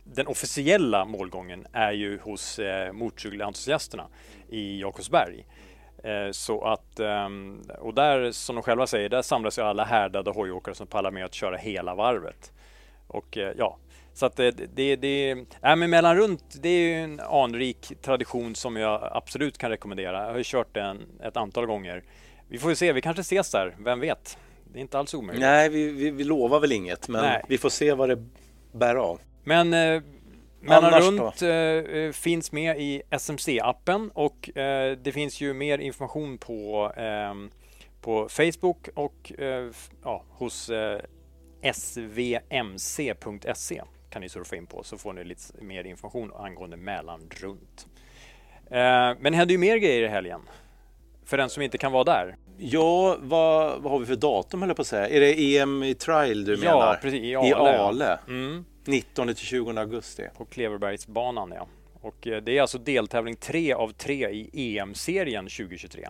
den 0.04 0.26
officiella 0.26 1.04
målgången 1.04 1.66
är 1.72 1.92
ju 1.92 2.18
hos 2.18 2.58
eh, 2.58 2.92
motorcykelentusiasterna 2.92 4.08
i 4.48 4.80
Jakobsberg. 4.80 5.46
Eh, 6.06 6.30
Så 6.32 6.64
att, 6.64 7.00
ehm, 7.00 7.62
och 7.78 7.94
där 7.94 8.32
som 8.32 8.56
de 8.56 8.62
själva 8.62 8.86
säger, 8.86 9.08
där 9.08 9.22
samlas 9.22 9.58
ju 9.58 9.62
alla 9.62 9.84
härdade 9.84 10.30
hojåkare 10.30 10.74
som 10.74 10.86
pallar 10.86 11.10
med 11.10 11.24
att 11.24 11.34
köra 11.34 11.56
hela 11.56 11.94
varvet. 11.94 12.52
Och 13.06 13.36
eh, 13.38 13.52
ja, 13.58 13.78
så 14.14 14.26
att 14.26 14.36
det, 14.36 14.50
det, 14.50 14.96
det 14.96 15.30
äh, 15.62 15.76
men 15.76 15.90
mellanrunt, 15.90 16.44
det 16.62 16.68
är 16.68 17.04
en 17.04 17.20
anrik 17.20 17.92
tradition 18.02 18.54
som 18.54 18.76
jag 18.76 19.08
absolut 19.12 19.58
kan 19.58 19.70
rekommendera. 19.70 20.22
Jag 20.22 20.30
har 20.30 20.38
ju 20.38 20.44
kört 20.46 20.74
den 20.74 21.02
ett 21.22 21.36
antal 21.36 21.66
gånger. 21.66 22.02
Vi 22.48 22.58
får 22.58 22.70
ju 22.70 22.76
se, 22.76 22.92
vi 22.92 23.00
kanske 23.00 23.20
ses 23.20 23.50
där, 23.50 23.74
vem 23.78 24.00
vet? 24.00 24.38
Det 24.72 24.78
är 24.78 24.80
inte 24.80 24.98
alls 24.98 25.14
omöjligt. 25.14 25.40
Nej, 25.40 25.68
vi, 25.68 25.90
vi, 25.90 26.10
vi 26.10 26.24
lovar 26.24 26.60
väl 26.60 26.72
inget 26.72 27.08
men 27.08 27.22
Nej. 27.22 27.42
vi 27.48 27.58
får 27.58 27.68
se 27.68 27.92
vad 27.92 28.08
det 28.08 28.24
bär 28.72 28.94
av. 28.94 29.20
Men 29.44 29.74
eh, 29.74 30.02
Mellan 30.68 31.00
runt 31.00 31.42
eh, 31.42 31.48
eh, 31.50 32.12
finns 32.12 32.52
med 32.52 32.80
i 32.80 33.02
SMC-appen 33.10 34.10
och 34.14 34.58
eh, 34.58 34.96
det 35.02 35.12
finns 35.12 35.40
ju 35.40 35.54
mer 35.54 35.78
information 35.78 36.38
på, 36.38 36.92
ehm, 36.96 37.50
på 38.00 38.28
Facebook 38.28 38.88
och 38.94 39.32
eh, 39.38 39.70
ja, 40.04 40.24
hos 40.30 40.70
eh, 40.70 41.00
svmc.se 41.72 43.14
kan 44.10 44.22
ni 44.22 44.28
surfa 44.28 44.56
in 44.56 44.66
på 44.66 44.82
så 44.82 44.98
får 44.98 45.12
ni 45.12 45.24
lite 45.24 45.42
mer 45.60 45.84
information 45.84 46.32
angående 46.36 46.76
Mälaren 46.76 47.28
runt. 47.40 47.86
Eh, 48.70 49.20
men 49.20 49.22
det 49.22 49.36
händer 49.36 49.52
ju 49.52 49.58
mer 49.58 49.76
grejer 49.76 50.02
i 50.02 50.08
helgen. 50.08 50.40
För 51.24 51.36
den 51.36 51.50
som 51.50 51.62
inte 51.62 51.78
kan 51.78 51.92
vara 51.92 52.04
där. 52.04 52.36
Ja, 52.58 53.16
vad, 53.20 53.82
vad 53.82 53.92
har 53.92 53.98
vi 53.98 54.06
för 54.06 54.16
datum 54.16 54.60
höll 54.62 54.68
jag 54.70 54.76
på 54.76 54.82
att 54.82 54.86
säga? 54.86 55.08
Är 55.08 55.20
det 55.20 55.56
EM 55.58 55.82
i 55.82 55.94
trial 55.94 56.44
du 56.44 56.52
Ja, 56.54 56.58
menar? 56.60 56.94
precis, 56.94 57.20
i 57.22 57.26
I 57.30 57.34
Ale. 57.34 57.78
Ale. 57.78 58.18
Mm. 58.28 58.64
19 58.86 59.26
till 59.26 59.36
20 59.36 59.78
augusti. 59.80 60.28
på 60.36 60.44
Kleverbergsbanan. 60.44 61.52
Ja. 61.56 61.66
Och 62.00 62.26
eh, 62.26 62.42
det 62.42 62.58
är 62.58 62.60
alltså 62.62 62.78
deltävling 62.78 63.36
tre 63.36 63.72
av 63.72 63.92
tre 63.92 64.28
i 64.30 64.78
EM-serien 64.78 65.44
2023. 65.44 66.08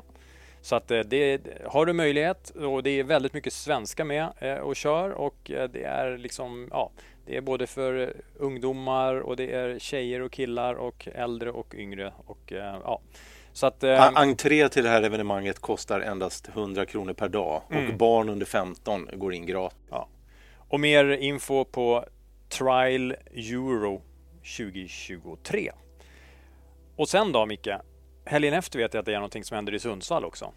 Så 0.60 0.76
att 0.76 0.90
eh, 0.90 1.00
det 1.00 1.40
har 1.66 1.86
du 1.86 1.92
möjlighet 1.92 2.50
och 2.50 2.82
det 2.82 2.90
är 2.90 3.04
väldigt 3.04 3.34
mycket 3.34 3.52
svenska 3.52 4.04
med 4.04 4.28
eh, 4.38 4.54
och 4.54 4.76
kör 4.76 5.10
och 5.10 5.36
det 5.44 5.82
är 5.84 6.18
liksom 6.18 6.68
ja, 6.70 6.90
det 7.26 7.36
är 7.36 7.40
både 7.40 7.66
för 7.66 8.16
ungdomar 8.38 9.14
och 9.20 9.36
det 9.36 9.52
är 9.52 9.78
tjejer 9.78 10.20
och 10.20 10.32
killar 10.32 10.74
och 10.74 11.08
äldre 11.14 11.50
och 11.50 11.74
yngre 11.74 12.12
och 12.26 12.52
ja. 12.84 13.00
Så 13.52 13.66
att 13.66 13.84
eh, 13.84 14.06
En- 14.06 14.16
Entré 14.16 14.68
till 14.68 14.84
det 14.84 14.90
här 14.90 15.02
evenemanget 15.02 15.58
kostar 15.58 16.00
endast 16.00 16.48
100 16.48 16.86
kronor 16.86 17.12
per 17.12 17.28
dag 17.28 17.62
Mm. 17.70 17.86
och 17.90 17.94
barn 17.98 18.28
under 18.28 18.46
15 18.46 19.08
går 19.14 19.34
in 19.34 19.46
gratis. 19.46 19.78
ja. 19.90 20.08
Och 20.68 20.80
mer 20.80 21.04
info 21.10 21.64
på 21.64 22.04
Trial 22.48 23.14
Euro 23.34 24.02
2023. 24.58 25.72
Och 26.96 27.08
sen 27.08 27.32
då 27.32 27.46
Micke, 27.46 27.68
helgen 28.24 28.54
efter 28.54 28.78
vet 28.78 28.94
jag 28.94 29.00
att 29.00 29.06
det 29.06 29.12
är 29.12 29.16
någonting 29.16 29.44
som 29.44 29.54
händer 29.54 29.74
i 29.74 29.78
Sundsvall 29.78 30.24
också. 30.24 30.52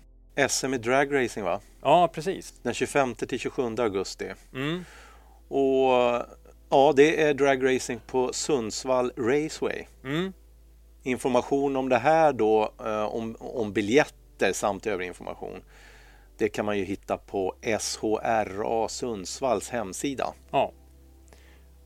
SM 0.50 0.74
i 0.74 0.78
dragracing 0.78 1.44
va? 1.44 1.60
Ja, 1.82 2.08
precis. 2.08 2.54
Den 2.64 2.74
25 2.74 3.16
till 3.16 3.40
27 3.40 3.64
augusti. 3.78 4.34
Mm. 4.54 4.84
Och 5.48 5.92
ja, 6.70 6.94
det 6.96 7.22
är 7.22 7.34
dragracing 7.34 8.00
på 8.08 8.34
Sundsvall 8.34 9.12
Raceway. 9.18 9.86
Mm. 10.04 10.34
Information 11.04 11.76
om 11.76 11.90
det 11.90 11.98
här 11.98 12.34
då, 12.34 12.74
eh, 12.86 13.04
om, 13.04 13.36
om 13.40 13.74
biljetter 13.74 14.54
samt 14.54 14.88
övrig 14.88 15.08
information. 15.08 15.62
Det 16.38 16.50
kan 16.50 16.66
man 16.66 16.78
ju 16.78 16.84
hitta 16.84 17.18
på 17.18 17.56
SHRA 17.62 18.88
Sundsvalls 18.90 19.70
hemsida. 19.70 20.34
Ja. 20.52 20.72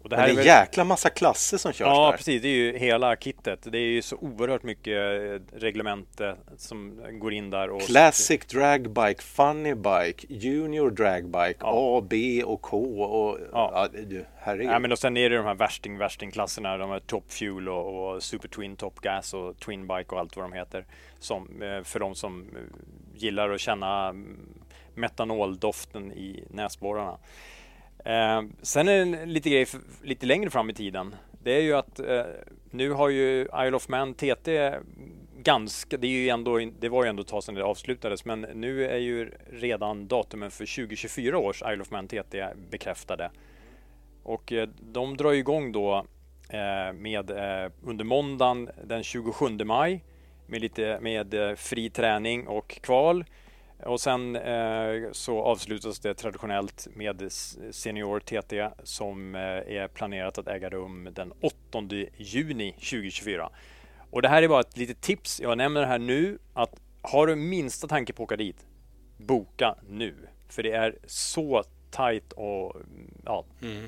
Och 0.03 0.09
det 0.09 0.15
Men 0.15 0.19
här 0.21 0.27
det 0.27 0.31
är 0.31 0.35
är 0.35 0.39
en 0.39 0.45
väl... 0.59 0.65
jäkla 0.67 0.83
massa 0.83 1.09
klasser 1.09 1.57
som 1.57 1.71
körs 1.73 1.87
Ja, 1.87 2.09
där. 2.11 2.17
precis. 2.17 2.41
Det 2.41 2.47
är 2.47 2.55
ju 2.55 2.77
hela 2.77 3.15
kittet. 3.15 3.59
Det 3.71 3.77
är 3.77 3.81
ju 3.81 4.01
så 4.01 4.15
oerhört 4.15 4.63
mycket 4.63 4.97
eh, 4.97 5.57
reglemente 5.59 6.35
som 6.57 7.01
går 7.11 7.33
in 7.33 7.49
där. 7.49 7.69
Och 7.69 7.81
Classic 7.81 8.45
dragbike, 8.45 9.21
funny 9.21 9.73
bike, 9.75 10.27
junior 10.29 10.89
dragbike, 10.91 11.55
Ja. 11.59 11.97
A, 11.99 12.05
B 12.09 12.43
och 12.43 12.61
K 12.61 12.77
och 13.03 13.39
ja. 13.51 13.89
Ja. 13.93 13.99
du, 14.03 14.25
herregud. 14.39 14.71
Ja, 14.71 14.79
men 14.79 14.91
och 14.91 14.99
sen 14.99 15.17
är 15.17 15.29
det 15.29 15.35
de 15.37 15.45
här 15.45 15.55
värsting 15.55 15.97
värstingklasserna, 15.97 16.77
de 16.77 16.89
här 16.89 16.99
Top 16.99 17.31
Fuel 17.31 17.69
och, 17.69 18.13
och 18.15 18.23
Super 18.23 18.47
Twin 18.47 18.75
Top 18.75 18.99
Gas 19.01 19.33
och 19.33 19.59
Twin 19.59 19.87
Bike 19.87 20.09
och 20.15 20.19
allt 20.19 20.35
vad 20.35 20.45
de 20.45 20.53
heter. 20.53 20.85
Som, 21.19 21.61
eh, 21.61 21.83
för 21.83 21.99
de 21.99 22.15
som 22.15 22.41
eh, 22.41 22.61
gillar 23.15 23.49
att 23.49 23.59
känna 23.61 24.09
mm, 24.09 24.37
metanoldoften 24.95 26.11
i 26.11 26.43
näsborrarna. 26.49 27.17
Eh, 28.03 28.41
sen 28.61 28.87
är 28.87 28.93
det 28.95 29.01
en 29.01 29.33
lite 29.33 29.49
grej 29.49 29.65
för, 29.65 29.81
lite 30.03 30.25
längre 30.25 30.49
fram 30.49 30.69
i 30.69 30.73
tiden. 30.73 31.15
Det 31.43 31.51
är 31.51 31.61
ju 31.61 31.73
att 31.73 31.99
eh, 31.99 32.23
nu 32.71 32.91
har 32.91 33.09
ju 33.09 33.41
Isle 33.41 33.75
of 33.75 33.87
Man 33.89 34.13
TT 34.13 34.73
ganska, 35.37 35.97
det, 35.97 36.07
är 36.07 36.11
ju 36.11 36.29
ändå, 36.29 36.59
det 36.79 36.89
var 36.89 37.03
ju 37.03 37.09
ändå 37.09 37.21
ett 37.21 37.27
tag 37.27 37.43
sedan 37.43 37.55
det 37.55 37.63
avslutades, 37.63 38.25
men 38.25 38.41
nu 38.41 38.87
är 38.87 38.97
ju 38.97 39.31
redan 39.51 40.07
datumen 40.07 40.51
för 40.51 40.75
2024 40.75 41.37
års 41.37 41.61
Isle 41.61 41.81
of 41.81 41.91
Man 41.91 42.07
TT 42.07 42.45
bekräftade. 42.69 43.31
Och 44.23 44.51
eh, 44.51 44.69
de 44.79 45.17
drar 45.17 45.33
igång 45.33 45.71
då 45.71 46.05
eh, 46.49 46.93
med 46.93 47.31
eh, 47.31 47.71
under 47.83 48.05
måndagen 48.05 48.69
den 48.83 49.03
27 49.03 49.45
maj 49.65 50.03
med 50.47 50.61
lite 50.61 50.99
med 51.01 51.33
eh, 51.33 51.55
fri 51.55 51.89
träning 51.89 52.47
och 52.47 52.79
kval. 52.81 53.25
Och 53.85 54.01
sen 54.01 54.35
eh, 54.35 55.11
så 55.11 55.41
avslutas 55.43 55.99
det 55.99 56.13
traditionellt 56.13 56.87
med 56.95 57.31
Senior 57.71 58.19
TT 58.19 58.69
som 58.83 59.35
eh, 59.35 59.41
är 59.41 59.87
planerat 59.87 60.37
att 60.37 60.47
äga 60.47 60.69
rum 60.69 61.09
den 61.11 61.33
8 61.41 61.55
juni 62.17 62.71
2024. 62.71 63.49
Och 64.11 64.21
det 64.21 64.27
här 64.27 64.43
är 64.43 64.47
bara 64.47 64.59
ett 64.61 64.77
litet 64.77 65.01
tips. 65.01 65.41
Jag 65.41 65.57
nämner 65.57 65.81
det 65.81 65.87
här 65.87 65.99
nu 65.99 66.39
att 66.53 66.79
har 67.01 67.27
du 67.27 67.35
minsta 67.35 67.87
tanke 67.87 68.13
på 68.13 68.23
att 68.23 68.27
åka 68.27 68.35
dit, 68.35 68.65
boka 69.17 69.75
nu. 69.89 70.15
För 70.49 70.63
det 70.63 70.71
är 70.71 70.95
så 71.05 71.63
tajt 71.91 72.33
och 72.33 72.75
ja, 73.25 73.45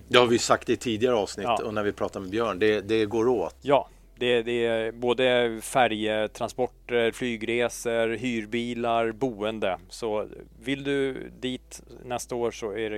Det 0.07 0.17
har 0.17 0.27
vi 0.27 0.39
sagt 0.39 0.69
i 0.69 0.77
tidigare 0.77 1.15
avsnitt 1.15 1.45
Ja. 1.47 1.63
och 1.63 1.73
när 1.73 1.83
vi 1.83 1.91
pratade 1.93 2.23
med 2.23 2.31
Björn. 2.31 2.59
Det, 2.59 2.81
det 2.81 3.05
går 3.05 3.27
åt. 3.27 3.55
Ja, 3.61 3.89
det, 4.17 4.41
det 4.41 4.65
är 4.65 4.91
både 4.91 5.59
färjetransporter, 5.61 7.11
flygresor, 7.11 8.15
hyrbilar, 8.15 9.11
boende. 9.11 9.77
Så 9.89 10.27
vill 10.63 10.83
du 10.83 11.29
dit 11.39 11.81
nästa 12.05 12.35
år 12.35 12.51
så 12.51 12.71
är 12.71 12.89
det 12.89 12.97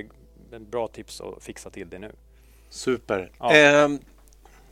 ett 0.55 0.67
bra 0.71 0.87
tips 0.87 1.21
att 1.21 1.43
fixa 1.43 1.69
till 1.69 1.89
det 1.89 1.99
nu. 1.99 2.11
Super. 2.69 3.31
Ja. 3.39 3.55
Eh, 3.55 3.89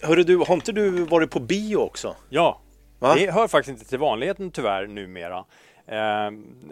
hörru 0.01 0.23
du, 0.23 0.37
har 0.37 0.53
inte 0.53 0.71
du 0.71 0.89
varit 0.89 1.31
på 1.31 1.39
bio 1.39 1.77
också? 1.77 2.15
Ja, 2.29 2.61
Va? 2.99 3.15
det 3.15 3.31
hör 3.31 3.47
faktiskt 3.47 3.79
inte 3.79 3.89
till 3.89 3.99
vanligheten 3.99 4.51
tyvärr 4.51 4.87
numera. 4.87 5.45
Eh, 5.87 6.31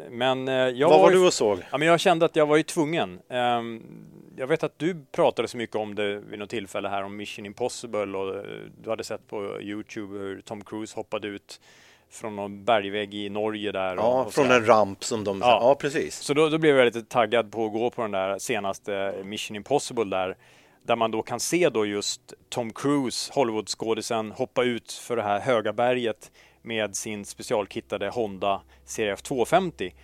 men 0.10 0.48
eh, 0.48 0.54
jag 0.54 0.90
Vad 0.90 1.00
var 1.02 1.12
ju- 1.12 1.18
du 1.18 1.26
och 1.26 1.34
såg? 1.34 1.60
Ja, 1.72 1.78
men 1.78 1.88
jag 1.88 2.00
kände 2.00 2.26
att 2.26 2.36
jag 2.36 2.46
var 2.46 2.58
ju 2.58 2.64
tvungen. 2.64 3.20
Ehm, 3.30 3.82
jag 4.38 4.48
vet 4.48 4.64
att 4.64 4.80
du 4.80 4.96
pratade 5.12 5.48
så 5.48 5.58
mycket 5.58 5.76
om 5.76 5.96
det 5.96 6.16
vid 6.20 6.40
något 6.40 6.50
tillfälle 6.50 6.90
här 6.90 7.04
om 7.04 7.18
Mission 7.18 7.46
Impossible 7.46 8.18
och 8.18 8.36
eh, 8.38 8.44
du 8.84 8.90
hade 8.90 9.04
sett 9.04 9.28
på 9.28 9.62
Youtube 9.62 10.18
hur 10.20 10.42
Tom 10.42 10.64
Cruise 10.64 10.96
hoppade 10.96 11.28
ut 11.28 11.62
från 12.12 12.36
någon 12.36 12.66
bergvägg 12.66 13.14
i 13.14 13.30
Norge 13.30 13.72
där. 13.72 13.98
och- 13.98 14.04
Ja, 14.04 14.24
och 14.24 14.34
från 14.34 14.46
sådär. 14.46 14.60
en 14.60 14.66
ramp 14.66 15.04
som 15.04 15.24
de... 15.24 15.40
Ja. 15.42 15.58
Ja, 15.62 15.76
precis. 15.76 16.16
Så 16.20 16.34
då, 16.34 16.50
då 16.50 16.58
blev 16.58 16.78
jag 16.78 16.86
lite 16.86 17.02
taggad 17.02 17.52
på 17.52 17.66
att 17.66 17.72
gå 17.74 17.90
på 17.90 18.02
den 18.02 18.12
där 18.12 18.40
senaste 18.40 19.16
Mission 19.24 19.56
Impossible 19.56 20.04
där. 20.18 20.38
Där 20.86 20.96
man 20.96 21.12
då 21.12 21.22
kan 21.22 21.40
se 21.40 21.70
då 21.70 21.86
just 21.86 22.34
Tom 22.50 22.74
Cruise, 22.74 23.32
Hollywoodskådisen, 23.36 24.32
hoppa 24.32 24.64
ut 24.64 24.92
för 24.92 25.16
det 25.16 25.22
här 25.24 25.40
höga 25.40 25.74
berget 25.74 26.32
med 26.64 26.96
sin 26.96 27.26
specialkittade 27.26 28.10
Honda 28.10 28.62
CRF 28.96 29.22
250. 29.22 29.96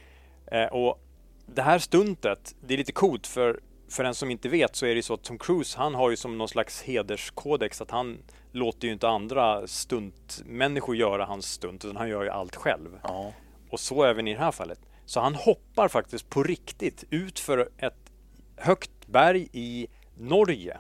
Eh, 0.52 0.66
och 0.66 1.00
det 1.46 1.62
här 1.62 1.80
stuntet, 1.80 2.56
det 2.62 2.74
är 2.74 2.78
lite 2.78 2.92
coolt 2.92 3.28
för 3.28 3.60
för 3.90 4.04
den 4.04 4.16
som 4.16 4.32
inte 4.32 4.50
vet 4.50 4.76
så 4.76 4.86
är 4.86 4.96
det 4.96 5.04
så 5.04 5.14
att 5.14 5.24
Tom 5.24 5.38
Cruise, 5.38 5.78
han 5.78 5.96
har 5.96 6.10
ju 6.10 6.16
som 6.16 6.38
någon 6.38 6.48
slags 6.48 6.82
hederskodex 6.82 7.82
att 7.82 7.92
han 7.92 8.18
låter 8.52 8.88
ju 8.88 8.94
inte 8.94 9.08
andra 9.08 9.68
stuntmänniskor 9.68 10.96
göra 10.96 11.26
hans 11.26 11.52
stunt, 11.52 11.86
utan 11.86 11.98
han 11.98 12.10
gör 12.10 12.24
ju 12.24 12.30
allt 12.30 12.56
själv. 12.56 13.00
Ja. 13.04 13.34
Och 13.70 13.80
så 13.80 14.04
även 14.04 14.28
i 14.28 14.34
det 14.34 14.40
här 14.40 14.52
fallet. 14.52 14.80
Så 15.06 15.20
han 15.20 15.36
hoppar 15.36 15.88
faktiskt 15.88 16.30
på 16.30 16.44
riktigt 16.44 17.04
ut 17.10 17.40
för 17.40 17.70
ett 17.78 18.12
högt 18.56 19.08
berg 19.08 19.48
i 19.52 19.88
Norge. 20.18 20.78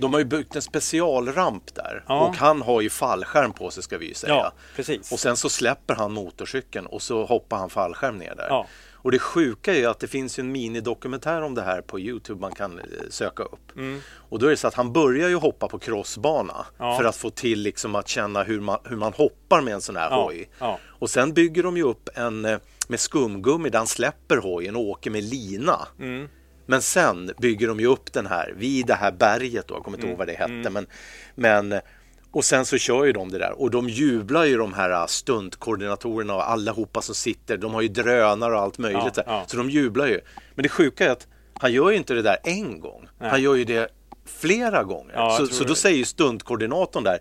De 0.00 0.12
har 0.12 0.20
ju 0.20 0.24
byggt 0.24 0.56
en 0.56 0.62
specialramp 0.62 1.74
där 1.74 2.04
Ja. 2.08 2.20
och 2.28 2.36
han 2.36 2.62
har 2.62 2.80
ju 2.80 2.90
fallskärm 2.90 3.52
på 3.52 3.70
sig 3.70 3.82
ska 3.82 3.98
vi 3.98 4.06
ju 4.08 4.14
säga. 4.14 4.34
Ja, 4.34 4.52
precis. 4.76 5.12
Och 5.12 5.20
sen 5.20 5.36
så 5.36 5.48
släpper 5.48 5.94
han 5.94 6.12
motorcykeln 6.12 6.86
och 6.86 7.02
så 7.02 7.24
hoppar 7.24 7.56
han 7.58 7.70
fallskärm 7.70 8.18
ner 8.18 8.34
där. 8.34 8.46
Ja. 8.48 8.66
Och 9.02 9.10
det 9.12 9.18
sjuka 9.18 9.74
är 9.74 9.78
ju 9.78 9.86
att 9.86 10.00
det 10.00 10.08
finns 10.08 10.38
en 10.38 10.52
minidokumentär 10.52 11.42
om 11.42 11.54
det 11.54 11.62
här 11.62 11.80
på 11.80 12.00
Youtube 12.00 12.40
man 12.40 12.52
kan 12.52 12.78
eh, 12.78 12.84
söka 13.10 13.42
upp. 13.42 13.72
Och 14.30 14.38
då 14.38 14.46
är 14.46 14.50
det 14.50 14.56
så 14.56 14.68
att 14.68 14.74
han 14.74 14.92
börjar 14.92 15.28
ju 15.28 15.34
hoppa 15.36 15.68
på 15.68 15.78
crossbana 15.78 16.52
Mm. 16.78 16.90
Ja. 16.90 16.96
för 16.96 17.04
att 17.04 17.16
få 17.16 17.30
till 17.30 17.60
liksom 17.60 17.94
att 17.94 18.08
känna 18.08 18.42
hur 18.42 18.60
man, 18.60 18.78
hur 18.84 18.96
man 18.96 19.12
hoppar 19.12 19.60
med 19.60 19.74
en 19.74 19.80
sån 19.80 19.96
här 19.96 20.10
Ja, 20.10 20.24
hoj. 20.24 20.50
ja. 20.58 20.78
Och 20.98 21.10
sen 21.10 21.32
bygger 21.32 21.62
de 21.62 21.76
ju 21.76 21.82
upp 21.82 22.08
en 22.14 22.44
eh, 22.44 22.58
med 22.88 23.00
skumgummi 23.00 23.68
där 23.70 23.78
han 23.78 23.86
släpper 23.86 24.36
hojen 24.36 24.76
och 24.76 24.82
åker 24.82 25.10
med 25.10 25.24
lina. 25.24 25.88
Mm. 25.98 26.28
Men 26.70 26.82
sen 26.82 27.32
bygger 27.38 27.68
de 27.68 27.80
ju 27.80 27.86
upp 27.86 28.12
den 28.12 28.26
här 28.26 28.54
vid 28.56 28.86
det 28.86 28.94
här 28.94 29.12
berget 29.12 29.68
då, 29.68 29.74
jag 29.74 29.84
kommer 29.84 29.96
inte 29.98 30.06
Mm. 30.06 30.10
ihåg 30.10 30.18
vad 30.18 30.26
det 30.28 30.32
hette. 30.32 30.70
Men, 30.70 30.86
men, 31.34 31.80
och 32.30 32.44
sen 32.44 32.64
så 32.64 32.78
kör 32.78 33.04
ju 33.04 33.12
de 33.12 33.30
det 33.30 33.38
där 33.38 33.60
och 33.60 33.70
de 33.70 33.88
jublar 33.88 34.44
ju 34.44 34.56
de 34.56 34.72
här 34.74 35.06
stuntkoordinatorerna 35.06 36.34
och 36.34 36.50
allihopa 36.50 37.02
som 37.02 37.14
sitter. 37.14 37.56
De 37.56 37.74
har 37.74 37.80
ju 37.82 37.88
drönare 37.88 38.54
och 38.54 38.60
allt 38.60 38.78
möjligt. 38.78 39.16
Ja, 39.16 39.22
ja. 39.26 39.44
Så 39.46 39.56
de 39.56 39.70
jublar 39.70 40.06
ju. 40.06 40.20
Men 40.54 40.62
det 40.62 40.68
sjuka 40.68 41.06
är 41.06 41.10
att 41.10 41.26
han 41.54 41.72
gör 41.72 41.90
ju 41.90 41.96
inte 41.96 42.14
det 42.14 42.22
där 42.22 42.36
en 42.44 42.80
gång. 42.80 43.08
Nej. 43.20 43.30
Han 43.30 43.42
gör 43.42 43.54
ju 43.54 43.64
det 43.64 43.88
flera 44.26 44.84
gånger. 44.84 45.14
Ja, 45.14 45.36
så, 45.36 45.46
så 45.46 45.64
då 45.64 45.74
säger 45.74 45.96
ju 45.98 46.04
stuntkoordinatorn 46.04 47.04
där 47.04 47.18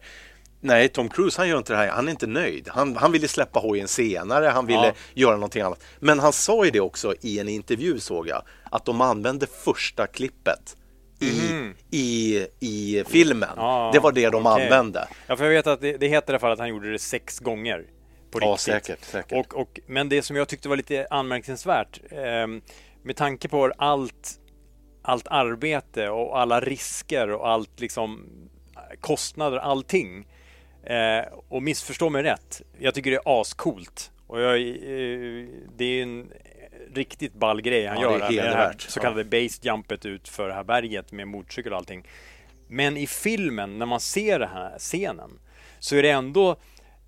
Nej, 0.61 0.89
Tom 0.89 1.09
Cruise 1.09 1.41
han 1.41 1.49
gör 1.49 1.57
inte 1.57 1.73
det 1.73 1.77
här. 1.77 1.87
Han 1.87 2.07
är 2.07 2.11
inte 2.11 2.27
nöjd. 2.27 2.69
Han, 2.71 2.95
han 2.95 3.11
ville 3.11 3.27
släppa 3.27 3.59
hojen 3.59 3.87
senare. 3.87 4.45
Han 4.45 4.65
ville 4.65 4.93
göra 5.13 5.33
någonting 5.35 5.61
annat. 5.61 5.83
Men 5.99 6.19
han 6.19 6.33
sa 6.33 6.65
ju 6.65 6.71
det 6.71 6.79
också 6.79 7.13
i 7.21 7.39
en 7.39 7.49
intervju 7.49 7.99
såg 7.99 8.27
jag. 8.27 8.43
Att 8.69 8.85
de 8.85 9.01
använde 9.01 9.47
första 9.47 10.07
klippet 10.07 10.75
i, 11.21 11.51
i, 11.91 12.47
i 12.59 13.03
filmen. 13.07 13.49
Ja, 13.55 13.89
det 13.93 13.99
var 13.99 14.11
det 14.11 14.29
de 14.29 14.45
okej. 14.45 14.63
använde. 14.63 15.07
Ja, 15.27 15.35
för 15.37 15.43
jag 15.45 15.51
vet 15.51 15.67
att 15.67 15.81
det, 15.81 15.97
det 15.97 16.07
heter 16.07 16.33
i 16.33 16.35
alla 16.35 16.39
fall 16.39 16.51
att 16.51 16.59
han 16.59 16.69
gjorde 16.69 16.91
det 16.91 16.99
sex 16.99 17.39
gånger. 17.39 17.85
På 18.31 18.39
Ja, 18.41 18.47
riktigt. 18.47 18.59
säkert, 18.61 19.05
säkert. 19.05 19.53
Och, 19.53 19.61
och, 19.61 19.79
men 19.87 20.09
det 20.09 20.21
som 20.21 20.35
jag 20.35 20.47
tyckte 20.47 20.69
var 20.69 20.77
lite 20.77 21.07
anmärkningsvärt 21.09 21.99
ehm, 22.11 22.61
med 23.03 23.15
tanke 23.15 23.47
på 23.47 23.71
allt, 23.77 24.39
allt 25.01 25.27
arbete 25.27 26.09
och 26.09 26.39
alla 26.39 26.59
risker 26.59 27.29
och 27.31 27.49
allt 27.49 27.79
liksom 27.79 28.29
kostnader, 29.01 29.57
allting. 29.57 30.27
Eh, 30.83 31.33
och 31.49 31.63
missförstå 31.63 32.09
mig 32.09 32.23
rätt. 32.23 32.61
Jag 32.79 32.93
tycker 32.95 33.11
det 33.11 33.17
är 33.17 33.41
ascoolt. 33.41 34.11
Och 34.27 34.41
jag, 34.41 34.61
eh, 34.61 35.47
det 35.77 35.85
är 35.85 36.03
en 36.03 36.31
riktigt 36.93 37.33
ball 37.33 37.61
grej 37.61 37.85
han 37.85 38.01
Ja, 38.01 38.09
det 38.09 38.33
gör. 38.33 38.43
här 38.43 38.49
med 38.49 38.51
det 38.51 38.55
här 38.57 38.75
så 38.77 38.99
kallade 38.99 39.23
base 39.23 39.59
jumpet 39.61 40.05
ut 40.05 40.27
för 40.27 40.47
det 40.47 40.53
här 40.53 40.63
berget 40.63 41.11
med 41.11 41.27
motorcykel 41.27 41.71
och 41.71 41.77
allting. 41.77 42.07
Men 42.67 42.97
i 42.97 43.07
filmen, 43.07 43.77
när 43.77 43.85
man 43.85 43.99
ser 43.99 44.39
den 44.39 44.49
här 44.49 44.77
scenen, 44.79 45.31
så 45.79 45.95
är 45.95 46.03
det 46.03 46.09
ändå 46.09 46.55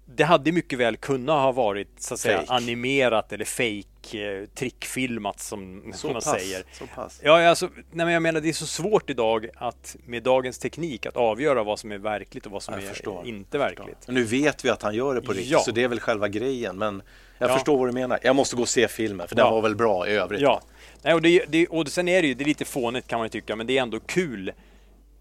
det 0.05 0.23
hade 0.23 0.51
mycket 0.51 0.79
väl 0.79 0.97
kunnat 0.97 1.35
ha 1.41 1.51
varit 1.51 1.87
så 1.97 2.13
att 2.13 2.19
säga 2.19 2.37
Fake. 2.39 2.51
animerat 2.53 3.33
eller 3.33 3.45
fake 3.45 4.27
eh, 4.41 4.45
trickfilmat 4.45 5.39
som 5.39 5.91
Så 5.95 6.07
man 6.07 6.13
pass, 6.13 6.23
säger. 6.39 6.63
så 6.71 6.87
pass. 6.87 7.19
Ja, 7.23 7.47
alltså, 7.49 7.65
nej, 7.75 8.05
men 8.05 8.09
jag 8.13 8.21
menar 8.23 8.41
det 8.41 8.49
är 8.49 8.53
så 8.53 8.65
svårt 8.65 9.09
idag 9.09 9.47
att 9.55 9.95
med 10.05 10.23
dagens 10.23 10.57
teknik 10.59 11.05
att 11.05 11.17
avgöra 11.17 11.63
vad 11.63 11.79
som 11.79 11.91
är 11.91 11.97
verkligt 11.97 12.45
och 12.45 12.51
vad 12.51 12.63
som 12.63 12.73
Jag 12.73 12.83
är 12.83 12.87
förstår. 12.87 13.25
inte 13.27 13.57
verkligt. 13.57 14.07
Nu 14.07 14.23
vet 14.23 14.65
vi 14.65 14.69
att 14.69 14.81
han 14.81 14.95
gör 14.95 15.15
det 15.15 15.21
på 15.21 15.31
riktigt, 15.31 15.51
Ja. 15.51 15.59
så 15.59 15.71
det 15.71 15.83
är 15.83 15.87
väl 15.87 15.99
själva 15.99 16.27
grejen. 16.27 16.77
Men 16.77 17.01
jag 17.41 17.49
Ja. 17.49 17.53
förstår 17.53 17.77
vad 17.77 17.87
du 17.87 17.91
menar. 17.91 18.19
Jag 18.23 18.35
måste 18.35 18.55
gå 18.55 18.61
och 18.61 18.69
se 18.69 18.87
filmen, 18.87 19.27
för 19.27 19.35
den 19.35 19.45
Ja. 19.45 19.51
var 19.51 19.61
väl 19.61 19.75
bra 19.75 20.07
i 20.07 20.11
övrigt. 20.11 20.41
Ja, 20.41 20.61
nej, 21.01 21.13
och, 21.13 21.21
det, 21.21 21.45
det, 21.47 21.67
och 21.67 21.87
sen 21.87 22.07
är 22.07 22.21
det 22.21 22.27
ju 22.27 22.33
det 22.33 22.43
är 22.43 22.47
lite 22.47 22.65
fånigt 22.65 23.07
kan 23.07 23.19
man 23.19 23.25
ju 23.25 23.29
tycka, 23.29 23.55
men 23.55 23.67
det 23.67 23.77
är 23.77 23.81
ändå 23.81 23.99
kul 23.99 24.51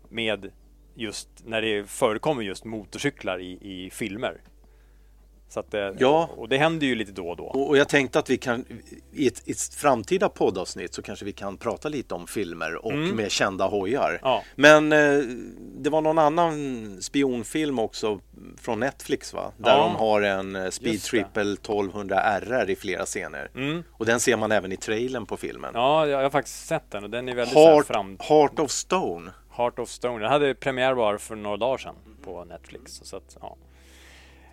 med 0.09 0.51
just 0.95 1.29
när 1.45 1.63
det 1.63 1.91
förekommer 1.91 2.43
just 2.43 2.65
motorcyklar 2.65 3.39
i, 3.41 3.51
i 3.87 3.91
filmer. 3.93 4.41
Så 5.53 5.61
att, 5.61 5.75
Ja. 5.99 6.31
Och 6.37 6.49
det 6.49 6.59
händer 6.59 6.87
ju 6.87 6.95
lite 6.95 7.13
då 7.13 7.29
och 7.29 7.37
då. 7.37 7.45
Och, 7.45 7.77
jag 7.77 7.89
tänkte 7.89 8.19
att 8.19 8.31
vi 8.31 8.37
kan 8.37 8.65
i 9.13 9.27
ett, 9.27 9.49
i 9.49 9.51
ett 9.51 9.75
framtida 9.75 10.29
poddavsnitt 10.29 10.95
så 10.95 11.03
kanske 11.03 11.25
vi 11.25 11.33
kan 11.33 11.57
prata 11.57 11.89
lite 11.89 12.15
om 12.15 12.27
filmer 12.27 12.85
och 12.87 12.93
med 12.95 13.31
kända 13.31 13.67
hojar. 13.67 14.09
Mm. 14.09 14.21
Ja. 14.23 14.43
Men 14.55 14.93
eh, 14.93 15.19
det 15.77 15.91
var 15.91 16.01
någon 16.01 16.19
annan 16.19 16.97
spionfilm 17.03 17.79
också 17.79 18.21
från 18.59 18.81
Netflix 18.81 19.35
va? 19.35 19.53
Där 19.57 19.71
Ja. 19.71 19.77
de 19.77 19.97
har 19.97 20.23
en 20.23 20.57
eh, 20.57 20.71
Speed. 20.71 20.89
Mm. 20.91 21.01
Triple 21.01 21.53
1200 21.53 22.21
RR 22.41 22.71
i 22.71 22.77
flera 22.77 23.07
scener. 23.07 23.51
Och 23.93 24.07
den 24.07 24.21
ser 24.21 24.37
man 24.37 24.53
även 24.53 24.73
i 24.73 24.77
trailern 24.77 25.27
på 25.27 25.37
filmen. 25.37 25.71
Ja, 25.75 26.07
jag 26.07 26.23
har 26.23 26.31
faktiskt 26.31 26.67
sett 26.67 26.91
den 26.91 27.05
och 27.05 27.11
den 27.11 27.29
är 27.29 27.35
väldigt 27.35 27.55
Heart, 27.57 27.87
fram... 27.87 28.17
Heart 28.21 28.59
of 28.59 28.71
Stone. 28.71 29.31
Heart 29.57 29.79
of 29.79 29.89
Stone. 29.89 30.19
Den 30.23 30.31
hade 30.33 30.55
premiär 30.55 30.95
bara 30.95 31.19
för 31.19 31.37
några 31.37 31.57
dagar 31.57 31.79
sedan 31.79 31.95
på 32.25 32.45
Netflix. 32.45 33.01
Så 33.05 33.17
att, 33.17 33.37
ja. 33.41 33.57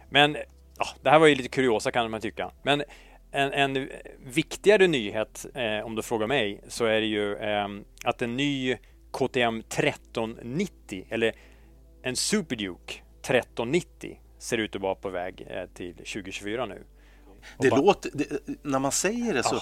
Men 0.10 0.38
ja, 0.78 0.86
det 1.02 1.10
här 1.10 1.20
var 1.20 1.28
ju 1.28 1.36
lite 1.36 1.50
kuriosa 1.50 1.92
kan 1.92 2.12
man 2.12 2.22
tycka. 2.22 2.52
Men 2.64 2.84
en, 3.32 3.54
en 3.54 3.90
viktigare 4.26 4.88
nyhet, 4.88 5.46
eh, 5.54 5.86
om 5.86 5.96
du 5.96 6.02
frågar 6.02 6.28
mig, 6.28 6.62
så 6.68 6.86
är 6.86 7.02
det 7.02 7.08
ju 7.08 7.36
eh, 7.36 7.68
att 8.04 8.22
en 8.22 8.38
ny 8.38 8.78
KTM 9.12 9.60
1390, 9.60 11.06
eller 11.10 11.34
en 12.04 12.16
Superduke 12.16 12.94
1390, 13.22 14.20
ser 14.40 14.58
ut 14.58 14.76
att 14.76 14.82
vara 14.82 14.96
på 14.96 15.10
väg 15.10 15.48
eh, 15.50 15.66
till 15.74 15.94
2024 15.96 16.66
nu. 16.66 16.84
Det 17.60 17.70
bara- 17.70 17.82
låter, 17.82 18.12
det, 18.14 18.26
när 18.64 18.80
man 18.80 18.92
säger 18.92 19.34
det 19.34 19.44
så 19.44 19.56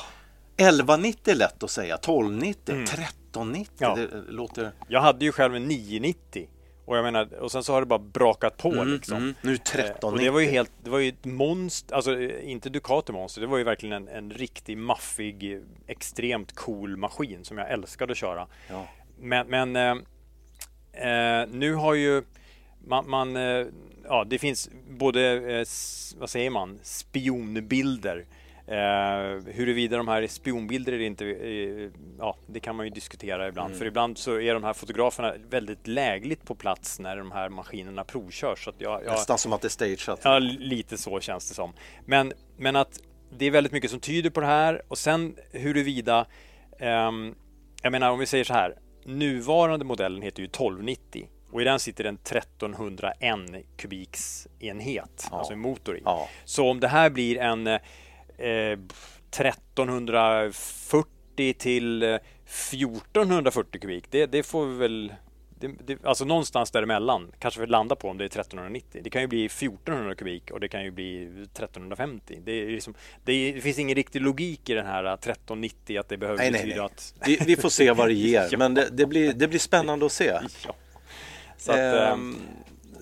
1190 0.57 1.31
är 1.33 1.35
lätt 1.37 1.63
att 1.63 1.69
säga, 1.71 1.95
1290, 1.95 2.75
1390, 2.83 3.71
Ja. 3.77 3.95
det 3.95 4.31
låter... 4.31 4.71
Jag 4.87 5.01
hade 5.01 5.25
ju 5.25 5.31
själv 5.31 5.55
en 5.55 5.67
990 5.67 6.49
och 6.85 6.97
jag 6.97 7.03
menar, 7.03 7.33
och 7.33 7.51
sen 7.51 7.63
så 7.63 7.73
har 7.73 7.79
det 7.79 7.85
bara 7.85 7.99
brakat 7.99 8.57
på 8.57 8.83
liksom. 8.83 9.17
Mm, 9.17 9.35
nu 9.41 9.51
Eh, 9.51 9.55
1390. 9.55 10.07
Och 10.07 10.19
det 10.19 10.29
var 10.29 10.39
ju 10.39 10.47
helt, 10.47 10.71
det 10.83 10.89
var 10.89 10.99
ju 10.99 11.09
ett 11.09 11.25
monster, 11.25 11.95
alltså 11.95 12.19
eh, 12.19 12.51
inte 12.51 12.69
Ducati 12.69 13.11
monster, 13.11 13.41
det 13.41 13.47
var 13.47 13.57
ju 13.57 13.63
verkligen 13.63 13.93
en, 13.93 14.07
en 14.07 14.31
riktig 14.31 14.77
maffig, 14.77 15.53
eh, 15.53 15.59
extremt 15.87 16.55
cool 16.55 16.97
maskin 16.97 17.45
som 17.45 17.57
jag 17.57 17.71
älskade 17.71 18.11
att 18.11 18.17
köra. 18.17 18.47
Ja. 18.69 18.87
Men, 19.19 19.47
men 19.47 19.75
eh, 19.75 19.91
eh, 21.09 21.47
nu 21.51 21.73
har 21.73 21.93
ju 21.93 22.23
man, 22.87 23.09
man 23.09 23.35
eh, 23.35 23.65
ja 24.03 24.23
det 24.27 24.39
finns 24.39 24.69
både, 24.89 25.21
eh, 25.31 25.65
vad 26.17 26.29
säger 26.29 26.49
man, 26.49 26.79
spionbilder. 26.83 28.25
Eh, 28.67 29.53
huruvida 29.53 29.97
de 29.97 30.07
här 30.07 30.21
är 30.21 30.27
spionbilder 30.27 30.93
eller 30.93 31.05
inte, 31.05 31.25
eh, 31.25 31.89
ja 32.19 32.37
det 32.47 32.59
kan 32.59 32.75
man 32.75 32.85
ju 32.85 32.89
diskutera 32.89 33.47
ibland. 33.47 33.67
Mm. 33.67 33.79
För 33.79 33.85
ibland 33.85 34.17
så 34.17 34.39
är 34.39 34.53
de 34.53 34.63
här 34.63 34.73
fotograferna 34.73 35.33
väldigt 35.49 35.87
lägligt 35.87 36.45
på 36.45 36.55
plats 36.55 36.99
när 36.99 37.17
de 37.17 37.31
här 37.31 37.49
maskinerna 37.49 38.03
provkörs. 38.03 38.63
Så 38.63 38.71
jag, 38.77 39.03
jag, 39.03 39.11
Nästan 39.11 39.37
som 39.37 39.53
att 39.53 39.61
det 39.61 39.67
är 39.67 39.69
stageat. 39.69 40.19
Ja, 40.23 40.39
lite 40.39 40.97
så 40.97 41.19
känns 41.19 41.49
det 41.49 41.55
som. 41.55 41.73
Men, 42.05 42.33
men 42.57 42.75
att 42.75 42.99
det 43.37 43.45
är 43.45 43.51
väldigt 43.51 43.73
mycket 43.73 43.91
som 43.91 43.99
tyder 43.99 44.29
på 44.29 44.39
det 44.39 44.47
här 44.47 44.81
och 44.87 44.97
sen 44.97 45.35
huruvida, 45.51 46.25
ehm, 46.79 47.35
jag 47.81 47.91
menar 47.91 48.11
om 48.11 48.19
vi 48.19 48.25
säger 48.25 48.43
så 48.43 48.53
här, 48.53 48.75
nuvarande 49.05 49.85
modellen 49.85 50.21
heter 50.21 50.41
ju 50.41 50.47
1290 50.47 51.29
och 51.51 51.61
i 51.61 51.63
den 51.63 51.79
sitter 51.79 52.03
en 52.03 52.15
1301 52.15 53.65
kubiks 53.77 54.47
enhet, 54.59 55.27
alltså 55.31 55.53
en 55.53 55.59
motor 55.59 55.97
i. 55.97 56.01
Ja. 56.05 56.29
Så 56.45 56.69
om 56.69 56.79
det 56.79 56.87
här 56.87 57.09
blir 57.09 57.37
en 57.37 57.79
eh, 58.37 58.79
1340 59.29 61.53
till 61.53 62.03
eh, 62.03 62.15
1440 62.45 63.81
kubik, 63.81 64.05
det, 64.09 64.25
det 64.25 64.43
får 64.43 64.65
vi 64.65 64.77
väl 64.77 65.13
det, 65.59 65.71
det, 65.85 66.05
alltså 66.05 66.25
någonstans 66.25 66.71
däremellan 66.71 67.31
kanske 67.39 67.61
vi 67.61 67.67
landar 67.67 67.95
på 67.95 68.09
om 68.09 68.17
det 68.17 68.23
är 68.23 68.25
1390. 68.25 69.01
Det 69.03 69.09
kan 69.09 69.21
ju 69.21 69.27
bli 69.27 69.45
1400 69.45 70.15
kubik 70.15 70.51
och 70.51 70.59
det 70.59 70.67
kan 70.67 70.83
ju 70.83 70.91
bli 70.91 71.23
1350. 71.23 72.39
Det, 72.45 72.51
är 72.51 72.67
liksom, 72.67 72.93
det, 73.23 73.33
är, 73.33 73.53
det 73.53 73.61
finns 73.61 73.79
ingen 73.79 73.95
riktig 73.95 74.21
logik 74.21 74.69
i 74.69 74.73
den 74.73 74.85
här 74.85 75.03
1390 75.03 75.99
att 75.99 76.09
det 76.09 76.17
behöver 76.17 76.37
Nej, 76.37 76.51
nej, 76.51 76.61
betyda 76.61 76.81
nej. 76.81 76.85
att... 76.85 77.13
Vi, 77.27 77.39
vi 77.45 77.55
får 77.55 77.69
se 77.69 77.91
vad 77.91 78.07
det 78.07 78.13
ger, 78.13 78.49
men 78.57 78.73
det, 78.73 79.05
blir, 79.05 79.33
det 79.33 79.47
blir 79.47 79.59
spännande 79.59 80.05
att 80.05 80.11
se. 80.11 80.39
Ja. 80.65 80.75
Så 81.57 81.71
att, 81.71 81.77
Ehm, 81.77 82.37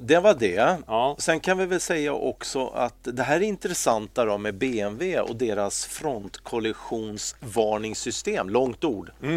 det 0.06 0.20
var 0.20 0.34
det. 0.34 0.78
Ja. 0.88 1.16
Sen 1.20 1.40
kan 1.40 1.58
vi 1.58 1.66
väl 1.66 1.80
säga 1.80 2.14
också 2.14 2.68
att 2.68 2.96
det 3.02 3.24
här 3.24 3.36
är 3.36 3.42
intressanta 3.42 4.26
då 4.26 4.38
med 4.38 4.56
BMW 4.56 5.20
och 5.20 5.36
deras 5.36 5.86
frontkollisionsvarningssystem. 5.86 8.50
Långt 8.50 8.84
ord. 8.84 9.12
ja, 9.22 9.28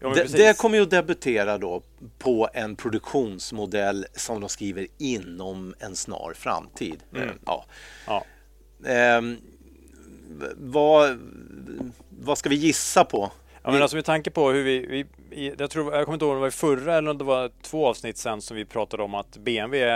men 0.00 0.14
det, 0.14 0.32
det 0.32 0.58
kommer 0.58 0.76
ju 0.76 0.82
att 0.82 0.90
debutera 0.90 1.58
då 1.58 1.82
på 2.18 2.48
en 2.54 2.76
produktionsmodell 2.76 4.06
som 4.14 4.40
de 4.40 4.48
skriver 4.48 4.86
inom 4.98 5.74
en 5.78 5.96
snar 5.96 6.32
framtid. 6.36 7.02
Mm. 7.14 7.28
Eh, 7.28 7.34
Ja. 7.46 7.64
ja. 8.06 8.24
Ehm, 8.86 9.36
vad, 10.56 11.18
vad 12.08 12.38
ska 12.38 12.48
vi 12.48 12.56
gissa 12.56 13.04
på? 13.04 13.30
Ja, 13.62 13.70
men 13.72 13.82
alltså 13.82 13.96
med 13.96 14.04
tanke 14.04 14.30
på 14.30 14.50
hur 14.50 14.62
vi, 14.64 14.86
vi 14.86 15.06
i- 15.36 15.54
jag, 15.58 15.70
tror, 15.70 15.94
jag 15.94 16.04
kommer 16.04 16.14
inte 16.14 16.24
ihåg 16.24 16.32
om 16.32 16.36
det 16.36 16.40
var 16.40 16.48
i 16.48 16.50
förra 16.50 16.94
eller 16.94 17.10
om 17.10 17.18
det 17.18 17.24
var 17.24 17.50
två 17.62 17.86
avsnitt 17.86 18.16
sen 18.18 18.40
som 18.40 18.56
vi 18.56 18.64
pratade 18.64 19.02
om 19.02 19.14
att 19.14 19.36
BMW 19.36 19.94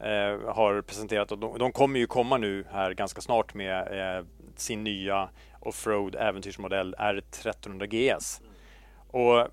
eh, 0.00 0.54
har 0.54 0.82
presenterat 0.82 1.32
och 1.32 1.38
de, 1.38 1.58
de 1.58 1.72
kommer 1.72 1.98
ju 2.00 2.06
komma 2.06 2.36
nu 2.38 2.64
här 2.72 2.92
ganska 2.94 3.20
snart 3.20 3.54
med 3.54 3.80
eh, 4.18 4.24
sin 4.56 4.84
nya 4.84 5.28
offroad 5.60 6.14
äventyrsmodell 6.14 6.94
R1300 6.98 7.86
GS. 7.86 8.40
Och 9.10 9.48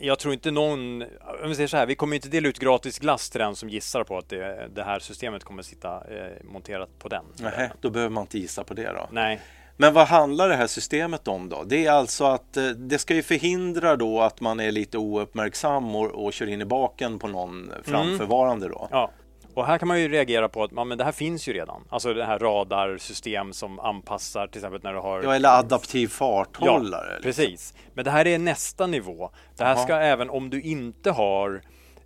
jag 0.00 0.18
tror 0.18 0.34
inte 0.34 0.50
någon, 0.50 1.02
om 1.42 1.48
vi 1.48 1.54
säger 1.54 1.66
så 1.68 1.76
här, 1.76 1.86
vi 1.86 1.94
kommer 1.94 2.16
inte 2.16 2.28
dela 2.28 2.48
ut 2.48 2.58
gratis 2.58 2.98
glass 2.98 3.30
till 3.30 3.40
den 3.40 3.56
som 3.56 3.68
gissar 3.68 4.04
på 4.04 4.18
att 4.18 4.28
det, 4.28 4.68
det 4.74 4.82
här 4.84 4.98
systemet 4.98 5.44
kommer 5.44 5.62
sitta 5.62 5.94
eh, 5.96 6.32
monterat 6.44 6.98
på 6.98 7.08
den. 7.08 7.24
Nähä, 7.40 7.70
då 7.80 7.90
behöver 7.90 8.10
man 8.10 8.20
inte 8.22 8.38
gissa 8.38 8.64
på 8.64 8.74
det 8.74 8.92
då. 8.92 9.08
Nej, 9.12 9.40
Men 9.80 9.94
vad 9.94 10.06
handlar 10.06 10.48
det 10.48 10.56
här 10.56 10.66
systemet 10.66 11.28
om 11.28 11.48
då? 11.48 11.64
Det 11.64 11.86
är 11.86 11.92
alltså 11.92 12.24
att 12.24 12.56
eh, 12.56 12.64
det 12.64 12.98
ska 12.98 13.14
ju 13.14 13.22
förhindra 13.22 13.96
då 13.96 14.20
att 14.20 14.40
man 14.40 14.60
är 14.60 14.72
lite 14.72 14.98
ouppmärksam 14.98 15.96
och, 15.96 16.24
och 16.24 16.32
kör 16.32 16.46
in 16.46 16.60
i 16.60 16.64
baken 16.64 17.18
på 17.18 17.28
någon 17.28 17.72
framförvarande 17.84 18.68
då. 18.68 18.88
Ja, 18.90 19.10
och 19.54 19.66
här 19.66 19.78
kan 19.78 19.88
man 19.88 20.00
ju 20.00 20.08
reagera 20.08 20.48
på 20.48 20.62
att 20.62 20.70
ja, 20.76 20.84
men 20.84 20.98
det 20.98 21.04
här 21.04 21.12
finns 21.12 21.48
ju 21.48 21.52
redan. 21.52 21.84
Alltså 21.88 22.14
det 22.14 22.24
här 22.24 22.38
radarsystem 22.38 23.52
som 23.52 23.80
anpassar 23.80 24.46
till 24.46 24.58
exempel 24.58 24.80
när 24.82 24.92
du 24.92 24.98
har... 24.98 25.22
Ja, 25.22 25.34
eller 25.34 25.58
adaptiv 25.58 26.08
farthållare. 26.08 27.14
liksom. 27.14 27.22
precis. 27.22 27.74
Men 27.94 28.04
det 28.04 28.10
här 28.10 28.26
är 28.26 28.38
nästa 28.38 28.86
nivå. 28.86 29.30
Det 29.56 29.64
här 29.64 29.74
Jaha. 29.74 29.84
ska 29.84 29.94
även 29.96 30.30
om 30.30 30.50
du 30.50 30.60
inte 30.62 31.10
har 31.10 31.62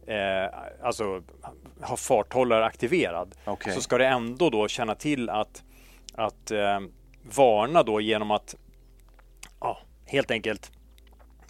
eh, 0.06 0.54
alltså 0.82 1.22
har 1.80 1.96
farthållare 1.96 2.64
aktiverad 2.64 3.34
Okej. 3.44 3.72
så 3.74 3.80
ska 3.80 3.98
det 3.98 4.06
ändå 4.06 4.50
då 4.50 4.68
känna 4.68 4.94
till 4.94 5.30
att, 5.30 5.62
att 6.14 6.50
eh, 6.50 6.80
varna 7.22 7.82
då 7.82 8.00
genom 8.00 8.30
att 8.30 8.54
ja, 9.60 9.78
helt 10.04 10.30
enkelt 10.30 10.72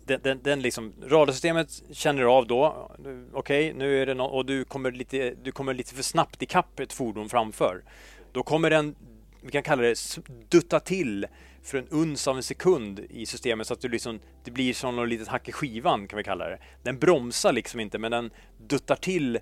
den, 0.04 0.20
den, 0.22 0.40
den 0.42 0.62
liksom, 0.62 0.92
radarsystemet 1.02 1.82
känner 1.92 2.22
av 2.22 2.46
då, 2.46 2.90
okej, 3.32 3.74
nu 3.74 4.02
är 4.02 4.06
det 4.06 4.14
no 4.14 4.22
och 4.22 4.46
du 4.46 4.64
kommer, 4.64 4.92
lite, 4.92 5.34
du 5.42 5.52
kommer 5.52 5.74
lite 5.74 5.94
för 5.94 6.02
snabbt 6.02 6.42
ikapp 6.42 6.80
ett 6.80 6.92
fordon 6.92 7.28
framför. 7.28 7.84
Då 8.32 8.42
kommer 8.42 8.70
den, 8.70 8.94
vi 9.42 9.50
kan 9.50 9.62
kalla 9.62 9.82
det, 9.82 10.18
dutta 10.48 10.80
till 10.80 11.26
för 11.62 11.78
en 11.78 11.88
uns 11.88 12.28
av 12.28 12.36
en 12.36 12.42
sekund 12.42 13.00
i 13.10 13.26
systemet 13.26 13.66
så 13.66 13.74
att 13.74 13.80
du 13.80 13.88
liksom, 13.88 14.20
det 14.44 14.50
blir 14.50 14.74
som 14.74 14.96
något 14.96 15.08
litet 15.08 15.28
hack 15.28 15.48
i 15.48 15.52
skivan 15.52 16.08
kan 16.08 16.16
vi 16.16 16.24
kalla 16.24 16.48
det. 16.48 16.58
Den 16.82 16.98
bromsar 16.98 17.52
liksom 17.52 17.80
inte 17.80 17.98
men 17.98 18.10
den 18.10 18.30
duttar 18.58 18.96
till 18.96 19.38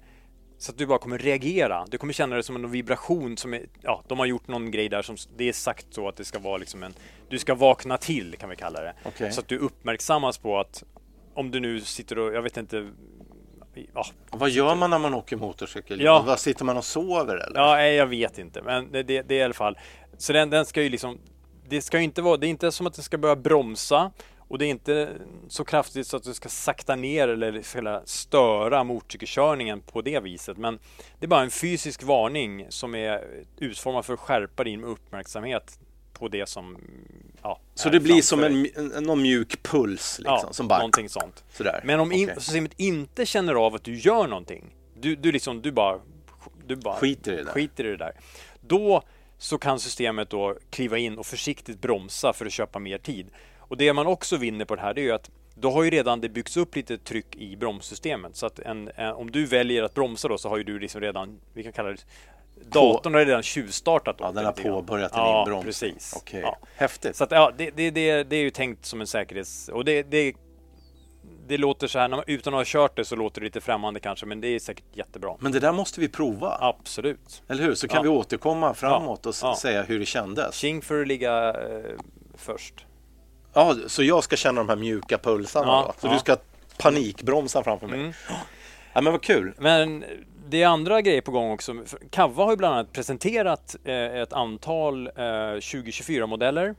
så 0.61 0.73
att 0.73 0.79
du 0.79 0.87
bara 0.87 0.99
kommer 0.99 1.19
reagera. 1.19 1.87
Du 1.91 1.99
kommer 1.99 2.13
känna 2.13 2.37
det 2.37 2.43
som 2.43 2.57
en 2.57 2.71
vibration 2.71 3.37
som 3.37 3.55
är, 3.55 3.67
ja, 3.81 4.03
de 4.09 4.19
har 4.19 4.27
gjort 4.27 4.49
någon 4.49 4.71
grej 4.71 4.89
där 4.89 5.03
som, 5.03 5.17
det 5.37 5.49
är 5.49 5.53
sagt 5.53 5.87
så 5.91 6.09
att 6.09 6.17
det 6.17 6.25
ska 6.25 6.39
vara 6.39 6.57
liksom 6.57 6.83
en, 6.83 6.95
du 7.29 7.39
ska 7.39 7.55
vakna 7.55 7.97
till 7.97 8.37
kan 8.39 8.51
vi 8.51 8.57
kalla 8.57 8.81
det. 8.81 8.95
Okej. 9.05 9.33
Så 9.33 9.41
att 9.41 9.49
du 9.49 9.59
uppmärksammas 9.59 10.39
på 10.39 10.59
att 10.59 10.85
om 11.35 11.51
du 11.51 11.61
nu 11.61 11.81
sitter 11.81 12.19
och, 12.19 12.35
jag 12.35 12.43
vet 12.43 12.57
inte, 12.57 12.89
ja, 13.95 14.07
Vad 14.31 14.51
gör 14.51 14.75
man 14.75 14.91
när 14.91 14.99
man 14.99 15.15
åker 15.15 15.37
motorcykel? 15.37 16.01
Ja. 16.01 16.23
Vad 16.27 16.39
Sitter 16.39 16.65
man 16.65 16.77
och 16.77 16.85
sover 16.85 17.37
eller? 17.37 17.61
Ja, 17.61 17.83
jag 17.83 18.07
vet 18.07 18.39
inte, 18.39 18.63
men 18.63 18.93
det, 18.93 19.03
det, 19.03 19.23
det 19.23 19.35
är 19.35 19.39
i 19.39 19.43
alla 19.43 19.55
fall. 19.55 19.79
Så 20.19 20.33
den, 20.33 20.51
den 20.51 20.67
ska 20.67 20.83
ju 20.83 20.89
liksom, 20.89 21.19
det 21.69 21.81
ska 21.81 21.99
inte 21.99 22.23
vara, 22.23 22.37
det 22.37 22.47
är 22.47 22.49
inte 22.49 22.73
som 22.73 22.87
att 22.87 22.95
den 22.95 23.05
ska 23.05 23.19
börja 23.19 23.37
bromsa 23.37 24.11
och 24.51 24.59
det 24.59 24.67
är 24.67 24.71
inte 24.71 25.09
så 25.49 25.65
kraftigt 25.65 26.07
så 26.07 26.17
att 26.17 26.25
det 26.25 26.35
ska 26.35 26.49
sakta 26.49 26.97
ner 26.97 27.29
eller 27.29 28.03
störa 28.05 28.85
motorcykelkörningen 28.85 29.81
på 29.81 30.03
det 30.03 30.21
viset. 30.21 30.57
Men 30.57 30.79
det 31.19 31.27
är 31.27 31.29
bara 31.29 31.43
en 31.43 31.51
fysisk 31.51 32.03
varning 32.03 32.67
som 32.69 32.95
är 32.95 33.25
utformad 33.59 34.05
för 34.05 34.15
att 34.15 34.21
skärpa 34.21 34.65
din 34.65 34.85
uppmärksamhet 34.85 35.79
på 36.13 36.29
det 36.29 36.49
som 36.49 36.79
ja, 37.43 37.61
Så 37.75 37.89
det 37.89 38.01
blir 38.01 38.23
som 38.23 38.45
en, 38.45 38.67
en, 38.97 39.05
någon 39.05 39.23
mjuk 39.23 39.63
puls 39.63 40.19
liksom, 40.19 40.41
ja, 40.43 40.53
som 40.53 40.69
bara 40.69 40.79
någonting 40.79 41.09
sånt. 41.09 41.45
sådär. 41.53 41.81
Men 41.85 42.01
om 42.01 42.13
in, 42.13 42.31
Okej. 42.31 42.43
systemet 42.43 42.73
inte 42.77 43.27
känner 43.27 43.55
av 43.55 43.75
att 43.75 43.85
du 43.85 43.99
gör 43.99 44.27
någonting, 44.27 44.65
du, 45.01 45.17
du, 45.17 45.33
liksom, 45.33 45.63
du, 45.63 45.73
bara, 45.73 46.01
du 46.67 46.77
bara 46.77 46.97
Skiter 46.97 47.33
i 47.33 47.37
det 47.37 47.45
där. 47.45 47.53
skiter 47.53 47.85
i 47.85 47.91
det 47.91 47.97
där. 47.97 48.13
Då 48.61 49.03
så 49.39 49.59
kan 49.59 49.81
systemet 49.81 50.31
då 50.31 50.57
kliva 50.71 50.99
in 50.99 51.19
och 51.19 51.27
försiktigt 51.27 51.81
bromsa 51.81 52.33
för 52.33 52.47
att 52.47 52.53
köpa 52.53 52.79
mer 52.79 52.99
tid. 52.99 53.27
Och 53.71 53.77
det 53.77 53.93
man 53.93 54.07
också 54.07 54.37
vinner 54.37 54.65
på 54.65 54.77
det 54.77 54.83
här 54.83 54.95
det 54.95 55.01
är 55.01 55.03
ju 55.03 55.13
att 55.13 55.31
då 55.55 55.71
har 55.71 55.83
ju 55.83 55.91
redan 55.91 56.21
det 56.21 56.29
byggts 56.29 56.57
upp 56.57 56.77
lite 56.77 56.99
tryck 56.99 57.37
i 57.37 57.57
bromssystemet. 57.57 58.37
Så 58.37 58.47
att 58.47 58.59
en, 58.59 58.91
en, 58.95 59.15
om 59.15 59.31
du 59.31 59.47
väljer 59.47 59.83
att 59.83 59.95
bromsa 59.95 60.29
då 60.29 60.39
så 60.39 60.49
har 60.49 60.57
ju 60.57 60.65
du 60.65 60.79
liksom 60.79 61.01
redan, 61.01 61.41
vi 61.55 61.63
kan 61.63 61.73
kalla 61.73 61.89
det 61.89 62.05
Datorn 62.73 63.15
har 63.15 63.25
redan 63.25 63.43
tjuvstartat. 63.43 64.17
Ja, 64.19 64.33
den 64.33 64.45
har 64.45 64.53
påbörjat 64.53 65.13
en 65.13 65.19
ja, 65.19 65.41
inbromsning. 65.43 65.93
Precis. 65.93 66.15
Okej, 66.17 66.41
Ja. 66.41 66.59
häftigt. 66.77 67.17
Så 67.17 67.25
att, 67.25 67.31
ja, 67.31 67.53
det, 67.59 67.71
det, 67.77 67.91
det, 67.91 68.23
det 68.23 68.37
är 68.37 68.41
ju 68.41 68.51
tänkt 68.51 68.87
som 68.87 69.01
en 69.01 69.07
säkerhets... 69.07 69.69
Och 69.69 69.85
det, 69.85 70.03
det, 70.03 70.35
det 71.47 71.59
låter 71.59 71.87
så 71.87 71.99
här, 71.99 72.09
man, 72.09 72.23
utan 72.27 72.55
att 72.55 72.59
ha 72.59 72.65
kört 72.67 72.97
det 72.97 73.05
så 73.05 73.17
låter 73.17 73.41
det 73.41 73.45
lite 73.45 73.61
främmande 73.61 74.01
kanske, 74.01 74.27
men 74.27 74.41
det 74.41 74.49
är 74.49 74.59
säkert 74.59 74.85
jättebra. 74.93 75.37
Men 75.41 75.53
det 75.53 75.61
där 75.61 75.73
måste 75.73 76.01
vi 76.01 76.09
prova, 76.09 76.59
Absolut. 76.61 77.43
eller 77.49 77.63
hur? 77.63 77.75
Så 77.75 77.89
kan 77.89 77.97
Ja. 77.97 78.03
vi 78.03 78.09
återkomma 78.09 78.75
framåt 78.75 79.27
och 79.27 79.35
säga 79.35 79.83
hur 79.83 79.99
det 79.99 80.07
kändes. 80.07 80.55
Tjing 80.55 80.83
för 80.83 81.01
att 81.01 81.09
ligga 81.09 81.49
eh, 81.49 81.91
först. 82.35 82.87
Ja, 83.53 83.77
så 83.87 84.03
jag 84.03 84.25
ska 84.25 84.37
känna 84.37 84.61
de 84.61 84.69
här 84.69 84.77
mjuka 84.77 85.19
pulsarna 85.19 85.67
Ja, 85.67 85.85
då? 85.87 86.01
Så 86.01 86.07
ja. 86.07 86.13
du 86.13 86.19
ska 86.19 86.37
panikbromsa 86.79 87.63
framför 87.63 87.87
mig? 87.87 88.01
Mm. 88.01 88.13
Ja, 88.93 89.01
men 89.01 89.13
vad 89.13 89.23
kul! 89.23 89.55
Men 89.59 90.05
det 90.49 90.63
är 90.63 90.67
andra 90.67 91.01
grejer 91.01 91.21
på 91.21 91.31
gång 91.31 91.51
också. 91.51 91.77
Kava 92.11 92.45
har 92.45 92.51
ju 92.51 92.57
bland 92.57 92.75
annat 92.75 92.93
presenterat 92.93 93.77
eh, 93.85 93.95
ett 93.95 94.33
antal 94.33 95.07
eh, 95.07 95.11
2024-modeller. 95.11 96.75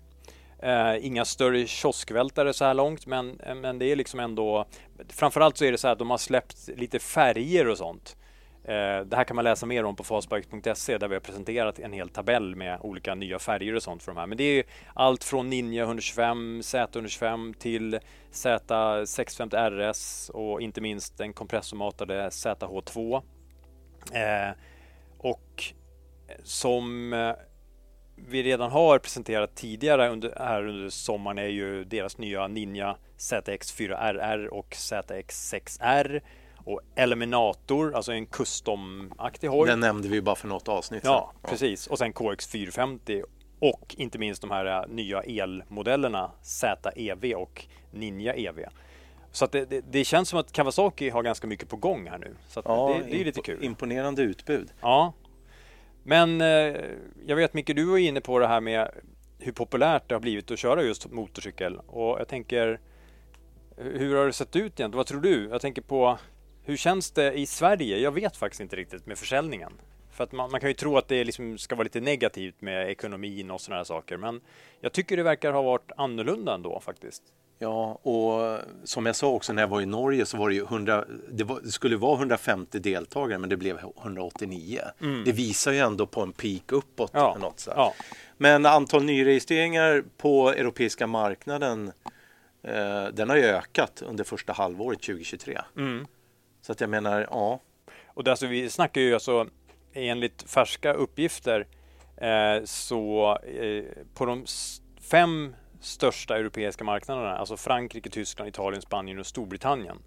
Eh, 0.59 1.05
inga 1.05 1.25
större 1.25 1.67
kioskvältare 1.67 2.53
så 2.53 2.65
här 2.65 2.73
långt, 2.73 3.05
men, 3.05 3.39
eh, 3.39 3.55
men 3.55 3.79
det 3.79 3.85
är 3.85 3.95
liksom 3.95 4.19
ändå... 4.19 4.65
Framförallt 5.09 5.57
så 5.57 5.65
är 5.65 5.71
det 5.71 5.77
så 5.77 5.87
här 5.87 5.91
att 5.91 5.99
de 5.99 6.09
har 6.09 6.17
släppt 6.17 6.69
lite 6.75 6.99
färger 6.99 7.67
och 7.67 7.77
sånt. 7.77 8.15
Eh, 8.63 9.05
det 9.05 9.15
här 9.15 9.23
kan 9.23 9.35
man 9.35 9.43
läsa 9.43 9.65
mer 9.65 9.83
om 9.83 9.95
på 9.95 10.03
fastbike.se 10.03 10.97
där 10.97 11.07
vi 11.07 11.15
har 11.15 11.19
presenterat 11.19 11.79
en 11.79 11.93
hel 11.93 12.09
tabell 12.09 12.55
med 12.55 12.79
olika 12.81 13.15
nya 13.15 13.39
färger 13.39 13.75
och 13.75 13.83
sånt 13.83 14.03
för 14.03 14.11
de 14.11 14.17
här. 14.17 14.27
Men 14.27 14.37
det 14.37 14.43
är 14.43 14.63
allt 14.93 15.23
från 15.23 15.49
Ninja 15.49 15.83
125, 15.83 16.61
Z125 16.61 17.53
till 17.53 17.99
Z650 18.31 19.91
RS 19.91 20.29
och 20.29 20.61
inte 20.61 20.81
minst 20.81 21.17
den 21.17 21.33
kompressormatade 21.33 22.29
ZH2. 22.29 23.21
Eh, 24.13 24.55
och 25.17 25.63
som 26.43 27.13
eh, 27.13 27.33
vi 28.15 28.43
redan 28.43 28.71
har 28.71 28.99
presenterat 28.99 29.55
tidigare 29.55 30.09
under, 30.09 30.33
här 30.37 30.67
under 30.67 30.89
sommaren 30.89 31.37
är 31.37 31.47
ju 31.47 31.83
deras 31.83 32.17
nya 32.17 32.47
Ninja 32.47 32.97
ZX4RR 33.17 34.47
och 34.47 34.69
ZX6R 34.69 36.21
och 36.65 36.81
Eliminator, 36.95 37.95
alltså 37.95 38.11
en 38.11 38.25
custom-aktig 38.25 39.47
hoj. 39.47 39.67
Den 39.69 39.79
nämnde 39.79 40.07
vi 40.07 40.21
bara 40.21 40.35
för 40.35 40.47
något 40.47 40.67
avsnitt 40.67 41.01
Ja, 41.05 41.31
sedan. 41.41 41.49
precis. 41.51 41.87
Och 41.87 41.97
sen 41.97 42.13
KX450 42.13 43.23
och 43.59 43.95
inte 43.97 44.17
minst 44.19 44.41
de 44.41 44.51
här 44.51 44.65
eh, 44.65 44.87
nya 44.95 45.21
elmodellerna 45.21 46.31
ZEV 46.41 47.33
och 47.35 47.65
Ninja 47.91 48.33
EV. 48.33 48.59
Så 49.31 49.45
det, 49.45 49.65
det, 49.65 49.81
det 49.91 50.03
känns 50.03 50.29
som 50.29 50.39
att 50.39 50.51
Kawasaki 50.51 51.09
har 51.09 51.23
ganska 51.23 51.47
mycket 51.47 51.69
på 51.69 51.75
gång 51.75 52.07
här 52.09 52.17
nu. 52.17 52.35
Så 52.47 52.61
Ja, 52.65 52.95
det, 53.03 53.11
det 53.11 53.21
är 53.21 53.25
lite 53.25 53.41
kul. 53.41 53.63
Imponerande 53.63 54.21
utbud. 54.21 54.73
Ja. 54.81 55.13
Men 56.03 56.41
eh, 56.41 56.47
jag 57.25 57.35
vet 57.35 57.53
Micke, 57.53 57.75
du 57.75 57.85
var 57.85 57.97
inne 57.97 58.21
på 58.21 58.39
det 58.39 58.47
här 58.47 58.61
med 58.61 58.89
hur 59.39 59.51
populärt 59.51 60.09
det 60.09 60.15
har 60.15 60.19
blivit 60.19 60.51
att 60.51 60.59
köra 60.59 60.83
just 60.83 61.11
motorcykel. 61.11 61.77
Och 61.87 62.19
jag 62.19 62.27
tänker, 62.27 62.79
hur 63.77 64.15
har 64.15 64.25
det 64.25 64.33
sett 64.33 64.55
ut 64.55 64.61
egentligen? 64.61 64.91
Vad 64.91 65.05
tror 65.07 65.21
du? 65.21 65.49
Jag 65.49 65.61
tänker 65.61 65.81
på, 65.81 66.17
hur 66.63 66.77
känns 66.77 67.11
det 67.11 67.33
i 67.33 67.45
Sverige? 67.45 67.97
Jag 67.97 68.11
vet 68.11 68.37
faktiskt 68.37 68.61
inte 68.61 68.75
riktigt 68.75 69.05
med 69.05 69.17
försäljningen. 69.17 69.71
För 70.11 70.23
att 70.23 70.31
man, 70.31 70.51
man 70.51 70.59
kan 70.59 70.69
ju 70.69 70.73
tro 70.73 70.97
att 70.97 71.07
det 71.07 71.23
liksom 71.23 71.57
ska 71.57 71.75
vara 71.75 71.83
lite 71.83 72.01
negativt 72.01 72.61
med 72.61 72.89
ekonomin 72.89 73.51
och 73.51 73.61
sådana 73.61 73.79
här 73.79 73.83
saker. 73.83 74.17
Men 74.17 74.41
jag 74.81 74.93
tycker 74.93 75.17
det 75.17 75.23
verkar 75.23 75.53
ha 75.53 75.61
varit 75.61 75.91
annorlunda 75.97 76.53
ändå 76.53 76.79
faktiskt. 76.79 77.23
Ja, 77.59 77.99
och 78.01 78.59
som 78.83 79.05
jag 79.05 79.15
sa 79.15 79.27
också 79.27 79.53
när 79.53 79.61
jag 79.61 79.67
var 79.67 79.81
i 79.81 79.85
Norge 79.85 80.25
så 80.25 80.37
var 80.37 80.49
det 80.49 80.55
ju 80.55 80.63
100, 80.63 81.05
det, 81.29 81.43
var, 81.43 81.61
det 81.61 81.71
skulle 81.71 81.97
vara 81.97 82.17
150 82.17 82.79
deltagare 82.79 83.39
men 83.39 83.49
det 83.49 83.57
blev 83.57 83.79
189. 84.01 84.81
Det 85.25 85.31
visar 85.31 85.71
ju 85.71 85.79
ändå 85.79 86.05
på 86.05 86.21
en 86.21 86.31
peak 86.31 86.71
uppåt. 86.71 87.11
Ja, 87.13 87.37
Något 87.39 87.59
så 87.59 87.71
ja. 87.75 87.93
Men 88.37 88.65
antal 88.65 89.03
nyregistreringar 89.03 90.03
på 90.17 90.49
europeiska 90.49 91.07
marknaden 91.07 91.91
eh, 92.63 93.05
den 93.13 93.29
har 93.29 93.35
ju 93.35 93.43
ökat 93.43 94.01
under 94.01 94.23
första 94.23 94.53
halvåret 94.53 95.01
2023. 95.01 95.61
Mm. 95.77 96.07
Så 96.61 96.71
att 96.71 96.81
jag 96.81 96.89
menar, 96.89 97.27
ja, 97.31 97.59
Och 98.07 98.23
det, 98.23 98.31
alltså, 98.31 98.47
vi 98.47 98.69
snackar 98.69 99.01
ju 99.01 99.13
alltså 99.13 99.47
enligt 99.93 100.43
färska 100.49 100.93
uppgifter 100.93 101.67
eh, 102.17 102.63
så 102.63 103.37
eh, 103.37 103.83
på 104.13 104.25
de 104.25 104.45
fem 105.01 105.55
största 105.81 106.37
europeiska 106.37 106.83
marknaderna, 106.83 107.37
alltså 107.37 107.57
Frankrike, 107.57 108.09
Tyskland, 108.09 108.49
Italien, 108.49 108.81
Spanien 108.81 109.19
och 109.19 109.25
Storbritannien, 109.25 109.97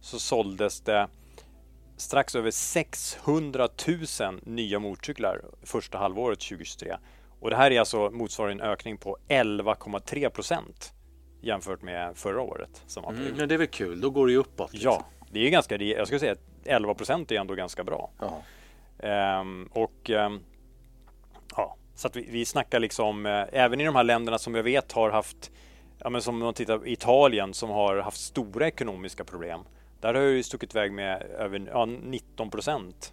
så 0.00 0.18
såldes 0.18 0.80
det 0.80 1.08
strax 1.96 2.34
över 2.34 2.50
600 2.50 3.68
000 4.20 4.40
nya 4.42 4.78
motorcyklar 4.78 5.44
första 5.62 5.98
halvåret 5.98 6.40
2023. 6.40 6.96
Och 7.40 7.50
det 7.50 7.56
här 7.56 7.70
är 7.70 7.80
alltså 7.80 8.10
motsvarar 8.10 8.50
en 8.50 8.60
ökning 8.60 8.98
på 8.98 9.16
11,3 9.28 10.30
procent 10.30 10.92
jämfört 11.40 11.82
med 11.82 12.16
förra 12.16 12.40
året. 12.40 12.82
Som 12.86 13.02
var 13.02 13.12
mm, 13.12 13.34
men 13.36 13.48
det 13.48 13.54
är 13.54 13.58
väl 13.58 13.66
kul, 13.66 14.00
då 14.00 14.10
går 14.10 14.26
det 14.26 14.32
ju 14.32 14.38
uppåt. 14.38 14.72
liksom. 14.72 14.90
Ja, 14.92 15.06
det 15.32 15.46
är 15.46 15.50
ganska, 15.50 15.76
jag 15.76 16.06
skulle 16.06 16.20
säga 16.20 16.32
att 16.32 16.44
11 16.64 16.94
procent 16.94 17.32
är 17.32 17.36
ändå 17.36 17.54
ganska 17.54 17.84
bra. 17.84 18.10
Ja. 18.20 18.42
Ehm, 19.08 19.68
och 19.72 20.10
ehm, 20.10 20.40
ja, 21.56 21.76
så 21.94 22.06
att 22.06 22.16
vi, 22.16 22.26
vi 22.30 22.44
snackar 22.44 22.80
liksom 22.80 23.26
eh, 23.26 23.44
även 23.52 23.80
i 23.80 23.84
de 23.84 23.96
här 23.96 24.04
länderna 24.04 24.38
som 24.38 24.54
jag 24.54 24.62
vet 24.62 24.92
har 24.92 25.10
haft, 25.10 25.50
ja 25.98 26.10
men 26.10 26.22
som 26.22 26.34
om 26.34 26.40
man 26.40 26.54
tittar 26.54 26.78
på 26.78 26.86
Italien 26.86 27.54
som 27.54 27.70
har 27.70 27.96
haft 27.96 28.20
stora 28.20 28.66
ekonomiska 28.66 29.24
problem. 29.24 29.60
Där 30.00 30.14
har 30.14 30.22
ju 30.22 30.42
stuckit 30.42 30.74
iväg 30.74 30.92
med 30.92 31.22
över 31.22 31.68
ja, 31.72 31.84
19 31.84 32.50
procent. 32.50 33.12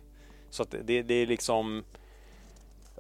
Så 0.50 0.64
att 0.64 0.76
det, 0.84 1.02
det 1.02 1.14
är 1.14 1.28
liksom, 1.28 1.84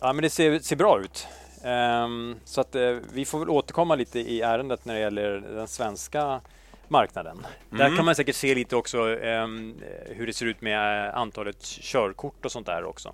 ja 0.02 0.14
men 0.14 0.22
det 0.24 0.30
ser, 0.30 0.60
ser 0.60 0.76
bra 0.76 1.00
ut. 1.02 1.28
Ehm, 1.64 2.36
så 2.44 2.62
att 2.62 2.76
eh, 2.76 2.98
vi 3.14 3.26
får 3.26 3.40
väl 3.40 3.50
återkomma 3.50 3.96
lite 3.96 4.20
i 4.20 4.42
ärendet 4.42 4.86
när 4.86 4.94
det 4.94 5.00
gäller 5.00 5.32
den 5.32 5.68
svenska 5.68 6.42
marknaden. 6.90 7.46
Där 7.70 7.96
kan 7.96 8.06
man 8.06 8.16
säkert 8.16 8.36
se 8.36 8.56
lite 8.56 8.76
också 8.76 9.20
ehm, 9.20 9.76
hur 10.06 10.28
det 10.28 10.34
ser 10.34 10.46
ut 10.46 10.62
med 10.62 11.08
eh, 11.08 11.16
antalet 11.18 11.62
körkort 11.64 12.46
och 12.46 12.52
sånt 12.52 12.66
där 12.66 12.84
också. 12.84 13.14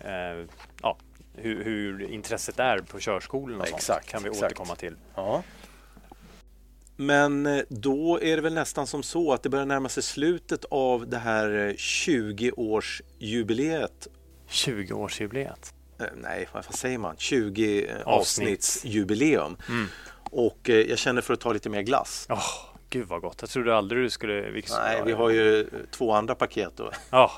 Eh, 0.00 0.44
ja, 0.82 0.96
hur, 1.34 1.64
hur 1.64 2.10
intresset 2.10 2.58
är 2.58 2.78
på 2.78 2.98
körskolorna 3.00 3.62
och 3.62 3.68
sånt 3.68 3.78
Exakt, 3.80 4.08
kan 4.08 4.22
vi 4.22 4.28
exakt. 4.28 4.44
återkomma 4.44 4.74
till. 4.76 4.96
Ja. 5.14 5.42
Men 6.96 7.46
eh, 7.46 7.62
då 7.68 8.20
är 8.22 8.36
det 8.36 8.42
väl 8.42 8.54
nästan 8.54 8.86
som 8.86 9.02
så 9.02 9.32
att 9.32 9.42
det 9.42 9.48
börjar 9.48 9.66
närma 9.66 9.88
sig 9.88 10.02
slutet 10.02 10.64
av 10.70 11.08
det 11.08 11.18
här 11.18 11.68
eh, 11.68 11.72
20-årsjubileet. 11.72 14.08
20-årsjubileet. 14.48 15.72
Eh, 16.00 16.06
Nej, 16.16 16.48
vad 16.52 16.64
säger 16.64 16.98
man? 16.98 17.14
20 17.18 17.86
Avsnitt. 18.04 18.06
avsnittsjubileum. 18.06 19.56
Och 20.30 20.70
eh, 20.70 20.76
jag 20.76 20.98
känner 20.98 21.22
för 21.22 21.34
att 21.34 21.40
ta 21.40 21.52
lite 21.52 21.68
mer 21.68 21.82
glass. 21.82 22.26
Åh, 22.30 22.44
gud 22.90 23.08
vad 23.08 23.20
gott. 23.20 23.36
Jag 23.40 23.50
trodde 23.50 23.76
aldrig 23.76 24.02
du 24.02 24.10
skulle... 24.10 24.62
Nej, 24.70 25.02
vi 25.04 25.12
har 25.12 25.30
ju 25.30 25.66
två 25.90 26.12
andra 26.12 26.34
paket 26.34 26.72
då. 26.76 26.90
Ja. 27.10 27.30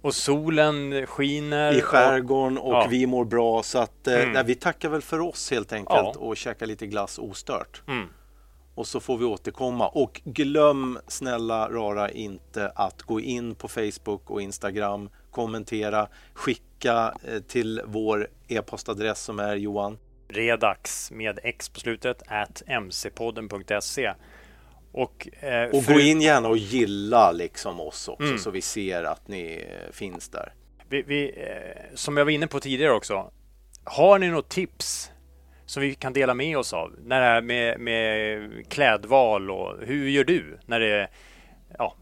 Och 0.00 0.14
solen 0.14 1.06
skiner. 1.06 1.72
I 1.72 1.80
skärgården 1.80 2.58
och 2.58 2.72
Ja. 2.74 2.86
vi 2.90 3.06
mår 3.06 3.24
bra 3.24 3.62
så 3.62 3.78
att 3.78 4.06
eh, 4.06 4.14
Mm. 4.14 4.32
nej, 4.32 4.44
vi 4.44 4.54
tackar 4.54 4.88
väl 4.88 5.02
för 5.02 5.20
oss 5.20 5.50
helt 5.50 5.72
enkelt 5.72 5.98
Ja. 6.14 6.14
och 6.18 6.36
käkar 6.36 6.66
lite 6.66 6.86
glass 6.86 7.18
ostört. 7.18 7.82
Mm. 7.88 8.06
Och 8.74 8.86
så 8.86 9.00
får 9.00 9.18
vi 9.18 9.24
återkomma 9.24 9.88
och 9.88 10.20
glöm 10.24 10.98
snälla 11.08 11.68
rara 11.68 12.10
inte 12.10 12.72
att 12.76 13.02
gå 13.02 13.20
in 13.20 13.54
på 13.54 13.68
Facebook 13.68 14.30
och 14.30 14.42
Instagram, 14.42 15.10
kommentera, 15.30 16.08
skicka 16.34 17.14
eh, 17.28 17.40
till 17.40 17.80
vår 17.86 18.28
e-postadress 18.48 19.20
som 19.22 19.38
är 19.38 19.56
Johan. 19.56 19.98
Redax 20.28 21.10
med 21.10 21.38
X 21.42 21.68
på 21.68 21.80
slutet, 21.80 22.22
at 22.26 22.62
mcpodden.se. 22.82 24.12
Och, 24.92 25.28
eh, 25.40 25.70
Och 25.70 25.84
för- 25.84 25.92
gå 25.92 26.00
in 26.00 26.20
gärna 26.20 26.48
och 26.48 26.56
gilla 26.56 27.32
liksom 27.32 27.80
oss 27.80 28.08
också 28.08 28.26
Mm. 28.26 28.38
så 28.38 28.50
vi 28.50 28.60
ser 28.62 29.04
att 29.04 29.28
ni 29.28 29.64
eh, 29.68 29.92
finns 29.92 30.28
där. 30.28 30.52
Vi, 30.88 31.02
vi, 31.02 31.32
eh, 31.36 31.94
som 31.94 32.16
jag 32.16 32.24
var 32.24 32.32
inne 32.32 32.46
på 32.46 32.60
tidigare 32.60 32.92
också. 32.92 33.30
Har 33.84 34.18
ni 34.18 34.28
något 34.28 34.48
tips 34.48 35.10
som 35.66 35.82
vi 35.82 35.94
kan 35.94 36.12
dela 36.12 36.34
med 36.34 36.58
oss 36.58 36.72
av? 36.72 36.92
När 37.04 37.20
det 37.20 37.26
är 37.26 37.42
med, 37.42 37.80
med 37.80 38.48
klädval 38.68 39.50
och 39.50 39.76
hur 39.86 40.08
gör 40.08 40.24
du 40.24 40.58
när 40.66 40.80
det 40.80 41.08
ja, 41.78 41.94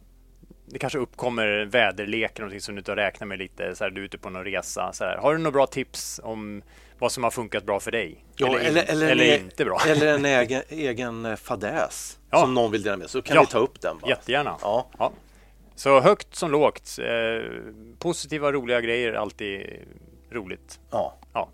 det 0.72 0.78
kanske 0.78 0.98
uppkommer 0.98 1.64
väderlek 1.64 2.30
eller 2.30 2.40
någonting 2.40 2.60
som 2.60 2.74
du 2.74 2.78
inte 2.78 2.90
har 2.90 2.97
räknat 2.97 3.28
med 3.28 3.38
lite 3.38 3.74
så 3.76 3.84
här, 3.84 3.90
du 3.90 4.01
är 4.01 4.05
ute 4.05 4.18
på 4.18 4.30
någon 4.30 4.44
resa. 4.44 4.92
Så 4.92 5.05
här. 5.05 5.16
Har 5.16 5.32
du 5.32 5.38
några 5.38 5.51
bra 5.52 5.66
tips 5.66 6.20
om 6.24 6.62
vad 6.98 7.12
som 7.12 7.24
har 7.24 7.30
funkat 7.30 7.64
bra 7.64 7.80
för 7.80 7.90
dig? 7.90 8.24
Ja, 8.36 8.59
eller, 8.59 8.84
eller, 8.84 9.09
eller 9.10 9.24
en, 9.24 9.30
e- 9.30 9.36
inte 9.44 9.64
bra? 9.64 9.78
eller 9.86 10.14
en 10.14 10.24
egen, 10.24 10.62
egen 10.68 11.24
eh, 11.26 11.36
fadäs 11.36 12.18
Ja. 12.30 12.40
som 12.40 12.55
någon 12.55 12.70
vill 12.72 12.82
dela 12.82 12.97
med 12.97 13.10
så 13.10 13.22
kan 13.22 13.34
Ja. 13.34 13.40
vi 13.40 13.47
ta 13.47 13.59
upp 13.59 13.80
den. 13.80 13.98
Bara. 13.98 14.09
Jättegärna. 14.10 14.56
Ja. 14.62 14.88
Ja. 14.98 15.12
Så 15.74 16.01
högt 16.01 16.34
som 16.34 16.51
lågt. 16.51 16.98
Eh, 16.98 17.51
positiva, 17.98 18.52
roliga 18.52 18.80
grejer, 18.80 19.12
alltid 19.12 19.66
roligt. 20.32 20.80
Ja. 20.90 21.18
Ja. 21.34 21.48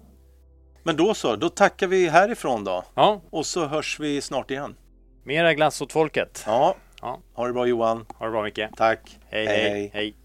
Men 0.83 0.97
då 0.97 1.15
så, 1.15 1.37
då 1.37 1.49
tackar 1.49 1.87
vi 1.87 2.09
härifrån 2.09 2.65
då. 2.65 2.85
Ja, 2.95 3.21
Och 3.31 3.47
så 3.47 3.67
hörs 3.67 4.01
vi 4.01 4.21
snart 4.21 4.51
igen. 4.51 4.77
mera 5.25 5.55
glass 5.55 5.81
åt 5.83 5.93
folket. 5.93 6.43
Ja, 6.47 6.75
Ja. 7.07 7.21
ha 7.33 7.47
det 7.47 7.53
bra 7.53 7.67
Johan. 7.67 8.05
Ha 8.15 8.27
det 8.27 8.33
bra 8.33 8.43
Micke. 8.43 8.69
Tack. 8.77 9.19
hej. 9.29 9.47
hej. 9.47 9.91
hej. 9.95 10.17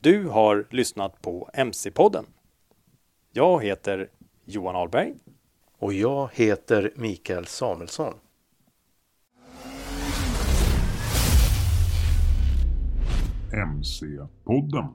Du 0.00 0.28
har 0.28 0.66
lyssnat 0.70 1.22
på 1.22 1.50
MC-podden. 1.54 2.24
Jag 3.32 3.64
heter 3.64 4.10
Johan 4.44 4.76
Ahlberg. 4.76 5.14
Och 5.78 5.92
jag 5.92 6.30
heter 6.32 6.92
Mikael 6.96 7.46
Samuelsson. 7.46 8.14
MC-podden. 13.52 14.94